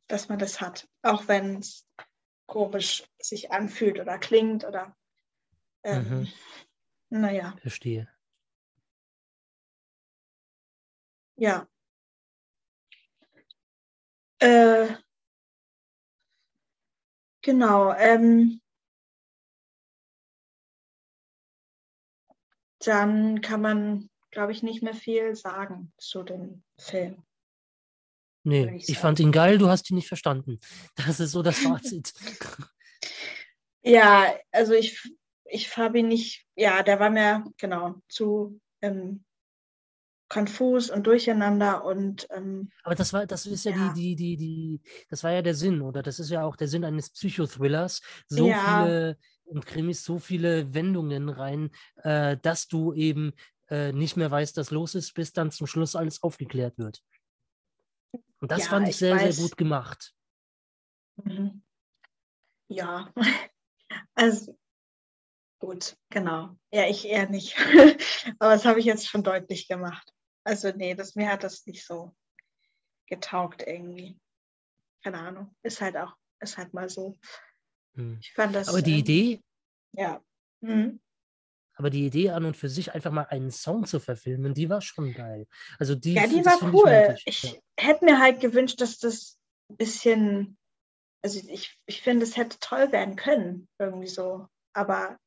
Dass 0.07 0.29
man 0.29 0.39
das 0.39 0.61
hat. 0.61 0.87
Auch 1.01 1.27
wenn 1.27 1.57
es 1.57 1.87
komisch 2.45 3.03
sich 3.19 3.51
anfühlt 3.51 3.99
oder 3.99 4.17
klingt 4.19 4.63
oder 4.65 4.95
ähm, 5.83 6.09
mhm. 6.09 6.27
naja. 7.09 7.55
Verstehe. 7.61 8.12
Ja. 11.35 11.67
Äh, 14.39 14.95
genau. 17.41 17.93
Ähm, 17.93 18.61
dann 22.79 23.41
kann 23.41 23.61
man, 23.61 24.09
glaube 24.31 24.51
ich, 24.51 24.63
nicht 24.63 24.83
mehr 24.83 24.93
viel 24.93 25.35
sagen 25.35 25.93
zu 25.97 26.23
dem 26.23 26.63
Film. 26.77 27.23
Nee, 28.45 28.75
ich, 28.75 28.89
ich 28.89 28.97
fand 28.97 29.19
ihn 29.21 29.31
geil, 29.31 29.57
du 29.57 29.69
hast 29.69 29.89
ihn 29.89 29.95
nicht 29.95 30.07
verstanden. 30.07 30.59
Das 30.95 31.19
ist 31.19 31.31
so 31.31 31.41
das 31.41 31.59
Fazit. 31.59 32.13
ja, 33.81 34.35
also 34.51 34.73
ich, 34.73 35.01
ich 35.45 35.75
habe 35.77 35.99
ihn 35.99 36.09
nicht, 36.09 36.45
ja, 36.55 36.83
der 36.83 36.99
war 36.99 37.09
mir, 37.09 37.45
genau, 37.57 37.95
zu 38.09 38.59
ähm, 38.81 39.23
konfus 40.33 40.89
und 40.89 41.05
durcheinander 41.05 41.85
und 41.85 42.27
ähm, 42.31 42.71
aber 42.83 42.95
das 42.95 43.13
war 43.13 43.27
das 43.27 43.45
ist 43.45 43.65
ja, 43.65 43.71
ja, 43.71 43.93
die 43.93 44.15
die 44.15 44.35
die 44.35 44.37
die 44.37 44.81
das 45.09 45.23
war 45.23 45.31
ja 45.31 45.43
der 45.43 45.53
Sinn 45.53 45.81
oder? 45.81 46.01
Das 46.01 46.19
ist 46.19 46.31
ja 46.31 46.43
auch 46.43 46.55
der 46.55 46.67
Sinn 46.67 46.83
eines 46.83 47.11
Psychothrillers. 47.11 48.01
So 48.27 48.47
ja. 48.47 48.83
viele 48.83 49.17
und 49.43 49.67
Krimis 49.67 50.03
so 50.03 50.17
viele 50.17 50.73
Wendungen 50.73 51.29
rein 51.29 51.69
äh, 51.97 52.35
dass 52.41 52.67
du 52.67 52.93
eben 52.93 53.33
äh, 53.69 53.91
nicht 53.91 54.17
mehr 54.17 54.31
weißt 54.31 54.57
was 54.57 54.71
los 54.71 54.95
ist 54.95 55.13
bis 55.13 55.33
dann 55.33 55.51
zum 55.51 55.67
Schluss 55.67 55.95
alles 55.95 56.23
aufgeklärt 56.23 56.79
wird. 56.79 57.03
Und 58.39 58.51
das 58.51 58.63
ja, 58.63 58.69
fand 58.69 58.87
ich, 58.87 58.95
ich 58.95 58.97
sehr 58.97 59.15
weiß. 59.15 59.35
sehr 59.35 59.43
gut 59.43 59.55
gemacht. 59.55 60.13
Mhm. 61.23 61.61
ja. 62.69 63.13
Also 64.15 64.57
gut 65.59 65.95
genau. 66.09 66.57
Ja 66.71 66.87
ich 66.87 67.07
eher 67.07 67.29
nicht. 67.29 67.55
Aber 68.39 68.53
das 68.53 68.65
habe 68.65 68.79
ich 68.79 68.85
jetzt 68.85 69.07
schon 69.07 69.21
deutlich 69.21 69.67
gemacht 69.67 70.13
also 70.43 70.71
nee, 70.71 70.95
das, 70.95 71.15
mir 71.15 71.29
hat 71.29 71.43
das 71.43 71.65
nicht 71.65 71.85
so 71.85 72.15
getaugt 73.07 73.63
irgendwie. 73.65 74.19
Keine 75.03 75.19
Ahnung. 75.19 75.55
Ist 75.63 75.81
halt 75.81 75.97
auch, 75.97 76.15
ist 76.39 76.57
halt 76.57 76.73
mal 76.73 76.89
so. 76.89 77.17
Hm. 77.95 78.17
Ich 78.21 78.33
fand 78.33 78.55
das. 78.55 78.69
Aber 78.69 78.81
die 78.81 78.93
ähm, 78.93 78.99
Idee. 78.99 79.41
Ja. 79.93 80.21
Mhm. 80.61 80.99
Aber 81.75 81.89
die 81.89 82.05
Idee 82.05 82.29
an 82.29 82.45
und 82.45 82.55
für 82.55 82.69
sich 82.69 82.93
einfach 82.93 83.11
mal 83.11 83.25
einen 83.25 83.51
Song 83.51 83.85
zu 83.85 83.99
verfilmen, 83.99 84.53
die 84.53 84.69
war 84.69 84.81
schon 84.81 85.13
geil. 85.13 85.47
Also 85.79 85.95
die, 85.95 86.13
ja, 86.13 86.27
die 86.27 86.45
war 86.45 86.61
cool. 86.71 87.15
Ich, 87.25 87.43
ich 87.43 87.61
hätte 87.77 88.05
mir 88.05 88.19
halt 88.19 88.39
gewünscht, 88.39 88.79
dass 88.79 88.99
das 88.99 89.39
ein 89.69 89.77
bisschen, 89.77 90.57
also 91.23 91.39
ich, 91.47 91.79
ich 91.87 92.01
finde, 92.01 92.25
es 92.25 92.37
hätte 92.37 92.59
toll 92.59 92.91
werden 92.91 93.15
können, 93.15 93.67
irgendwie 93.79 94.07
so. 94.07 94.47
Aber 94.73 95.17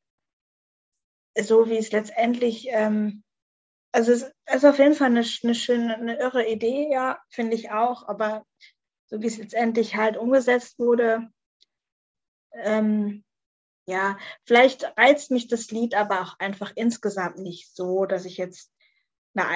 so 1.39 1.69
wie 1.69 1.77
es 1.77 1.91
letztendlich 1.91 2.69
ähm, 2.71 3.25
also 3.97 4.13
es 4.13 4.31
ist 4.53 4.65
auf 4.67 4.79
jeden 4.79 4.95
Fall 4.95 5.07
eine, 5.07 5.25
eine 5.43 5.55
schöne, 5.55 5.97
eine 5.97 6.19
irre 6.19 6.47
Idee, 6.47 6.91
ja, 6.93 7.19
finde 7.31 7.57
ich 7.57 7.71
auch. 7.71 8.07
Aber 8.07 8.45
so 9.07 9.23
wie 9.23 9.27
es 9.27 9.39
letztendlich 9.39 9.97
halt 9.97 10.19
umgesetzt 10.19 10.79
wurde, 10.79 11.31
ähm, 12.53 13.25
ja, 13.87 14.19
vielleicht 14.45 14.85
reizt 14.99 15.31
mich 15.31 15.49
das 15.49 15.71
Lied 15.71 15.95
aber 15.95 16.21
auch 16.21 16.39
einfach 16.39 16.73
insgesamt 16.75 17.39
nicht 17.39 17.75
so, 17.75 18.05
dass 18.05 18.27
ich 18.27 18.37
jetzt 18.37 18.71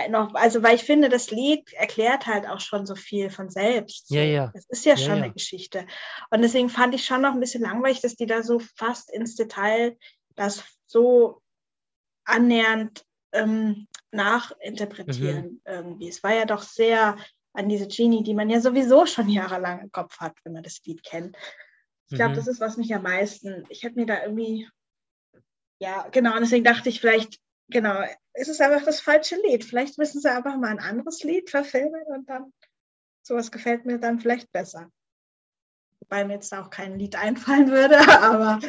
noch, 0.08 0.34
also 0.34 0.62
weil 0.62 0.76
ich 0.76 0.84
finde, 0.84 1.10
das 1.10 1.30
Lied 1.30 1.72
erklärt 1.74 2.26
halt 2.26 2.46
auch 2.46 2.60
schon 2.60 2.86
so 2.86 2.94
viel 2.94 3.28
von 3.28 3.50
selbst. 3.50 4.10
Ja, 4.10 4.22
ja. 4.22 4.52
Es 4.54 4.66
ist 4.68 4.84
ja, 4.86 4.92
ja 4.92 4.96
schon 4.96 5.16
ja. 5.18 5.24
eine 5.24 5.32
Geschichte. 5.32 5.86
Und 6.30 6.40
deswegen 6.40 6.70
fand 6.70 6.94
ich 6.94 7.04
schon 7.04 7.22
noch 7.22 7.32
ein 7.32 7.40
bisschen 7.40 7.62
langweilig, 7.62 8.00
dass 8.00 8.16
die 8.16 8.26
da 8.26 8.42
so 8.42 8.58
fast 8.76 9.10
ins 9.10 9.36
Detail 9.36 9.98
das 10.34 10.64
so 10.86 11.42
annähernd 12.24 13.04
ähm, 13.32 13.86
nachinterpretieren 14.12 15.44
mhm. 15.44 15.60
irgendwie. 15.64 16.08
Es 16.08 16.22
war 16.22 16.34
ja 16.34 16.44
doch 16.44 16.62
sehr 16.62 17.16
an 17.52 17.68
diese 17.68 17.88
Genie, 17.88 18.22
die 18.22 18.34
man 18.34 18.50
ja 18.50 18.60
sowieso 18.60 19.06
schon 19.06 19.28
jahrelang 19.28 19.80
im 19.80 19.92
Kopf 19.92 20.18
hat, 20.18 20.36
wenn 20.44 20.52
man 20.52 20.62
das 20.62 20.80
Lied 20.84 21.02
kennt. 21.02 21.36
Ich 22.08 22.16
glaube, 22.16 22.32
mhm. 22.32 22.36
das 22.36 22.48
ist, 22.48 22.60
was 22.60 22.76
mich 22.76 22.94
am 22.94 23.02
meisten, 23.02 23.64
ich 23.68 23.82
hätte 23.82 23.96
mir 23.96 24.06
da 24.06 24.22
irgendwie, 24.22 24.68
ja, 25.80 26.08
genau, 26.08 26.34
und 26.34 26.40
deswegen 26.40 26.64
dachte 26.64 26.88
ich 26.88 27.00
vielleicht, 27.00 27.40
genau, 27.68 28.02
ist 28.34 28.48
es 28.48 28.60
einfach 28.60 28.84
das 28.84 29.00
falsche 29.00 29.36
Lied. 29.36 29.64
Vielleicht 29.64 29.98
müssen 29.98 30.20
sie 30.20 30.30
einfach 30.30 30.56
mal 30.56 30.70
ein 30.70 30.80
anderes 30.80 31.22
Lied 31.22 31.50
verfilmen 31.50 32.04
und 32.08 32.28
dann, 32.28 32.52
sowas 33.22 33.50
gefällt 33.50 33.86
mir 33.86 33.98
dann 33.98 34.18
vielleicht 34.18 34.50
besser. 34.52 34.90
Wobei 36.00 36.24
mir 36.24 36.34
jetzt 36.34 36.52
auch 36.52 36.70
kein 36.70 36.98
Lied 36.98 37.16
einfallen 37.16 37.70
würde, 37.70 37.98
aber 38.22 38.60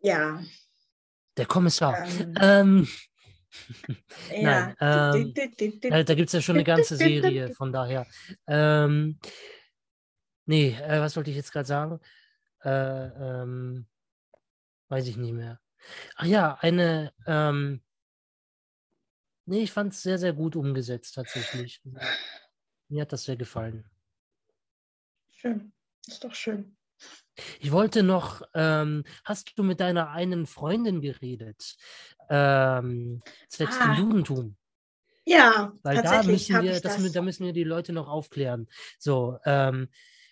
ja, 0.00 0.40
der 1.36 1.46
Kommissar. 1.46 2.06
Ähm, 2.06 2.34
ähm 2.40 2.88
ja. 4.30 4.74
Nein, 4.80 5.34
ähm, 5.34 5.34
da, 5.90 6.02
da 6.02 6.14
gibt 6.14 6.28
es 6.28 6.32
ja 6.32 6.40
schon 6.40 6.56
eine 6.56 6.64
ganze 6.64 6.96
Serie, 6.96 7.54
von 7.54 7.72
daher. 7.72 8.06
Ähm, 8.46 9.18
nee, 10.46 10.70
äh, 10.70 11.00
was 11.00 11.16
wollte 11.16 11.30
ich 11.30 11.36
jetzt 11.36 11.52
gerade 11.52 11.66
sagen? 11.66 12.00
Äh, 12.62 12.70
ähm, 12.70 13.86
weiß 14.88 15.06
ich 15.06 15.16
nicht 15.16 15.32
mehr. 15.32 15.60
Ach 16.16 16.26
ja, 16.26 16.58
eine. 16.60 17.12
Ähm, 17.26 17.82
nee, 19.44 19.62
ich 19.62 19.72
fand 19.72 19.92
es 19.92 20.02
sehr, 20.02 20.18
sehr 20.18 20.32
gut 20.32 20.56
umgesetzt 20.56 21.14
tatsächlich. 21.14 21.80
Mir 22.88 23.02
hat 23.02 23.12
das 23.12 23.24
sehr 23.24 23.36
gefallen. 23.36 23.88
Schön, 25.30 25.72
ist 26.06 26.24
doch 26.24 26.34
schön. 26.34 26.75
Ich 27.60 27.70
wollte 27.72 28.02
noch, 28.02 28.42
ähm, 28.54 29.04
hast 29.24 29.58
du 29.58 29.62
mit 29.62 29.80
deiner 29.80 30.10
einen 30.10 30.46
Freundin 30.46 31.00
geredet? 31.00 31.76
Ähm, 32.30 33.20
Sex 33.48 33.76
ah. 33.80 33.84
im 33.84 34.04
Judentum. 34.04 34.56
Ja, 35.24 35.72
weil 35.82 36.02
da 36.02 36.22
müssen 36.22 36.62
wir, 36.62 36.80
das, 36.80 36.96
das. 36.96 37.12
da 37.12 37.20
müssen 37.20 37.44
wir 37.44 37.52
die 37.52 37.64
Leute 37.64 37.92
noch 37.92 38.08
aufklären. 38.08 38.68
So, 38.98 39.38
ähm, 39.44 39.88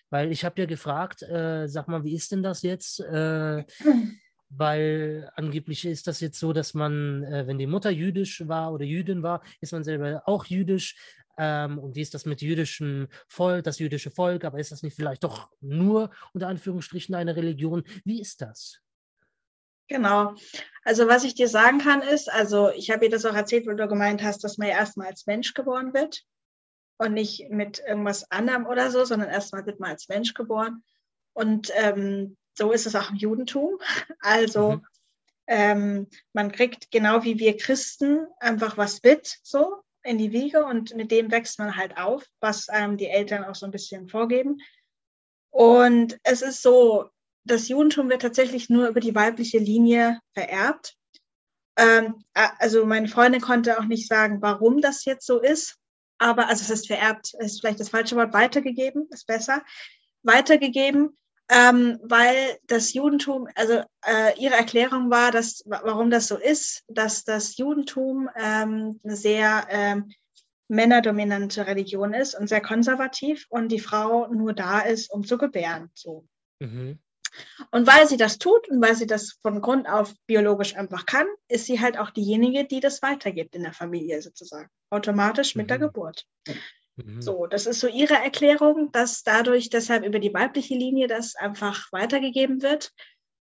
weil 0.09 0.31
ich 0.31 0.45
habe 0.45 0.61
ja 0.61 0.65
gefragt, 0.65 1.21
äh, 1.23 1.67
sag 1.67 1.87
mal, 1.89 2.05
wie 2.05 2.15
ist 2.15 2.31
denn 2.31 2.43
das 2.43 2.61
jetzt? 2.61 3.01
Äh, 3.01 3.65
weil 4.49 5.29
angeblich 5.35 5.85
ist 5.85 6.07
das 6.07 6.21
jetzt 6.21 6.39
so, 6.39 6.53
dass 6.53 6.73
man, 6.73 7.23
äh, 7.23 7.45
wenn 7.45 7.57
die 7.57 7.67
Mutter 7.67 7.89
jüdisch 7.89 8.47
war 8.47 8.71
oder 8.71 8.85
Jüdin 8.85 9.21
war, 9.21 9.43
ist 9.59 9.73
man 9.73 9.83
selber 9.83 10.23
auch 10.25 10.45
jüdisch. 10.45 10.95
Ähm, 11.37 11.79
und 11.79 11.95
wie 11.95 12.01
ist 12.01 12.13
das 12.13 12.25
mit 12.25 12.41
jüdischem 12.41 13.07
Volk, 13.27 13.63
das 13.63 13.79
jüdische 13.79 14.11
Volk, 14.11 14.45
aber 14.45 14.59
ist 14.59 14.71
das 14.71 14.83
nicht 14.83 14.95
vielleicht 14.95 15.23
doch 15.23 15.49
nur 15.61 16.11
unter 16.33 16.47
Anführungsstrichen 16.47 17.15
eine 17.15 17.35
Religion? 17.35 17.83
Wie 18.03 18.21
ist 18.21 18.41
das? 18.41 18.79
Genau. 19.87 20.33
Also 20.83 21.07
was 21.07 21.23
ich 21.23 21.35
dir 21.35 21.47
sagen 21.47 21.79
kann 21.79 22.01
ist, 22.01 22.31
also 22.31 22.69
ich 22.69 22.89
habe 22.89 23.01
dir 23.01 23.11
das 23.11 23.25
auch 23.25 23.35
erzählt, 23.35 23.67
weil 23.67 23.75
du 23.75 23.87
gemeint 23.87 24.23
hast, 24.23 24.43
dass 24.43 24.57
man 24.57 24.67
ja 24.67 24.75
erstmal 24.75 25.07
als 25.07 25.27
Mensch 25.27 25.53
geboren 25.53 25.93
wird 25.93 26.23
und 26.97 27.13
nicht 27.13 27.49
mit 27.49 27.79
irgendwas 27.79 28.31
anderem 28.31 28.65
oder 28.65 28.89
so, 28.89 29.05
sondern 29.05 29.29
erstmal 29.29 29.65
wird 29.65 29.79
man 29.79 29.91
als 29.91 30.07
Mensch 30.07 30.33
geboren. 30.33 30.83
Und 31.33 31.71
ähm, 31.75 32.37
so 32.57 32.71
ist 32.71 32.87
es 32.87 32.95
auch 32.95 33.11
im 33.11 33.17
Judentum. 33.17 33.77
Also 34.21 34.71
mhm. 34.71 34.87
ähm, 35.47 36.07
man 36.33 36.51
kriegt 36.51 36.89
genau 36.89 37.23
wie 37.23 37.37
wir 37.37 37.57
Christen 37.57 38.25
einfach 38.39 38.77
was 38.77 39.03
mit, 39.03 39.37
so 39.43 39.83
in 40.05 40.17
die 40.17 40.31
Wiege 40.31 40.65
und 40.65 40.95
mit 40.95 41.11
dem 41.11 41.31
wächst 41.31 41.59
man 41.59 41.75
halt 41.75 41.97
auf, 41.97 42.23
was 42.39 42.69
einem 42.69 42.97
die 42.97 43.07
Eltern 43.07 43.43
auch 43.43 43.55
so 43.55 43.65
ein 43.65 43.71
bisschen 43.71 44.07
vorgeben. 44.07 44.57
Und 45.49 46.17
es 46.23 46.41
ist 46.41 46.61
so, 46.61 47.09
das 47.45 47.67
Judentum 47.67 48.09
wird 48.09 48.21
tatsächlich 48.21 48.69
nur 48.69 48.87
über 48.87 48.99
die 48.99 49.15
weibliche 49.15 49.57
Linie 49.57 50.19
vererbt. 50.33 50.95
Ähm, 51.77 52.23
also 52.33 52.85
meine 52.85 53.07
Freundin 53.07 53.41
konnte 53.41 53.79
auch 53.79 53.85
nicht 53.85 54.07
sagen, 54.07 54.41
warum 54.41 54.81
das 54.81 55.05
jetzt 55.05 55.25
so 55.25 55.39
ist, 55.39 55.77
aber 56.17 56.47
also 56.47 56.61
es 56.63 56.69
ist 56.69 56.87
vererbt, 56.87 57.33
ist 57.39 57.59
vielleicht 57.59 57.79
das 57.79 57.89
falsche 57.89 58.15
Wort, 58.15 58.33
weitergegeben, 58.33 59.07
ist 59.11 59.27
besser, 59.27 59.63
weitergegeben, 60.23 61.17
ähm, 61.49 61.99
weil 62.03 62.57
das 62.67 62.93
Judentum, 62.93 63.47
also 63.55 63.83
äh, 64.05 64.37
ihre 64.39 64.55
Erklärung 64.55 65.11
war, 65.11 65.31
dass, 65.31 65.63
warum 65.65 66.09
das 66.09 66.27
so 66.27 66.37
ist, 66.37 66.83
dass 66.87 67.23
das 67.23 67.57
Judentum 67.57 68.29
ähm, 68.35 68.99
eine 69.03 69.15
sehr 69.15 69.67
ähm, 69.69 70.11
männerdominante 70.67 71.67
Religion 71.67 72.13
ist 72.13 72.33
und 72.33 72.47
sehr 72.47 72.61
konservativ 72.61 73.45
und 73.49 73.69
die 73.69 73.79
Frau 73.79 74.27
nur 74.27 74.53
da 74.53 74.79
ist, 74.79 75.11
um 75.11 75.23
zu 75.23 75.37
gebären. 75.37 75.91
So. 75.93 76.27
Mhm. 76.59 76.99
Und 77.71 77.85
weil 77.85 78.07
sie 78.07 78.17
das 78.17 78.37
tut 78.37 78.67
und 78.69 78.81
weil 78.81 78.95
sie 78.95 79.07
das 79.07 79.37
von 79.41 79.61
Grund 79.61 79.87
auf 79.87 80.13
biologisch 80.25 80.75
einfach 80.75 81.05
kann, 81.05 81.27
ist 81.47 81.65
sie 81.65 81.79
halt 81.79 81.97
auch 81.97 82.09
diejenige, 82.09 82.65
die 82.65 82.79
das 82.79 83.01
weitergibt 83.01 83.55
in 83.55 83.63
der 83.63 83.73
Familie 83.73 84.21
sozusagen, 84.21 84.69
automatisch 84.89 85.55
mit 85.55 85.65
mhm. 85.65 85.69
der 85.69 85.79
Geburt. 85.79 86.25
Mhm. 86.95 87.21
So, 87.21 87.45
das 87.45 87.65
ist 87.65 87.79
so 87.79 87.87
ihre 87.87 88.15
Erklärung, 88.15 88.91
dass 88.91 89.23
dadurch 89.23 89.69
deshalb 89.69 90.05
über 90.05 90.19
die 90.19 90.33
weibliche 90.33 90.75
Linie 90.75 91.07
das 91.07 91.35
einfach 91.35 91.91
weitergegeben 91.91 92.61
wird. 92.61 92.93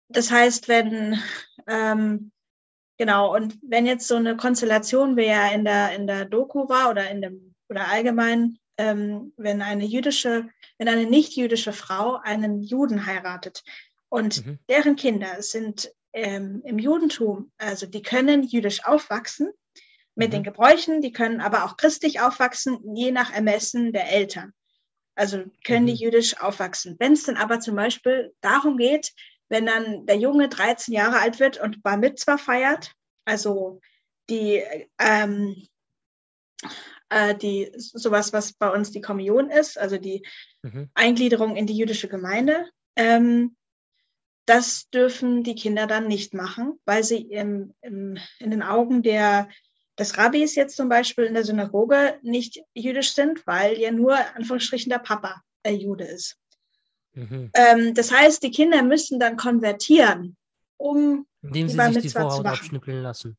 Das 0.08 0.30
heißt, 0.30 0.68
wenn, 0.68 1.20
ähm, 1.66 2.32
genau, 2.98 3.34
und 3.34 3.58
wenn 3.62 3.86
jetzt 3.86 4.08
so 4.08 4.16
eine 4.16 4.36
Konstellation, 4.36 5.16
wie 5.16 5.26
ja 5.26 5.48
in 5.48 5.64
der, 5.64 5.94
in 5.94 6.06
der 6.06 6.24
Doku 6.24 6.68
war 6.68 6.90
oder 6.90 7.10
in 7.10 7.22
dem, 7.22 7.54
oder 7.68 7.88
allgemein, 7.88 8.58
ähm, 8.78 9.32
wenn 9.36 9.60
eine 9.60 9.84
jüdische, 9.84 10.48
wenn 10.78 10.88
eine 10.88 11.06
nicht-jüdische 11.06 11.72
Frau 11.72 12.16
einen 12.16 12.62
Juden 12.62 13.06
heiratet 13.06 13.64
und 14.08 14.46
mhm. 14.46 14.58
deren 14.68 14.96
Kinder 14.96 15.42
sind 15.42 15.92
ähm, 16.12 16.62
im 16.64 16.78
Judentum, 16.78 17.50
also 17.58 17.86
die 17.86 18.02
können 18.02 18.42
jüdisch 18.42 18.84
aufwachsen 18.84 19.52
mit 20.18 20.30
mhm. 20.30 20.32
den 20.32 20.42
Gebräuchen, 20.42 21.00
die 21.00 21.12
können 21.12 21.40
aber 21.40 21.64
auch 21.64 21.76
christlich 21.76 22.20
aufwachsen, 22.20 22.96
je 22.96 23.12
nach 23.12 23.32
Ermessen 23.32 23.92
der 23.92 24.10
Eltern. 24.12 24.52
Also 25.14 25.44
können 25.64 25.84
mhm. 25.84 25.86
die 25.86 25.94
jüdisch 25.94 26.40
aufwachsen. 26.40 26.96
Wenn 26.98 27.12
es 27.12 27.24
dann 27.24 27.36
aber 27.36 27.60
zum 27.60 27.76
Beispiel 27.76 28.34
darum 28.40 28.76
geht, 28.76 29.12
wenn 29.48 29.64
dann 29.64 30.06
der 30.06 30.16
Junge 30.16 30.48
13 30.48 30.92
Jahre 30.92 31.20
alt 31.20 31.38
wird 31.40 31.58
und 31.58 31.82
Bar 31.82 31.96
Mitzvah 31.96 32.36
feiert, 32.36 32.92
also 33.24 33.80
die, 34.28 34.62
ähm, 34.98 35.66
äh, 37.10 37.34
die 37.36 37.70
sowas, 37.76 38.32
was 38.32 38.52
bei 38.52 38.70
uns 38.70 38.90
die 38.90 39.00
Kommunion 39.00 39.50
ist, 39.50 39.78
also 39.78 39.98
die 39.98 40.26
mhm. 40.62 40.90
Eingliederung 40.94 41.54
in 41.54 41.66
die 41.66 41.76
jüdische 41.76 42.08
Gemeinde, 42.08 42.68
ähm, 42.96 43.56
das 44.46 44.88
dürfen 44.90 45.44
die 45.44 45.54
Kinder 45.54 45.86
dann 45.86 46.08
nicht 46.08 46.34
machen, 46.34 46.80
weil 46.86 47.04
sie 47.04 47.20
im, 47.20 47.74
im, 47.82 48.18
in 48.40 48.50
den 48.50 48.62
Augen 48.62 49.02
der 49.02 49.48
des 49.98 50.16
Rabbis 50.16 50.54
jetzt 50.54 50.76
zum 50.76 50.88
Beispiel 50.88 51.24
in 51.24 51.34
der 51.34 51.44
Synagoge 51.44 52.18
nicht 52.22 52.60
jüdisch 52.74 53.14
sind, 53.14 53.46
weil 53.46 53.78
ja 53.78 53.90
nur 53.90 54.16
Anführungsstrichen 54.36 54.90
der 54.90 54.98
Papa 54.98 55.42
äh, 55.62 55.72
Jude 55.72 56.04
ist. 56.04 56.36
Mhm. 57.14 57.50
Ähm, 57.54 57.94
das 57.94 58.12
heißt, 58.12 58.42
die 58.42 58.50
Kinder 58.50 58.82
müssen 58.82 59.18
dann 59.18 59.36
konvertieren, 59.36 60.36
um 60.76 61.26
indem 61.42 61.68
sie 61.68 61.92
sich 61.92 62.02
die 62.02 62.08
Vorhaut 62.10 62.46
abschnippeln 62.46 63.02
lassen. 63.02 63.36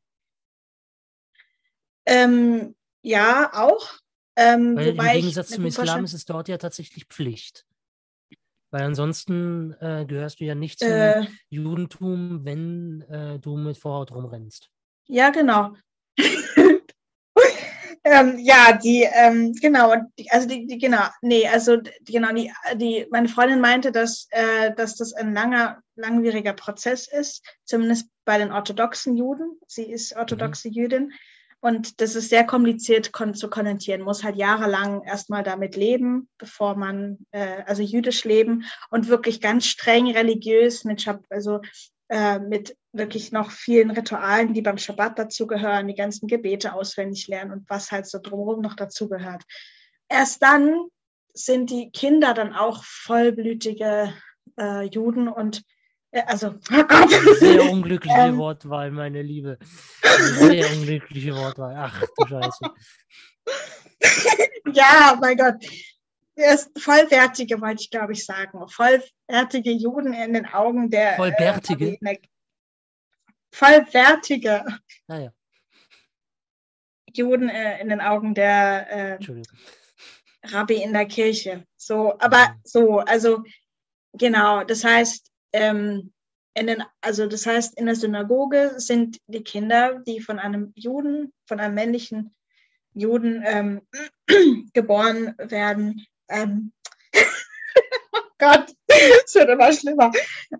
Ähm, 2.06 2.76
ja, 3.02 3.52
auch. 3.54 3.88
Ähm, 4.36 4.76
Weil 4.76 4.94
wobei 4.94 5.16
Im 5.16 5.22
Gegensatz 5.22 5.50
zum 5.50 5.66
Islam 5.66 6.04
ist 6.04 6.14
es 6.14 6.26
dort 6.26 6.48
ja 6.48 6.58
tatsächlich 6.58 7.06
Pflicht. 7.06 7.66
Weil 8.72 8.84
ansonsten 8.84 9.74
äh, 9.80 10.06
gehörst 10.06 10.40
du 10.40 10.46
ja 10.46 10.56
nicht 10.56 10.80
zum 10.80 10.90
äh, 10.90 11.28
Judentum, 11.50 12.46
wenn 12.46 13.02
äh, 13.10 13.40
du 13.40 13.58
mit 13.58 13.78
Vorhaut 13.78 14.12
rumrennst. 14.12 14.70
Ja, 15.08 15.30
genau. 15.32 15.74
Ähm, 18.04 18.38
ja, 18.40 18.74
die, 18.74 19.08
ähm, 19.12 19.54
genau, 19.54 19.94
die, 20.18 20.30
also 20.32 20.48
die, 20.48 20.66
die, 20.68 20.78
genau, 20.78 21.04
nee, 21.22 21.48
also 21.48 21.78
die, 21.78 22.12
genau, 22.12 22.34
die, 22.34 22.52
die, 22.76 23.08
meine 23.12 23.28
Freundin 23.28 23.62
meinte, 23.62 23.92
dass, 23.92 24.28
äh, 24.32 24.74
dass 24.76 24.96
das 24.96 25.14
ein 25.14 25.34
langer, 25.34 25.82
langwieriger 25.96 26.54
Prozess 26.54 27.08
ist, 27.08 27.44
zumindest 27.66 28.10
bei 28.26 28.38
den 28.38 28.52
orthodoxen 28.52 29.18
Juden. 29.18 29.60
Sie 29.68 29.90
ist 29.90 30.16
orthodoxe 30.16 30.70
mhm. 30.70 30.74
Jüdin. 30.74 31.14
Und 31.62 32.00
das 32.00 32.16
ist 32.16 32.30
sehr 32.30 32.46
kompliziert 32.46 33.12
kon 33.12 33.34
zu 33.34 33.50
kommentieren, 33.50 34.02
muss 34.02 34.24
halt 34.24 34.38
jahrelang 34.38 35.04
erstmal 35.04 35.44
damit 35.44 35.76
leben, 35.76 36.30
bevor 36.38 36.76
man, 36.76 37.18
äh, 37.32 37.64
also 37.66 37.82
jüdisch 37.82 38.24
leben 38.24 38.64
und 38.90 39.10
wirklich 39.10 39.42
ganz 39.42 39.66
streng 39.66 40.10
religiös 40.10 40.86
mit, 40.86 41.06
also 41.30 41.60
äh, 42.08 42.40
mit 42.40 42.78
wirklich 42.92 43.32
noch 43.32 43.52
vielen 43.52 43.92
Ritualen, 43.92 44.54
die 44.54 44.62
beim 44.62 44.78
Schabbat 44.78 45.20
dazugehören, 45.20 45.88
die 45.88 45.96
ganzen 45.96 46.28
Gebete 46.28 46.74
auswendig 46.74 47.28
lernen 47.28 47.52
und 47.52 47.70
was 47.70 47.92
halt 47.92 48.08
so 48.08 48.20
drumherum 48.20 48.62
noch 48.62 48.76
dazugehört. 48.76 49.44
Erst 50.08 50.42
dann 50.42 50.86
sind 51.34 51.70
die 51.70 51.92
Kinder 51.92 52.34
dann 52.34 52.54
auch 52.54 52.84
vollblütige 52.84 54.14
äh, 54.60 54.84
Juden 54.86 55.28
und 55.28 55.62
äh, 56.12 56.24
also 56.26 56.56
sehr 57.40 57.64
unglückliche 57.72 58.18
ähm, 58.18 58.38
Wortwahl, 58.38 58.90
meine 58.92 59.22
Liebe. 59.22 59.60
Sehr 60.02 60.72
unglückliche 60.72 61.36
Wortwahl. 61.36 61.76
Ach 61.78 62.04
du 62.18 62.28
Scheiße. 62.28 62.66
ja, 64.74 65.18
mein 65.22 65.38
Gott 65.38 65.64
vollwertige, 66.78 67.60
wollte 67.62 67.84
ich 67.84 67.90
glaube 67.90 68.14
ich 68.14 68.26
sagen. 68.26 68.68
Vollwertige 68.68 69.72
Juden 69.72 70.14
in 70.14 70.34
den 70.34 70.46
Augen 70.46 70.90
der. 70.90 71.16
Vollbärtige? 71.16 71.98
Äh, 72.02 72.18
vollwertige. 73.52 74.66
Naja. 75.08 75.32
Juden 77.14 77.50
äh, 77.50 77.82
in 77.82 77.90
den 77.90 78.02
Augen 78.02 78.34
der 78.36 79.18
äh, 79.18 79.20
Rabbi 80.44 80.82
in 80.82 80.94
der 80.94 81.06
Kirche. 81.06 81.66
So, 81.76 82.18
aber 82.20 82.50
mhm. 82.50 82.62
so, 82.64 83.00
also 83.00 83.44
genau, 84.14 84.64
das 84.64 84.84
heißt, 84.84 85.32
ähm, 85.54 86.14
in 86.54 86.68
den, 86.68 86.84
also 87.02 87.28
das 87.28 87.46
heißt, 87.46 87.78
in 87.78 87.86
der 87.86 87.96
Synagoge 87.96 88.74
sind 88.78 89.20
die 89.28 89.44
Kinder, 89.44 90.00
die 90.00 90.20
von 90.20 90.40
einem 90.40 90.74
Juden, 90.76 91.34
von 91.46 91.60
einem 91.60 91.76
männlichen 91.76 92.36
Juden 92.94 93.44
ähm, 93.46 93.82
geboren 94.74 95.36
werden, 95.38 96.06
ähm, 96.28 96.74
oh 98.12 98.20
Gott, 98.38 98.74
es 98.88 99.36
wird 99.36 99.50
immer 99.50 99.72
schlimmer. 99.72 100.12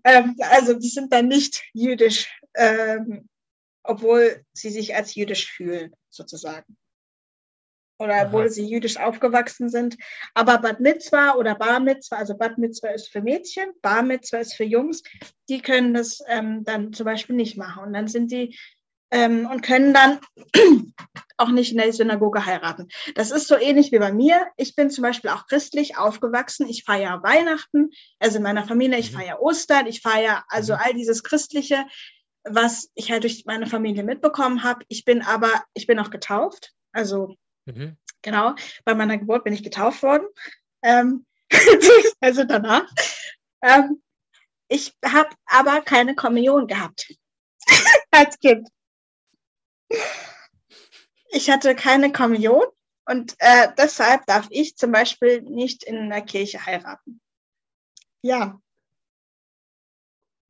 Ähm, 0.04 0.36
also 0.40 0.74
die 0.74 0.90
sind 0.90 1.12
dann 1.12 1.28
nicht 1.28 1.64
jüdisch, 1.74 2.30
ähm, 2.56 3.28
obwohl 3.84 4.46
sie 4.54 4.70
sich 4.70 4.96
als 4.96 5.16
jüdisch 5.16 5.52
fühlen, 5.52 5.94
sozusagen. 6.10 6.78
Oder 8.00 8.16
Aha. 8.16 8.28
obwohl 8.28 8.50
sie 8.50 8.66
jüdisch 8.66 8.98
aufgewachsen 8.98 9.70
sind. 9.70 9.98
Aber 10.34 10.58
Bad 10.60 10.80
Mitzvah 10.80 11.36
oder 11.36 11.56
Bar 11.56 11.80
Mitzvah, 11.80 12.18
also 12.18 12.38
Bad 12.38 12.58
Mitzvah 12.58 12.90
ist 12.90 13.10
für 13.10 13.22
Mädchen, 13.22 13.72
Bar 13.82 14.04
Mitzvah 14.04 14.38
ist 14.38 14.54
für 14.54 14.64
Jungs, 14.64 15.04
die 15.50 15.62
können 15.62 15.94
das 15.94 16.22
ähm, 16.28 16.64
dann 16.64 16.94
zum 16.94 17.06
Beispiel 17.06 17.36
nicht 17.36 17.58
machen. 17.58 17.84
Und 17.84 17.94
dann 17.94 18.08
sind 18.08 18.32
die 18.32 18.58
ähm, 19.12 19.48
und 19.48 19.62
können 19.62 19.94
dann 19.94 20.20
auch 21.38 21.50
nicht 21.50 21.72
in 21.72 21.78
der 21.78 21.92
Synagoge 21.92 22.46
heiraten. 22.46 22.88
Das 23.16 23.32
ist 23.32 23.48
so 23.48 23.58
ähnlich 23.58 23.92
wie 23.92 24.00
bei 24.00 24.14
mir. 24.14 24.48
Ich 24.56 24.76
bin 24.76 24.90
zum 24.90 25.02
Beispiel 25.02 25.32
auch 25.32 25.48
christlich 25.48 25.98
aufgewachsen. 25.98 26.68
Ich 26.68 26.84
feiere 26.84 27.24
Weihnachten, 27.24 27.90
also 28.20 28.38
in 28.38 28.44
meiner 28.44 28.66
Familie, 28.66 29.00
ich 29.00 29.12
mhm. 29.12 29.18
feiere 29.18 29.42
Ostern, 29.42 29.88
ich 29.88 30.02
feiere 30.02 30.44
also 30.48 30.74
mhm. 30.74 30.80
all 30.84 30.94
dieses 30.94 31.24
Christliche, 31.24 31.86
was 32.50 32.90
ich 32.96 33.12
halt 33.12 33.24
durch 33.24 33.46
meine 33.46 33.68
Familie 33.68 34.04
mitbekommen 34.04 34.64
habe. 34.64 34.86
Ich 34.88 35.06
bin 35.06 35.22
aber, 35.22 35.64
ich 35.74 35.88
bin 35.88 36.00
auch 36.00 36.10
getauft. 36.10 36.74
Also 36.92 37.36
mhm. 37.66 37.98
genau, 38.22 38.56
bei 38.86 38.94
meiner 38.94 39.18
Geburt 39.18 39.44
bin 39.44 39.54
ich 39.54 39.64
getauft 39.64 40.04
worden. 40.04 40.28
Ähm, 40.84 41.26
also 42.22 42.44
danach. 42.44 42.90
Ähm, 43.62 44.02
ich 44.68 44.96
habe 45.04 45.30
aber 45.46 45.82
keine 45.82 46.16
Kommunion 46.16 46.68
gehabt 46.68 47.14
als 48.12 48.40
Kind 48.40 48.70
ich 51.32 51.50
hatte 51.50 51.76
keine 51.76 52.12
Kommunion 52.12 52.66
und 53.06 53.36
äh, 53.40 53.70
deshalb 53.78 54.26
darf 54.26 54.48
ich 54.50 54.76
zum 54.76 54.92
Beispiel 54.92 55.42
nicht 55.42 55.84
in 55.84 56.10
der 56.10 56.22
Kirche 56.22 56.66
heiraten. 56.66 57.22
Ja. 58.22 58.60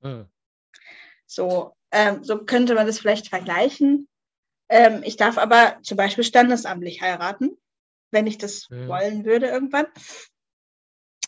Hm. 0.01 0.29
So, 1.25 1.75
ähm, 1.91 2.23
so 2.23 2.43
könnte 2.45 2.75
man 2.75 2.87
das 2.87 2.99
vielleicht 2.99 3.29
vergleichen. 3.29 4.07
Ähm, 4.69 5.01
ich 5.03 5.17
darf 5.17 5.37
aber 5.37 5.79
zum 5.81 5.97
Beispiel 5.97 6.23
standesamtlich 6.23 7.01
heiraten, 7.01 7.57
wenn 8.11 8.27
ich 8.27 8.37
das 8.37 8.67
hm. 8.69 8.87
wollen 8.87 9.25
würde 9.25 9.47
irgendwann. 9.47 9.87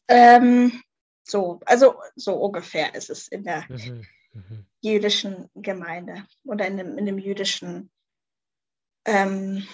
Ähm, 0.07 0.81
so, 1.23 1.59
also 1.65 1.95
so 2.15 2.35
ungefähr 2.35 2.95
ist 2.95 3.09
es 3.09 3.27
in 3.27 3.43
der 3.43 3.65
mhm. 3.69 4.05
Mhm. 4.33 4.65
jüdischen 4.81 5.49
Gemeinde 5.55 6.25
oder 6.43 6.67
in 6.67 6.77
dem, 6.77 6.97
in 6.97 7.05
dem 7.05 7.17
jüdischen 7.17 7.91
ähm, 9.05 9.67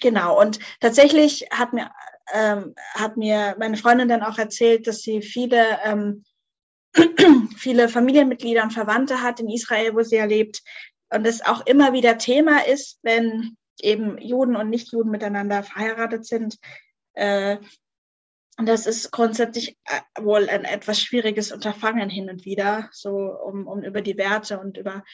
genau, 0.00 0.40
und 0.40 0.58
tatsächlich 0.80 1.46
hat 1.50 1.72
mir, 1.72 1.90
ähm, 2.32 2.74
hat 2.94 3.16
mir 3.16 3.56
meine 3.58 3.76
Freundin 3.76 4.08
dann 4.08 4.22
auch 4.22 4.38
erzählt, 4.38 4.86
dass 4.86 5.02
sie 5.02 5.22
viele, 5.22 5.78
ähm, 5.84 6.24
viele 7.56 7.88
Familienmitglieder 7.88 8.62
und 8.62 8.72
Verwandte 8.72 9.22
hat 9.22 9.40
in 9.40 9.48
Israel, 9.48 9.94
wo 9.94 10.02
sie 10.02 10.16
ja 10.16 10.24
lebt. 10.24 10.62
Und 11.10 11.26
es 11.26 11.44
auch 11.44 11.66
immer 11.66 11.92
wieder 11.92 12.18
Thema 12.18 12.66
ist, 12.66 12.98
wenn 13.02 13.56
eben 13.80 14.18
Juden 14.18 14.56
und 14.56 14.70
Nichtjuden 14.70 15.10
miteinander 15.10 15.62
verheiratet 15.62 16.26
sind. 16.26 16.58
Äh, 17.14 17.58
und 18.56 18.68
das 18.68 18.86
ist 18.86 19.10
grundsätzlich 19.10 19.76
äh, 19.84 20.22
wohl 20.22 20.48
ein 20.48 20.64
etwas 20.64 21.00
schwieriges 21.00 21.50
Unterfangen 21.50 22.08
hin 22.08 22.30
und 22.30 22.44
wieder, 22.44 22.88
so 22.92 23.10
um, 23.10 23.66
um 23.66 23.82
über 23.82 24.00
die 24.00 24.16
Werte 24.16 24.60
und 24.60 24.76
über 24.76 25.04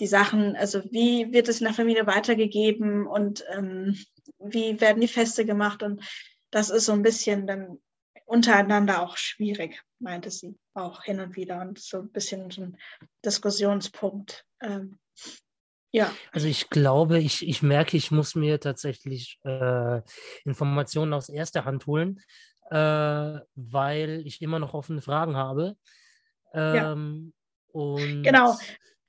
die 0.00 0.06
Sachen, 0.06 0.56
also 0.56 0.82
wie 0.90 1.32
wird 1.32 1.48
es 1.48 1.60
in 1.60 1.66
der 1.66 1.74
Familie 1.74 2.06
weitergegeben 2.06 3.06
und 3.06 3.44
ähm, 3.52 3.96
wie 4.38 4.80
werden 4.80 5.00
die 5.00 5.08
Feste 5.08 5.44
gemacht 5.44 5.82
und 5.82 6.02
das 6.50 6.70
ist 6.70 6.86
so 6.86 6.92
ein 6.92 7.02
bisschen 7.02 7.46
dann 7.46 7.78
untereinander 8.30 9.02
auch 9.02 9.16
schwierig, 9.16 9.82
meinte 9.98 10.30
sie 10.30 10.56
auch 10.74 11.02
hin 11.02 11.18
und 11.20 11.34
wieder 11.34 11.60
und 11.60 11.80
so 11.80 11.98
ein 11.98 12.12
bisschen 12.12 12.50
so 12.50 12.62
ein 12.62 12.76
Diskussionspunkt. 13.24 14.44
Ähm, 14.62 15.00
ja. 15.92 16.12
Also 16.30 16.46
ich 16.46 16.70
glaube, 16.70 17.18
ich, 17.18 17.46
ich 17.46 17.62
merke, 17.62 17.96
ich 17.96 18.12
muss 18.12 18.36
mir 18.36 18.60
tatsächlich 18.60 19.40
äh, 19.44 20.00
Informationen 20.44 21.12
aus 21.12 21.28
erster 21.28 21.64
Hand 21.64 21.86
holen, 21.86 22.20
äh, 22.70 23.40
weil 23.56 24.22
ich 24.24 24.40
immer 24.40 24.60
noch 24.60 24.74
offene 24.74 25.02
Fragen 25.02 25.36
habe. 25.36 25.76
Ähm, 26.54 27.32
ja. 27.74 27.80
und 27.80 28.22
genau 28.22 28.56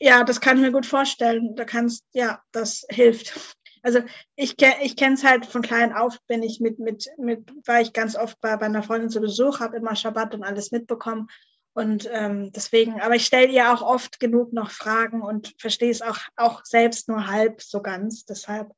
ja, 0.01 0.23
das 0.23 0.41
kann 0.41 0.57
ich 0.57 0.63
mir 0.63 0.71
gut 0.71 0.87
vorstellen. 0.87 1.55
Da 1.55 1.63
kannst, 1.63 2.03
ja, 2.11 2.41
das 2.51 2.85
hilft. 2.89 3.55
Also 3.83 4.01
ich, 4.35 4.55
ich 4.81 4.95
kenne 4.95 5.15
es 5.15 5.23
halt 5.23 5.45
von 5.45 5.61
klein 5.61 5.93
auf, 5.93 6.21
bin 6.27 6.43
ich 6.43 6.59
mit, 6.59 6.77
mit, 6.79 7.09
mit, 7.17 7.51
war 7.67 7.81
ich 7.81 7.93
ganz 7.93 8.15
oft 8.15 8.39
bei, 8.39 8.55
bei 8.57 8.67
einer 8.67 8.83
Freundin 8.83 9.09
zu 9.09 9.21
Besuch, 9.21 9.59
habe 9.59 9.77
immer 9.77 9.95
Schabbat 9.95 10.35
und 10.35 10.43
alles 10.43 10.71
mitbekommen. 10.71 11.27
Und 11.73 12.07
ähm, 12.11 12.51
deswegen, 12.51 12.99
aber 13.01 13.15
ich 13.15 13.25
stelle 13.25 13.47
ihr 13.47 13.73
auch 13.73 13.81
oft 13.81 14.19
genug 14.19 14.51
noch 14.53 14.71
Fragen 14.71 15.21
und 15.21 15.55
verstehe 15.57 15.89
es 15.89 16.01
auch, 16.01 16.19
auch 16.35 16.65
selbst 16.65 17.07
nur 17.07 17.27
halb 17.27 17.61
so 17.61 17.81
ganz. 17.81 18.25
Deshalb, 18.25 18.71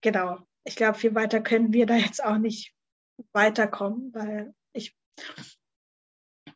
genau, 0.00 0.38
ich 0.64 0.76
glaube, 0.76 0.98
viel 0.98 1.14
weiter 1.14 1.40
können 1.40 1.72
wir 1.72 1.86
da 1.86 1.94
jetzt 1.94 2.22
auch 2.22 2.38
nicht 2.38 2.74
weiterkommen, 3.32 4.12
weil 4.12 4.54
ich, 4.72 4.96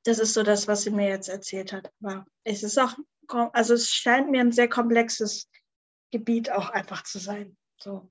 das 0.05 0.19
ist 0.19 0.35
so 0.35 0.43
das, 0.43 0.67
was 0.67 0.83
sie 0.83 0.91
mir 0.91 1.09
jetzt 1.09 1.29
erzählt 1.29 1.73
hat. 1.73 1.93
Aber 2.03 2.27
es 2.45 2.65
ist 2.65 2.79
auch, 2.79 2.97
also 3.53 3.75
es 3.75 3.89
scheint 3.91 4.31
mir 4.31 4.41
ein 4.41 4.53
sehr 4.53 4.69
komplexes 4.69 5.49
Gebiet 6.11 6.51
auch 6.51 6.71
einfach 6.71 7.05
zu 7.05 7.19
sein. 7.19 7.57
So. 7.83 8.11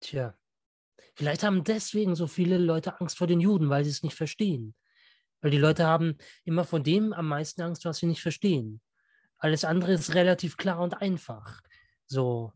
Tja, 0.00 0.34
vielleicht 1.14 1.42
haben 1.42 1.64
deswegen 1.64 2.14
so 2.14 2.28
viele 2.28 2.58
Leute 2.58 3.00
Angst 3.00 3.18
vor 3.18 3.26
den 3.26 3.40
Juden, 3.40 3.68
weil 3.70 3.82
sie 3.82 3.90
es 3.90 4.02
nicht 4.02 4.14
verstehen. 4.14 4.74
Weil 5.40 5.50
die 5.50 5.58
Leute 5.58 5.84
haben 5.86 6.16
immer 6.44 6.64
vor 6.64 6.78
dem 6.78 7.12
am 7.12 7.26
meisten 7.26 7.62
Angst, 7.62 7.84
was 7.84 7.98
sie 7.98 8.06
nicht 8.06 8.22
verstehen. 8.22 8.80
Alles 9.38 9.64
andere 9.64 9.94
ist 9.94 10.14
relativ 10.14 10.56
klar 10.56 10.78
und 10.78 10.94
einfach. 10.94 11.60
So. 12.06 12.52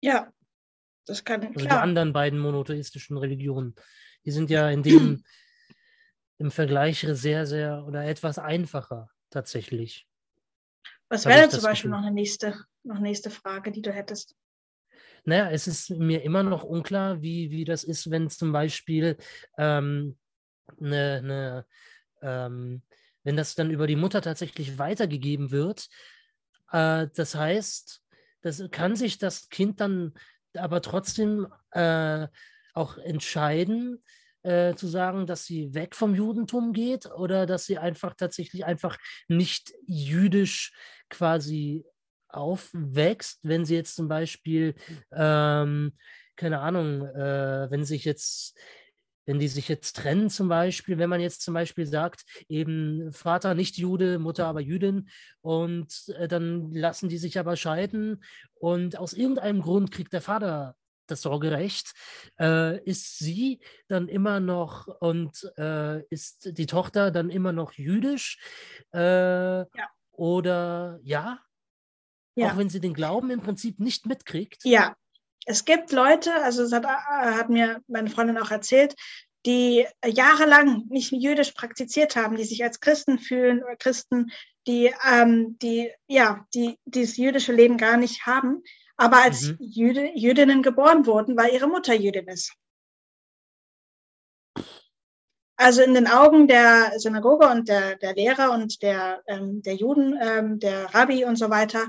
Ja, 0.00 0.32
das 1.06 1.24
kann 1.24 1.40
also 1.40 1.54
klar. 1.54 1.78
Die 1.78 1.82
anderen 1.82 2.12
beiden 2.12 2.38
monotheistischen 2.38 3.16
Religionen, 3.16 3.74
die 4.24 4.30
sind 4.30 4.50
ja 4.50 4.70
in 4.70 4.84
dem 4.84 5.24
im 6.38 6.52
Vergleich 6.52 7.04
sehr, 7.10 7.46
sehr 7.46 7.84
oder 7.84 8.04
etwas 8.04 8.38
einfacher 8.38 9.10
tatsächlich. 9.30 10.06
Was 11.08 11.24
wäre 11.24 11.48
zum 11.48 11.62
Beispiel 11.62 11.90
noch 11.90 11.98
eine 11.98 12.12
nächste, 12.12 12.64
noch 12.88 12.98
nächste 12.98 13.30
Frage, 13.30 13.70
die 13.70 13.82
du 13.82 13.92
hättest? 13.92 14.34
Naja, 15.24 15.50
es 15.50 15.66
ist 15.66 15.90
mir 15.90 16.22
immer 16.22 16.42
noch 16.42 16.64
unklar, 16.64 17.22
wie, 17.22 17.50
wie 17.50 17.64
das 17.64 17.84
ist, 17.84 18.10
wenn 18.10 18.30
zum 18.30 18.52
Beispiel 18.52 19.16
ähm, 19.58 20.16
eine, 20.80 21.20
eine 21.22 21.66
ähm, 22.22 22.82
wenn 23.24 23.36
das 23.36 23.54
dann 23.54 23.70
über 23.70 23.86
die 23.86 23.96
Mutter 23.96 24.22
tatsächlich 24.22 24.78
weitergegeben 24.78 25.50
wird. 25.50 25.88
Äh, 26.72 27.08
das 27.14 27.34
heißt, 27.34 28.02
das 28.40 28.62
kann 28.70 28.96
sich 28.96 29.18
das 29.18 29.48
Kind 29.48 29.80
dann 29.80 30.14
aber 30.54 30.80
trotzdem 30.80 31.46
äh, 31.72 32.26
auch 32.72 32.96
entscheiden, 32.96 34.02
äh, 34.42 34.74
zu 34.76 34.86
sagen, 34.86 35.26
dass 35.26 35.44
sie 35.44 35.74
weg 35.74 35.94
vom 35.94 36.14
Judentum 36.14 36.72
geht 36.72 37.06
oder 37.06 37.44
dass 37.44 37.66
sie 37.66 37.76
einfach 37.76 38.14
tatsächlich 38.14 38.64
einfach 38.64 38.96
nicht 39.26 39.74
jüdisch 39.86 40.72
quasi 41.10 41.84
aufwächst, 42.28 43.40
wenn 43.42 43.64
sie 43.64 43.74
jetzt 43.74 43.96
zum 43.96 44.08
Beispiel, 44.08 44.74
ähm, 45.12 45.92
keine 46.36 46.60
Ahnung, 46.60 47.02
äh, 47.02 47.70
wenn 47.70 47.84
sich 47.84 48.04
jetzt 48.04 48.58
wenn 49.28 49.38
die 49.38 49.48
sich 49.48 49.68
jetzt 49.68 49.94
trennen 49.94 50.30
zum 50.30 50.48
Beispiel, 50.48 50.96
wenn 50.96 51.10
man 51.10 51.20
jetzt 51.20 51.42
zum 51.42 51.52
Beispiel 51.52 51.84
sagt, 51.84 52.24
eben 52.48 53.12
Vater 53.12 53.54
nicht 53.54 53.76
Jude, 53.76 54.18
Mutter 54.18 54.46
aber 54.46 54.62
Jüdin 54.62 55.10
und 55.42 55.92
äh, 56.16 56.28
dann 56.28 56.72
lassen 56.72 57.10
die 57.10 57.18
sich 57.18 57.38
aber 57.38 57.56
scheiden 57.56 58.24
und 58.54 58.96
aus 58.96 59.12
irgendeinem 59.12 59.60
Grund 59.60 59.90
kriegt 59.90 60.14
der 60.14 60.22
Vater 60.22 60.76
das 61.06 61.22
Sorgerecht, 61.22 61.92
äh, 62.40 62.82
ist 62.84 63.18
sie 63.18 63.60
dann 63.88 64.08
immer 64.08 64.40
noch 64.40 64.86
und 64.86 65.52
äh, 65.58 66.02
ist 66.08 66.56
die 66.56 66.66
Tochter 66.66 67.10
dann 67.10 67.28
immer 67.28 67.52
noch 67.52 67.72
jüdisch? 67.74 68.38
Äh, 68.94 69.58
ja. 69.58 69.66
Oder 70.12 71.00
ja? 71.02 71.38
Ja? 72.38 72.52
Auch 72.52 72.56
wenn 72.56 72.70
sie 72.70 72.80
den 72.80 72.94
Glauben 72.94 73.30
im 73.30 73.40
Prinzip 73.40 73.80
nicht 73.80 74.06
mitkriegt? 74.06 74.64
Ja, 74.64 74.96
es 75.44 75.64
gibt 75.64 75.92
Leute, 75.92 76.34
also 76.42 76.62
das 76.62 76.72
hat, 76.72 76.84
äh, 76.84 77.32
hat 77.34 77.48
mir 77.48 77.82
meine 77.88 78.10
Freundin 78.10 78.38
auch 78.38 78.50
erzählt, 78.50 78.94
die 79.46 79.86
jahrelang 80.04 80.84
nicht 80.88 81.10
jüdisch 81.12 81.52
praktiziert 81.52 82.16
haben, 82.16 82.36
die 82.36 82.44
sich 82.44 82.62
als 82.62 82.80
Christen 82.80 83.18
fühlen 83.18 83.62
oder 83.62 83.76
Christen, 83.76 84.30
die, 84.66 84.94
ähm, 85.10 85.58
die, 85.60 85.90
ja, 86.06 86.46
die 86.54 86.78
dieses 86.84 87.16
jüdische 87.16 87.52
Leben 87.52 87.78
gar 87.78 87.96
nicht 87.96 88.26
haben, 88.26 88.62
aber 88.96 89.22
als 89.22 89.48
mhm. 89.48 89.56
Jüde, 89.60 90.10
Jüdinnen 90.14 90.62
geboren 90.62 91.06
wurden, 91.06 91.36
weil 91.36 91.54
ihre 91.54 91.68
Mutter 91.68 91.94
Jüdin 91.94 92.28
ist. 92.28 92.52
Also 95.56 95.82
in 95.82 95.94
den 95.94 96.06
Augen 96.06 96.46
der 96.46 96.92
Synagoge 96.98 97.48
und 97.48 97.68
der, 97.68 97.96
der 97.96 98.14
Lehrer 98.14 98.52
und 98.52 98.80
der, 98.80 99.22
ähm, 99.26 99.60
der 99.62 99.74
Juden, 99.74 100.16
ähm, 100.20 100.60
der 100.60 100.94
Rabbi 100.94 101.24
und 101.24 101.36
so 101.36 101.50
weiter, 101.50 101.88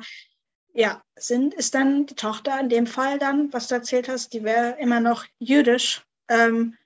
ja, 0.80 1.04
sind, 1.18 1.54
ist 1.56 1.76
dann 1.76 2.06
die 2.06 2.16
Tochter 2.16 2.58
in 2.58 2.70
dem 2.70 2.88
Fall 2.88 3.20
dann, 3.20 3.52
was 3.52 3.68
du 3.68 3.76
erzählt 3.76 4.08
hast, 4.08 4.32
die 4.32 4.46
wäre 4.46 4.80
immer 4.80 5.02
noch 5.02 5.26
jüdisch, 5.38 6.06
ähm, 6.30 6.78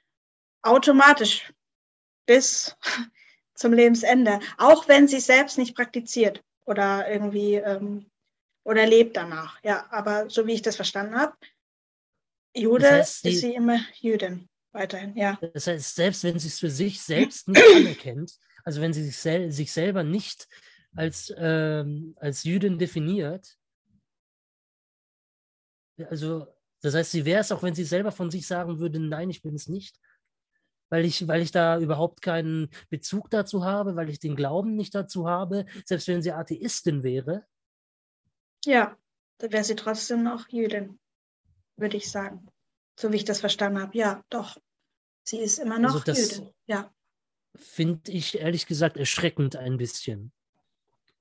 automatisch 0.64 1.53
bis 2.26 2.76
zum 3.53 3.72
Lebensende, 3.72 4.40
auch 4.57 4.88
wenn 4.88 5.07
sie 5.07 5.20
selbst 5.20 5.60
nicht 5.60 5.76
praktiziert 5.76 6.44
oder 6.65 7.07
irgendwie 7.07 7.53
ähm, 7.53 8.10
oder 8.64 8.88
lebt 8.88 9.15
danach. 9.15 9.64
Ja, 9.64 9.86
aber 9.91 10.28
so 10.28 10.48
wie 10.48 10.53
ich 10.53 10.64
das 10.64 10.76
verstanden 10.76 11.15
habe, 11.15 11.36
Jude 12.56 12.82
das 12.82 12.91
heißt, 12.91 13.26
ist 13.26 13.41
sie 13.41 13.53
immer 13.53 13.80
Jüdin 13.99 14.49
weiterhin, 14.72 15.15
ja. 15.15 15.38
Das 15.53 15.68
heißt, 15.68 15.94
selbst 15.94 16.24
wenn 16.24 16.40
sie 16.40 16.48
es 16.48 16.60
für 16.60 16.72
sich 16.72 16.99
selbst 17.03 17.48
nicht 17.48 17.64
anerkennt, 17.76 18.40
also 18.64 18.82
wenn 18.82 18.91
sie 18.91 19.03
sich, 19.03 19.18
sel 19.18 19.52
sich 19.52 19.72
selber 19.72 20.03
nicht 20.03 20.48
als, 20.95 21.32
ähm, 21.38 22.15
als 22.20 22.44
Jüdin 22.44 22.80
definiert, 22.80 23.56
also 26.06 26.48
das 26.82 26.96
heißt, 26.96 27.12
sie 27.12 27.26
wäre 27.26 27.42
es 27.42 27.52
auch, 27.52 27.64
wenn 27.64 27.76
sie 27.76 27.86
selber 27.86 28.12
von 28.12 28.30
sich 28.30 28.46
sagen 28.46 28.80
würde, 28.80 29.00
nein, 29.00 29.30
ich 29.30 29.42
bin 29.42 29.56
es 29.56 29.68
nicht, 29.68 30.00
weil 30.90 31.06
ich, 31.06 31.28
weil 31.28 31.42
ich 31.42 31.52
da 31.52 31.80
überhaupt 31.80 32.22
keinen 32.22 32.70
Bezug 32.90 33.30
dazu 33.30 33.64
habe, 33.64 33.96
weil 33.96 34.10
ich 34.10 34.20
den 34.20 34.36
Glauben 34.36 34.76
nicht 34.76 34.94
dazu 34.94 35.28
habe, 35.28 35.66
selbst 35.86 36.08
wenn 36.08 36.22
sie 36.22 36.34
Atheistin 36.34 37.04
wäre, 37.04 37.46
ja, 38.66 38.98
da 39.40 39.52
wäre 39.52 39.64
sie 39.64 39.76
trotzdem 39.76 40.24
noch 40.24 40.48
Jüdin, 40.50 41.00
würde 41.76 41.98
ich 41.98 42.10
sagen. 42.10 42.48
So 43.00 43.12
wie 43.12 43.18
ich 43.18 43.26
das 43.26 43.40
verstanden 43.40 43.82
habe. 43.82 43.98
Ja, 43.98 44.24
doch. 44.30 44.58
Sie 45.24 45.40
ist 45.40 45.60
immer 45.60 45.80
noch 45.80 46.06
also 46.08 46.12
Jüdin. 46.12 46.54
Ja. 46.68 46.94
Finde 47.56 48.12
ich 48.12 48.40
ehrlich 48.40 48.66
gesagt 48.66 48.98
erschreckend 48.98 49.56
ein 49.56 49.78
bisschen. 49.78 50.32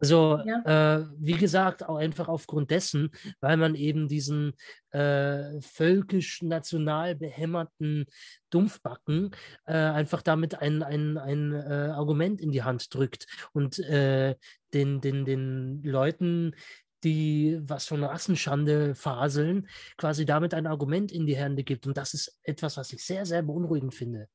Also, 0.02 0.40
ja. 0.44 0.96
äh, 0.98 1.06
wie 1.16 1.34
gesagt, 1.34 1.88
auch 1.88 1.94
einfach 1.94 2.26
aufgrund 2.26 2.72
dessen, 2.72 3.12
weil 3.40 3.56
man 3.56 3.76
eben 3.76 4.08
diesen 4.08 4.52
äh, 4.90 5.60
völkisch-national 5.60 7.14
behämmerten 7.14 8.06
Dumpfbacken 8.50 9.30
äh, 9.64 9.74
einfach 9.74 10.20
damit 10.22 10.60
ein, 10.60 10.82
ein, 10.82 11.18
ein 11.18 11.52
äh, 11.52 11.92
Argument 11.94 12.40
in 12.40 12.50
die 12.50 12.64
Hand 12.64 12.92
drückt 12.92 13.26
und 13.52 13.78
äh, 13.78 14.34
den, 14.74 15.00
den, 15.00 15.24
den 15.24 15.84
Leuten 15.84 16.56
die 17.04 17.60
was 17.62 17.86
von 17.86 18.04
Rassenschande 18.04 18.94
faseln, 18.94 19.68
quasi 19.96 20.24
damit 20.24 20.54
ein 20.54 20.68
Argument 20.68 21.10
in 21.10 21.26
die 21.26 21.36
Hände 21.36 21.64
gibt. 21.64 21.86
Und 21.86 21.96
das 21.96 22.14
ist 22.14 22.38
etwas, 22.44 22.76
was 22.76 22.92
ich 22.92 23.04
sehr, 23.04 23.26
sehr 23.26 23.42
beunruhigend 23.42 23.92
finde. 23.92 24.28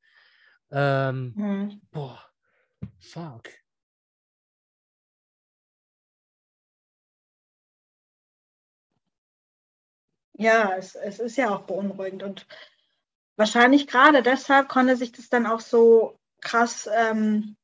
Ähm, 0.70 1.32
mhm. 1.34 1.80
Boah, 1.90 2.22
fuck. 3.00 3.48
Ja, 10.38 10.76
es, 10.76 10.94
es 10.94 11.18
ist 11.18 11.36
ja 11.36 11.50
auch 11.50 11.62
beunruhigend. 11.62 12.22
Und 12.22 12.46
wahrscheinlich 13.36 13.86
gerade 13.86 14.22
deshalb 14.22 14.68
konnte 14.68 14.96
sich 14.96 15.12
das 15.12 15.28
dann 15.28 15.46
auch 15.46 15.60
so 15.60 16.18
krass, 16.40 16.88
ähm, 16.92 17.56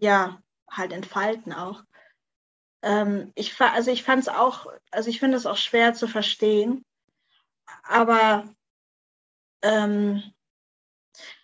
ja, 0.00 0.42
halt 0.70 0.92
entfalten 0.92 1.52
auch. 1.52 1.84
Ähm, 2.82 3.32
ich, 3.36 3.60
also 3.60 3.90
ich 3.92 4.02
fand 4.02 4.22
es 4.22 4.28
auch, 4.28 4.66
also 4.90 5.08
ich 5.10 5.20
finde 5.20 5.36
es 5.36 5.46
auch 5.46 5.56
schwer 5.56 5.94
zu 5.94 6.08
verstehen, 6.08 6.84
aber, 7.84 8.52
ähm, 9.62 10.22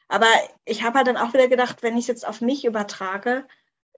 aber 0.09 0.27
ich 0.65 0.83
habe 0.83 0.99
halt 0.99 1.07
dann 1.07 1.17
auch 1.17 1.33
wieder 1.35 1.49
gedacht, 1.49 1.83
wenn 1.83 1.97
ich 1.97 2.03
es 2.05 2.09
jetzt 2.09 2.27
auf 2.27 2.41
mich 2.41 2.65
übertrage, 2.65 3.47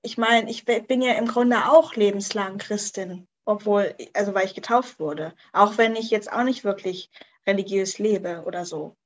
ich 0.02 0.18
meine, 0.18 0.50
ich 0.50 0.64
bin 0.64 1.02
ja 1.02 1.14
im 1.14 1.26
Grunde 1.26 1.70
auch 1.70 1.94
lebenslang 1.94 2.58
Christin, 2.58 3.28
obwohl, 3.50 3.94
also 4.14 4.34
weil 4.34 4.46
ich 4.46 4.54
getauft 4.54 5.00
wurde, 5.00 5.34
auch 5.52 5.76
wenn 5.78 5.96
ich 5.96 6.10
jetzt 6.10 6.32
auch 6.32 6.44
nicht 6.44 6.64
wirklich 6.64 7.10
religiös 7.46 7.98
lebe 7.98 8.44
oder 8.46 8.64
so. 8.64 8.96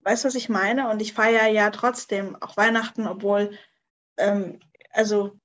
Weißt 0.00 0.24
du, 0.24 0.28
was 0.28 0.34
ich 0.34 0.48
meine? 0.48 0.90
Und 0.90 1.00
ich 1.00 1.12
feiere 1.12 1.48
ja 1.48 1.70
trotzdem 1.70 2.36
auch 2.42 2.56
Weihnachten, 2.56 3.06
obwohl, 3.06 3.56
ähm, 4.16 4.60
also 4.90 5.38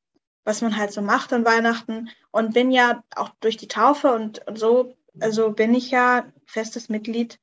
was 0.43 0.61
man 0.61 0.75
halt 0.75 0.91
so 0.91 1.01
macht 1.01 1.31
an 1.31 1.45
Weihnachten 1.45 2.09
und 2.31 2.53
bin 2.53 2.71
ja 2.71 3.03
auch 3.15 3.29
durch 3.39 3.57
die 3.57 3.67
Taufe 3.67 4.13
und, 4.13 4.45
und 4.47 4.59
so, 4.59 4.95
also 5.19 5.51
bin 5.51 5.73
ich 5.73 5.91
ja 5.91 6.25
festes 6.45 6.89
Mitglied 6.89 7.39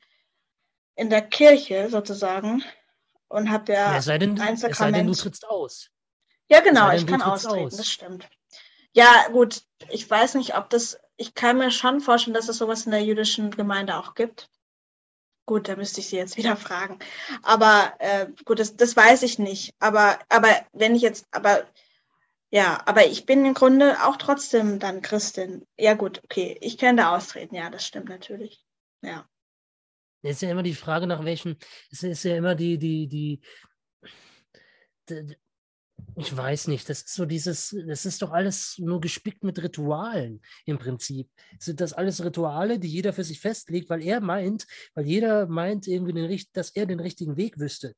in 0.96 1.08
der 1.08 1.22
Kirche 1.22 1.88
sozusagen 1.88 2.62
und 3.28 3.50
habe 3.50 3.72
ja, 3.72 3.94
ja 3.94 4.02
sei 4.02 4.18
denn, 4.18 4.38
ein 4.40 4.56
Sakrament. 4.56 4.72
Es 4.72 4.78
sei 4.78 4.92
denn, 4.92 5.06
du 5.06 5.14
trittst 5.14 5.48
aus. 5.48 5.90
Ja, 6.48 6.60
genau, 6.60 6.90
ich 6.90 7.06
kann 7.06 7.22
austreten, 7.22 7.66
aus. 7.66 7.76
das 7.76 7.88
stimmt. 7.88 8.28
Ja, 8.92 9.28
gut, 9.30 9.62
ich 9.88 10.08
weiß 10.08 10.34
nicht, 10.34 10.56
ob 10.56 10.68
das, 10.70 10.98
ich 11.16 11.34
kann 11.34 11.58
mir 11.58 11.70
schon 11.70 12.00
vorstellen, 12.00 12.34
dass 12.34 12.48
es 12.48 12.58
sowas 12.58 12.86
in 12.86 12.92
der 12.92 13.04
jüdischen 13.04 13.50
Gemeinde 13.50 13.96
auch 13.96 14.14
gibt. 14.14 14.50
Gut, 15.46 15.68
da 15.68 15.76
müsste 15.76 16.00
ich 16.00 16.08
Sie 16.08 16.16
jetzt 16.16 16.36
wieder 16.36 16.56
fragen. 16.56 16.98
Aber 17.42 17.94
äh, 17.98 18.26
gut, 18.44 18.58
das, 18.58 18.76
das 18.76 18.96
weiß 18.96 19.22
ich 19.22 19.38
nicht. 19.38 19.74
Aber, 19.78 20.18
aber 20.28 20.48
wenn 20.72 20.94
ich 20.94 21.02
jetzt, 21.02 21.26
aber 21.30 21.66
ja, 22.52 22.82
aber 22.84 23.06
ich 23.06 23.26
bin 23.26 23.44
im 23.44 23.54
Grunde 23.54 24.04
auch 24.04 24.16
trotzdem 24.16 24.80
dann 24.80 25.02
Christin. 25.02 25.66
Ja, 25.78 25.94
gut, 25.94 26.20
okay, 26.24 26.58
ich 26.60 26.78
könnte 26.78 27.08
austreten, 27.08 27.54
ja, 27.54 27.70
das 27.70 27.86
stimmt 27.86 28.08
natürlich. 28.08 28.64
Ja. 29.02 29.28
Es 30.22 30.32
ist 30.32 30.42
ja 30.42 30.50
immer 30.50 30.64
die 30.64 30.74
Frage, 30.74 31.06
nach 31.06 31.24
welchen, 31.24 31.58
es 31.90 32.02
ist 32.02 32.24
ja 32.24 32.36
immer 32.36 32.56
die, 32.56 32.76
die, 32.76 33.06
die, 33.06 33.40
die 35.08 35.36
ich 36.16 36.36
weiß 36.36 36.68
nicht, 36.68 36.89
das 36.89 37.02
ist 37.02 37.14
so 37.14 37.24
dieses, 37.24 37.77
das 37.86 38.06
ist 38.06 38.22
doch 38.22 38.32
alles 38.32 38.77
nur 38.78 39.01
gespickt 39.01 39.44
mit 39.44 39.62
Ritualen 39.62 40.40
im 40.64 40.78
Prinzip. 40.78 41.28
Sind 41.59 41.81
das 41.81 41.93
alles 41.93 42.24
Rituale, 42.24 42.78
die 42.78 42.89
jeder 42.89 43.12
für 43.12 43.24
sich 43.24 43.40
festlegt, 43.40 43.90
weil 43.90 44.02
er 44.02 44.20
meint, 44.20 44.66
weil 44.94 45.06
jeder 45.06 45.47
meint 45.47 45.86
irgendwie, 45.86 46.12
den, 46.12 46.47
dass 46.52 46.70
er 46.70 46.86
den 46.86 47.01
richtigen 47.01 47.36
Weg 47.36 47.59
wüsste. 47.59 47.94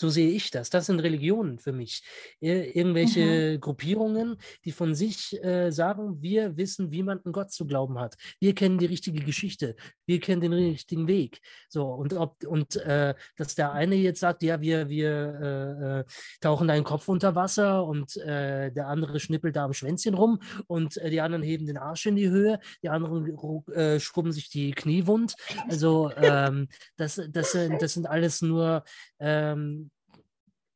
So 0.00 0.08
sehe 0.08 0.30
ich 0.30 0.50
das. 0.50 0.70
Das 0.70 0.86
sind 0.86 1.00
Religionen 1.00 1.58
für 1.58 1.72
mich. 1.72 2.02
Irgendwelche 2.40 3.52
mhm. 3.56 3.60
Gruppierungen, 3.60 4.38
die 4.64 4.72
von 4.72 4.94
sich 4.94 5.38
äh, 5.44 5.70
sagen, 5.70 6.22
wir 6.22 6.56
wissen, 6.56 6.90
wie 6.90 7.02
man 7.02 7.20
an 7.22 7.32
Gott 7.32 7.52
zu 7.52 7.66
glauben 7.66 7.98
hat. 7.98 8.16
Wir 8.40 8.54
kennen 8.54 8.78
die 8.78 8.86
richtige 8.86 9.22
Geschichte. 9.22 9.76
Wir 10.06 10.18
kennen 10.18 10.40
den 10.40 10.54
richtigen 10.54 11.06
Weg. 11.06 11.42
So, 11.68 11.84
und 11.84 12.14
ob, 12.14 12.42
und 12.46 12.76
äh, 12.76 13.14
dass 13.36 13.54
der 13.56 13.72
eine 13.72 13.94
jetzt 13.94 14.20
sagt, 14.20 14.42
ja, 14.42 14.62
wir, 14.62 14.88
wir 14.88 15.10
äh, 15.10 15.98
äh 16.00 16.04
tauchen 16.40 16.68
deinen 16.68 16.84
Kopf 16.84 17.06
unter 17.08 17.34
Wasser 17.34 17.84
und 17.84 18.16
äh, 18.16 18.72
der 18.72 18.86
andere 18.86 19.20
schnippelt 19.20 19.54
da 19.54 19.66
am 19.66 19.74
Schwänzchen 19.74 20.14
rum 20.14 20.40
und 20.66 20.96
äh, 20.96 21.10
die 21.10 21.20
anderen 21.20 21.42
heben 21.42 21.66
den 21.66 21.76
Arsch 21.76 22.06
in 22.06 22.16
die 22.16 22.30
Höhe, 22.30 22.58
die 22.82 22.88
anderen 22.88 24.00
schrubben 24.00 24.32
sich 24.32 24.48
die 24.48 24.70
Knie 24.70 25.06
wund. 25.06 25.34
Also 25.68 26.10
ähm, 26.16 26.68
das, 26.96 27.20
das, 27.28 27.52
das 27.78 27.92
sind 27.92 28.06
alles 28.06 28.40
nur 28.40 28.82
ähm, 29.18 29.89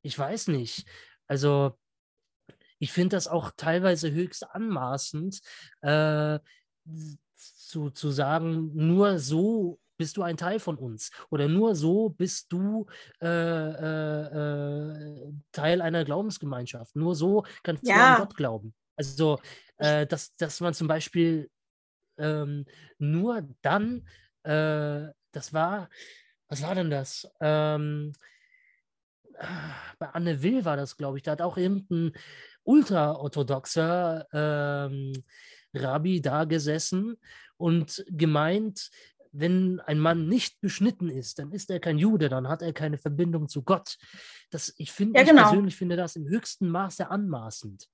ich 0.04 0.18
weiß 0.18 0.48
nicht. 0.48 0.86
Also 1.26 1.76
ich 2.78 2.92
finde 2.92 3.16
das 3.16 3.26
auch 3.26 3.52
teilweise 3.56 4.12
höchst 4.12 4.48
anmaßend, 4.50 5.40
äh, 5.80 6.38
zu, 7.34 7.90
zu 7.90 8.10
sagen, 8.10 8.70
nur 8.74 9.18
so 9.18 9.80
bist 9.96 10.16
du 10.16 10.22
ein 10.22 10.36
Teil 10.36 10.60
von 10.60 10.76
uns 10.76 11.10
oder 11.30 11.48
nur 11.48 11.74
so 11.74 12.10
bist 12.10 12.52
du 12.52 12.86
äh, 13.22 13.26
äh, 13.26 14.24
äh 14.26 15.32
Teil 15.52 15.80
einer 15.80 16.04
Glaubensgemeinschaft. 16.04 16.94
Nur 16.96 17.14
so 17.14 17.44
kannst 17.62 17.86
ja. 17.86 17.94
du 17.94 18.02
an 18.02 18.18
Gott 18.26 18.36
glauben. 18.36 18.74
Also, 18.96 19.40
äh, 19.78 20.06
dass, 20.06 20.36
dass 20.36 20.60
man 20.60 20.74
zum 20.74 20.88
Beispiel 20.88 21.50
ähm, 22.18 22.66
nur 22.98 23.48
dann, 23.62 24.06
äh, 24.42 25.08
das 25.32 25.52
war, 25.52 25.88
was 26.48 26.62
war 26.62 26.74
denn 26.74 26.90
das? 26.90 27.28
Ähm, 27.40 28.12
bei 29.98 30.06
Anne 30.08 30.42
Will 30.42 30.64
war 30.64 30.76
das, 30.76 30.96
glaube 30.96 31.18
ich, 31.18 31.22
da 31.22 31.32
hat 31.32 31.42
auch 31.42 31.56
irgendein 31.56 32.12
ultraorthodoxer 32.64 34.26
ähm, 34.32 35.12
Rabbi 35.74 36.20
da 36.20 36.44
gesessen 36.44 37.16
und 37.56 38.04
gemeint, 38.08 38.90
wenn 39.32 39.80
ein 39.80 39.98
Mann 39.98 40.28
nicht 40.28 40.60
beschnitten 40.60 41.10
ist, 41.10 41.40
dann 41.40 41.50
ist 41.50 41.68
er 41.70 41.80
kein 41.80 41.98
Jude, 41.98 42.28
dann 42.28 42.48
hat 42.48 42.62
er 42.62 42.72
keine 42.72 42.98
Verbindung 42.98 43.48
zu 43.48 43.62
Gott. 43.62 43.98
Das, 44.50 44.72
ich 44.78 44.92
finde, 44.92 45.18
ja, 45.18 45.26
genau. 45.26 45.42
ich 45.42 45.48
persönlich 45.48 45.76
finde 45.76 45.96
das 45.96 46.14
im 46.14 46.28
höchsten 46.28 46.68
Maße 46.68 47.10
anmaßend. 47.10 47.88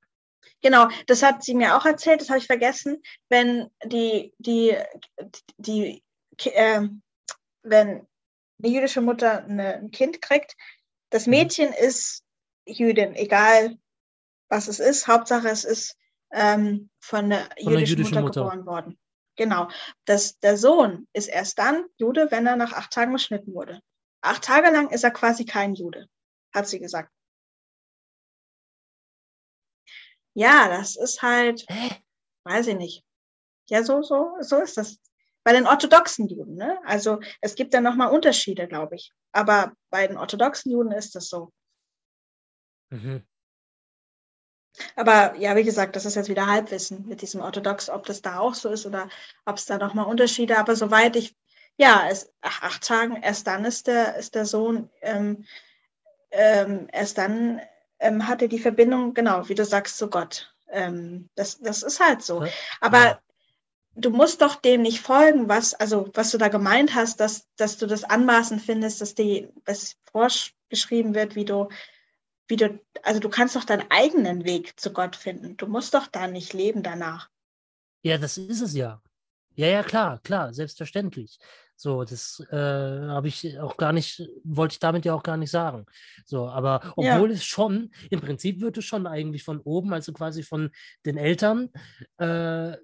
Genau, 0.63 0.89
das 1.07 1.23
hat 1.23 1.43
sie 1.43 1.55
mir 1.55 1.77
auch 1.77 1.87
erzählt, 1.87 2.21
das 2.21 2.29
habe 2.29 2.39
ich 2.39 2.47
vergessen. 2.47 3.03
Wenn 3.31 3.71
die, 3.85 4.35
die, 4.39 4.77
die, 5.57 6.03
äh, 6.45 6.89
wenn 7.63 8.07
eine 8.63 8.73
jüdische 8.73 9.01
Mutter 9.01 9.45
eine, 9.45 9.77
ein 9.77 9.91
Kind 9.91 10.21
kriegt, 10.21 10.57
das 11.11 11.27
mhm. 11.27 11.31
Mädchen 11.31 11.73
ist 11.73 12.25
Jüdin, 12.67 13.15
egal 13.15 13.79
was 14.49 14.69
es 14.69 14.81
ist. 14.81 15.07
Hauptsache, 15.07 15.49
es 15.49 15.65
ist 15.65 15.97
ähm, 16.33 16.91
von 17.01 17.27
einer 17.27 17.49
von 17.63 17.73
jüdischen, 17.73 17.99
jüdischen 17.99 18.23
Mutter, 18.23 18.45
Mutter, 18.45 18.57
geboren 18.57 18.67
worden. 18.67 18.99
Genau. 19.37 19.69
Das, 20.05 20.39
der 20.41 20.57
Sohn 20.57 21.09
ist 21.13 21.29
erst 21.29 21.59
dann 21.59 21.87
Jude, 21.97 22.31
wenn 22.31 22.47
er 22.47 22.57
nach 22.57 22.73
acht 22.73 22.93
Tagen 22.93 23.13
beschnitten 23.13 23.55
wurde. 23.55 23.81
Acht 24.23 24.45
Tage 24.45 24.71
lang 24.71 24.91
ist 24.91 25.05
er 25.05 25.11
quasi 25.11 25.45
kein 25.45 25.75
Jude, 25.75 26.09
hat 26.55 26.69
sie 26.69 26.79
gesagt. 26.79 27.13
Ja, 30.35 30.69
das 30.69 30.97
ist 30.97 31.23
halt, 31.23 31.67
weiß 32.45 32.69
ich 32.69 32.77
nicht. 32.77 33.05
Ja, 33.69 33.83
so, 33.83 34.03
so, 34.03 34.37
so 34.41 34.59
ist 34.59 34.77
das 34.77 34.99
bei 35.45 35.53
den 35.53 35.67
orthodoxen 35.67 36.29
Juden. 36.29 36.55
Ne? 36.55 36.79
Also 36.85 37.21
es 37.41 37.55
gibt 37.55 37.75
ja 37.75 37.81
nochmal 37.81 38.11
Unterschiede, 38.11 38.67
glaube 38.67 38.97
ich. 38.97 39.13
Aber 39.33 39.73
bei 39.91 40.07
den 40.07 40.17
orthodoxen 40.17 40.71
Juden 40.71 40.93
ist 40.93 41.15
das 41.15 41.29
so. 41.29 41.53
Mhm. 42.91 43.23
Aber 44.97 45.37
ja, 45.37 45.57
wie 45.57 45.65
gesagt, 45.65 45.97
das 45.97 46.05
ist 46.05 46.15
jetzt 46.15 46.29
wieder 46.29 46.47
Halbwissen 46.47 47.07
mit 47.07 47.23
diesem 47.23 47.41
Orthodox, 47.41 47.91
ob 47.91 48.07
das 48.07 48.23
da 48.23 48.39
auch 48.39 48.55
so 48.55 48.69
ist 48.69 48.87
oder 48.87 49.09
ob 49.45 49.57
es 49.57 49.67
da 49.67 49.79
nochmal 49.79 50.07
Unterschiede. 50.07 50.59
Aber 50.59 50.77
soweit 50.77 51.17
ich, 51.17 51.35
ja, 51.77 52.07
es, 52.09 52.33
ach, 52.41 52.63
acht 52.63 52.87
Tagen, 52.87 53.17
erst 53.23 53.47
dann 53.47 53.65
ist 53.65 53.87
der, 53.87 54.17
ist 54.17 54.35
der 54.35 54.47
Sohn, 54.47 54.91
ähm, 55.01 55.45
ähm, 56.31 56.89
erst 56.93 57.19
dann 57.19 57.61
ähm, 57.99 58.29
hat 58.29 58.43
er 58.43 58.49
die 58.49 58.61
Verbindung, 58.61 59.15
genau, 59.15 59.49
wie 59.49 59.55
du 59.55 59.65
sagst, 59.65 59.99
zu 59.99 60.09
Gott. 60.09 60.55
Ähm, 60.69 61.29
das, 61.35 61.59
das 61.59 61.83
ist 61.83 61.99
halt 61.99 62.23
so. 62.23 62.47
Aber 62.81 63.05
ja 63.05 63.21
du 64.01 64.11
musst 64.11 64.43
doch 64.43 64.57
dem 64.57 64.83
nicht 64.83 65.01
folgen, 65.01 65.49
was, 65.49 65.75
also 65.75 66.11
was 66.15 66.31
du 66.31 66.39
da 66.39 66.49
gemeint 66.49 66.95
hast, 66.95 67.21
dass, 67.21 67.47
dass 67.57 67.79
du 67.79 67.87
das 67.87 68.05
anmaßend 68.05 68.61
findest, 68.63 69.01
dass 69.01 69.15
die, 69.15 69.49
was 69.65 69.97
vorgeschrieben 70.11 71.15
wird, 71.15 71.35
wie 71.35 71.45
du, 71.45 71.69
wie 72.49 72.57
du, 72.57 72.81
also 73.03 73.21
du 73.21 73.29
kannst 73.29 73.57
doch 73.57 73.65
deinen 73.65 73.91
eigenen 73.91 74.45
Weg 74.45 74.79
zu 74.79 74.93
Gott 74.93 75.17
finden. 75.17 75.57
Du 75.57 75.67
musst 75.67 75.95
doch 75.95 76.07
da 76.07 76.27
nicht 76.27 76.53
leben 76.53 76.83
danach. 76.83 77.29
Ja, 78.03 78.19
das 78.19 78.39
ist 78.39 78.61
es 78.61 78.75
ja. 78.75 79.03
Ja, 79.55 79.67
ja, 79.67 79.83
klar, 79.83 80.21
klar, 80.23 80.55
selbstverständlich. 80.55 81.39
So, 81.77 82.05
das 82.05 82.41
äh, 82.51 82.57
habe 82.57 83.29
ich 83.29 83.59
auch 83.59 83.77
gar 83.77 83.93
nicht, 83.93 84.23
wollte 84.45 84.75
ich 84.75 84.79
damit 84.79 85.05
ja 85.05 85.15
auch 85.15 85.23
gar 85.23 85.37
nicht 85.37 85.51
sagen. 85.51 85.87
So, 86.27 86.49
aber 86.49 86.93
obwohl 86.97 87.31
ja. 87.31 87.37
es 87.37 87.45
schon, 87.45 87.91
im 88.11 88.21
Prinzip 88.21 88.61
wird 88.61 88.79
es 88.79 88.85
schon 88.85 89.07
eigentlich 89.07 89.45
von 89.45 89.61
oben, 89.61 89.93
also 89.93 90.13
quasi 90.13 90.43
von 90.43 90.71
den 91.07 91.17
Eltern, 91.17 91.71
äh, 92.19 92.77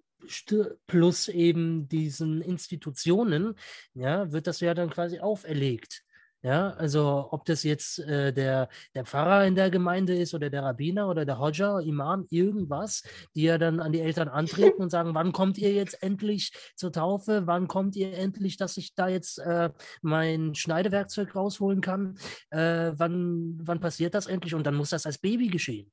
plus 0.86 1.28
eben 1.28 1.88
diesen 1.88 2.42
Institutionen, 2.42 3.54
ja, 3.94 4.32
wird 4.32 4.46
das 4.46 4.60
ja 4.60 4.74
dann 4.74 4.90
quasi 4.90 5.20
auferlegt. 5.20 6.02
Ja, 6.42 6.74
also 6.74 7.26
ob 7.32 7.44
das 7.46 7.64
jetzt 7.64 7.98
äh, 7.98 8.32
der, 8.32 8.68
der 8.94 9.04
Pfarrer 9.04 9.46
in 9.46 9.56
der 9.56 9.68
Gemeinde 9.68 10.14
ist 10.14 10.32
oder 10.32 10.48
der 10.48 10.62
Rabbiner 10.62 11.08
oder 11.08 11.24
der 11.24 11.40
Hodja, 11.40 11.80
Imam, 11.80 12.24
irgendwas, 12.30 13.02
die 13.34 13.42
ja 13.42 13.58
dann 13.58 13.80
an 13.80 13.90
die 13.90 14.00
Eltern 14.00 14.28
antreten 14.28 14.80
und 14.80 14.90
sagen, 14.90 15.12
wann 15.14 15.32
kommt 15.32 15.58
ihr 15.58 15.72
jetzt 15.72 16.00
endlich 16.04 16.52
zur 16.76 16.92
Taufe? 16.92 17.46
Wann 17.46 17.66
kommt 17.66 17.96
ihr 17.96 18.14
endlich, 18.14 18.56
dass 18.56 18.76
ich 18.76 18.94
da 18.94 19.08
jetzt 19.08 19.38
äh, 19.38 19.70
mein 20.02 20.54
Schneidewerkzeug 20.54 21.34
rausholen 21.34 21.80
kann? 21.80 22.16
Äh, 22.50 22.92
wann, 22.94 23.58
wann 23.62 23.80
passiert 23.80 24.14
das 24.14 24.28
endlich? 24.28 24.54
Und 24.54 24.68
dann 24.68 24.76
muss 24.76 24.90
das 24.90 25.04
als 25.04 25.18
Baby 25.18 25.48
geschehen. 25.48 25.90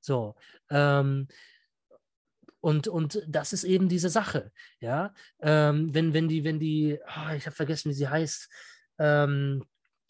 So, 0.00 0.34
ähm, 0.70 1.28
und, 2.60 2.88
und 2.88 3.22
das 3.26 3.52
ist 3.52 3.64
eben 3.64 3.88
diese 3.88 4.08
Sache, 4.08 4.52
ja. 4.80 5.14
Ähm, 5.40 5.94
wenn, 5.94 6.12
wenn 6.14 6.28
die, 6.28 6.44
wenn 6.44 6.58
die, 6.58 6.98
oh, 7.04 7.34
ich 7.34 7.46
habe 7.46 7.56
vergessen, 7.56 7.90
wie 7.90 7.94
sie 7.94 8.08
heißt, 8.08 8.48
ähm, 8.98 9.64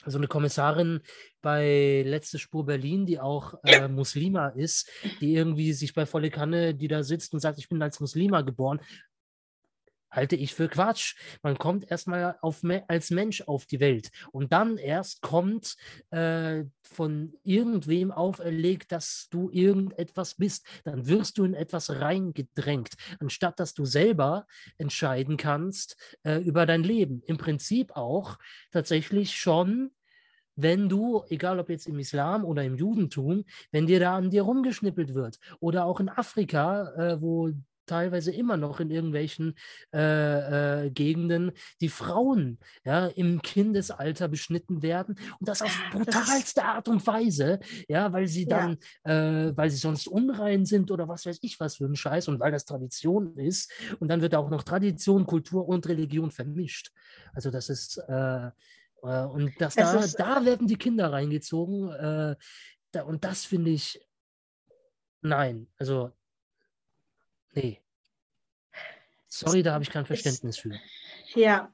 so 0.07 0.19
eine 0.19 0.29
Kommissarin 0.29 1.01
bei 1.43 2.03
Letzte 2.07 2.39
Spur 2.39 2.65
Berlin, 2.65 3.07
die 3.07 3.21
auch 3.21 3.55
äh, 3.65 3.89
Muslima 3.89 4.49
ist, 4.49 4.89
die 5.21 5.35
irgendwie 5.35 5.73
sich 5.73 5.95
bei 5.95 6.07
volle 6.07 6.31
Kanne, 6.31 6.75
die 6.75 6.89
da 6.89 7.03
sitzt 7.03 7.35
und 7.35 7.41
sagt, 7.41 7.59
ich 7.59 7.69
bin 7.69 7.83
als 7.83 8.01
Muslima 8.01 8.41
geboren, 8.41 8.81
halte 10.11 10.37
ich 10.37 10.55
für 10.55 10.69
Quatsch. 10.69 11.17
Man 11.43 11.59
kommt 11.59 11.91
erstmal 11.91 12.37
auf, 12.41 12.63
als 12.89 13.11
Mensch 13.11 13.43
auf 13.43 13.67
die 13.67 13.81
Welt 13.81 14.11
und 14.33 14.53
dann 14.53 14.77
erst 14.77 15.23
kommt 15.23 15.77
äh, 16.11 16.65
von 16.83 17.35
irgendwem 17.45 18.11
auferlegt, 18.11 18.93
dass 18.93 19.29
du 19.31 19.51
irgendetwas 19.51 20.35
bist. 20.35 20.67
Dann 20.85 21.07
wirst 21.07 21.39
du 21.39 21.45
in 21.45 21.55
etwas 21.55 21.91
reingedrängt, 21.91 22.95
anstatt 23.21 23.61
dass 23.61 23.75
du 23.75 23.85
selber 23.85 24.47
entscheiden 24.79 25.37
kannst 25.37 25.97
äh, 26.25 26.39
über 26.39 26.67
dein 26.67 26.83
Leben. 26.83 27.23
Im 27.27 27.39
Prinzip 27.39 27.97
auch 27.97 28.39
tatsächlich 28.71 29.37
schon 29.37 29.91
wenn 30.57 30.89
du, 30.89 31.25
egal 31.29 31.59
ob 31.59 31.71
jetzt 31.71 31.87
im 31.87 31.99
Islam 31.99 32.45
oder 32.45 32.65
im 32.65 32.77
Judentum, 32.77 33.45
wenn 33.71 33.87
dir 33.87 34.01
da 34.01 34.17
an 34.17 34.31
dir 34.31 34.43
rumgeschnippelt 34.43 35.15
wird 35.15 35.39
oder 35.61 35.87
auch 35.87 36.01
in 36.01 36.09
Afrika, 36.11 36.93
äh, 36.97 37.23
wo 37.23 37.51
teilweise 37.91 38.31
immer 38.31 38.57
noch 38.57 38.79
in 38.79 38.91
irgendwelchen 38.91 39.57
äh, 39.93 40.87
äh, 40.87 40.91
Gegenden, 40.91 41.53
die 41.81 41.89
Frauen 41.89 42.59
ja, 42.85 43.07
im 43.09 43.43
Kindesalter 43.43 44.29
beschnitten 44.29 44.83
werden 44.83 45.19
und 45.41 45.49
das 45.49 45.61
auf 45.61 45.77
brutalste 45.91 46.65
Art 46.65 46.89
und 46.89 47.05
Weise, 47.07 47.59
ja, 47.89 48.13
weil 48.13 48.29
sie 48.29 48.47
dann, 48.47 48.79
ja. 49.05 49.49
äh, 49.49 49.57
weil 49.57 49.71
sie 49.71 49.79
sonst 49.79 50.07
unrein 50.07 50.65
sind 50.65 50.91
oder 50.91 51.09
was 51.09 51.27
weiß 51.27 51.39
ich 51.43 51.59
was 51.59 51.77
für 51.77 51.87
ein 51.87 51.97
Scheiß 51.97 52.29
und 52.29 52.39
weil 52.39 52.53
das 52.53 52.65
Tradition 52.65 53.37
ist 53.37 53.73
und 53.99 54.09
dann 54.09 54.21
wird 54.21 54.35
auch 54.37 54.51
noch 54.51 54.63
Tradition, 54.63 55.27
Kultur 55.27 55.69
und 55.69 55.89
Religion 55.89 56.31
vermischt. 56.31 56.93
Also 57.35 57.51
das 57.51 57.69
ist 57.69 57.99
äh, 58.09 58.47
äh 59.03 59.25
und 59.25 59.53
das 59.59 59.75
da, 59.75 59.99
ist, 59.99 60.15
da 60.15 60.45
werden 60.45 60.69
die 60.69 60.77
Kinder 60.77 61.13
reingezogen 61.13 61.91
äh, 61.91 62.37
da, 62.93 63.03
und 63.03 63.25
das 63.25 63.45
finde 63.45 63.71
ich 63.71 64.01
Nein, 65.23 65.69
also 65.77 66.13
nee. 67.53 67.81
Sorry, 69.29 69.63
da 69.63 69.75
habe 69.75 69.85
ich 69.85 69.91
kein 69.91 70.07
Verständnis 70.07 70.57
ich, 70.57 70.63
für. 70.63 70.81
Ja, 71.39 71.73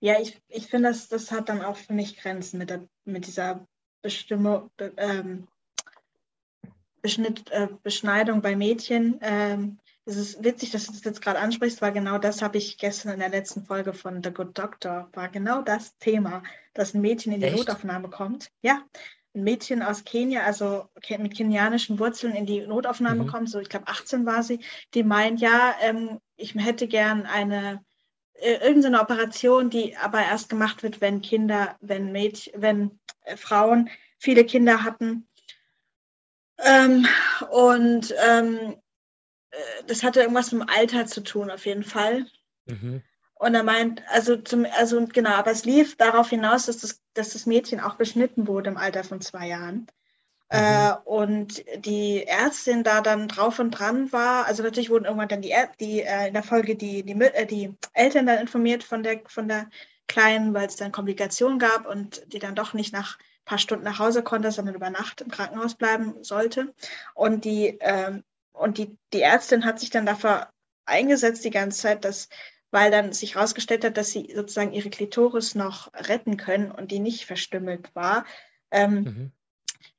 ja, 0.00 0.20
ich, 0.20 0.40
ich 0.48 0.66
finde, 0.66 0.90
das, 0.90 1.08
das 1.08 1.32
hat 1.32 1.48
dann 1.48 1.62
auch 1.62 1.76
für 1.76 1.94
mich 1.94 2.18
Grenzen 2.18 2.58
mit, 2.58 2.70
der, 2.70 2.86
mit 3.04 3.26
dieser 3.26 3.66
Bestimmung, 4.02 4.70
ähm, 4.98 5.48
Beschnitt, 7.00 7.50
äh, 7.50 7.68
Beschneidung 7.82 8.42
bei 8.42 8.54
Mädchen. 8.54 9.18
Ähm, 9.22 9.78
es 10.04 10.16
ist 10.16 10.44
witzig, 10.44 10.70
dass 10.72 10.86
du 10.86 10.92
das 10.92 11.04
jetzt 11.04 11.22
gerade 11.22 11.38
ansprichst, 11.38 11.80
weil 11.80 11.92
genau 11.92 12.18
das 12.18 12.42
habe 12.42 12.58
ich 12.58 12.76
gestern 12.76 13.12
in 13.14 13.20
der 13.20 13.30
letzten 13.30 13.64
Folge 13.64 13.94
von 13.94 14.22
The 14.22 14.30
Good 14.30 14.58
Doctor, 14.58 15.08
war 15.14 15.28
genau 15.30 15.62
das 15.62 15.96
Thema, 15.96 16.42
dass 16.74 16.92
ein 16.92 17.00
Mädchen 17.00 17.32
in 17.32 17.40
die 17.40 17.46
Echt? 17.46 17.56
Notaufnahme 17.56 18.10
kommt. 18.10 18.50
Ja, 18.60 18.82
ein 19.34 19.44
Mädchen 19.44 19.82
aus 19.82 20.04
Kenia, 20.04 20.44
also 20.44 20.88
mit 21.18 21.34
kenianischen 21.36 21.98
Wurzeln 21.98 22.34
in 22.34 22.46
die 22.46 22.66
Notaufnahme 22.66 23.24
mhm. 23.24 23.28
kommt, 23.28 23.50
so 23.50 23.58
ich 23.58 23.68
glaube 23.68 23.88
18 23.88 24.26
war 24.26 24.42
sie, 24.42 24.60
die 24.94 25.02
meint, 25.02 25.40
ja, 25.40 25.74
ähm, 25.82 26.20
ich 26.36 26.54
hätte 26.54 26.86
gern 26.88 27.26
eine 27.26 27.84
äh, 28.34 28.54
irgendeine 28.54 29.00
Operation, 29.00 29.70
die 29.70 29.96
aber 29.96 30.20
erst 30.20 30.48
gemacht 30.48 30.82
wird, 30.82 31.00
wenn 31.00 31.22
Kinder, 31.22 31.76
wenn 31.80 32.12
Mädchen, 32.12 32.60
wenn 32.60 33.00
äh, 33.22 33.36
Frauen 33.36 33.90
viele 34.18 34.44
Kinder 34.44 34.82
hatten. 34.82 35.28
Ähm, 36.58 37.06
und 37.50 38.14
ähm, 38.26 38.76
äh, 39.50 39.56
das 39.86 40.02
hatte 40.02 40.20
irgendwas 40.20 40.52
mit 40.52 40.62
dem 40.62 40.68
Alter 40.68 41.06
zu 41.06 41.22
tun, 41.22 41.50
auf 41.50 41.66
jeden 41.66 41.84
Fall. 41.84 42.26
Mhm. 42.66 43.02
Und 43.34 43.54
er 43.54 43.64
meint, 43.64 44.02
also 44.08 44.36
zum, 44.36 44.66
also 44.76 45.06
genau, 45.06 45.30
aber 45.30 45.50
es 45.50 45.64
lief 45.64 45.96
darauf 45.96 46.30
hinaus, 46.30 46.66
dass 46.66 46.78
das, 46.78 47.02
dass 47.14 47.32
das 47.32 47.46
Mädchen 47.46 47.80
auch 47.80 47.96
beschnitten 47.96 48.46
wurde 48.46 48.70
im 48.70 48.76
Alter 48.76 49.04
von 49.04 49.20
zwei 49.20 49.48
Jahren. 49.48 49.86
Mhm. 50.52 50.58
Äh, 50.58 50.94
und 51.04 51.64
die 51.84 52.26
Ärztin 52.26 52.84
da 52.84 53.00
dann 53.00 53.28
drauf 53.28 53.58
und 53.58 53.70
dran 53.72 54.12
war, 54.12 54.46
also 54.46 54.62
natürlich 54.62 54.90
wurden 54.90 55.04
irgendwann 55.04 55.28
dann 55.28 55.42
die, 55.42 55.54
die 55.80 56.02
äh, 56.02 56.28
in 56.28 56.34
der 56.34 56.42
Folge 56.42 56.76
die, 56.76 57.02
die, 57.02 57.12
äh, 57.20 57.46
die 57.46 57.74
Eltern 57.92 58.26
dann 58.26 58.38
informiert 58.38 58.84
von 58.84 59.02
der, 59.02 59.20
von 59.26 59.48
der 59.48 59.68
Kleinen, 60.06 60.54
weil 60.54 60.66
es 60.66 60.76
dann 60.76 60.92
Komplikationen 60.92 61.58
gab 61.58 61.86
und 61.86 62.32
die 62.32 62.38
dann 62.38 62.54
doch 62.54 62.74
nicht 62.74 62.92
nach 62.92 63.18
ein 63.18 63.44
paar 63.46 63.58
Stunden 63.58 63.84
nach 63.84 63.98
Hause 63.98 64.22
konnte, 64.22 64.52
sondern 64.52 64.74
über 64.74 64.90
Nacht 64.90 65.22
im 65.22 65.30
Krankenhaus 65.30 65.74
bleiben 65.74 66.22
sollte. 66.22 66.74
Und 67.14 67.44
die, 67.44 67.78
ähm, 67.80 68.22
und 68.52 68.78
die, 68.78 68.96
die 69.12 69.22
Ärztin 69.22 69.64
hat 69.64 69.80
sich 69.80 69.90
dann 69.90 70.06
dafür 70.06 70.48
eingesetzt 70.84 71.44
die 71.44 71.50
ganze 71.50 71.80
Zeit, 71.80 72.04
dass 72.04 72.28
weil 72.74 72.90
dann 72.90 73.12
sich 73.12 73.36
herausgestellt 73.36 73.84
hat, 73.84 73.96
dass 73.96 74.10
sie 74.10 74.32
sozusagen 74.34 74.72
ihre 74.72 74.90
Klitoris 74.90 75.54
noch 75.54 75.94
retten 75.94 76.36
können 76.36 76.72
und 76.72 76.90
die 76.90 76.98
nicht 76.98 77.24
verstümmelt 77.24 77.94
war. 77.94 78.26
Ähm, 78.72 78.94
mhm. 78.94 79.32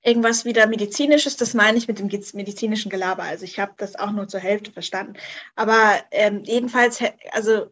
Irgendwas 0.04 0.44
wieder 0.44 0.68
medizinisches, 0.68 1.38
das 1.38 1.54
meine 1.54 1.78
ich 1.78 1.88
mit 1.88 2.00
dem 2.00 2.08
medizinischen 2.08 2.92
Gelaber. 2.92 3.24
Also 3.24 3.46
ich 3.46 3.60
habe 3.60 3.72
das 3.78 3.96
auch 3.96 4.12
nur 4.12 4.28
zur 4.28 4.42
Hälfte 4.42 4.74
verstanden. 4.74 5.14
Aber 5.56 5.96
ähm, 6.12 6.44
jedenfalls, 6.44 7.02
also, 7.32 7.72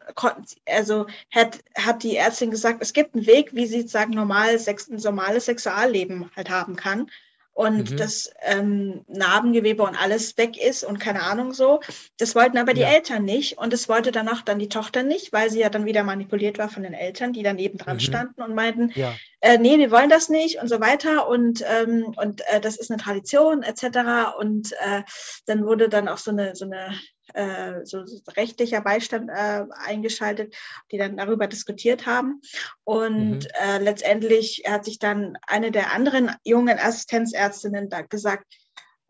also 0.65 1.05
hat, 1.29 1.59
hat 1.75 2.01
die 2.03 2.15
Ärztin 2.15 2.49
gesagt, 2.49 2.81
es 2.81 2.93
gibt 2.93 3.13
einen 3.13 3.27
Weg, 3.27 3.53
wie 3.53 3.65
sie 3.67 3.81
sozusagen 3.81 4.13
normal, 4.13 4.57
ein 4.57 4.95
normales 5.03 5.45
Sexualleben 5.45 6.31
halt 6.33 6.49
haben 6.49 6.77
kann 6.77 7.07
und 7.53 7.91
mhm. 7.91 7.97
das 7.97 8.31
ähm, 8.41 9.05
Narbengewebe 9.07 9.83
und 9.83 9.95
alles 9.95 10.37
weg 10.37 10.57
ist 10.57 10.83
und 10.83 10.99
keine 10.99 11.21
Ahnung 11.21 11.53
so. 11.53 11.81
Das 12.17 12.35
wollten 12.35 12.57
aber 12.57 12.73
die 12.73 12.81
ja. 12.81 12.89
Eltern 12.89 13.23
nicht 13.23 13.57
und 13.59 13.71
das 13.71 13.87
wollte 13.87 14.11
danach 14.11 14.41
dann 14.41 14.57
die 14.59 14.69
Tochter 14.69 15.03
nicht, 15.03 15.31
weil 15.33 15.51
sie 15.51 15.59
ja 15.59 15.69
dann 15.69 15.85
wieder 15.85 16.03
manipuliert 16.03 16.57
war 16.57 16.69
von 16.69 16.83
den 16.83 16.93
Eltern, 16.93 17.31
die 17.31 17.43
daneben 17.43 17.77
dran 17.77 17.97
mhm. 17.97 18.01
standen 18.01 18.41
und 18.41 18.55
meinten, 18.55 18.91
ja. 18.95 19.13
äh, 19.41 19.59
nee, 19.59 19.77
wir 19.77 19.91
wollen 19.91 20.09
das 20.09 20.29
nicht 20.29 20.61
und 20.61 20.67
so 20.67 20.79
weiter 20.79 21.27
und, 21.27 21.63
ähm, 21.67 22.13
und 22.17 22.41
äh, 22.47 22.59
das 22.59 22.77
ist 22.77 22.89
eine 22.89 23.01
Tradition 23.01 23.61
etc. 23.61 24.35
Und 24.39 24.71
äh, 24.73 25.03
dann 25.45 25.65
wurde 25.65 25.89
dann 25.89 26.07
auch 26.07 26.17
so 26.17 26.31
eine, 26.31 26.55
so 26.55 26.65
eine 26.65 26.99
äh, 27.33 27.85
so 27.85 28.03
rechtlicher 28.35 28.81
Beistand 28.81 29.29
äh, 29.29 29.65
eingeschaltet, 29.85 30.55
die 30.91 30.97
dann 30.97 31.17
darüber 31.17 31.47
diskutiert 31.47 32.05
haben. 32.05 32.41
Und 32.83 33.39
mhm. 33.39 33.47
äh, 33.61 33.77
letztendlich 33.79 34.63
hat 34.67 34.85
sich 34.85 34.99
dann 34.99 35.37
eine 35.47 35.71
der 35.71 35.93
anderen 35.93 36.31
jungen 36.43 36.79
Assistenzärztinnen 36.79 37.89
da 37.89 38.01
gesagt, 38.01 38.45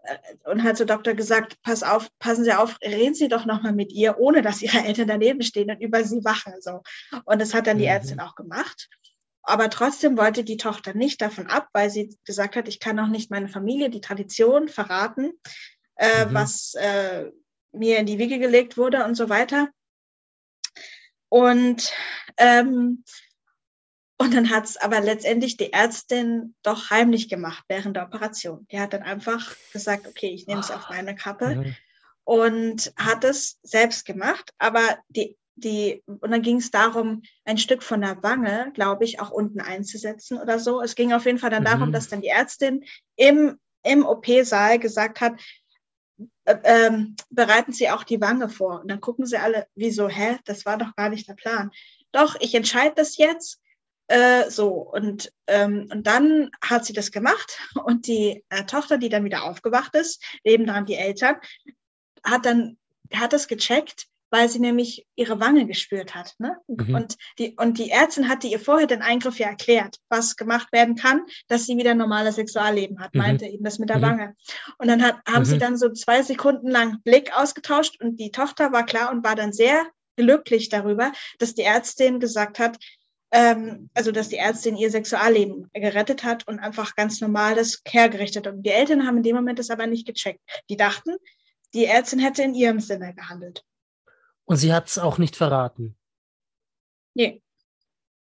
äh, 0.03 0.17
und 0.49 0.63
hat 0.63 0.77
zur 0.77 0.85
Doktor 0.85 1.13
gesagt, 1.13 1.57
pass 1.61 1.83
auf, 1.83 2.09
passen 2.19 2.43
Sie 2.43 2.53
auf, 2.53 2.77
reden 2.83 3.15
Sie 3.15 3.27
doch 3.27 3.45
nochmal 3.45 3.73
mit 3.73 3.91
ihr, 3.91 4.19
ohne 4.19 4.41
dass 4.41 4.61
Ihre 4.61 4.83
Eltern 4.83 5.07
daneben 5.07 5.41
stehen 5.41 5.71
und 5.71 5.81
über 5.81 6.03
sie 6.03 6.23
wachen. 6.23 6.53
So. 6.59 6.81
Und 7.25 7.41
das 7.41 7.53
hat 7.53 7.67
dann 7.67 7.77
die 7.77 7.85
mhm. 7.85 7.91
Ärztin 7.91 8.19
auch 8.19 8.35
gemacht. 8.35 8.89
Aber 9.43 9.69
trotzdem 9.69 10.17
wollte 10.17 10.45
die 10.45 10.57
Tochter 10.57 10.93
nicht 10.93 11.21
davon 11.21 11.47
ab, 11.47 11.67
weil 11.73 11.89
sie 11.89 12.17
gesagt 12.23 12.55
hat, 12.55 12.69
ich 12.69 12.79
kann 12.79 12.97
auch 12.99 13.07
nicht 13.07 13.29
meine 13.29 13.49
Familie, 13.49 13.89
die 13.89 13.99
Tradition 13.99 14.69
verraten, 14.69 15.33
äh, 15.95 16.25
mhm. 16.25 16.33
was 16.33 16.73
äh, 16.75 17.29
mir 17.73 17.97
in 17.97 18.05
die 18.05 18.19
Wiege 18.19 18.39
gelegt 18.39 18.77
wurde 18.77 19.03
und 19.03 19.15
so 19.15 19.29
weiter. 19.29 19.69
Und, 21.29 21.91
ähm, 22.37 23.03
und 24.19 24.33
dann 24.35 24.51
hat 24.51 24.65
es 24.65 24.77
aber 24.77 25.01
letztendlich 25.01 25.57
die 25.57 25.73
Ärztin 25.73 26.55
doch 26.61 26.91
heimlich 26.91 27.27
gemacht 27.27 27.63
während 27.67 27.97
der 27.97 28.05
Operation. 28.05 28.67
Die 28.71 28.79
hat 28.79 28.93
dann 28.93 29.01
einfach 29.01 29.53
gesagt, 29.71 30.07
okay, 30.07 30.29
ich 30.29 30.45
nehme 30.45 30.61
es 30.61 30.69
auf 30.69 30.89
meine 30.89 31.15
Kappe 31.15 31.55
mhm. 31.55 31.75
und 32.23 32.93
hat 32.95 33.23
es 33.23 33.59
selbst 33.63 34.05
gemacht. 34.05 34.51
Aber 34.59 34.81
die, 35.09 35.35
die, 35.55 36.03
und 36.05 36.29
dann 36.29 36.43
ging 36.43 36.57
es 36.57 36.69
darum, 36.69 37.23
ein 37.45 37.57
Stück 37.57 37.81
von 37.81 38.01
der 38.01 38.21
Wange, 38.21 38.71
glaube 38.75 39.03
ich, 39.03 39.19
auch 39.19 39.31
unten 39.31 39.59
einzusetzen 39.59 40.39
oder 40.39 40.59
so. 40.59 40.81
Es 40.81 40.93
ging 40.93 41.13
auf 41.13 41.25
jeden 41.25 41.39
Fall 41.39 41.49
dann 41.49 41.63
mhm. 41.63 41.67
darum, 41.67 41.91
dass 41.91 42.07
dann 42.09 42.21
die 42.21 42.27
Ärztin 42.27 42.85
im, 43.15 43.59
im 43.83 44.05
OP-Saal 44.05 44.77
gesagt 44.77 45.19
hat, 45.19 45.33
äh, 46.45 46.57
ähm, 46.63 47.15
bereiten 47.29 47.71
Sie 47.71 47.89
auch 47.89 48.03
die 48.03 48.21
Wange 48.21 48.49
vor. 48.49 48.81
Und 48.81 48.91
dann 48.91 49.01
gucken 49.01 49.25
sie 49.25 49.37
alle, 49.37 49.67
wieso, 49.75 50.09
hä, 50.09 50.37
das 50.45 50.65
war 50.65 50.77
doch 50.77 50.95
gar 50.95 51.09
nicht 51.09 51.27
der 51.27 51.35
Plan. 51.35 51.71
Doch, 52.11 52.35
ich 52.39 52.53
entscheide 52.53 52.95
das 52.95 53.17
jetzt. 53.17 53.59
Äh, 54.07 54.49
so, 54.49 54.67
und, 54.67 55.31
ähm, 55.47 55.87
und 55.91 56.05
dann 56.05 56.51
hat 56.61 56.85
sie 56.85 56.93
das 56.93 57.11
gemacht 57.11 57.57
und 57.85 58.07
die 58.07 58.43
äh, 58.49 58.65
Tochter, 58.65 58.97
die 58.97 59.09
dann 59.09 59.23
wieder 59.23 59.43
aufgewacht 59.43 59.95
ist, 59.95 60.21
nebendran 60.43 60.85
die 60.85 60.95
Eltern, 60.95 61.37
hat 62.23 62.45
dann, 62.45 62.77
hat 63.13 63.33
das 63.33 63.47
gecheckt, 63.47 64.07
weil 64.33 64.49
sie 64.49 64.57
nämlich 64.57 65.05
ihre 65.15 65.39
Wange 65.39 65.67
gespürt 65.67 66.15
hat. 66.15 66.33
Ne? 66.39 66.57
Mhm. 66.67 66.95
Und, 66.95 67.17
die, 67.37 67.55
und 67.55 67.77
die 67.77 67.91
Ärztin 67.91 68.27
hatte 68.27 68.47
ihr 68.47 68.59
vorher 68.59 68.87
den 68.87 69.03
Eingriff 69.03 69.37
ja 69.37 69.49
erklärt, 69.49 69.99
was 70.09 70.35
gemacht 70.37 70.69
werden 70.71 70.95
kann, 70.95 71.21
dass 71.47 71.67
sie 71.67 71.77
wieder 71.77 71.91
ein 71.91 71.99
normales 71.99 72.35
Sexualleben 72.35 72.99
hat, 72.99 73.13
mhm. 73.13 73.21
meinte 73.21 73.45
eben 73.45 73.63
das 73.63 73.77
mit 73.77 73.89
der 73.89 73.99
mhm. 73.99 74.01
Wange. 74.01 74.35
Und 74.79 74.87
dann 74.87 75.03
hat, 75.03 75.17
haben 75.27 75.45
sie 75.45 75.55
mhm. 75.55 75.59
dann 75.59 75.77
so 75.77 75.91
zwei 75.91 76.23
Sekunden 76.23 76.67
lang 76.67 76.99
Blick 77.03 77.31
ausgetauscht 77.37 78.01
und 78.01 78.19
die 78.19 78.31
Tochter 78.31 78.71
war 78.71 78.87
klar 78.87 79.11
und 79.11 79.23
war 79.23 79.35
dann 79.35 79.53
sehr 79.53 79.85
glücklich 80.15 80.67
darüber, 80.69 81.11
dass 81.37 81.53
die 81.53 81.61
Ärztin 81.61 82.19
gesagt 82.19 82.57
hat, 82.57 82.79
ähm, 83.29 83.91
also 83.93 84.11
dass 84.11 84.29
die 84.29 84.37
Ärztin 84.37 84.75
ihr 84.75 84.89
Sexualleben 84.89 85.69
gerettet 85.73 86.23
hat 86.23 86.47
und 86.47 86.57
einfach 86.57 86.95
ganz 86.95 87.21
normal 87.21 87.53
das 87.53 87.83
hergerichtet 87.87 88.47
hat. 88.47 88.55
Und 88.55 88.63
die 88.63 88.71
Eltern 88.71 89.05
haben 89.05 89.17
in 89.17 89.23
dem 89.23 89.35
Moment 89.35 89.59
das 89.59 89.69
aber 89.69 89.85
nicht 89.85 90.07
gecheckt. 90.07 90.41
Die 90.71 90.77
dachten, 90.77 91.17
die 91.75 91.85
Ärztin 91.85 92.17
hätte 92.17 92.41
in 92.41 92.55
ihrem 92.55 92.79
Sinne 92.79 93.13
gehandelt. 93.13 93.63
Und 94.45 94.57
sie 94.57 94.73
hat 94.73 94.87
es 94.87 94.97
auch 94.97 95.17
nicht 95.17 95.35
verraten. 95.35 95.95
Nee. 97.13 97.41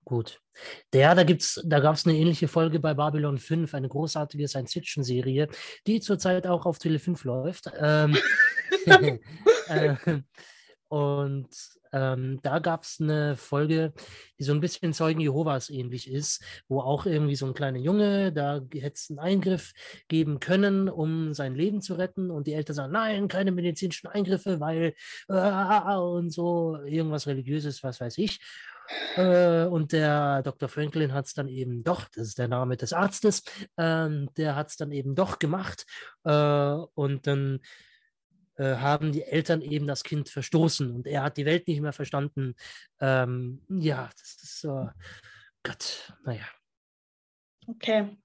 Gut. 0.05 0.40
Ja, 0.93 1.15
da 1.15 1.23
gibt's, 1.23 1.61
da 1.65 1.81
gab 1.81 1.94
es 1.94 2.07
eine 2.07 2.16
ähnliche 2.16 2.49
Folge 2.49 2.78
bei 2.78 2.94
Babylon 2.94 3.39
5, 3.39 3.74
eine 3.74 3.89
großartige 3.89 4.47
Science-Fiction-Serie, 4.47 5.49
die 5.86 6.01
zurzeit 6.01 6.47
auch 6.47 6.66
auf 6.66 6.78
Tele 6.78 6.99
5 6.99 7.24
läuft. 7.24 7.70
Ähm, 7.78 8.16
äh, 9.69 9.97
und 10.89 11.49
ähm, 11.93 12.40
da 12.43 12.59
gab 12.59 12.85
es 12.85 12.98
eine 13.01 13.36
Folge, 13.36 13.93
die 14.39 14.44
so 14.44 14.52
ein 14.52 14.60
bisschen 14.60 14.93
Zeugen 14.93 15.20
Jehovas 15.20 15.70
ähnlich 15.70 16.10
ist, 16.10 16.43
wo 16.69 16.81
auch 16.81 17.06
irgendwie 17.06 17.36
so 17.36 17.47
ein 17.47 17.55
kleiner 17.55 17.78
Junge, 17.78 18.32
da 18.32 18.60
hätte 18.73 18.94
es 18.94 19.10
einen 19.10 19.19
Eingriff 19.19 19.73
geben 20.09 20.40
können, 20.40 20.89
um 20.89 21.35
sein 21.35 21.55
Leben 21.55 21.82
zu 21.82 21.94
retten. 21.94 22.31
Und 22.31 22.47
die 22.47 22.55
Eltern 22.55 22.77
sagen, 22.77 22.93
nein, 22.93 23.28
keine 23.28 23.52
medizinischen 23.52 24.09
Eingriffe, 24.09 24.60
weil 24.60 24.94
äh, 25.28 25.97
und 25.97 26.31
so 26.31 26.78
irgendwas 26.85 27.27
religiöses, 27.27 27.82
was 27.82 28.01
weiß 28.01 28.19
ich. 28.19 28.40
Äh, 29.16 29.64
und 29.66 29.93
der 29.93 30.43
Dr. 30.43 30.69
Franklin 30.69 31.12
hat 31.12 31.27
es 31.27 31.35
dann 31.35 31.48
eben 31.48 31.85
doch, 31.85 32.09
das 32.14 32.28
ist 32.28 32.39
der 32.39 32.48
Name 32.48 32.77
des 32.77 32.93
Arztes, 32.93 33.43
ähm, 33.77 34.28
der 34.36 34.56
hat 34.56 34.69
es 34.69 34.77
dann 34.77 34.93
eben 34.93 35.14
doch 35.14 35.39
gemacht. 35.39 35.86
Äh, 36.24 36.77
und 36.94 37.27
dann 37.27 37.56
äh, 37.56 37.60
haben 38.62 39.12
die 39.12 39.22
Eltern 39.22 39.62
eben 39.62 39.86
das 39.86 40.05
Kind 40.05 40.28
verstoßen 40.28 40.90
und 40.90 41.06
er 41.06 41.22
hat 41.22 41.36
die 41.36 41.47
Welt 41.47 41.66
nicht 41.68 41.80
mehr 41.80 41.93
verstanden. 41.93 42.55
Ähm, 43.01 43.62
ja, 43.68 44.10
das 44.18 44.43
ist 44.43 44.60
so, 44.60 44.89
Gott, 45.62 46.12
naja. 46.24 46.47
Okay. 47.66 48.16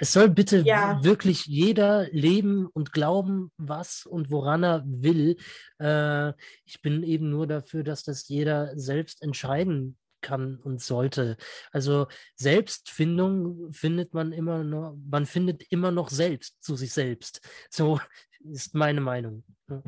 Es 0.00 0.12
soll 0.12 0.28
bitte 0.28 0.58
ja. 0.58 1.02
wirklich 1.04 1.46
jeder 1.46 2.08
leben 2.10 2.66
und 2.66 2.92
glauben, 2.92 3.52
was 3.56 4.06
und 4.06 4.30
woran 4.30 4.64
er 4.64 4.82
will. 4.84 5.36
Äh, 5.78 6.32
ich 6.64 6.82
bin 6.82 7.02
eben 7.02 7.30
nur 7.30 7.46
dafür, 7.46 7.84
dass 7.84 8.02
das 8.02 8.28
jeder 8.28 8.76
selbst 8.76 9.22
entscheiden 9.22 9.96
kann 10.20 10.58
und 10.58 10.80
sollte. 10.80 11.36
Also 11.70 12.08
Selbstfindung 12.34 13.72
findet 13.72 14.14
man 14.14 14.32
immer 14.32 14.64
noch, 14.64 14.96
man 15.08 15.26
findet 15.26 15.62
immer 15.70 15.92
noch 15.92 16.08
selbst 16.10 16.62
zu 16.62 16.76
sich 16.76 16.92
selbst. 16.92 17.40
So 17.70 18.00
ist 18.44 18.74
meine 18.74 19.00
Meinung. 19.00 19.44
Ne? 19.66 19.82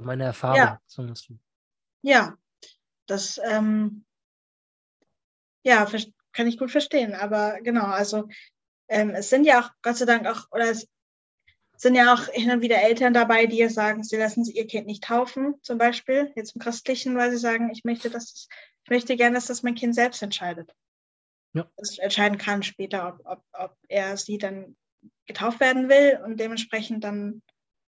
Meine 0.00 0.24
Erfahrung. 0.24 0.56
Ja, 0.56 0.80
ja 2.02 2.38
das 3.06 3.40
ähm, 3.44 4.04
ja, 5.66 5.86
kann 6.32 6.46
ich 6.46 6.58
gut 6.58 6.70
verstehen. 6.70 7.14
Aber 7.14 7.60
genau, 7.62 7.86
also 7.86 8.28
ähm, 8.88 9.10
es 9.10 9.30
sind 9.30 9.44
ja 9.44 9.60
auch, 9.60 9.70
Gott 9.82 9.96
sei 9.96 10.04
Dank 10.04 10.26
auch, 10.26 10.50
oder 10.52 10.70
es 10.70 10.88
sind 11.76 11.94
ja 11.94 12.14
auch 12.14 12.26
hin 12.28 12.50
und 12.50 12.62
wieder 12.62 12.82
Eltern 12.82 13.12
dabei, 13.12 13.46
die 13.46 13.68
sagen, 13.68 14.02
sie 14.02 14.16
lassen 14.16 14.44
ihr 14.44 14.66
Kind 14.66 14.86
nicht 14.86 15.04
taufen, 15.04 15.56
zum 15.62 15.76
Beispiel, 15.76 16.32
jetzt 16.36 16.54
im 16.54 16.62
Christlichen, 16.62 17.16
weil 17.16 17.30
sie 17.30 17.36
sagen, 17.36 17.70
ich 17.70 17.84
möchte, 17.84 18.08
dass 18.10 18.32
das, 18.32 18.48
ich 18.84 18.90
möchte 18.90 19.16
gerne, 19.16 19.34
dass 19.34 19.46
das 19.46 19.62
mein 19.62 19.74
Kind 19.74 19.94
selbst 19.94 20.22
entscheidet. 20.22 20.72
Ja. 21.52 21.68
Das 21.76 21.98
entscheiden 21.98 22.38
kann 22.38 22.62
später, 22.62 23.08
ob, 23.08 23.26
ob, 23.26 23.44
ob 23.52 23.76
er 23.88 24.16
sie 24.16 24.38
dann 24.38 24.76
getauft 25.26 25.60
werden 25.60 25.88
will 25.88 26.20
und 26.24 26.38
dementsprechend 26.38 27.04
dann 27.04 27.42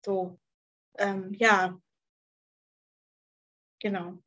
so, 0.04 0.38
ähm, 0.98 1.32
ja, 1.34 1.78
genau. 3.80 4.18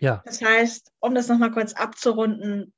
Ja. 0.00 0.22
Das 0.24 0.42
heißt, 0.42 0.92
um 1.00 1.14
das 1.14 1.28
nochmal 1.28 1.52
kurz 1.52 1.72
abzurunden, 1.72 2.74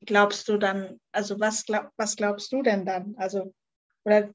glaubst 0.00 0.48
du 0.48 0.58
dann, 0.58 1.00
also 1.12 1.40
was, 1.40 1.64
glaub, 1.64 1.90
was 1.96 2.16
glaubst 2.16 2.52
du 2.52 2.62
denn 2.62 2.86
dann? 2.86 3.14
Also, 3.16 3.54
oder 4.04 4.32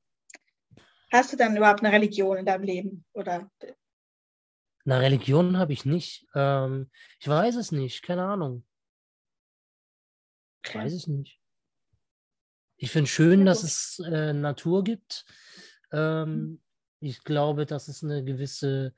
hast 1.12 1.34
du 1.34 1.38
dann 1.38 1.56
überhaupt 1.56 1.84
eine 1.84 1.94
Religion 1.94 2.38
in 2.38 2.46
deinem 2.46 2.64
Leben? 2.64 3.06
Oder? 3.14 3.50
Eine 4.86 5.00
Religion 5.00 5.58
habe 5.58 5.72
ich 5.72 5.86
nicht. 5.86 6.28
Ähm, 6.36 6.92
ich 7.20 7.28
weiß 7.28 7.56
es 7.56 7.72
nicht, 7.72 8.04
keine 8.04 8.26
Ahnung. 8.26 8.66
Ich 10.66 10.76
weiß 10.76 10.94
es 10.94 11.08
nicht. 11.08 11.40
Ich 12.84 12.92
finde 12.92 13.10
schön, 13.10 13.40
ja, 13.40 13.46
dass 13.46 13.64
es 13.64 14.02
äh, 14.06 14.34
Natur 14.34 14.84
gibt. 14.84 15.24
Ähm, 15.94 16.36
mhm. 16.36 16.60
Ich 17.00 17.24
glaube, 17.24 17.66
dass 17.66 17.88
es 17.88 18.04
eine 18.04 18.26
gewisse 18.26 18.94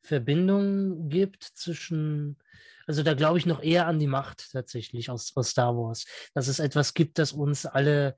Verbindung 0.00 1.10
gibt 1.10 1.44
zwischen, 1.44 2.38
also 2.86 3.02
da 3.02 3.12
glaube 3.12 3.36
ich 3.36 3.44
noch 3.44 3.62
eher 3.62 3.86
an 3.86 3.98
die 3.98 4.06
Macht 4.06 4.52
tatsächlich 4.52 5.10
aus, 5.10 5.36
aus 5.36 5.50
Star 5.50 5.76
Wars, 5.76 6.06
dass 6.32 6.48
es 6.48 6.58
etwas 6.58 6.94
gibt, 6.94 7.18
das 7.18 7.32
uns 7.32 7.66
alle 7.66 8.16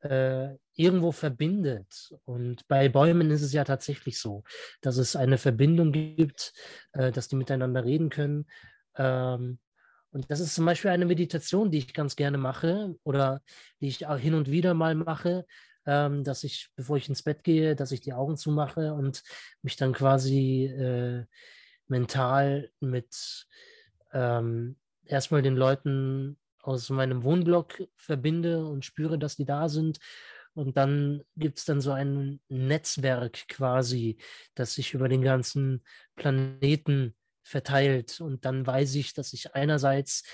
äh, 0.00 0.50
irgendwo 0.74 1.10
verbindet. 1.10 2.12
Und 2.26 2.68
bei 2.68 2.90
Bäumen 2.90 3.30
ist 3.30 3.40
es 3.40 3.54
ja 3.54 3.64
tatsächlich 3.64 4.18
so, 4.18 4.44
dass 4.82 4.98
es 4.98 5.16
eine 5.16 5.38
Verbindung 5.38 5.90
gibt, 5.90 6.52
äh, 6.92 7.10
dass 7.10 7.28
die 7.28 7.36
miteinander 7.36 7.86
reden 7.86 8.10
können. 8.10 8.44
Ähm, 8.94 9.58
und 10.12 10.30
das 10.30 10.40
ist 10.40 10.54
zum 10.54 10.64
Beispiel 10.66 10.90
eine 10.90 11.06
Meditation, 11.06 11.70
die 11.70 11.78
ich 11.78 11.94
ganz 11.94 12.16
gerne 12.16 12.38
mache 12.38 12.96
oder 13.04 13.42
die 13.80 13.88
ich 13.88 14.06
auch 14.06 14.18
hin 14.18 14.34
und 14.34 14.50
wieder 14.50 14.74
mal 14.74 14.94
mache, 14.94 15.46
ähm, 15.86 16.24
dass 16.24 16.44
ich, 16.44 16.68
bevor 16.76 16.96
ich 16.96 17.08
ins 17.08 17.22
Bett 17.22 17.44
gehe, 17.44 17.76
dass 17.76 17.92
ich 17.92 18.00
die 18.00 18.12
Augen 18.12 18.36
zumache 18.36 18.92
und 18.92 19.22
mich 19.62 19.76
dann 19.76 19.92
quasi 19.92 20.66
äh, 20.66 21.24
mental 21.86 22.70
mit 22.80 23.46
ähm, 24.12 24.76
erstmal 25.04 25.42
den 25.42 25.56
Leuten 25.56 26.38
aus 26.62 26.90
meinem 26.90 27.22
Wohnblock 27.22 27.82
verbinde 27.96 28.66
und 28.66 28.84
spüre, 28.84 29.18
dass 29.18 29.36
die 29.36 29.46
da 29.46 29.68
sind. 29.68 29.98
Und 30.52 30.76
dann 30.76 31.22
gibt 31.36 31.58
es 31.58 31.64
dann 31.64 31.80
so 31.80 31.92
ein 31.92 32.40
Netzwerk 32.48 33.48
quasi, 33.48 34.18
das 34.54 34.74
sich 34.74 34.94
über 34.94 35.08
den 35.08 35.22
ganzen 35.22 35.84
Planeten 36.16 37.14
verteilt. 37.50 38.20
Und 38.20 38.44
dann 38.44 38.66
weiß 38.66 38.94
ich, 38.94 39.12
dass 39.12 39.32
ich 39.32 39.54
einerseits 39.54 40.24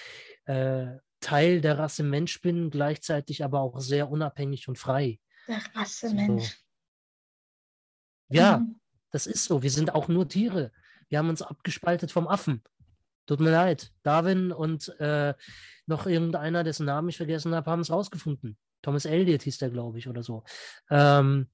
äh, 0.44 0.86
Teil 1.20 1.60
der 1.60 1.78
Rasse 1.78 2.02
Mensch 2.02 2.40
bin, 2.40 2.70
gleichzeitig 2.70 3.42
aber 3.42 3.60
auch 3.60 3.80
sehr 3.80 4.10
unabhängig 4.10 4.68
und 4.68 4.78
frei. 4.78 5.18
Der 5.48 5.60
Rasse 5.74 6.14
Mensch. 6.14 6.50
So. 8.28 8.36
Ja, 8.36 8.58
mhm. 8.58 8.80
das 9.10 9.26
ist 9.26 9.44
so. 9.44 9.62
Wir 9.62 9.70
sind 9.70 9.94
auch 9.94 10.08
nur 10.08 10.28
Tiere. 10.28 10.72
Wir 11.08 11.18
haben 11.18 11.28
uns 11.28 11.42
abgespaltet 11.42 12.12
vom 12.12 12.28
Affen. 12.28 12.62
Tut 13.26 13.40
mir 13.40 13.50
leid. 13.50 13.92
Darwin 14.02 14.52
und 14.52 14.88
äh, 15.00 15.34
noch 15.86 16.06
irgendeiner, 16.06 16.64
dessen 16.64 16.86
Namen 16.86 17.08
ich 17.08 17.16
vergessen 17.16 17.54
habe, 17.54 17.70
haben 17.70 17.80
es 17.80 17.90
rausgefunden. 17.90 18.56
Thomas 18.82 19.04
Elliot 19.04 19.42
hieß 19.42 19.58
der, 19.58 19.70
glaube 19.70 19.98
ich, 19.98 20.08
oder 20.08 20.22
so. 20.22 20.44
Ähm, 20.90 21.48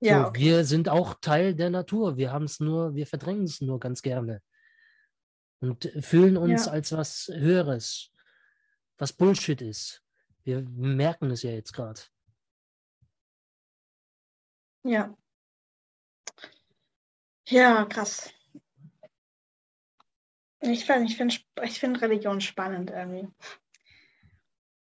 ja, 0.00 0.22
so, 0.22 0.28
okay. 0.28 0.40
Wir 0.40 0.64
sind 0.64 0.88
auch 0.88 1.14
Teil 1.20 1.54
der 1.54 1.70
Natur. 1.70 2.16
Wir 2.16 2.32
haben 2.32 2.44
es 2.44 2.60
nur, 2.60 2.94
wir 2.94 3.06
verdrängen 3.06 3.44
es 3.44 3.60
nur 3.60 3.80
ganz 3.80 4.02
gerne. 4.02 4.42
Und 5.60 5.90
fühlen 6.00 6.36
uns 6.36 6.66
ja. 6.66 6.72
als 6.72 6.92
was 6.92 7.30
Höheres, 7.32 8.12
was 8.96 9.12
Bullshit 9.12 9.60
ist. 9.60 10.04
Wir 10.44 10.62
merken 10.62 11.30
es 11.30 11.42
ja 11.42 11.50
jetzt 11.50 11.72
gerade. 11.72 12.00
Ja. 14.84 15.14
Ja, 17.48 17.84
krass. 17.86 18.30
Ich 20.60 20.84
finde 20.84 21.04
ich 21.04 21.16
find, 21.16 21.44
ich 21.62 21.80
find 21.80 22.00
Religion 22.00 22.40
spannend 22.40 22.90
irgendwie. 22.90 23.28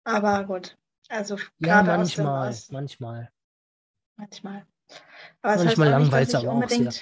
Aber 0.04 0.44
gut. 0.44 0.76
Also 1.08 1.36
ja, 1.58 1.82
manchmal, 1.82 2.48
aus 2.48 2.70
manchmal. 2.70 3.30
Manchmal. 4.16 4.66
Aber 5.42 5.64
manchmal 5.64 5.90
langweilt 5.90 6.28
es 6.28 6.34
aber 6.34 6.52
auch 6.52 6.68
sehr. 6.68 6.92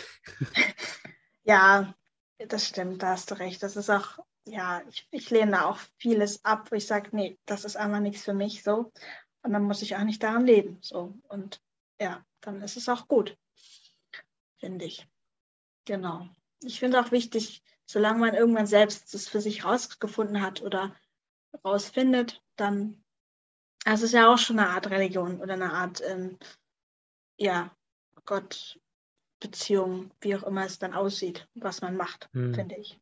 ja, 1.45 1.95
das 2.39 2.67
stimmt, 2.67 3.03
da 3.03 3.11
hast 3.11 3.31
du 3.31 3.39
recht. 3.39 3.63
Das 3.63 3.77
ist 3.77 3.91
auch, 3.91 4.19
ja, 4.47 4.83
ich, 4.89 5.07
ich 5.11 5.31
lehne 5.31 5.53
da 5.53 5.65
auch 5.67 5.79
vieles 5.99 6.45
ab, 6.45 6.71
wo 6.71 6.77
ich 6.77 6.87
sage, 6.87 7.11
nee, 7.13 7.39
das 7.45 7.65
ist 7.65 7.77
einfach 7.77 8.01
nichts 8.01 8.25
für 8.25 8.35
mich 8.35 8.63
so. 8.63 8.93
Und 9.43 9.53
dann 9.53 9.63
muss 9.63 9.83
ich 9.83 9.97
auch 9.97 10.05
nicht 10.05 10.23
daran 10.23 10.47
leben. 10.47 10.79
So. 10.81 11.15
Und 11.29 11.61
ja, 12.01 12.25
dann 12.41 12.63
ist 12.63 12.77
es 12.77 12.89
auch 12.89 13.09
gut, 13.09 13.37
finde 14.59 14.87
ich. 14.87 15.07
Genau. 15.85 16.29
Ich 16.63 16.79
finde 16.79 17.01
auch 17.01 17.11
wichtig, 17.11 17.63
solange 17.87 18.21
man 18.21 18.35
irgendwann 18.35 18.67
selbst 18.67 19.13
das 19.13 19.29
für 19.29 19.41
sich 19.41 19.65
rausgefunden 19.65 20.41
hat 20.41 20.63
oder 20.63 20.95
rausfindet, 21.65 22.43
dann, 22.57 23.03
also 23.85 24.05
es 24.05 24.11
ist 24.11 24.15
ja 24.15 24.33
auch 24.33 24.39
schon 24.39 24.59
eine 24.59 24.71
Art 24.71 24.89
Religion 24.91 25.41
oder 25.41 25.55
eine 25.55 25.73
Art, 25.73 26.03
ähm, 26.07 26.39
ja, 27.37 27.75
Gott, 28.31 28.79
Beziehung, 29.41 30.13
wie 30.21 30.37
auch 30.37 30.45
immer 30.45 30.65
es 30.65 30.79
dann 30.79 30.95
aussieht, 30.95 31.49
was 31.55 31.81
man 31.81 31.97
macht, 31.97 32.29
hm. 32.33 32.55
finde 32.55 32.77
ich. 32.77 32.97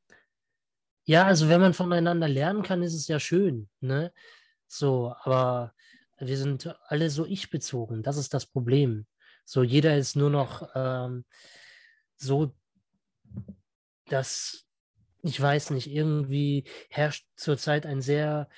Ja, 1.05 1.27
also 1.27 1.51
wenn 1.51 1.61
man 1.61 1.75
voneinander 1.75 2.29
lernen 2.29 2.63
kann, 2.63 2.83
ist 2.83 2.95
es 2.95 3.09
ja 3.09 3.21
schön, 3.21 3.69
ne? 3.81 4.11
So, 4.67 5.15
aber 5.21 5.75
wir 6.19 6.39
sind 6.39 6.75
alle 6.87 7.11
so 7.11 7.27
ich-bezogen, 7.27 8.03
das 8.03 8.17
ist 8.17 8.33
das 8.33 8.47
Problem. 8.47 9.07
So, 9.45 9.63
jeder 9.63 9.99
ist 9.99 10.17
nur 10.17 10.31
noch 10.31 10.71
ähm, 10.75 11.27
so, 12.17 12.55
dass, 14.07 14.65
ich 15.21 15.39
weiß 15.39 15.71
nicht, 15.71 15.91
irgendwie 15.91 16.65
herrscht 16.89 17.27
zurzeit 17.37 17.85
ein 17.85 18.01
sehr, 18.01 18.49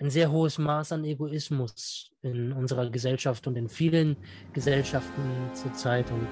ein 0.00 0.10
sehr 0.10 0.30
hohes 0.30 0.58
Maß 0.58 0.92
an 0.92 1.04
Egoismus 1.04 2.10
in 2.22 2.52
unserer 2.52 2.88
Gesellschaft 2.90 3.46
und 3.46 3.56
in 3.56 3.68
vielen 3.68 4.16
Gesellschaften 4.52 5.22
zurzeit. 5.52 6.10
Und 6.10 6.28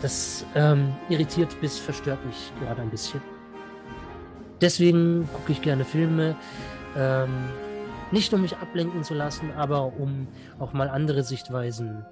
das 0.00 0.46
ähm, 0.54 0.94
irritiert 1.08 1.60
bis 1.60 1.78
verstört 1.78 2.24
mich 2.24 2.52
gerade 2.60 2.82
ein 2.82 2.90
bisschen. 2.90 3.20
Deswegen 4.60 5.28
gucke 5.32 5.52
ich 5.52 5.60
gerne 5.60 5.84
Filme. 5.84 6.36
Ähm, 6.96 7.30
nicht 8.12 8.32
um 8.32 8.42
mich 8.42 8.56
ablenken 8.56 9.04
zu 9.04 9.14
lassen, 9.14 9.50
aber 9.52 9.84
um 9.84 10.26
auch 10.58 10.72
mal 10.72 10.88
andere 10.88 11.22
Sichtweisen 11.22 12.04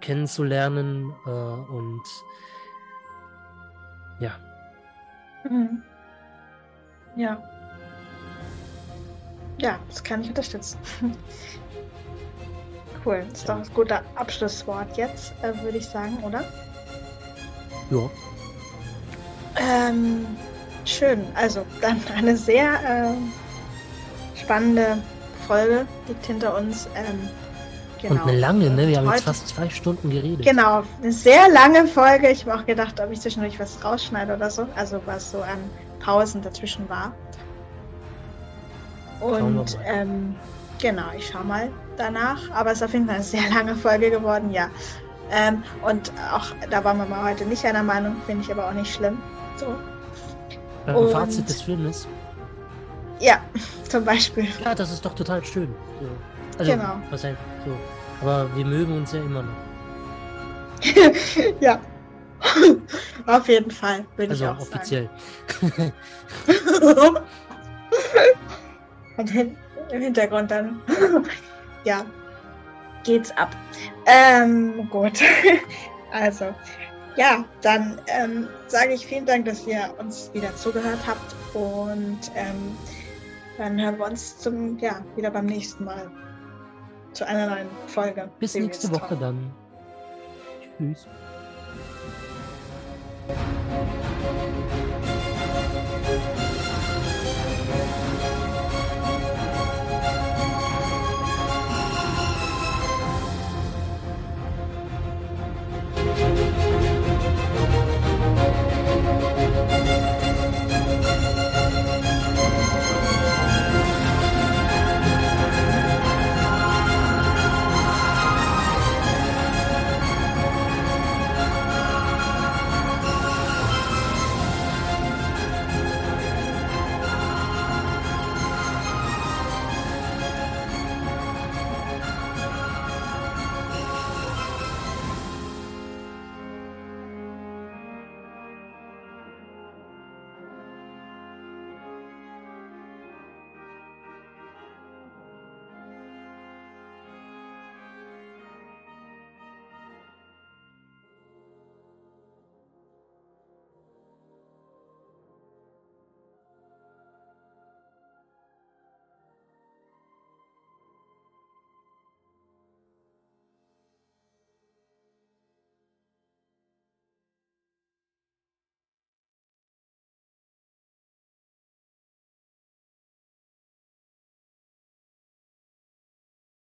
kennenzulernen 0.00 1.12
äh, 1.26 1.30
und 1.30 2.02
ja. 4.20 4.32
Mhm. 5.48 5.82
Ja. 7.16 7.42
Ja, 9.58 9.78
das 9.88 10.02
kann 10.02 10.22
ich 10.22 10.28
unterstützen. 10.28 10.78
cool. 13.04 13.24
Das 13.30 13.40
ist 13.40 13.48
doch 13.48 13.56
ein 13.56 13.74
guter 13.74 14.02
Abschlusswort 14.14 14.96
jetzt, 14.96 15.32
äh, 15.42 15.52
würde 15.62 15.78
ich 15.78 15.86
sagen, 15.86 16.16
oder? 16.22 16.44
Ja. 17.90 18.10
Ähm, 19.56 20.26
schön. 20.84 21.24
Also 21.34 21.66
dann 21.80 22.00
eine 22.16 22.36
sehr 22.36 22.72
äh, 22.72 24.38
spannende 24.40 25.02
Folge 25.46 25.86
liegt 26.08 26.24
hinter 26.24 26.56
uns. 26.56 26.88
Ähm, 26.94 27.28
genau. 28.00 28.22
Und 28.22 28.28
eine 28.30 28.38
lange, 28.38 28.70
ne? 28.70 28.88
Wir 28.88 28.98
haben 28.98 29.10
jetzt 29.10 29.24
fast 29.24 29.48
zwei 29.48 29.68
Stunden 29.68 30.10
geredet. 30.10 30.46
Genau, 30.46 30.84
eine 31.02 31.12
sehr 31.12 31.48
lange 31.50 31.86
Folge. 31.86 32.30
Ich 32.30 32.46
habe 32.46 32.58
auch 32.58 32.66
gedacht, 32.66 33.00
ob 33.00 33.10
ich 33.10 33.20
zwischendurch 33.20 33.58
was 33.60 33.84
rausschneide 33.84 34.34
oder 34.34 34.50
so. 34.50 34.66
Also 34.74 35.00
was 35.04 35.32
so 35.32 35.42
an 35.42 35.58
Pausen 36.00 36.42
dazwischen 36.42 36.88
war. 36.88 37.12
Und 39.20 39.78
ähm, 39.84 40.34
genau, 40.80 41.06
ich 41.16 41.28
schaue 41.28 41.44
mal 41.44 41.70
danach. 41.96 42.50
Aber 42.52 42.70
es 42.72 42.78
ist 42.78 42.84
auf 42.84 42.92
jeden 42.92 43.06
Fall 43.06 43.16
eine 43.16 43.24
sehr 43.24 43.48
lange 43.54 43.76
Folge 43.76 44.10
geworden, 44.10 44.50
ja. 44.50 44.68
Ähm, 45.30 45.62
und 45.82 46.10
auch 46.32 46.46
da 46.70 46.82
waren 46.82 46.98
wir 46.98 47.06
mal 47.06 47.30
heute 47.30 47.44
nicht 47.44 47.64
einer 47.64 47.84
Meinung, 47.84 48.16
finde 48.26 48.42
ich 48.42 48.50
aber 48.50 48.68
auch 48.68 48.72
nicht 48.72 48.92
schlimm. 48.92 49.18
So. 49.56 49.66
Äh, 50.86 50.94
und, 50.94 51.12
Fazit 51.12 51.48
des 51.48 51.62
Filmes. 51.62 52.08
Ja, 53.20 53.38
zum 53.88 54.04
Beispiel. 54.04 54.48
Ja, 54.64 54.74
das 54.74 54.90
ist 54.90 55.04
doch 55.04 55.14
total 55.14 55.44
schön. 55.44 55.72
So. 56.00 56.08
Also, 56.58 56.72
genau. 56.72 56.94
Was 57.10 57.22
heißt, 57.22 57.38
so. 57.64 57.72
Aber 58.22 58.54
wir 58.56 58.64
mögen 58.64 58.96
uns 58.96 59.12
ja 59.12 59.20
immer 59.20 59.42
noch. 59.42 59.54
ja. 61.60 61.78
Auf 63.26 63.48
jeden 63.48 63.70
Fall, 63.70 64.04
würde 64.16 64.32
also 64.32 64.44
ich 64.44 64.50
auch 64.50 64.60
offiziell. 64.60 65.08
Und 69.16 69.34
im 69.92 70.00
Hintergrund 70.00 70.50
dann. 70.50 70.80
ja, 71.84 72.04
geht's 73.04 73.30
ab. 73.32 73.54
Ähm, 74.06 74.88
gut. 74.90 75.20
also, 76.12 76.54
ja, 77.16 77.44
dann 77.62 78.00
ähm, 78.06 78.48
sage 78.68 78.94
ich 78.94 79.06
vielen 79.06 79.26
Dank, 79.26 79.44
dass 79.44 79.66
ihr 79.66 79.94
uns 79.98 80.30
wieder 80.32 80.54
zugehört 80.56 81.00
habt 81.06 81.34
und 81.54 82.20
ähm, 82.34 82.76
dann 83.58 83.80
hören 83.80 83.98
wir 83.98 84.06
uns 84.06 84.38
zum, 84.38 84.78
ja, 84.78 85.04
wieder 85.16 85.30
beim 85.30 85.46
nächsten 85.46 85.84
Mal 85.84 86.10
zu 87.12 87.26
einer 87.26 87.48
neuen 87.48 87.68
Folge. 87.88 88.30
Bis 88.38 88.54
nächste 88.54 88.90
Woche 88.92 89.16
dann. 89.16 89.52
Tschüss. 90.78 91.06
Música 93.30 94.09